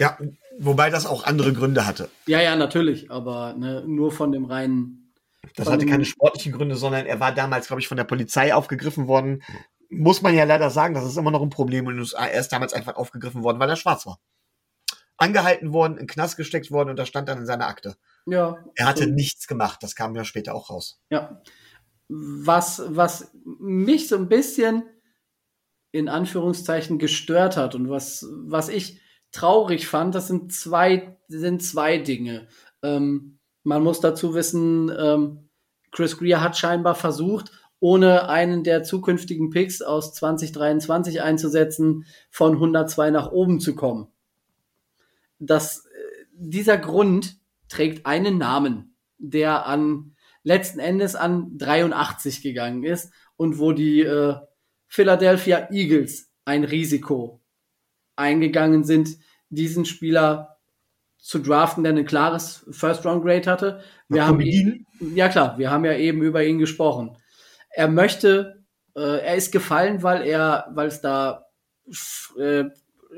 Ja, 0.00 0.18
wobei 0.58 0.90
das 0.90 1.06
auch 1.06 1.22
andere 1.22 1.52
Gründe 1.52 1.86
hatte. 1.86 2.10
Ja, 2.26 2.40
ja, 2.40 2.56
natürlich, 2.56 3.08
aber 3.08 3.54
ne, 3.56 3.84
nur 3.86 4.10
von 4.10 4.32
dem 4.32 4.46
reinen. 4.46 5.14
Das 5.54 5.70
hatte 5.70 5.86
keine 5.86 6.04
sportlichen 6.04 6.50
Gründe, 6.50 6.74
sondern 6.74 7.06
er 7.06 7.20
war 7.20 7.32
damals, 7.32 7.68
glaube 7.68 7.80
ich, 7.80 7.86
von 7.86 7.98
der 7.98 8.02
Polizei 8.02 8.52
aufgegriffen 8.52 9.06
worden. 9.06 9.44
Muss 9.88 10.20
man 10.20 10.34
ja 10.34 10.42
leider 10.42 10.70
sagen, 10.70 10.94
das 10.94 11.04
ist 11.04 11.16
immer 11.16 11.30
noch 11.30 11.42
ein 11.42 11.50
Problem 11.50 11.84
in 11.84 11.92
den 11.92 12.00
USA. 12.00 12.26
Er 12.26 12.40
ist 12.40 12.48
damals 12.48 12.72
einfach 12.72 12.96
aufgegriffen 12.96 13.44
worden, 13.44 13.60
weil 13.60 13.70
er 13.70 13.76
schwarz 13.76 14.06
war. 14.06 14.18
Angehalten 15.18 15.72
worden, 15.72 15.92
in 15.92 15.98
den 15.98 16.08
Knast 16.08 16.36
gesteckt 16.36 16.72
worden 16.72 16.90
und 16.90 16.96
das 16.96 17.06
stand 17.06 17.28
dann 17.28 17.38
in 17.38 17.46
seiner 17.46 17.68
Akte. 17.68 17.94
Ja. 18.26 18.56
Er 18.74 18.86
hatte 18.86 19.04
so. 19.04 19.10
nichts 19.10 19.46
gemacht, 19.46 19.84
das 19.84 19.94
kam 19.94 20.16
ja 20.16 20.24
später 20.24 20.56
auch 20.56 20.68
raus. 20.68 21.00
Ja 21.10 21.40
was, 22.08 22.82
was 22.88 23.32
mich 23.44 24.08
so 24.08 24.16
ein 24.16 24.28
bisschen 24.28 24.84
in 25.92 26.08
Anführungszeichen 26.08 26.98
gestört 26.98 27.56
hat 27.56 27.74
und 27.74 27.88
was, 27.88 28.26
was 28.30 28.68
ich 28.68 29.00
traurig 29.30 29.86
fand, 29.86 30.14
das 30.14 30.28
sind 30.28 30.52
zwei, 30.52 31.18
sind 31.28 31.62
zwei 31.62 31.98
Dinge. 31.98 32.48
Ähm, 32.82 33.38
man 33.62 33.82
muss 33.82 34.00
dazu 34.00 34.34
wissen, 34.34 34.92
ähm, 34.96 35.48
Chris 35.90 36.18
Greer 36.18 36.40
hat 36.40 36.56
scheinbar 36.56 36.94
versucht, 36.94 37.52
ohne 37.80 38.28
einen 38.28 38.64
der 38.64 38.82
zukünftigen 38.82 39.50
Picks 39.50 39.82
aus 39.82 40.14
2023 40.14 41.22
einzusetzen, 41.22 42.06
von 42.30 42.54
102 42.54 43.10
nach 43.10 43.30
oben 43.30 43.60
zu 43.60 43.74
kommen. 43.74 44.08
Das, 45.38 45.86
äh, 45.86 45.90
dieser 46.32 46.78
Grund 46.78 47.36
trägt 47.68 48.06
einen 48.06 48.38
Namen, 48.38 48.96
der 49.18 49.66
an 49.66 50.13
letzten 50.44 50.78
Endes 50.78 51.16
an 51.16 51.58
83 51.58 52.42
gegangen 52.42 52.84
ist 52.84 53.12
und 53.36 53.58
wo 53.58 53.72
die 53.72 54.02
äh, 54.02 54.36
Philadelphia 54.86 55.68
Eagles 55.70 56.30
ein 56.44 56.62
Risiko 56.62 57.42
eingegangen 58.14 58.84
sind, 58.84 59.16
diesen 59.48 59.84
Spieler 59.84 60.58
zu 61.18 61.40
draften, 61.40 61.82
der 61.82 61.94
ein 61.94 62.06
klares 62.06 62.64
First-Round-Grade 62.70 63.50
hatte. 63.50 63.80
Wir 64.08 64.26
haben 64.26 64.40
ihn, 64.40 64.86
ja 65.00 65.28
klar, 65.28 65.58
wir 65.58 65.70
haben 65.70 65.84
ja 65.84 65.96
eben 65.96 66.22
über 66.22 66.44
ihn 66.44 66.58
gesprochen. 66.58 67.16
Er 67.70 67.88
möchte, 67.88 68.62
äh, 68.94 69.20
er 69.20 69.34
ist 69.34 69.50
gefallen, 69.50 70.02
weil 70.02 70.22
er, 70.22 70.68
weil 70.74 70.86
es 70.86 71.00
da 71.00 71.46
äh, 72.38 72.64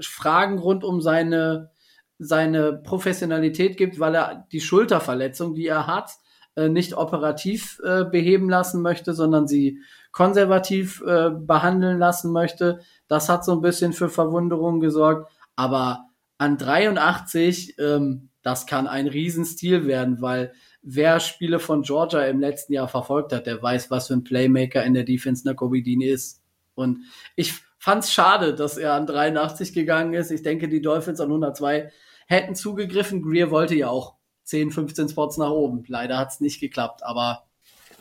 Fragen 0.01 0.59
rund 0.59 0.85
um 0.85 1.03
seine 1.03 1.71
seine 2.19 2.73
Professionalität 2.73 3.77
gibt, 3.77 4.01
weil 4.01 4.15
er 4.15 4.47
die 4.53 4.61
Schulterverletzung, 4.61 5.55
die 5.55 5.67
er 5.67 5.87
hat, 5.87 6.11
äh, 6.57 6.69
nicht 6.69 6.97
operativ 6.97 7.81
äh, 7.85 8.05
beheben 8.05 8.49
lassen 8.49 8.83
möchte, 8.83 9.13
sondern 9.13 9.47
sie 9.47 9.81
konservativ 10.11 11.03
äh, 11.07 11.31
behandeln 11.31 11.99
lassen 11.99 12.33
möchte. 12.33 12.81
Das 13.09 13.29
hat 13.29 13.45
so 13.45 13.53
ein 13.53 13.61
bisschen 13.61 13.93
für 13.93 14.09
Verwunderung 14.09 14.81
gesorgt. 14.81 15.31
Aber 15.55 16.07
an 16.39 16.59
83, 16.59 17.79
ähm, 17.79 18.31
das 18.43 18.67
kann 18.67 18.87
ein 18.87 19.07
Riesenstil 19.07 19.87
werden, 19.87 20.23
weil 20.23 20.53
wer 20.83 21.21
Spiele 21.21 21.59
von 21.59 21.83
Georgia 21.83 22.25
im 22.27 22.41
letzten 22.41 22.73
Jahr 22.73 22.89
verfolgt 22.89 23.33
hat, 23.33 23.47
der 23.47 23.63
weiß, 23.63 23.91
was 23.91 24.07
für 24.07 24.15
ein 24.15 24.25
Playmaker 24.25 24.85
in 24.85 24.95
der 24.95 25.05
Defense 25.05 25.47
Nakobe 25.47 25.81
ist. 25.81 26.43
Und 26.75 27.01
ich 27.35 27.55
fand's 27.79 28.13
schade, 28.13 28.55
dass 28.55 28.79
er 28.79 28.95
an 28.95 29.07
83 29.07 29.73
gegangen 29.73 30.15
ist. 30.15 30.31
Ich 30.31 30.43
denke, 30.43 30.69
die 30.69 30.83
Dolphins 30.83 31.21
an 31.21 31.29
102 31.29 31.91
hätten 32.27 32.55
zugegriffen. 32.55 33.23
Greer 33.23 33.51
wollte 33.51 33.75
ja 33.75 33.89
auch 33.89 34.16
10, 34.47 34.71
15 34.71 35.11
Spots 35.11 35.37
nach 35.37 35.51
oben. 35.51 35.85
Leider 35.87 36.17
hat 36.19 36.31
es 36.31 36.41
nicht 36.41 36.61
geklappt, 36.61 37.03
aber 37.03 37.45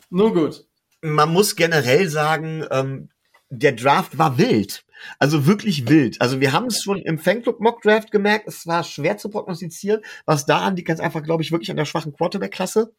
nur 0.09 0.33
gut. 0.33 0.65
Man 1.01 1.33
muss 1.33 1.55
generell 1.55 2.07
sagen, 2.07 2.65
ähm, 2.71 3.09
der 3.49 3.73
Draft 3.73 4.17
war 4.17 4.37
wild. 4.37 4.85
Also 5.19 5.45
wirklich 5.45 5.87
wild. 5.87 6.21
Also 6.21 6.39
wir 6.39 6.53
haben 6.53 6.67
es 6.67 6.81
schon 6.81 6.99
im 6.99 7.19
Fanclub 7.19 7.59
Mock 7.59 7.81
Draft 7.81 8.11
gemerkt, 8.11 8.47
es 8.47 8.65
war 8.65 8.83
schwer 8.83 9.17
zu 9.17 9.29
prognostizieren, 9.29 10.01
was 10.25 10.45
da 10.45 10.59
an 10.59 10.75
die 10.75 10.83
ganz 10.83 10.99
einfach, 10.99 11.23
glaube 11.23 11.43
ich, 11.43 11.51
wirklich 11.51 11.69
an 11.69 11.77
der 11.77 11.85
schwachen 11.85 12.13
Quarterback-Klasse. 12.13 12.93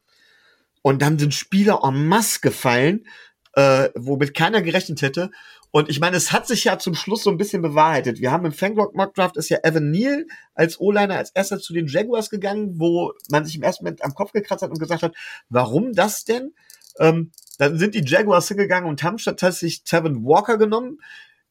Und 0.82 1.02
dann 1.02 1.18
sind 1.18 1.34
Spieler 1.34 1.80
en 1.82 2.06
masse 2.06 2.40
gefallen, 2.40 3.06
äh, 3.54 3.88
womit 3.94 4.34
keiner 4.34 4.62
gerechnet 4.62 5.02
hätte. 5.02 5.30
Und 5.76 5.90
ich 5.90 6.00
meine, 6.00 6.16
es 6.16 6.32
hat 6.32 6.46
sich 6.46 6.64
ja 6.64 6.78
zum 6.78 6.94
Schluss 6.94 7.22
so 7.22 7.28
ein 7.28 7.36
bisschen 7.36 7.60
bewahrheitet. 7.60 8.18
Wir 8.18 8.30
haben 8.30 8.46
im 8.46 8.52
Fangrock 8.52 8.94
Mock 8.94 9.12
Draft 9.12 9.36
ist 9.36 9.50
ja 9.50 9.58
Evan 9.62 9.90
Neal 9.90 10.24
als 10.54 10.80
O-Liner 10.80 11.18
als 11.18 11.32
erster 11.32 11.60
zu 11.60 11.74
den 11.74 11.86
Jaguars 11.86 12.30
gegangen, 12.30 12.80
wo 12.80 13.12
man 13.28 13.44
sich 13.44 13.56
im 13.56 13.62
ersten 13.62 13.84
Moment 13.84 14.02
am 14.02 14.14
Kopf 14.14 14.32
gekratzt 14.32 14.62
hat 14.62 14.70
und 14.70 14.78
gesagt 14.78 15.02
hat, 15.02 15.14
warum 15.50 15.92
das 15.92 16.24
denn? 16.24 16.54
Ähm, 16.98 17.30
dann 17.58 17.78
sind 17.78 17.94
die 17.94 18.02
Jaguars 18.02 18.48
hingegangen 18.48 18.88
und 18.88 19.02
haben 19.02 19.18
stattdessen 19.18 19.70
Tevin 19.84 20.24
Walker 20.24 20.56
genommen, 20.56 20.98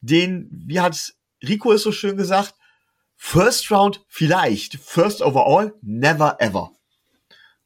den, 0.02 0.50
wie 0.50 0.80
hat 0.80 1.14
Rico 1.48 1.72
es 1.72 1.84
so 1.84 1.92
schön 1.92 2.18
gesagt, 2.18 2.56
First 3.18 3.70
Round 3.70 4.04
vielleicht, 4.08 4.78
First 4.78 5.22
Overall, 5.22 5.76
never 5.84 6.38
ever. 6.40 6.72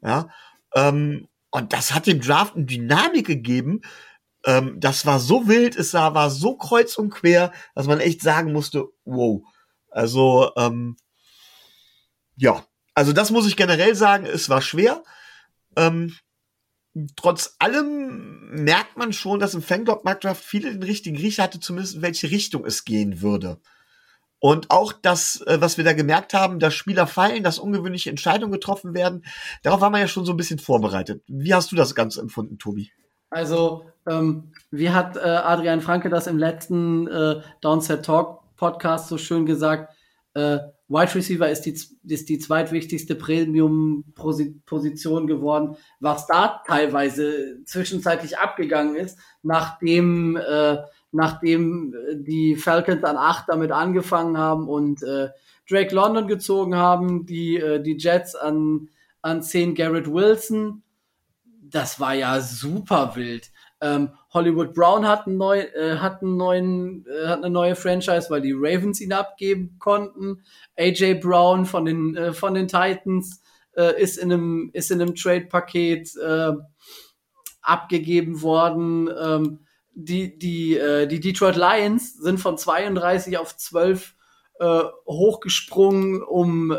Ja, 0.02 0.28
ähm, 0.76 1.30
und 1.52 1.72
das 1.72 1.94
hat 1.94 2.06
dem 2.06 2.20
Draft 2.20 2.58
eine 2.58 2.66
Dynamik 2.66 3.28
gegeben. 3.28 3.80
Ähm, 4.50 4.80
das 4.80 5.06
war 5.06 5.20
so 5.20 5.48
wild, 5.48 5.76
es 5.76 5.92
sah, 5.92 6.16
war 6.16 6.32
so 6.32 6.56
kreuz 6.58 6.98
und 6.98 7.12
quer, 7.12 7.54
dass 7.76 7.86
man 7.86 8.00
echt 8.00 8.22
sagen 8.22 8.52
musste, 8.52 8.86
wow. 9.06 9.44
Also, 9.92 10.52
ähm, 10.58 10.98
ja, 12.36 12.66
also 12.96 13.14
das 13.14 13.30
muss 13.30 13.48
ich 13.48 13.56
generell 13.56 13.94
sagen, 13.94 14.26
es 14.26 14.50
war 14.50 14.64
schwer. 14.64 15.04
Ähm, 15.76 16.16
trotz 17.16 17.58
allem 17.60 18.64
merkt 18.64 18.98
man 18.98 19.14
schon, 19.14 19.40
dass 19.40 19.54
im 19.54 19.62
Fanglock 19.62 20.04
Markdraft 20.04 20.44
viele 20.44 20.72
den 20.72 20.82
richtigen 20.82 21.18
Riecher 21.18 21.44
hatte, 21.44 21.60
zumindest 21.60 21.98
in 21.98 22.02
welche 22.02 22.32
Richtung 22.32 22.66
es 22.66 22.86
gehen 22.86 23.22
würde. 23.22 23.62
Und 24.40 24.72
auch 24.72 24.94
das, 24.94 25.42
äh, 25.42 25.62
was 25.62 25.78
wir 25.78 25.84
da 25.84 25.94
gemerkt 25.94 26.34
haben, 26.34 26.58
dass 26.58 26.74
Spieler 26.74 27.06
fallen, 27.06 27.44
dass 27.44 27.60
ungewöhnliche 27.60 28.10
Entscheidungen 28.10 28.54
getroffen 28.54 28.96
werden, 28.96 29.26
darauf 29.62 29.82
war 29.82 29.92
man 29.92 30.02
ja 30.02 30.08
schon 30.08 30.26
so 30.26 30.34
ein 30.34 30.38
bisschen 30.38 30.60
vorbereitet. 30.60 31.22
Wie 31.28 31.54
hast 31.54 31.72
du 31.72 31.76
das 31.76 31.94
Ganze 31.94 32.20
empfunden, 32.20 32.58
Tobi? 32.58 32.92
Also, 33.30 33.86
ähm, 34.08 34.52
wie 34.72 34.90
hat 34.90 35.18
äh, 35.18 35.20
Adrian 35.20 35.82
Franke 35.82 36.10
das 36.10 36.28
im 36.28 36.38
letzten 36.38 37.08
äh, 37.08 37.42
Downset 37.62 38.06
Talk 38.06 38.40
Podcast 38.56 39.08
so 39.08 39.18
schön 39.18 39.46
gesagt? 39.46 39.94
Äh, 40.34 40.60
Wide 40.90 41.16
Receiver 41.16 41.50
ist 41.50 41.62
die, 41.62 41.80
ist 42.12 42.28
die 42.30 42.40
zweitwichtigste 42.40 43.16
Premium-Position 43.16 45.28
geworden, 45.28 45.78
was 46.00 46.26
da 46.26 46.64
teilweise 46.66 47.64
zwischenzeitlich 47.66 48.40
abgegangen 48.40 48.96
ist, 48.96 49.20
nachdem, 49.44 50.36
äh, 50.36 50.78
nachdem 51.12 51.94
die 52.14 52.56
Falcons 52.56 53.04
an 53.04 53.18
acht 53.18 53.46
damit 53.50 53.72
angefangen 53.72 54.40
haben 54.40 54.68
und 54.68 55.04
äh, 55.04 55.30
Drake 55.70 55.94
London 55.94 56.28
gezogen 56.28 56.76
haben, 56.76 57.28
die, 57.28 57.58
äh, 57.58 57.80
die 57.82 57.98
Jets 57.98 58.36
an, 58.36 58.90
an 59.22 59.44
zehn 59.44 59.76
Garrett 59.76 60.12
Wilson. 60.12 60.82
Das 61.72 62.00
war 62.00 62.14
ja 62.14 62.42
super 62.42 63.16
wild. 63.16 63.52
Ähm, 63.82 64.10
Hollywood 64.34 64.74
Brown 64.74 65.08
hat, 65.08 65.26
einen 65.26 65.38
neu, 65.38 65.60
äh, 65.60 65.98
hat, 65.98 66.22
einen 66.22 66.36
neuen, 66.36 67.06
äh, 67.06 67.28
hat 67.28 67.40
eine 67.40 67.50
neue 67.50 67.76
Franchise, 67.76 68.30
weil 68.30 68.42
die 68.42 68.56
Ravens 68.56 69.00
ihn 69.00 69.14
abgeben 69.14 69.78
konnten. 69.80 70.44
AJ 70.78 71.16
Brown 71.16 71.66
von 71.66 71.86
den, 71.86 72.16
äh, 72.16 72.34
von 72.34 72.54
den 72.54 72.68
Titans 72.68 73.42
äh, 73.78 74.02
ist 74.02 74.18
in 74.18 74.34
einem, 74.34 74.70
ist 74.74 74.92
in 74.92 75.02
einem 75.02 75.16
Trade-Paket 75.16 76.16
äh, 76.18 76.52
abgegeben 77.62 78.42
worden. 78.42 79.10
Ähm, 79.18 79.60
die, 79.94 80.38
die, 80.38 80.76
äh, 80.76 81.08
die 81.08 81.20
Detroit 81.20 81.56
Lions 81.56 82.16
sind 82.16 82.40
von 82.40 82.58
32 82.58 83.38
auf 83.38 83.56
12 83.56 84.16
äh, 84.60 84.84
hochgesprungen, 85.08 86.22
um, 86.22 86.72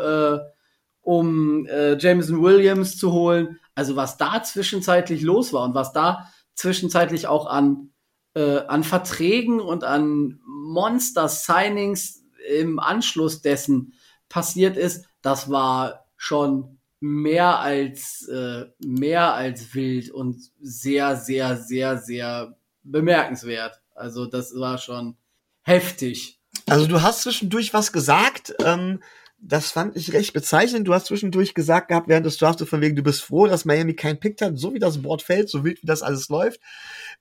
um 1.11 1.65
äh, 1.65 1.97
Jameson 1.97 2.41
Williams 2.41 2.97
zu 2.97 3.11
holen. 3.11 3.59
Also 3.75 3.97
was 3.97 4.15
da 4.15 4.41
zwischenzeitlich 4.43 5.21
los 5.21 5.51
war 5.51 5.65
und 5.65 5.75
was 5.75 5.91
da 5.91 6.31
zwischenzeitlich 6.55 7.27
auch 7.27 7.47
an, 7.47 7.89
äh, 8.33 8.59
an 8.59 8.85
Verträgen 8.85 9.59
und 9.59 9.83
an 9.83 10.39
Monster-Signings 10.45 12.23
im 12.49 12.79
Anschluss 12.79 13.41
dessen 13.41 13.93
passiert 14.29 14.77
ist, 14.77 15.05
das 15.21 15.49
war 15.49 16.05
schon 16.15 16.77
mehr 17.01 17.59
als 17.59 18.25
äh, 18.29 18.67
mehr 18.79 19.33
als 19.33 19.75
wild 19.75 20.11
und 20.11 20.39
sehr, 20.61 21.17
sehr, 21.17 21.57
sehr, 21.57 21.97
sehr 21.97 22.55
bemerkenswert. 22.83 23.81
Also 23.95 24.27
das 24.27 24.55
war 24.55 24.77
schon 24.77 25.17
heftig. 25.63 26.39
Also 26.69 26.87
du 26.87 27.01
hast 27.01 27.23
zwischendurch 27.23 27.73
was 27.73 27.91
gesagt. 27.91 28.55
Ähm, 28.63 29.01
das 29.43 29.71
fand 29.71 29.97
ich 29.97 30.13
recht 30.13 30.33
bezeichnend. 30.33 30.87
Du 30.87 30.93
hast 30.93 31.07
zwischendurch 31.07 31.55
gesagt 31.55 31.87
gehabt, 31.87 32.07
während 32.07 32.27
des 32.27 32.37
Drafts 32.37 32.63
von 32.63 32.79
wegen, 32.79 32.95
du 32.95 33.01
bist 33.01 33.23
froh, 33.23 33.47
dass 33.47 33.65
Miami 33.65 33.95
keinen 33.95 34.19
Pick 34.19 34.39
hat, 34.39 34.57
so 34.57 34.73
wie 34.73 34.79
das 34.79 35.01
Board 35.01 35.23
fällt, 35.23 35.49
so 35.49 35.63
wild 35.63 35.81
wie 35.81 35.87
das 35.87 36.03
alles 36.03 36.29
läuft. 36.29 36.59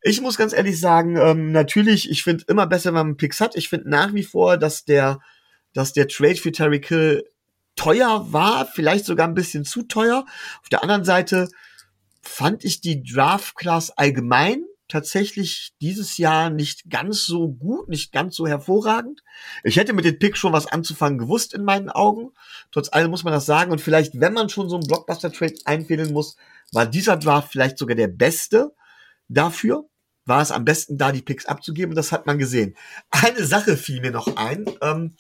Ich 0.02 0.20
muss 0.20 0.36
ganz 0.36 0.52
ehrlich 0.52 0.78
sagen, 0.78 1.16
ähm, 1.16 1.50
natürlich, 1.50 2.10
ich 2.10 2.22
finde 2.22 2.44
immer 2.48 2.66
besser, 2.66 2.90
wenn 2.90 3.06
man 3.06 3.16
Picks 3.16 3.40
hat. 3.40 3.56
Ich 3.56 3.70
finde 3.70 3.88
nach 3.88 4.12
wie 4.12 4.22
vor, 4.22 4.58
dass 4.58 4.84
der, 4.84 5.20
dass 5.72 5.94
der 5.94 6.08
Trade 6.08 6.36
für 6.36 6.52
Terry 6.52 6.80
Kill 6.80 7.24
teuer 7.74 8.26
war, 8.30 8.66
vielleicht 8.66 9.06
sogar 9.06 9.26
ein 9.26 9.34
bisschen 9.34 9.64
zu 9.64 9.82
teuer. 9.82 10.26
Auf 10.62 10.68
der 10.68 10.82
anderen 10.82 11.04
Seite 11.04 11.48
fand 12.20 12.64
ich 12.64 12.82
die 12.82 13.02
Draft 13.02 13.56
Class 13.56 13.90
allgemein 13.90 14.62
tatsächlich 14.90 15.72
dieses 15.80 16.18
Jahr 16.18 16.50
nicht 16.50 16.90
ganz 16.90 17.24
so 17.24 17.48
gut, 17.48 17.88
nicht 17.88 18.12
ganz 18.12 18.36
so 18.36 18.46
hervorragend. 18.46 19.22
Ich 19.64 19.76
hätte 19.76 19.92
mit 19.92 20.04
den 20.04 20.18
Picks 20.18 20.38
schon 20.38 20.52
was 20.52 20.66
anzufangen 20.66 21.18
gewusst 21.18 21.54
in 21.54 21.64
meinen 21.64 21.88
Augen. 21.88 22.32
Trotz 22.70 22.92
allem 22.92 23.10
muss 23.10 23.24
man 23.24 23.32
das 23.32 23.46
sagen. 23.46 23.72
Und 23.72 23.80
vielleicht, 23.80 24.20
wenn 24.20 24.34
man 24.34 24.48
schon 24.48 24.68
so 24.68 24.76
einen 24.76 24.86
Blockbuster-Trade 24.86 25.54
einfädeln 25.64 26.12
muss, 26.12 26.36
war 26.72 26.86
dieser 26.86 27.16
Draft 27.16 27.50
vielleicht 27.52 27.78
sogar 27.78 27.96
der 27.96 28.08
beste 28.08 28.74
dafür. 29.28 29.88
War 30.26 30.42
es 30.42 30.52
am 30.52 30.64
besten, 30.64 30.98
da 30.98 31.12
die 31.12 31.22
Picks 31.22 31.46
abzugeben. 31.46 31.94
Das 31.94 32.12
hat 32.12 32.26
man 32.26 32.38
gesehen. 32.38 32.76
Eine 33.10 33.44
Sache 33.44 33.76
fiel 33.76 34.00
mir 34.00 34.10
noch 34.10 34.36
ein. 34.36 34.66
Ähm, 34.82 35.14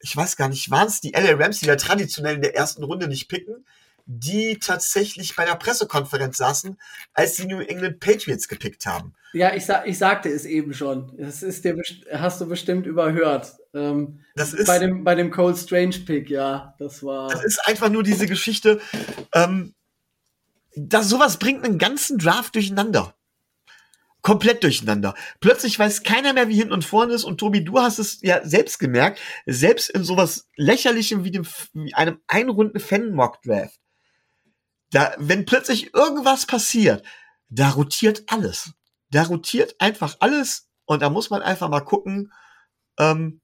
ich 0.00 0.14
weiß 0.14 0.36
gar 0.36 0.48
nicht, 0.48 0.70
waren 0.70 0.88
es 0.88 1.00
die 1.00 1.12
LA 1.12 1.36
Rams, 1.36 1.60
die 1.60 1.66
ja 1.66 1.76
traditionell 1.76 2.34
in 2.34 2.42
der 2.42 2.54
ersten 2.54 2.84
Runde 2.84 3.08
nicht 3.08 3.28
picken? 3.28 3.64
Die 4.06 4.58
tatsächlich 4.58 5.34
bei 5.34 5.44
der 5.44 5.54
Pressekonferenz 5.54 6.36
saßen, 6.36 6.78
als 7.14 7.34
die 7.34 7.46
New 7.46 7.60
England 7.60 8.00
Patriots 8.00 8.48
gepickt 8.48 8.86
haben. 8.86 9.14
Ja, 9.32 9.54
ich, 9.54 9.64
sa 9.64 9.84
ich 9.84 9.98
sagte 9.98 10.28
es 10.28 10.44
eben 10.44 10.74
schon. 10.74 11.12
Das 11.18 11.42
ist 11.42 11.64
dir 11.64 11.76
hast 12.12 12.40
du 12.40 12.46
bestimmt 12.46 12.86
überhört. 12.86 13.56
Ähm, 13.72 14.20
das 14.34 14.52
ist 14.52 14.66
bei 14.66 14.78
dem 14.78 15.04
bei 15.04 15.14
dem 15.14 15.30
Cold 15.30 15.56
Strange 15.56 15.98
Pick, 16.06 16.30
ja, 16.30 16.74
das 16.78 17.02
war. 17.02 17.30
Das 17.30 17.44
ist 17.44 17.66
einfach 17.66 17.88
nur 17.88 18.02
diese 18.02 18.26
Geschichte. 18.26 18.80
Ähm, 19.32 19.74
da 20.76 21.02
sowas 21.02 21.38
bringt 21.38 21.64
einen 21.64 21.78
ganzen 21.78 22.18
Draft 22.18 22.54
durcheinander. 22.54 23.14
Komplett 24.22 24.62
durcheinander. 24.62 25.14
Plötzlich 25.40 25.78
weiß 25.78 26.02
keiner 26.02 26.32
mehr, 26.32 26.48
wie 26.48 26.56
hinten 26.56 26.72
und 26.72 26.84
vorne 26.84 27.12
ist. 27.12 27.24
Und 27.24 27.38
Tobi, 27.38 27.62
du 27.62 27.80
hast 27.80 27.98
es 27.98 28.20
ja 28.22 28.44
selbst 28.46 28.78
gemerkt, 28.78 29.20
selbst 29.44 29.90
in 29.90 30.02
sowas 30.02 30.48
lächerlichem 30.56 31.24
wie, 31.24 31.30
dem, 31.30 31.46
wie 31.74 31.92
einem 31.94 32.20
Einrunden 32.26 32.80
Fan 32.80 33.12
Mock 33.12 33.42
Draft 33.42 33.78
da, 34.94 35.14
wenn 35.18 35.44
plötzlich 35.44 35.92
irgendwas 35.92 36.46
passiert, 36.46 37.04
da 37.48 37.70
rotiert 37.70 38.22
alles. 38.28 38.72
Da 39.10 39.24
rotiert 39.24 39.74
einfach 39.80 40.16
alles 40.20 40.68
und 40.84 41.02
da 41.02 41.10
muss 41.10 41.30
man 41.30 41.42
einfach 41.42 41.68
mal 41.68 41.80
gucken, 41.80 42.32
ähm, 42.98 43.40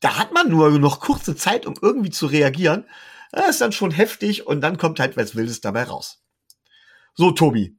da 0.00 0.18
hat 0.18 0.32
man 0.32 0.48
nur 0.48 0.70
noch 0.78 1.00
kurze 1.00 1.36
Zeit, 1.36 1.66
um 1.66 1.74
irgendwie 1.80 2.10
zu 2.10 2.26
reagieren. 2.26 2.86
Das 3.32 3.50
ist 3.50 3.60
dann 3.60 3.72
schon 3.72 3.90
heftig 3.90 4.46
und 4.46 4.60
dann 4.60 4.78
kommt 4.78 4.98
halt 4.98 5.16
was 5.16 5.34
Wildes 5.34 5.60
dabei 5.60 5.84
raus. 5.84 6.22
So, 7.14 7.30
Tobi. 7.30 7.76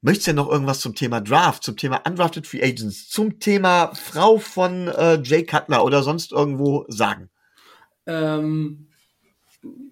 Möchtest 0.00 0.28
du 0.28 0.32
noch 0.34 0.48
irgendwas 0.48 0.80
zum 0.80 0.94
Thema 0.94 1.20
Draft, 1.20 1.64
zum 1.64 1.76
Thema 1.76 1.98
Undrafted 2.06 2.46
Free 2.46 2.62
Agents, 2.62 3.08
zum 3.08 3.40
Thema 3.40 3.94
Frau 3.94 4.38
von 4.38 4.88
äh, 4.88 5.20
Jay 5.22 5.44
Cutler 5.44 5.84
oder 5.84 6.02
sonst 6.02 6.32
irgendwo 6.32 6.86
sagen? 6.88 7.30
Ähm, 8.06 8.87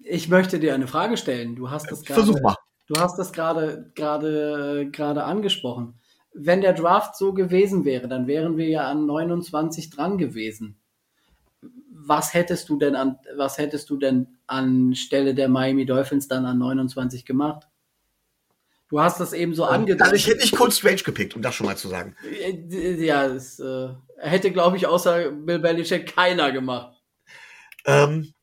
ich 0.03 0.29
möchte 0.29 0.59
dir 0.59 0.73
eine 0.73 0.87
Frage 0.87 1.17
stellen. 1.17 1.55
Du 1.55 1.69
hast 1.69 1.91
das 1.91 2.03
gerade. 2.03 2.23
Versuch 2.23 2.41
mal. 2.41 2.55
Du 2.87 2.95
hast 2.99 3.17
das 3.17 3.33
gerade 3.33 3.91
gerade 3.95 4.89
gerade 4.91 5.23
angesprochen. 5.23 5.99
Wenn 6.33 6.61
der 6.61 6.73
Draft 6.73 7.17
so 7.17 7.33
gewesen 7.33 7.83
wäre, 7.83 8.07
dann 8.07 8.27
wären 8.27 8.57
wir 8.57 8.67
ja 8.67 8.87
an 8.87 9.05
29 9.05 9.89
dran 9.89 10.17
gewesen. 10.17 10.79
Was 11.91 12.33
hättest 12.33 12.69
du 12.69 12.77
denn 12.77 12.95
an 12.95 13.17
was 13.35 13.57
hättest 13.57 13.89
du 13.89 13.97
denn 13.97 14.37
anstelle 14.45 15.35
der 15.35 15.49
Miami 15.49 15.85
Dolphins 15.85 16.27
dann 16.27 16.45
an 16.45 16.59
29 16.59 17.25
gemacht? 17.25 17.67
Du 18.89 19.01
hast 19.01 19.19
das 19.19 19.33
eben 19.33 19.53
so 19.53 19.63
ähm, 19.63 19.69
angedeutet. 19.69 20.01
Also 20.01 20.15
ich 20.15 20.27
hätte 20.27 20.37
nicht 20.37 20.55
Cold 20.55 20.73
Strange 20.73 21.01
gepickt, 21.03 21.35
um 21.35 21.41
das 21.41 21.55
schon 21.55 21.65
mal 21.65 21.75
zu 21.75 21.89
sagen. 21.89 22.15
Ja, 22.69 23.27
das 23.27 23.59
äh, 23.59 23.89
hätte, 24.17 24.51
glaube 24.51 24.77
ich, 24.77 24.87
außer 24.87 25.31
Bill 25.31 25.59
Belichick 25.59 26.15
keiner 26.15 26.53
gemacht. 26.53 26.95
Ähm, 27.85 28.33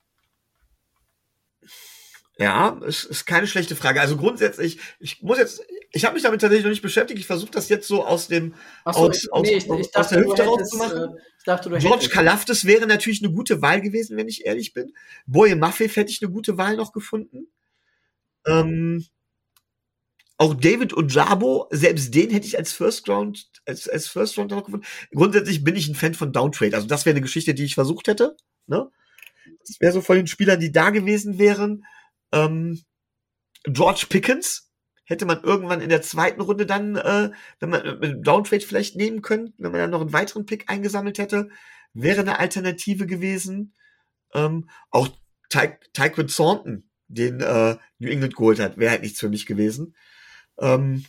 ja, 2.38 2.80
es 2.86 3.04
ist 3.04 3.26
keine 3.26 3.46
schlechte 3.46 3.76
Frage. 3.76 4.00
Also 4.00 4.16
grundsätzlich, 4.16 4.78
ich 4.98 5.22
muss 5.22 5.38
jetzt, 5.38 5.62
ich 5.92 6.04
habe 6.04 6.14
mich 6.14 6.24
damit 6.24 6.40
tatsächlich 6.40 6.64
noch 6.64 6.70
nicht 6.70 6.82
beschäftigt. 6.82 7.20
Ich 7.20 7.26
versuche 7.26 7.52
das 7.52 7.68
jetzt 7.68 7.86
so 7.86 8.04
aus 8.04 8.26
dem 8.26 8.54
so, 8.84 8.90
aus, 8.90 9.28
aus, 9.28 9.42
nee, 9.42 9.56
ich, 9.56 9.68
ich 9.68 9.90
dachte, 9.90 9.98
aus 9.98 10.08
der 10.08 10.24
Hüfte 10.24 10.42
rauszumachen. 10.42 11.16
Äh, 11.46 11.78
George 11.78 12.08
Kalaftis 12.08 12.64
wäre 12.64 12.86
natürlich 12.86 13.22
eine 13.22 13.32
gute 13.32 13.62
Wahl 13.62 13.80
gewesen, 13.80 14.16
wenn 14.16 14.28
ich 14.28 14.46
ehrlich 14.46 14.72
bin. 14.72 14.94
Boye 15.26 15.54
Maffei 15.54 15.88
hätte 15.88 16.10
ich 16.10 16.22
eine 16.22 16.32
gute 16.32 16.56
Wahl 16.58 16.76
noch 16.76 16.92
gefunden. 16.92 17.46
Ähm, 18.46 19.04
auch 20.36 20.54
David 20.54 20.96
Ojabo, 20.96 21.68
selbst 21.70 22.14
den 22.14 22.30
hätte 22.30 22.46
ich 22.46 22.58
als 22.58 22.72
First 22.72 23.08
Round, 23.08 23.48
als, 23.66 23.88
als 23.88 24.08
First 24.08 24.36
Round 24.36 24.50
noch 24.50 24.64
gefunden. 24.64 24.86
Grundsätzlich 25.14 25.62
bin 25.62 25.76
ich 25.76 25.86
ein 25.88 25.94
Fan 25.94 26.14
von 26.14 26.32
Downtrade. 26.32 26.74
Also 26.74 26.88
das 26.88 27.06
wäre 27.06 27.14
eine 27.14 27.22
Geschichte, 27.22 27.54
die 27.54 27.64
ich 27.64 27.74
versucht 27.74 28.08
hätte. 28.08 28.36
Ne? 28.66 28.90
Das 29.66 29.80
wäre 29.80 29.92
so 29.92 30.00
von 30.00 30.16
den 30.16 30.26
Spielern, 30.26 30.58
die 30.58 30.72
da 30.72 30.90
gewesen 30.90 31.38
wären. 31.38 31.84
Ähm, 32.34 32.82
George 33.64 34.06
Pickens 34.10 34.70
hätte 35.04 35.26
man 35.26 35.42
irgendwann 35.42 35.80
in 35.80 35.88
der 35.88 36.02
zweiten 36.02 36.40
Runde 36.40 36.66
dann, 36.66 36.96
äh, 36.96 37.30
wenn 37.60 37.70
man 37.70 37.98
mit 38.00 38.26
Downtrade 38.26 38.64
vielleicht 38.64 38.96
nehmen 38.96 39.22
können, 39.22 39.54
wenn 39.58 39.72
man 39.72 39.80
dann 39.80 39.90
noch 39.90 40.00
einen 40.00 40.12
weiteren 40.12 40.46
Pick 40.46 40.70
eingesammelt 40.70 41.18
hätte, 41.18 41.48
wäre 41.92 42.20
eine 42.20 42.38
Alternative 42.38 43.06
gewesen. 43.06 43.74
Ähm, 44.34 44.68
auch 44.90 45.08
Ty 45.48 45.70
Tyquin 45.92 46.28
Thornton, 46.28 46.90
den 47.06 47.40
äh, 47.40 47.76
New 47.98 48.08
England 48.08 48.34
geholt 48.34 48.58
hat, 48.58 48.76
wäre 48.76 48.90
halt 48.90 49.02
nichts 49.02 49.20
für 49.20 49.28
mich 49.28 49.46
gewesen. 49.46 49.94
Ähm, 50.58 51.04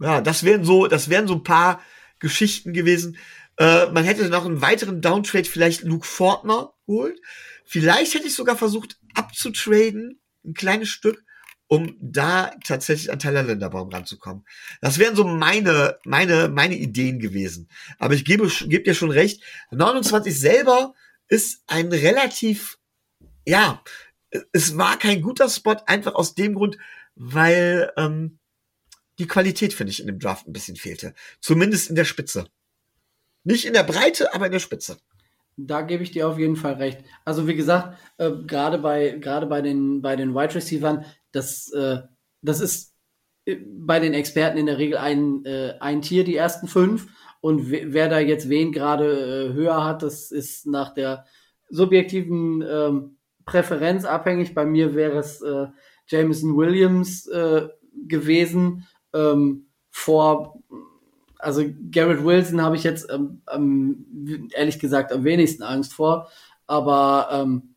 ja, 0.00 0.20
das 0.20 0.44
wären 0.44 0.64
so, 0.64 0.86
das 0.86 1.08
wären 1.08 1.26
so 1.26 1.34
ein 1.34 1.42
paar 1.42 1.80
Geschichten 2.18 2.72
gewesen. 2.72 3.16
Äh, 3.56 3.86
man 3.86 4.04
hätte 4.04 4.28
noch 4.28 4.44
einen 4.44 4.60
weiteren 4.60 5.00
Downtrade, 5.00 5.44
vielleicht 5.44 5.82
Luke 5.82 6.06
Fortner 6.06 6.74
holt. 6.86 7.20
Vielleicht 7.64 8.14
hätte 8.14 8.26
ich 8.26 8.34
sogar 8.34 8.56
versucht 8.56 8.97
abzutraden, 9.14 10.20
ein 10.44 10.54
kleines 10.54 10.88
Stück, 10.88 11.24
um 11.68 11.96
da 12.00 12.50
tatsächlich 12.64 13.12
an 13.12 13.18
Tyler 13.18 13.42
Linderbaum 13.42 13.90
ranzukommen. 13.90 14.44
Das 14.80 14.98
wären 14.98 15.14
so 15.14 15.24
meine, 15.24 15.98
meine, 16.04 16.48
meine 16.48 16.76
Ideen 16.76 17.18
gewesen. 17.18 17.68
Aber 17.98 18.14
ich 18.14 18.24
gebe, 18.24 18.48
gebe 18.48 18.84
dir 18.84 18.94
schon 18.94 19.10
recht, 19.10 19.42
29 19.70 20.38
selber 20.38 20.94
ist 21.28 21.62
ein 21.66 21.88
relativ, 21.88 22.78
ja, 23.46 23.82
es 24.52 24.76
war 24.76 24.98
kein 24.98 25.20
guter 25.20 25.48
Spot, 25.48 25.76
einfach 25.86 26.14
aus 26.14 26.34
dem 26.34 26.54
Grund, 26.54 26.78
weil 27.14 27.92
ähm, 27.96 28.38
die 29.18 29.26
Qualität, 29.26 29.74
finde 29.74 29.90
ich, 29.90 30.00
in 30.00 30.06
dem 30.06 30.18
Draft 30.18 30.46
ein 30.46 30.52
bisschen 30.52 30.76
fehlte. 30.76 31.14
Zumindest 31.40 31.90
in 31.90 31.96
der 31.96 32.04
Spitze. 32.04 32.48
Nicht 33.44 33.66
in 33.66 33.74
der 33.74 33.82
Breite, 33.82 34.34
aber 34.34 34.46
in 34.46 34.52
der 34.52 34.58
Spitze. 34.58 34.98
Da 35.60 35.82
gebe 35.82 36.04
ich 36.04 36.12
dir 36.12 36.28
auf 36.28 36.38
jeden 36.38 36.54
Fall 36.54 36.74
recht. 36.74 37.04
Also 37.24 37.48
wie 37.48 37.56
gesagt, 37.56 37.98
äh, 38.18 38.30
gerade 38.46 38.78
bei 38.78 39.18
gerade 39.20 39.46
bei 39.46 39.60
den 39.60 40.00
bei 40.02 40.14
den 40.14 40.34
Wide 40.34 40.54
Receivern, 40.54 41.04
das 41.32 41.72
äh, 41.72 41.98
das 42.42 42.60
ist 42.60 42.94
äh, 43.44 43.56
bei 43.66 43.98
den 43.98 44.14
Experten 44.14 44.56
in 44.56 44.66
der 44.66 44.78
Regel 44.78 44.98
ein 44.98 45.44
äh, 45.44 45.74
ein 45.80 46.00
Tier 46.00 46.22
die 46.22 46.36
ersten 46.36 46.68
fünf 46.68 47.08
und 47.40 47.70
wer 47.70 48.08
da 48.08 48.20
jetzt 48.20 48.48
wen 48.48 48.70
gerade 48.70 49.50
äh, 49.50 49.52
höher 49.52 49.84
hat, 49.84 50.02
das 50.02 50.30
ist 50.30 50.66
nach 50.66 50.94
der 50.94 51.24
subjektiven 51.68 52.62
ähm, 52.62 53.16
Präferenz 53.44 54.04
abhängig. 54.04 54.54
Bei 54.54 54.64
mir 54.64 54.94
wäre 54.94 55.18
es 55.18 55.42
äh, 55.42 55.66
Jameson 56.06 56.56
Williams 56.56 57.26
äh, 57.26 57.68
gewesen. 58.06 58.86
Ähm, 59.12 59.66
vor, 59.90 60.62
also 61.38 61.64
Garrett 61.90 62.24
Wilson 62.24 62.62
habe 62.62 62.76
ich 62.76 62.84
jetzt 62.84 63.08
ähm, 63.10 64.50
ehrlich 64.52 64.78
gesagt 64.78 65.12
am 65.12 65.24
wenigsten 65.24 65.62
Angst 65.62 65.94
vor. 65.94 66.28
Aber 66.66 67.28
ähm, 67.32 67.74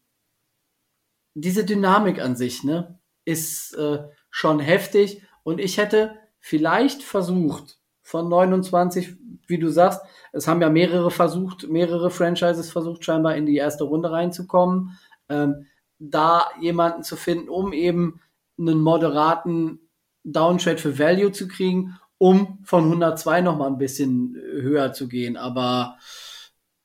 diese 1.33 1.63
Dynamik 1.63 2.21
an 2.21 2.35
sich, 2.35 2.63
ne, 2.63 2.99
ist 3.25 3.73
äh, 3.75 3.99
schon 4.29 4.59
heftig. 4.59 5.21
Und 5.43 5.59
ich 5.59 5.77
hätte 5.77 6.15
vielleicht 6.39 7.03
versucht, 7.03 7.77
von 8.01 8.27
29, 8.27 9.15
wie 9.47 9.57
du 9.57 9.69
sagst, 9.69 10.01
es 10.33 10.47
haben 10.47 10.61
ja 10.61 10.69
mehrere 10.69 11.11
versucht, 11.11 11.69
mehrere 11.69 12.11
Franchises 12.11 12.69
versucht, 12.69 13.05
scheinbar 13.05 13.35
in 13.35 13.45
die 13.45 13.55
erste 13.55 13.85
Runde 13.85 14.11
reinzukommen. 14.11 14.97
Ähm, 15.29 15.67
da 15.99 16.49
jemanden 16.59 17.03
zu 17.03 17.15
finden, 17.15 17.47
um 17.47 17.73
eben 17.73 18.19
einen 18.59 18.81
moderaten 18.81 19.79
Downtrade 20.23 20.77
für 20.77 20.99
Value 20.99 21.31
zu 21.31 21.47
kriegen, 21.47 21.97
um 22.21 22.59
von 22.63 22.83
102 22.83 23.41
noch 23.41 23.57
mal 23.57 23.65
ein 23.65 23.79
bisschen 23.79 24.35
höher 24.35 24.93
zu 24.93 25.07
gehen. 25.07 25.37
Aber 25.37 25.97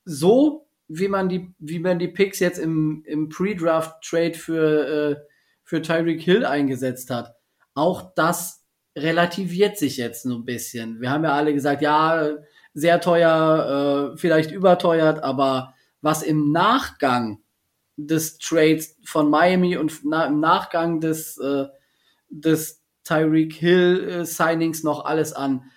so, 0.07 0.67
wie 0.89 1.09
man 1.09 1.29
die, 1.29 1.55
wie 1.59 1.79
man 1.79 1.99
die 1.99 2.09
Picks 2.09 2.39
jetzt 2.39 2.59
im, 2.59 3.03
im 3.05 3.29
Pre-Draft-Trade 3.29 4.33
für, 4.33 4.89
äh, 4.89 5.17
für 5.63 5.83
Tyreek 5.83 6.23
Hill 6.23 6.47
eingesetzt 6.47 7.11
hat, 7.11 7.35
auch 7.75 8.15
das 8.15 8.65
relativiert 8.97 9.77
sich 9.77 9.99
jetzt 9.99 10.23
so 10.23 10.37
ein 10.37 10.47
bisschen. 10.47 11.03
Wir 11.03 11.11
haben 11.11 11.25
ja 11.25 11.35
alle 11.35 11.53
gesagt, 11.53 11.83
ja, 11.83 12.31
sehr 12.73 13.03
teuer, 13.03 14.15
äh, 14.15 14.17
vielleicht 14.17 14.53
überteuert, 14.53 15.23
aber 15.23 15.75
was 16.01 16.23
im 16.23 16.51
Nachgang 16.51 17.43
des 17.97 18.39
Trades 18.39 18.97
von 19.05 19.29
Miami 19.29 19.77
und 19.77 20.03
na, 20.03 20.25
im 20.25 20.41
Nachgang 20.41 20.99
des, 21.01 21.37
äh, 21.37 21.67
des 22.31 22.86
Tyreek 23.07 23.55
Hill 23.55 24.09
äh, 24.09 24.25
Signings 24.25 24.83
noch 24.83 25.05
alles 25.05 25.33
an 25.33 25.71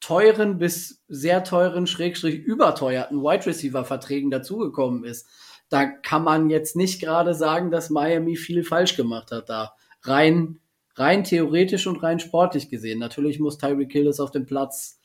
teuren 0.00 0.58
bis 0.58 1.02
sehr 1.08 1.44
teuren, 1.44 1.86
schrägstrich 1.86 2.34
überteuerten 2.34 3.22
Wide 3.22 3.46
Receiver 3.46 3.84
Verträgen 3.84 4.30
dazugekommen 4.30 5.04
ist. 5.04 5.28
Da 5.68 5.86
kann 5.86 6.24
man 6.24 6.50
jetzt 6.50 6.76
nicht 6.76 7.00
gerade 7.00 7.34
sagen, 7.34 7.70
dass 7.70 7.88
Miami 7.88 8.36
viel 8.36 8.64
falsch 8.64 8.96
gemacht 8.96 9.30
hat 9.30 9.48
da. 9.48 9.74
Rein, 10.02 10.60
rein 10.96 11.24
theoretisch 11.24 11.86
und 11.86 12.02
rein 12.02 12.20
sportlich 12.20 12.68
gesehen. 12.68 12.98
Natürlich 12.98 13.38
muss 13.38 13.58
Tyreek 13.58 13.92
Hill 13.92 14.08
es 14.08 14.20
auf 14.20 14.32
dem 14.32 14.44
Platz 14.44 15.00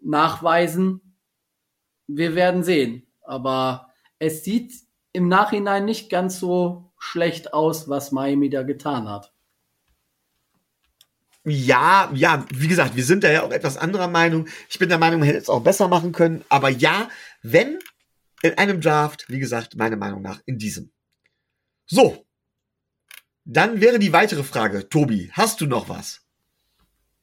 nachweisen. 0.00 1.16
Wir 2.06 2.34
werden 2.34 2.62
sehen. 2.62 3.06
Aber 3.22 3.88
es 4.18 4.44
sieht 4.44 4.74
im 5.12 5.28
Nachhinein 5.28 5.86
nicht 5.86 6.10
ganz 6.10 6.38
so 6.38 6.92
schlecht 6.98 7.54
aus, 7.54 7.88
was 7.88 8.12
Miami 8.12 8.50
da 8.50 8.62
getan 8.62 9.08
hat. 9.08 9.31
Ja, 11.44 12.10
ja, 12.14 12.46
wie 12.54 12.68
gesagt, 12.68 12.94
wir 12.94 13.04
sind 13.04 13.24
da 13.24 13.30
ja 13.30 13.42
auch 13.42 13.50
etwas 13.50 13.76
anderer 13.76 14.08
Meinung. 14.08 14.46
Ich 14.68 14.78
bin 14.78 14.88
der 14.88 14.98
Meinung, 14.98 15.20
man 15.20 15.26
hätte 15.26 15.38
es 15.38 15.48
auch 15.48 15.62
besser 15.62 15.88
machen 15.88 16.12
können. 16.12 16.44
Aber 16.48 16.68
ja, 16.68 17.08
wenn 17.42 17.78
in 18.42 18.58
einem 18.58 18.80
Draft, 18.80 19.26
wie 19.28 19.38
gesagt, 19.38 19.76
meiner 19.76 19.96
Meinung 19.96 20.22
nach 20.22 20.40
in 20.46 20.58
diesem. 20.58 20.92
So, 21.86 22.24
dann 23.44 23.80
wäre 23.80 23.98
die 23.98 24.12
weitere 24.12 24.44
Frage, 24.44 24.88
Tobi, 24.88 25.30
hast 25.32 25.60
du 25.60 25.66
noch 25.66 25.88
was? 25.88 26.20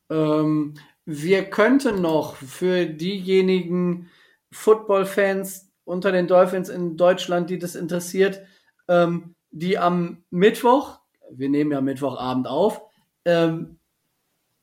Ähm, 0.09 0.75
wir 1.05 1.49
könnten 1.49 2.01
noch 2.01 2.35
für 2.35 2.85
diejenigen 2.85 4.09
Football-Fans, 4.51 5.71
unter 5.85 6.11
den 6.11 6.27
Dolphins 6.27 6.69
in 6.69 6.97
Deutschland, 6.97 7.49
die 7.49 7.57
das 7.57 7.75
interessiert, 7.75 8.41
ähm, 8.87 9.35
die 9.49 9.77
am 9.77 10.23
Mittwoch, 10.29 10.99
wir 11.31 11.49
nehmen 11.49 11.71
ja 11.71 11.81
Mittwochabend 11.81 12.47
auf, 12.47 12.81
ähm, 13.25 13.78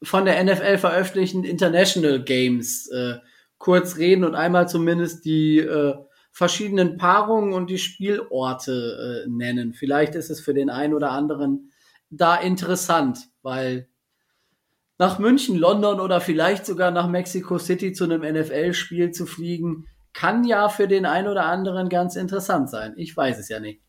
von 0.06 0.24
der 0.24 0.42
NFL 0.42 0.78
veröffentlichten 0.78 1.44
International 1.44 2.22
Games 2.22 2.88
äh, 2.88 3.16
kurz 3.58 3.96
reden 3.96 4.24
und 4.24 4.34
einmal 4.34 4.68
zumindest 4.68 5.24
die 5.24 5.58
äh, 5.58 5.94
verschiedenen 6.32 6.98
Paarungen 6.98 7.54
und 7.54 7.70
die 7.70 7.78
Spielorte 7.78 9.24
äh, 9.26 9.30
nennen. 9.30 9.72
Vielleicht 9.72 10.14
ist 10.14 10.30
es 10.30 10.40
für 10.40 10.54
den 10.54 10.70
einen 10.70 10.94
oder 10.94 11.10
anderen 11.10 11.72
da 12.10 12.36
interessant, 12.36 13.18
weil 13.42 13.88
nach 14.98 15.18
München, 15.18 15.56
London 15.56 16.00
oder 16.00 16.20
vielleicht 16.20 16.66
sogar 16.66 16.90
nach 16.90 17.08
Mexico 17.08 17.58
City 17.58 17.92
zu 17.92 18.04
einem 18.04 18.22
NFL-Spiel 18.22 19.10
zu 19.10 19.26
fliegen, 19.26 19.86
kann 20.12 20.44
ja 20.44 20.68
für 20.68 20.88
den 20.88 21.04
einen 21.04 21.28
oder 21.28 21.44
anderen 21.46 21.88
ganz 21.88 22.16
interessant 22.16 22.70
sein. 22.70 22.94
Ich 22.96 23.14
weiß 23.16 23.38
es 23.38 23.48
ja 23.48 23.60
nicht. 23.60 23.82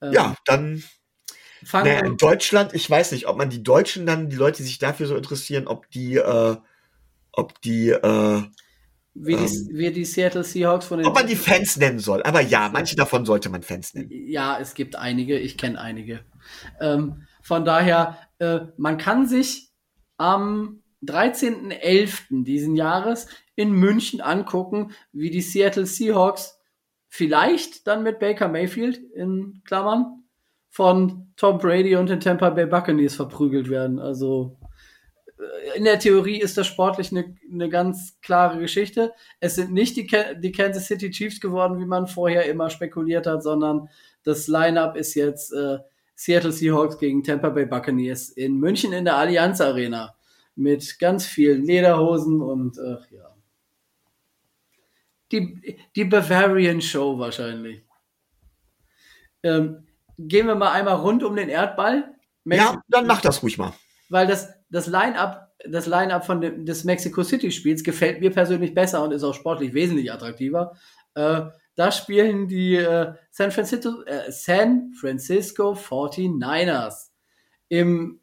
Ähm, 0.00 0.12
ja, 0.12 0.34
dann 0.44 0.82
naja, 1.72 2.00
in 2.00 2.16
Deutschland, 2.16 2.74
ich 2.74 2.88
weiß 2.88 3.12
nicht, 3.12 3.26
ob 3.26 3.36
man 3.36 3.50
die 3.50 3.62
Deutschen 3.62 4.06
dann, 4.06 4.28
die 4.28 4.36
Leute, 4.36 4.58
die 4.58 4.64
sich 4.64 4.78
dafür 4.78 5.06
so 5.06 5.16
interessieren, 5.16 5.66
ob 5.66 5.90
die, 5.90 6.16
äh, 6.16 6.56
ob 7.32 7.60
die, 7.62 7.90
äh, 7.90 8.42
wie 9.14 9.36
die, 9.36 9.44
ähm, 9.44 9.68
wie 9.72 9.90
die 9.90 10.04
Seattle 10.04 10.44
Seahawks 10.44 10.86
von 10.86 10.98
den. 10.98 11.06
Ob 11.06 11.14
man 11.14 11.26
die 11.26 11.36
Fans 11.36 11.76
nennen 11.76 11.98
soll. 11.98 12.22
Aber 12.22 12.40
ja, 12.40 12.70
manche 12.72 12.96
davon 12.96 13.24
sollte 13.24 13.48
man 13.48 13.62
Fans 13.62 13.94
nennen. 13.94 14.10
Ja, 14.10 14.58
es 14.58 14.74
gibt 14.74 14.96
einige, 14.96 15.38
ich 15.38 15.58
kenne 15.58 15.80
einige. 15.80 16.20
Ähm, 16.80 17.26
von 17.42 17.64
daher, 17.64 18.18
äh, 18.38 18.60
man 18.76 18.98
kann 18.98 19.26
sich 19.26 19.70
am 20.16 20.82
13.11. 21.02 22.44
diesen 22.44 22.76
Jahres 22.76 23.26
in 23.56 23.72
München 23.72 24.20
angucken, 24.20 24.92
wie 25.12 25.30
die 25.30 25.40
Seattle 25.40 25.86
Seahawks 25.86 26.58
vielleicht 27.08 27.86
dann 27.86 28.02
mit 28.02 28.20
Baker 28.20 28.48
Mayfield 28.48 28.98
in 29.14 29.62
Klammern 29.64 30.19
von 30.70 31.32
Tom 31.36 31.58
Brady 31.58 31.96
und 31.96 32.08
den 32.08 32.20
Tampa 32.20 32.50
Bay 32.50 32.66
Buccaneers 32.66 33.14
verprügelt 33.14 33.68
werden. 33.68 33.98
Also 33.98 34.56
äh, 35.38 35.76
in 35.76 35.84
der 35.84 35.98
Theorie 35.98 36.40
ist 36.40 36.56
das 36.56 36.66
sportlich 36.66 37.10
eine, 37.10 37.36
eine 37.52 37.68
ganz 37.68 38.18
klare 38.22 38.58
Geschichte. 38.58 39.12
Es 39.40 39.56
sind 39.56 39.72
nicht 39.72 39.96
die, 39.96 40.08
die 40.38 40.52
Kansas 40.52 40.86
City 40.86 41.10
Chiefs 41.10 41.40
geworden, 41.40 41.78
wie 41.78 41.86
man 41.86 42.06
vorher 42.06 42.46
immer 42.46 42.70
spekuliert 42.70 43.26
hat, 43.26 43.42
sondern 43.42 43.88
das 44.22 44.48
Lineup 44.48 44.96
ist 44.96 45.14
jetzt 45.14 45.52
äh, 45.52 45.78
Seattle 46.14 46.52
Seahawks 46.52 46.98
gegen 46.98 47.22
Tampa 47.22 47.48
Bay 47.50 47.66
Buccaneers 47.66 48.30
in 48.30 48.58
München 48.58 48.92
in 48.92 49.04
der 49.04 49.16
Allianz 49.16 49.60
Arena 49.60 50.14
mit 50.54 50.98
ganz 50.98 51.26
vielen 51.26 51.64
Lederhosen 51.64 52.40
und 52.42 52.78
ach 52.78 53.10
ja 53.10 53.30
die, 55.32 55.78
die 55.94 56.04
Bavarian 56.04 56.80
Show 56.80 57.18
wahrscheinlich. 57.18 57.82
Ähm, 59.42 59.86
gehen 60.28 60.46
wir 60.46 60.54
mal 60.54 60.72
einmal 60.72 60.96
rund 60.96 61.22
um 61.22 61.36
den 61.36 61.48
Erdball. 61.48 62.14
ja, 62.44 62.80
dann 62.88 63.06
mach 63.06 63.20
das 63.20 63.42
ruhig 63.42 63.58
mal. 63.58 63.72
Weil 64.08 64.26
das, 64.26 64.48
das 64.70 64.86
Line-Up, 64.86 65.52
das 65.68 65.86
Line-Up 65.86 66.26
von 66.26 66.40
dem, 66.40 66.64
des 66.66 66.84
Mexico 66.84 67.22
City-Spiels 67.22 67.84
gefällt 67.84 68.20
mir 68.20 68.30
persönlich 68.30 68.74
besser 68.74 69.02
und 69.02 69.12
ist 69.12 69.24
auch 69.24 69.34
sportlich 69.34 69.74
wesentlich 69.74 70.12
attraktiver. 70.12 70.76
Äh, 71.14 71.42
da 71.76 71.92
spielen 71.92 72.48
die 72.48 72.76
äh, 72.76 73.14
San, 73.30 73.52
Francisco, 73.52 74.02
äh, 74.02 74.30
San 74.30 74.92
Francisco 75.00 75.72
49ers 75.72 77.10
im 77.68 78.20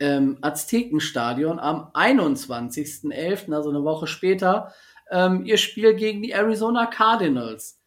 ähm, 0.00 0.38
Aztekenstadion 0.40 1.58
am 1.58 1.90
21.11., 1.92 3.54
also 3.54 3.70
eine 3.70 3.84
Woche 3.84 4.06
später, 4.06 4.72
ähm, 5.10 5.44
ihr 5.44 5.58
Spiel 5.58 5.94
gegen 5.94 6.22
die 6.22 6.32
Arizona 6.32 6.86
Cardinals. 6.86 7.80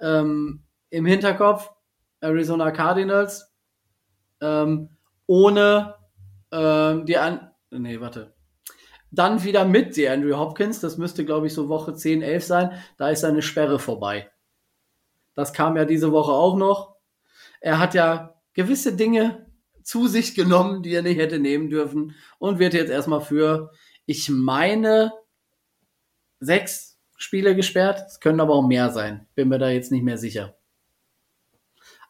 Ähm, 0.00 0.64
Im 0.90 1.06
Hinterkopf 1.06 1.70
Arizona 2.20 2.70
Cardinals 2.70 3.52
ähm, 4.40 4.90
ohne 5.26 5.94
ähm, 6.50 7.06
die 7.06 7.18
an 7.18 7.50
nee, 7.70 8.00
warte. 8.00 8.34
Dann 9.10 9.42
wieder 9.42 9.64
mit 9.64 9.96
die 9.96 10.08
Andrew 10.08 10.36
Hopkins, 10.36 10.80
das 10.80 10.98
müsste 10.98 11.24
glaube 11.24 11.46
ich 11.46 11.54
so 11.54 11.68
Woche 11.68 11.94
10, 11.94 12.22
11 12.22 12.44
sein, 12.44 12.82
da 12.98 13.08
ist 13.08 13.20
seine 13.20 13.42
Sperre 13.42 13.78
vorbei. 13.78 14.30
Das 15.34 15.52
kam 15.52 15.76
ja 15.76 15.84
diese 15.84 16.12
Woche 16.12 16.32
auch 16.32 16.56
noch. 16.56 16.96
Er 17.60 17.78
hat 17.78 17.94
ja 17.94 18.34
gewisse 18.52 18.94
Dinge 18.96 19.46
zu 19.82 20.06
sich 20.06 20.34
genommen, 20.34 20.82
die 20.82 20.92
er 20.92 21.02
nicht 21.02 21.18
hätte 21.18 21.38
nehmen 21.38 21.70
dürfen 21.70 22.14
und 22.38 22.58
wird 22.58 22.74
jetzt 22.74 22.90
erstmal 22.90 23.20
für, 23.20 23.70
ich 24.04 24.28
meine, 24.28 25.12
sechs 26.40 26.98
Spiele 27.16 27.56
gesperrt. 27.56 28.04
Es 28.06 28.20
können 28.20 28.40
aber 28.40 28.54
auch 28.54 28.66
mehr 28.66 28.90
sein. 28.90 29.26
Bin 29.34 29.48
mir 29.48 29.58
da 29.58 29.70
jetzt 29.70 29.90
nicht 29.90 30.04
mehr 30.04 30.18
sicher. 30.18 30.57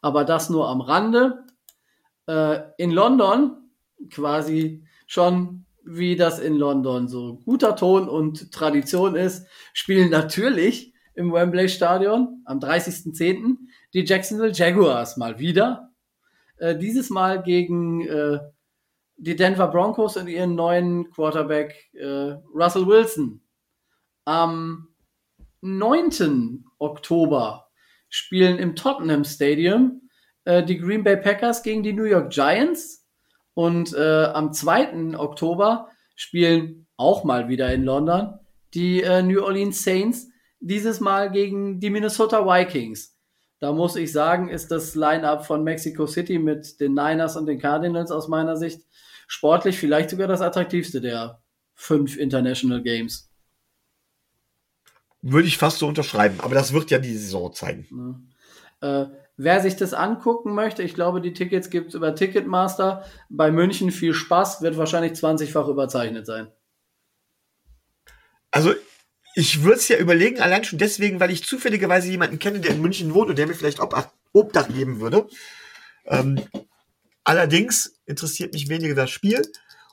Aber 0.02 0.24
das 0.24 0.50
nur 0.50 0.68
am 0.68 0.80
Rande. 0.80 1.44
Äh, 2.26 2.60
in 2.78 2.90
London 2.90 3.70
quasi 4.10 4.84
schon 5.06 5.64
wie 5.90 6.16
das 6.16 6.38
in 6.38 6.54
London 6.54 7.08
so 7.08 7.40
guter 7.44 7.74
Ton 7.74 8.08
und 8.08 8.52
Tradition 8.52 9.16
ist, 9.16 9.46
spielen 9.72 10.10
natürlich 10.10 10.92
im 11.14 11.32
Wembley 11.32 11.68
Stadion 11.68 12.42
am 12.44 12.58
30.10. 12.58 13.56
die 13.94 14.04
Jacksonville 14.04 14.52
Jaguars 14.52 15.16
mal 15.16 15.38
wieder 15.38 15.90
äh, 16.58 16.76
dieses 16.76 17.10
Mal 17.10 17.42
gegen 17.42 18.06
äh, 18.06 18.38
die 19.16 19.34
Denver 19.34 19.68
Broncos 19.68 20.16
und 20.16 20.28
ihren 20.28 20.54
neuen 20.54 21.10
Quarterback 21.10 21.90
äh, 21.94 22.36
Russell 22.54 22.86
Wilson. 22.86 23.40
Am 24.24 24.88
9. 25.62 26.64
Oktober 26.78 27.67
spielen 28.08 28.58
im 28.58 28.74
Tottenham 28.76 29.24
Stadium 29.24 30.08
äh, 30.44 30.62
die 30.62 30.78
Green 30.78 31.04
Bay 31.04 31.16
Packers 31.16 31.62
gegen 31.62 31.82
die 31.82 31.92
New 31.92 32.04
York 32.04 32.30
Giants. 32.30 33.06
Und 33.54 33.92
äh, 33.94 34.24
am 34.24 34.52
2. 34.52 35.18
Oktober 35.18 35.88
spielen 36.14 36.86
auch 36.96 37.24
mal 37.24 37.48
wieder 37.48 37.72
in 37.72 37.84
London 37.84 38.38
die 38.74 39.02
äh, 39.02 39.22
New 39.22 39.42
Orleans 39.42 39.82
Saints, 39.82 40.28
dieses 40.60 41.00
Mal 41.00 41.30
gegen 41.30 41.80
die 41.80 41.90
Minnesota 41.90 42.44
Vikings. 42.44 43.16
Da 43.60 43.72
muss 43.72 43.96
ich 43.96 44.12
sagen, 44.12 44.48
ist 44.48 44.70
das 44.70 44.94
Line-up 44.94 45.46
von 45.46 45.64
Mexico 45.64 46.06
City 46.06 46.38
mit 46.38 46.80
den 46.80 46.94
Niners 46.94 47.36
und 47.36 47.46
den 47.46 47.58
Cardinals 47.58 48.10
aus 48.10 48.28
meiner 48.28 48.56
Sicht 48.56 48.82
sportlich 49.26 49.78
vielleicht 49.78 50.10
sogar 50.10 50.28
das 50.28 50.40
attraktivste 50.40 51.00
der 51.00 51.42
fünf 51.74 52.16
International 52.16 52.82
Games. 52.82 53.27
Würde 55.22 55.48
ich 55.48 55.58
fast 55.58 55.78
so 55.78 55.88
unterschreiben, 55.88 56.40
aber 56.40 56.54
das 56.54 56.72
wird 56.72 56.90
ja 56.90 56.98
die 56.98 57.16
Saison 57.16 57.52
zeigen. 57.52 58.20
Ja. 58.80 59.02
Äh, 59.02 59.10
wer 59.36 59.60
sich 59.60 59.76
das 59.76 59.94
angucken 59.94 60.54
möchte, 60.54 60.82
ich 60.82 60.94
glaube, 60.94 61.20
die 61.20 61.32
Tickets 61.32 61.70
gibt 61.70 61.88
es 61.88 61.94
über 61.94 62.14
Ticketmaster. 62.14 63.04
Bei 63.28 63.50
München 63.50 63.90
viel 63.90 64.14
Spaß, 64.14 64.62
wird 64.62 64.76
wahrscheinlich 64.76 65.12
20-fach 65.12 65.68
überzeichnet 65.68 66.26
sein. 66.26 66.48
Also 68.50 68.74
ich 69.34 69.62
würde 69.62 69.78
es 69.78 69.88
ja 69.88 69.98
überlegen, 69.98 70.40
allein 70.40 70.64
schon 70.64 70.78
deswegen, 70.78 71.20
weil 71.20 71.30
ich 71.30 71.44
zufälligerweise 71.44 72.10
jemanden 72.10 72.38
kenne, 72.38 72.60
der 72.60 72.72
in 72.72 72.82
München 72.82 73.14
wohnt 73.14 73.30
und 73.30 73.38
der 73.38 73.46
mir 73.46 73.54
vielleicht 73.54 73.80
Obdach, 73.80 74.08
Obdach 74.32 74.68
geben 74.68 75.00
würde. 75.00 75.28
Ähm, 76.06 76.40
allerdings 77.24 78.00
interessiert 78.06 78.52
mich 78.52 78.68
weniger 78.68 78.94
das 78.94 79.10
Spiel. 79.10 79.42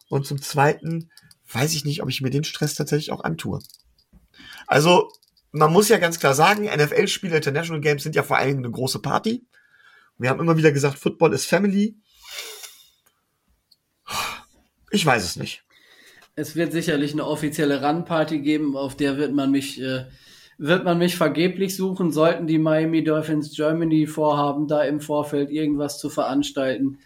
Und 0.09 0.25
zum 0.25 0.41
Zweiten 0.41 1.11
weiß 1.51 1.73
ich 1.73 1.85
nicht, 1.85 2.01
ob 2.01 2.09
ich 2.09 2.21
mir 2.21 2.29
den 2.29 2.43
Stress 2.43 2.75
tatsächlich 2.75 3.11
auch 3.11 3.23
antue. 3.23 3.59
Also, 4.67 5.11
man 5.51 5.71
muss 5.71 5.89
ja 5.89 5.97
ganz 5.97 6.19
klar 6.19 6.33
sagen, 6.33 6.65
NFL-Spiele, 6.65 7.37
International 7.37 7.81
Games 7.81 8.03
sind 8.03 8.15
ja 8.15 8.23
vor 8.23 8.37
allem 8.37 8.57
eine 8.57 8.71
große 8.71 8.99
Party. 9.01 9.45
Wir 10.17 10.29
haben 10.29 10.39
immer 10.39 10.57
wieder 10.57 10.71
gesagt, 10.71 10.99
Football 10.99 11.33
ist 11.33 11.45
Family. 11.45 11.97
Ich 14.91 15.05
weiß 15.05 15.23
es 15.23 15.35
nicht 15.35 15.65
es 16.35 16.55
wird 16.55 16.71
sicherlich 16.71 17.13
eine 17.13 17.25
offizielle 17.25 17.81
Run-Party 17.81 18.39
geben, 18.39 18.75
auf 18.75 18.95
der 18.95 19.17
wird 19.17 19.33
man 19.33 19.51
mich, 19.51 19.81
äh, 19.81 20.05
wird 20.57 20.83
man 20.83 20.97
mich 20.97 21.15
vergeblich 21.15 21.75
suchen, 21.75 22.11
sollten 22.11 22.47
die 22.47 22.59
Miami 22.59 23.03
Dolphins 23.03 23.55
Germany 23.55 24.05
vorhaben, 24.07 24.67
da 24.67 24.83
im 24.83 24.99
Vorfeld 24.99 25.49
irgendwas 25.49 25.99
zu 25.99 26.09
veranstalten, 26.09 26.99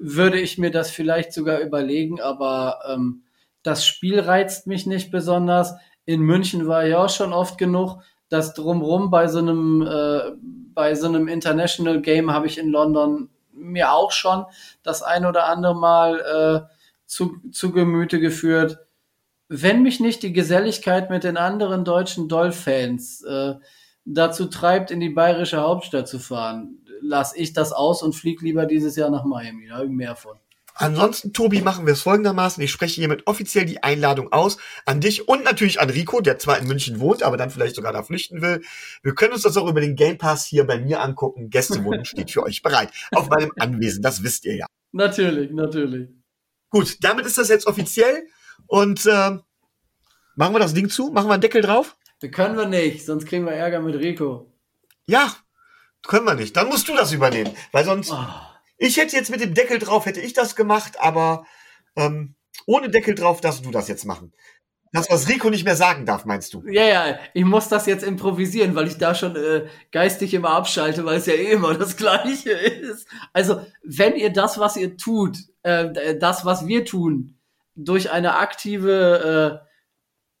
würde 0.00 0.40
ich 0.40 0.58
mir 0.58 0.70
das 0.70 0.90
vielleicht 0.90 1.32
sogar 1.32 1.60
überlegen, 1.60 2.20
aber 2.20 2.78
ähm, 2.88 3.22
das 3.64 3.84
Spiel 3.84 4.20
reizt 4.20 4.68
mich 4.68 4.86
nicht 4.86 5.10
besonders. 5.10 5.74
In 6.08 6.22
München 6.22 6.66
war 6.66 6.86
ja 6.86 7.04
auch 7.04 7.10
schon 7.10 7.34
oft 7.34 7.58
genug. 7.58 8.00
Das 8.30 8.54
drumrum 8.54 9.10
bei 9.10 9.28
so 9.28 9.40
einem, 9.40 9.82
äh, 9.82 10.32
bei 10.72 10.94
so 10.94 11.06
einem 11.06 11.28
International 11.28 12.00
Game 12.00 12.32
habe 12.32 12.46
ich 12.46 12.56
in 12.56 12.70
London 12.70 13.28
mir 13.52 13.92
auch 13.92 14.10
schon 14.10 14.46
das 14.82 15.02
ein 15.02 15.26
oder 15.26 15.44
andere 15.44 15.74
Mal 15.74 16.20
äh, 16.66 16.74
zu, 17.04 17.36
zu 17.52 17.72
Gemüte 17.72 18.20
geführt. 18.20 18.78
Wenn 19.48 19.82
mich 19.82 20.00
nicht 20.00 20.22
die 20.22 20.32
Geselligkeit 20.32 21.10
mit 21.10 21.24
den 21.24 21.36
anderen 21.36 21.84
deutschen 21.84 22.26
Doll-Fans 22.26 23.24
äh, 23.24 23.56
dazu 24.06 24.46
treibt, 24.46 24.90
in 24.90 25.00
die 25.00 25.10
bayerische 25.10 25.60
Hauptstadt 25.60 26.08
zu 26.08 26.18
fahren, 26.18 26.86
lasse 27.02 27.36
ich 27.36 27.52
das 27.52 27.74
aus 27.74 28.02
und 28.02 28.14
fliege 28.14 28.46
lieber 28.46 28.64
dieses 28.64 28.96
Jahr 28.96 29.10
nach 29.10 29.26
Miami. 29.26 29.68
Da 29.68 29.74
habe 29.74 29.84
ich 29.84 29.92
mehr 29.92 30.16
von. 30.16 30.38
Ansonsten, 30.80 31.32
Tobi, 31.32 31.60
machen 31.60 31.86
wir 31.86 31.92
es 31.92 32.02
folgendermaßen. 32.02 32.62
Ich 32.62 32.70
spreche 32.70 33.00
hiermit 33.00 33.26
offiziell 33.26 33.64
die 33.64 33.82
Einladung 33.82 34.32
aus 34.32 34.58
an 34.86 35.00
dich 35.00 35.26
und 35.26 35.42
natürlich 35.42 35.80
an 35.80 35.90
Rico, 35.90 36.20
der 36.20 36.38
zwar 36.38 36.56
in 36.58 36.68
München 36.68 37.00
wohnt, 37.00 37.24
aber 37.24 37.36
dann 37.36 37.50
vielleicht 37.50 37.74
sogar 37.74 37.92
da 37.92 38.04
flüchten 38.04 38.42
will. 38.42 38.62
Wir 39.02 39.14
können 39.16 39.32
uns 39.32 39.42
das 39.42 39.56
auch 39.56 39.68
über 39.68 39.80
den 39.80 39.96
Game 39.96 40.18
Pass 40.18 40.46
hier 40.46 40.64
bei 40.68 40.78
mir 40.78 41.00
angucken. 41.00 41.50
Gästewohnen 41.50 42.04
steht 42.06 42.30
für 42.30 42.44
euch 42.44 42.62
bereit. 42.62 42.90
Auf 43.10 43.28
meinem 43.28 43.50
Anwesen, 43.58 44.02
das 44.02 44.22
wisst 44.22 44.44
ihr 44.44 44.54
ja. 44.54 44.66
Natürlich, 44.92 45.50
natürlich. 45.50 46.10
Gut, 46.70 46.98
damit 47.00 47.26
ist 47.26 47.38
das 47.38 47.48
jetzt 47.48 47.66
offiziell. 47.66 48.28
Und 48.68 49.04
äh, 49.04 49.36
machen 50.36 50.54
wir 50.54 50.60
das 50.60 50.74
Ding 50.74 50.88
zu? 50.88 51.10
Machen 51.10 51.28
wir 51.28 51.34
einen 51.34 51.42
Deckel 51.42 51.62
drauf? 51.62 51.96
Das 52.20 52.30
können 52.30 52.56
wir 52.56 52.66
nicht, 52.66 53.04
sonst 53.04 53.26
kriegen 53.26 53.46
wir 53.46 53.52
Ärger 53.52 53.80
mit 53.80 53.96
Rico. 53.96 54.52
Ja, 55.06 55.34
können 56.06 56.26
wir 56.26 56.34
nicht. 56.34 56.56
Dann 56.56 56.68
musst 56.68 56.86
du 56.86 56.94
das 56.94 57.12
übernehmen. 57.12 57.52
Weil 57.72 57.84
sonst. 57.84 58.12
Oh. 58.12 58.47
Ich 58.78 58.96
hätte 58.96 59.16
jetzt 59.16 59.30
mit 59.30 59.40
dem 59.40 59.54
Deckel 59.54 59.78
drauf, 59.78 60.06
hätte 60.06 60.20
ich 60.20 60.32
das 60.32 60.56
gemacht, 60.56 60.98
aber 61.00 61.44
ähm, 61.96 62.34
ohne 62.66 62.88
Deckel 62.88 63.14
drauf 63.14 63.40
darfst 63.40 63.64
du 63.64 63.70
das 63.70 63.88
jetzt 63.88 64.04
machen. 64.04 64.32
Das, 64.92 65.10
was 65.10 65.28
Rico 65.28 65.50
nicht 65.50 65.64
mehr 65.64 65.76
sagen 65.76 66.06
darf, 66.06 66.24
meinst 66.24 66.54
du? 66.54 66.62
Ja, 66.66 66.84
ja, 66.84 67.18
ich 67.34 67.44
muss 67.44 67.68
das 67.68 67.84
jetzt 67.86 68.04
improvisieren, 68.04 68.74
weil 68.74 68.86
ich 68.86 68.96
da 68.96 69.14
schon 69.14 69.36
äh, 69.36 69.66
geistig 69.92 70.32
immer 70.32 70.50
abschalte, 70.50 71.04
weil 71.04 71.18
es 71.18 71.26
ja 71.26 71.34
eh 71.34 71.52
immer 71.52 71.74
das 71.74 71.96
Gleiche 71.96 72.52
ist. 72.52 73.06
Also, 73.34 73.60
wenn 73.82 74.16
ihr 74.16 74.32
das, 74.32 74.58
was 74.58 74.76
ihr 74.76 74.96
tut, 74.96 75.36
äh, 75.62 76.16
das, 76.16 76.46
was 76.46 76.66
wir 76.66 76.86
tun, 76.86 77.36
durch 77.74 78.10
eine 78.10 78.36
aktive 78.38 79.60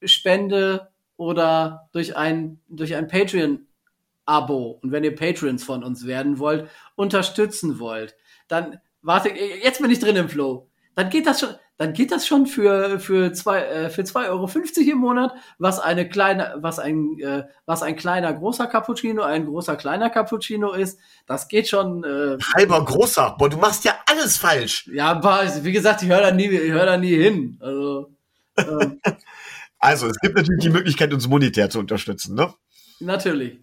äh, 0.00 0.08
Spende 0.08 0.88
oder 1.16 1.88
durch 1.92 2.16
ein, 2.16 2.60
durch 2.68 2.94
ein 2.94 3.06
Patreon-Abo 3.06 4.78
und 4.82 4.92
wenn 4.92 5.04
ihr 5.04 5.14
Patrons 5.14 5.62
von 5.62 5.84
uns 5.84 6.06
werden 6.06 6.38
wollt, 6.38 6.70
unterstützen 6.96 7.78
wollt, 7.78 8.16
dann, 8.48 8.78
warte, 9.02 9.30
jetzt 9.30 9.80
bin 9.80 9.90
ich 9.90 10.00
drin 10.00 10.16
im 10.16 10.28
Flow. 10.28 10.68
Dann 10.94 11.10
geht 11.10 11.26
das 11.26 11.40
schon, 11.40 11.50
dann 11.76 11.92
geht 11.92 12.10
das 12.10 12.26
schon 12.26 12.46
für 12.46 12.98
für 12.98 13.32
zwei 13.32 13.60
äh, 13.60 13.88
für 13.88 14.02
zwei 14.02 14.28
Euro 14.30 14.48
fünfzig 14.48 14.88
im 14.88 14.98
Monat, 14.98 15.32
was 15.56 15.78
eine 15.78 16.08
kleine 16.08 16.56
was 16.56 16.80
ein 16.80 17.20
äh, 17.20 17.44
was 17.66 17.84
ein 17.84 17.94
kleiner 17.94 18.32
großer 18.32 18.66
Cappuccino, 18.66 19.22
ein 19.22 19.46
großer 19.46 19.76
kleiner 19.76 20.10
Cappuccino 20.10 20.72
ist. 20.72 20.98
Das 21.26 21.46
geht 21.46 21.68
schon. 21.68 22.02
Äh, 22.02 22.36
Halber 22.56 22.84
großer. 22.84 23.36
Boah, 23.38 23.48
du 23.48 23.58
machst 23.58 23.84
ja 23.84 23.94
alles 24.10 24.38
falsch. 24.38 24.90
Ja, 24.92 25.12
aber 25.12 25.44
wie 25.62 25.70
gesagt, 25.70 26.02
ich 26.02 26.08
höre 26.08 26.22
da 26.22 26.32
nie 26.32 26.48
ich 26.48 26.72
höre 26.72 26.86
da 26.86 26.96
nie 26.96 27.14
hin. 27.14 27.58
Also 27.60 28.10
ähm, 28.56 29.00
also 29.78 30.08
es 30.08 30.18
gibt 30.18 30.36
natürlich 30.36 30.64
die 30.64 30.70
Möglichkeit, 30.70 31.14
uns 31.14 31.28
monetär 31.28 31.70
zu 31.70 31.78
unterstützen, 31.78 32.34
ne? 32.34 32.52
Natürlich. 32.98 33.60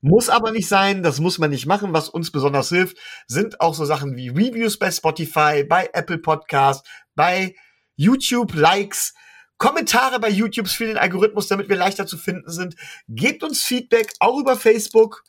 Muss 0.00 0.28
aber 0.28 0.52
nicht 0.52 0.68
sein, 0.68 1.02
das 1.02 1.20
muss 1.20 1.38
man 1.38 1.50
nicht 1.50 1.66
machen. 1.66 1.92
Was 1.92 2.08
uns 2.08 2.30
besonders 2.30 2.68
hilft, 2.68 2.98
sind 3.26 3.60
auch 3.60 3.74
so 3.74 3.84
Sachen 3.84 4.16
wie 4.16 4.28
Reviews 4.28 4.78
bei 4.78 4.90
Spotify, 4.90 5.64
bei 5.64 5.88
Apple 5.92 6.18
Podcast, 6.18 6.86
bei 7.14 7.54
YouTube, 7.96 8.54
Likes, 8.54 9.14
Kommentare 9.58 10.20
bei 10.20 10.28
YouTube 10.28 10.68
für 10.68 10.86
den 10.86 10.98
Algorithmus, 10.98 11.48
damit 11.48 11.68
wir 11.68 11.76
leichter 11.76 12.06
zu 12.06 12.18
finden 12.18 12.50
sind. 12.50 12.76
Gebt 13.08 13.42
uns 13.42 13.62
Feedback, 13.62 14.12
auch 14.20 14.38
über 14.38 14.56
Facebook. 14.56 15.22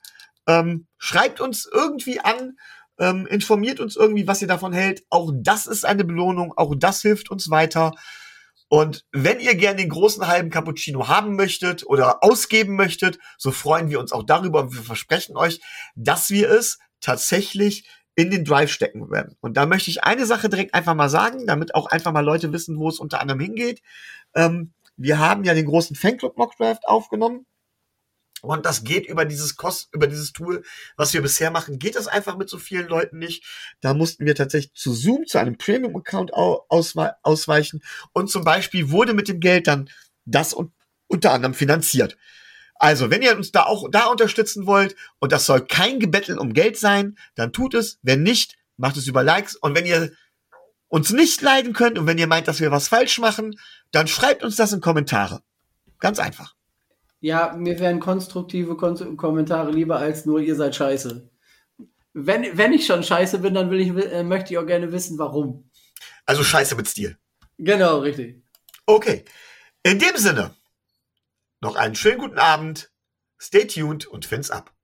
Ähm, 0.47 0.87
schreibt 0.97 1.39
uns 1.39 1.67
irgendwie 1.71 2.19
an. 2.19 2.57
Ähm, 2.99 3.27
informiert 3.27 3.79
uns 3.79 3.95
irgendwie, 3.95 4.27
was 4.27 4.41
ihr 4.41 4.47
davon 4.47 4.73
hält. 4.73 5.03
Auch 5.09 5.31
das 5.33 5.65
ist 5.65 5.85
eine 5.85 6.03
Belohnung. 6.03 6.53
Auch 6.57 6.73
das 6.75 7.01
hilft 7.01 7.31
uns 7.31 7.49
weiter. 7.49 7.93
Und 8.69 9.05
wenn 9.11 9.39
ihr 9.39 9.55
gerne 9.55 9.77
den 9.77 9.89
großen 9.89 10.27
halben 10.27 10.49
Cappuccino 10.49 11.07
haben 11.07 11.35
möchtet 11.35 11.85
oder 11.85 12.23
ausgeben 12.23 12.75
möchtet, 12.75 13.17
so 13.37 13.51
freuen 13.51 13.89
wir 13.89 13.99
uns 13.99 14.11
auch 14.11 14.23
darüber. 14.23 14.61
Und 14.61 14.75
wir 14.75 14.81
versprechen 14.81 15.37
euch, 15.37 15.61
dass 15.95 16.29
wir 16.29 16.49
es 16.49 16.79
tatsächlich 16.99 17.87
in 18.15 18.31
den 18.31 18.43
Drive 18.43 18.71
stecken 18.71 19.09
werden. 19.11 19.37
Und 19.41 19.57
da 19.57 19.65
möchte 19.65 19.91
ich 19.91 20.03
eine 20.03 20.25
Sache 20.25 20.49
direkt 20.49 20.73
einfach 20.73 20.95
mal 20.95 21.09
sagen, 21.09 21.45
damit 21.45 21.75
auch 21.75 21.85
einfach 21.85 22.11
mal 22.11 22.25
Leute 22.25 22.51
wissen, 22.51 22.77
wo 22.77 22.89
es 22.89 22.99
unter 22.99 23.21
anderem 23.21 23.39
hingeht. 23.39 23.81
Ähm, 24.35 24.73
wir 24.97 25.19
haben 25.19 25.43
ja 25.43 25.53
den 25.53 25.67
großen 25.67 25.95
Fanclub 25.95 26.35
Mock 26.37 26.57
Draft 26.57 26.87
aufgenommen. 26.87 27.45
Und 28.41 28.65
das 28.65 28.83
geht 28.83 29.07
über 29.07 29.25
dieses 29.25 29.55
Kost, 29.55 29.89
über 29.93 30.07
dieses 30.07 30.31
Tool, 30.31 30.63
was 30.95 31.13
wir 31.13 31.21
bisher 31.21 31.49
machen, 31.49 31.79
geht 31.79 31.95
das 31.95 32.07
einfach 32.07 32.37
mit 32.37 32.49
so 32.49 32.59
vielen 32.59 32.87
Leuten 32.87 33.17
nicht. 33.17 33.43
Da 33.81 33.93
mussten 33.93 34.25
wir 34.25 34.35
tatsächlich 34.35 34.73
zu 34.73 34.93
Zoom, 34.93 35.25
zu 35.25 35.39
einem 35.39 35.57
Premium-Account 35.57 36.33
ausweichen. 36.33 37.81
Und 38.13 38.29
zum 38.29 38.43
Beispiel 38.43 38.91
wurde 38.91 39.13
mit 39.13 39.27
dem 39.27 39.39
Geld 39.39 39.67
dann 39.67 39.89
das 40.25 40.53
und 40.53 40.71
unter 41.07 41.31
anderem 41.31 41.55
finanziert. 41.55 42.17
Also, 42.75 43.09
wenn 43.09 43.23
ihr 43.23 43.35
uns 43.35 43.51
da 43.51 43.63
auch 43.63 43.89
da 43.89 44.05
unterstützen 44.05 44.67
wollt 44.67 44.95
und 45.17 45.31
das 45.31 45.47
soll 45.47 45.65
kein 45.65 45.99
Gebetteln 45.99 46.37
um 46.37 46.53
Geld 46.53 46.77
sein, 46.77 47.17
dann 47.33 47.51
tut 47.51 47.73
es. 47.73 47.97
Wenn 48.03 48.21
nicht, 48.21 48.55
macht 48.75 48.97
es 48.97 49.07
über 49.07 49.23
Likes. 49.23 49.55
Und 49.55 49.75
wenn 49.75 49.87
ihr 49.87 50.11
uns 50.87 51.11
nicht 51.11 51.41
leiden 51.41 51.73
könnt 51.73 51.97
und 51.97 52.05
wenn 52.05 52.19
ihr 52.19 52.27
meint, 52.27 52.47
dass 52.47 52.59
wir 52.59 52.69
was 52.69 52.87
falsch 52.87 53.17
machen, 53.17 53.59
dann 53.91 54.07
schreibt 54.07 54.43
uns 54.43 54.57
das 54.57 54.73
in 54.73 54.81
Kommentare. 54.81 55.41
Ganz 55.99 56.19
einfach. 56.19 56.53
Ja, 57.19 57.55
mir 57.57 57.79
wären 57.79 57.99
konstruktive 57.99 58.77
Kon 58.77 59.17
Kommentare 59.17 59.71
lieber 59.71 59.97
als 59.97 60.25
nur 60.25 60.39
ihr 60.39 60.55
seid 60.55 60.75
scheiße. 60.75 61.29
Wenn, 62.13 62.57
wenn 62.57 62.73
ich 62.73 62.85
schon 62.85 63.03
scheiße 63.03 63.39
bin, 63.39 63.53
dann 63.53 63.69
will 63.69 63.79
ich, 63.79 63.89
äh, 63.89 64.23
möchte 64.23 64.53
ich 64.53 64.57
auch 64.57 64.65
gerne 64.65 64.91
wissen, 64.91 65.17
warum. 65.17 65.69
Also 66.25 66.43
scheiße 66.43 66.75
mit 66.75 66.87
Stil. 66.87 67.17
Genau, 67.57 67.99
richtig. 67.99 68.43
Okay. 68.85 69.25
In 69.83 69.99
dem 69.99 70.17
Sinne, 70.17 70.55
noch 71.61 71.75
einen 71.75 71.95
schönen 71.95 72.19
guten 72.19 72.39
Abend. 72.39 72.91
Stay 73.39 73.65
tuned 73.65 74.05
und 74.07 74.25
fins 74.25 74.51
ab. 74.51 74.76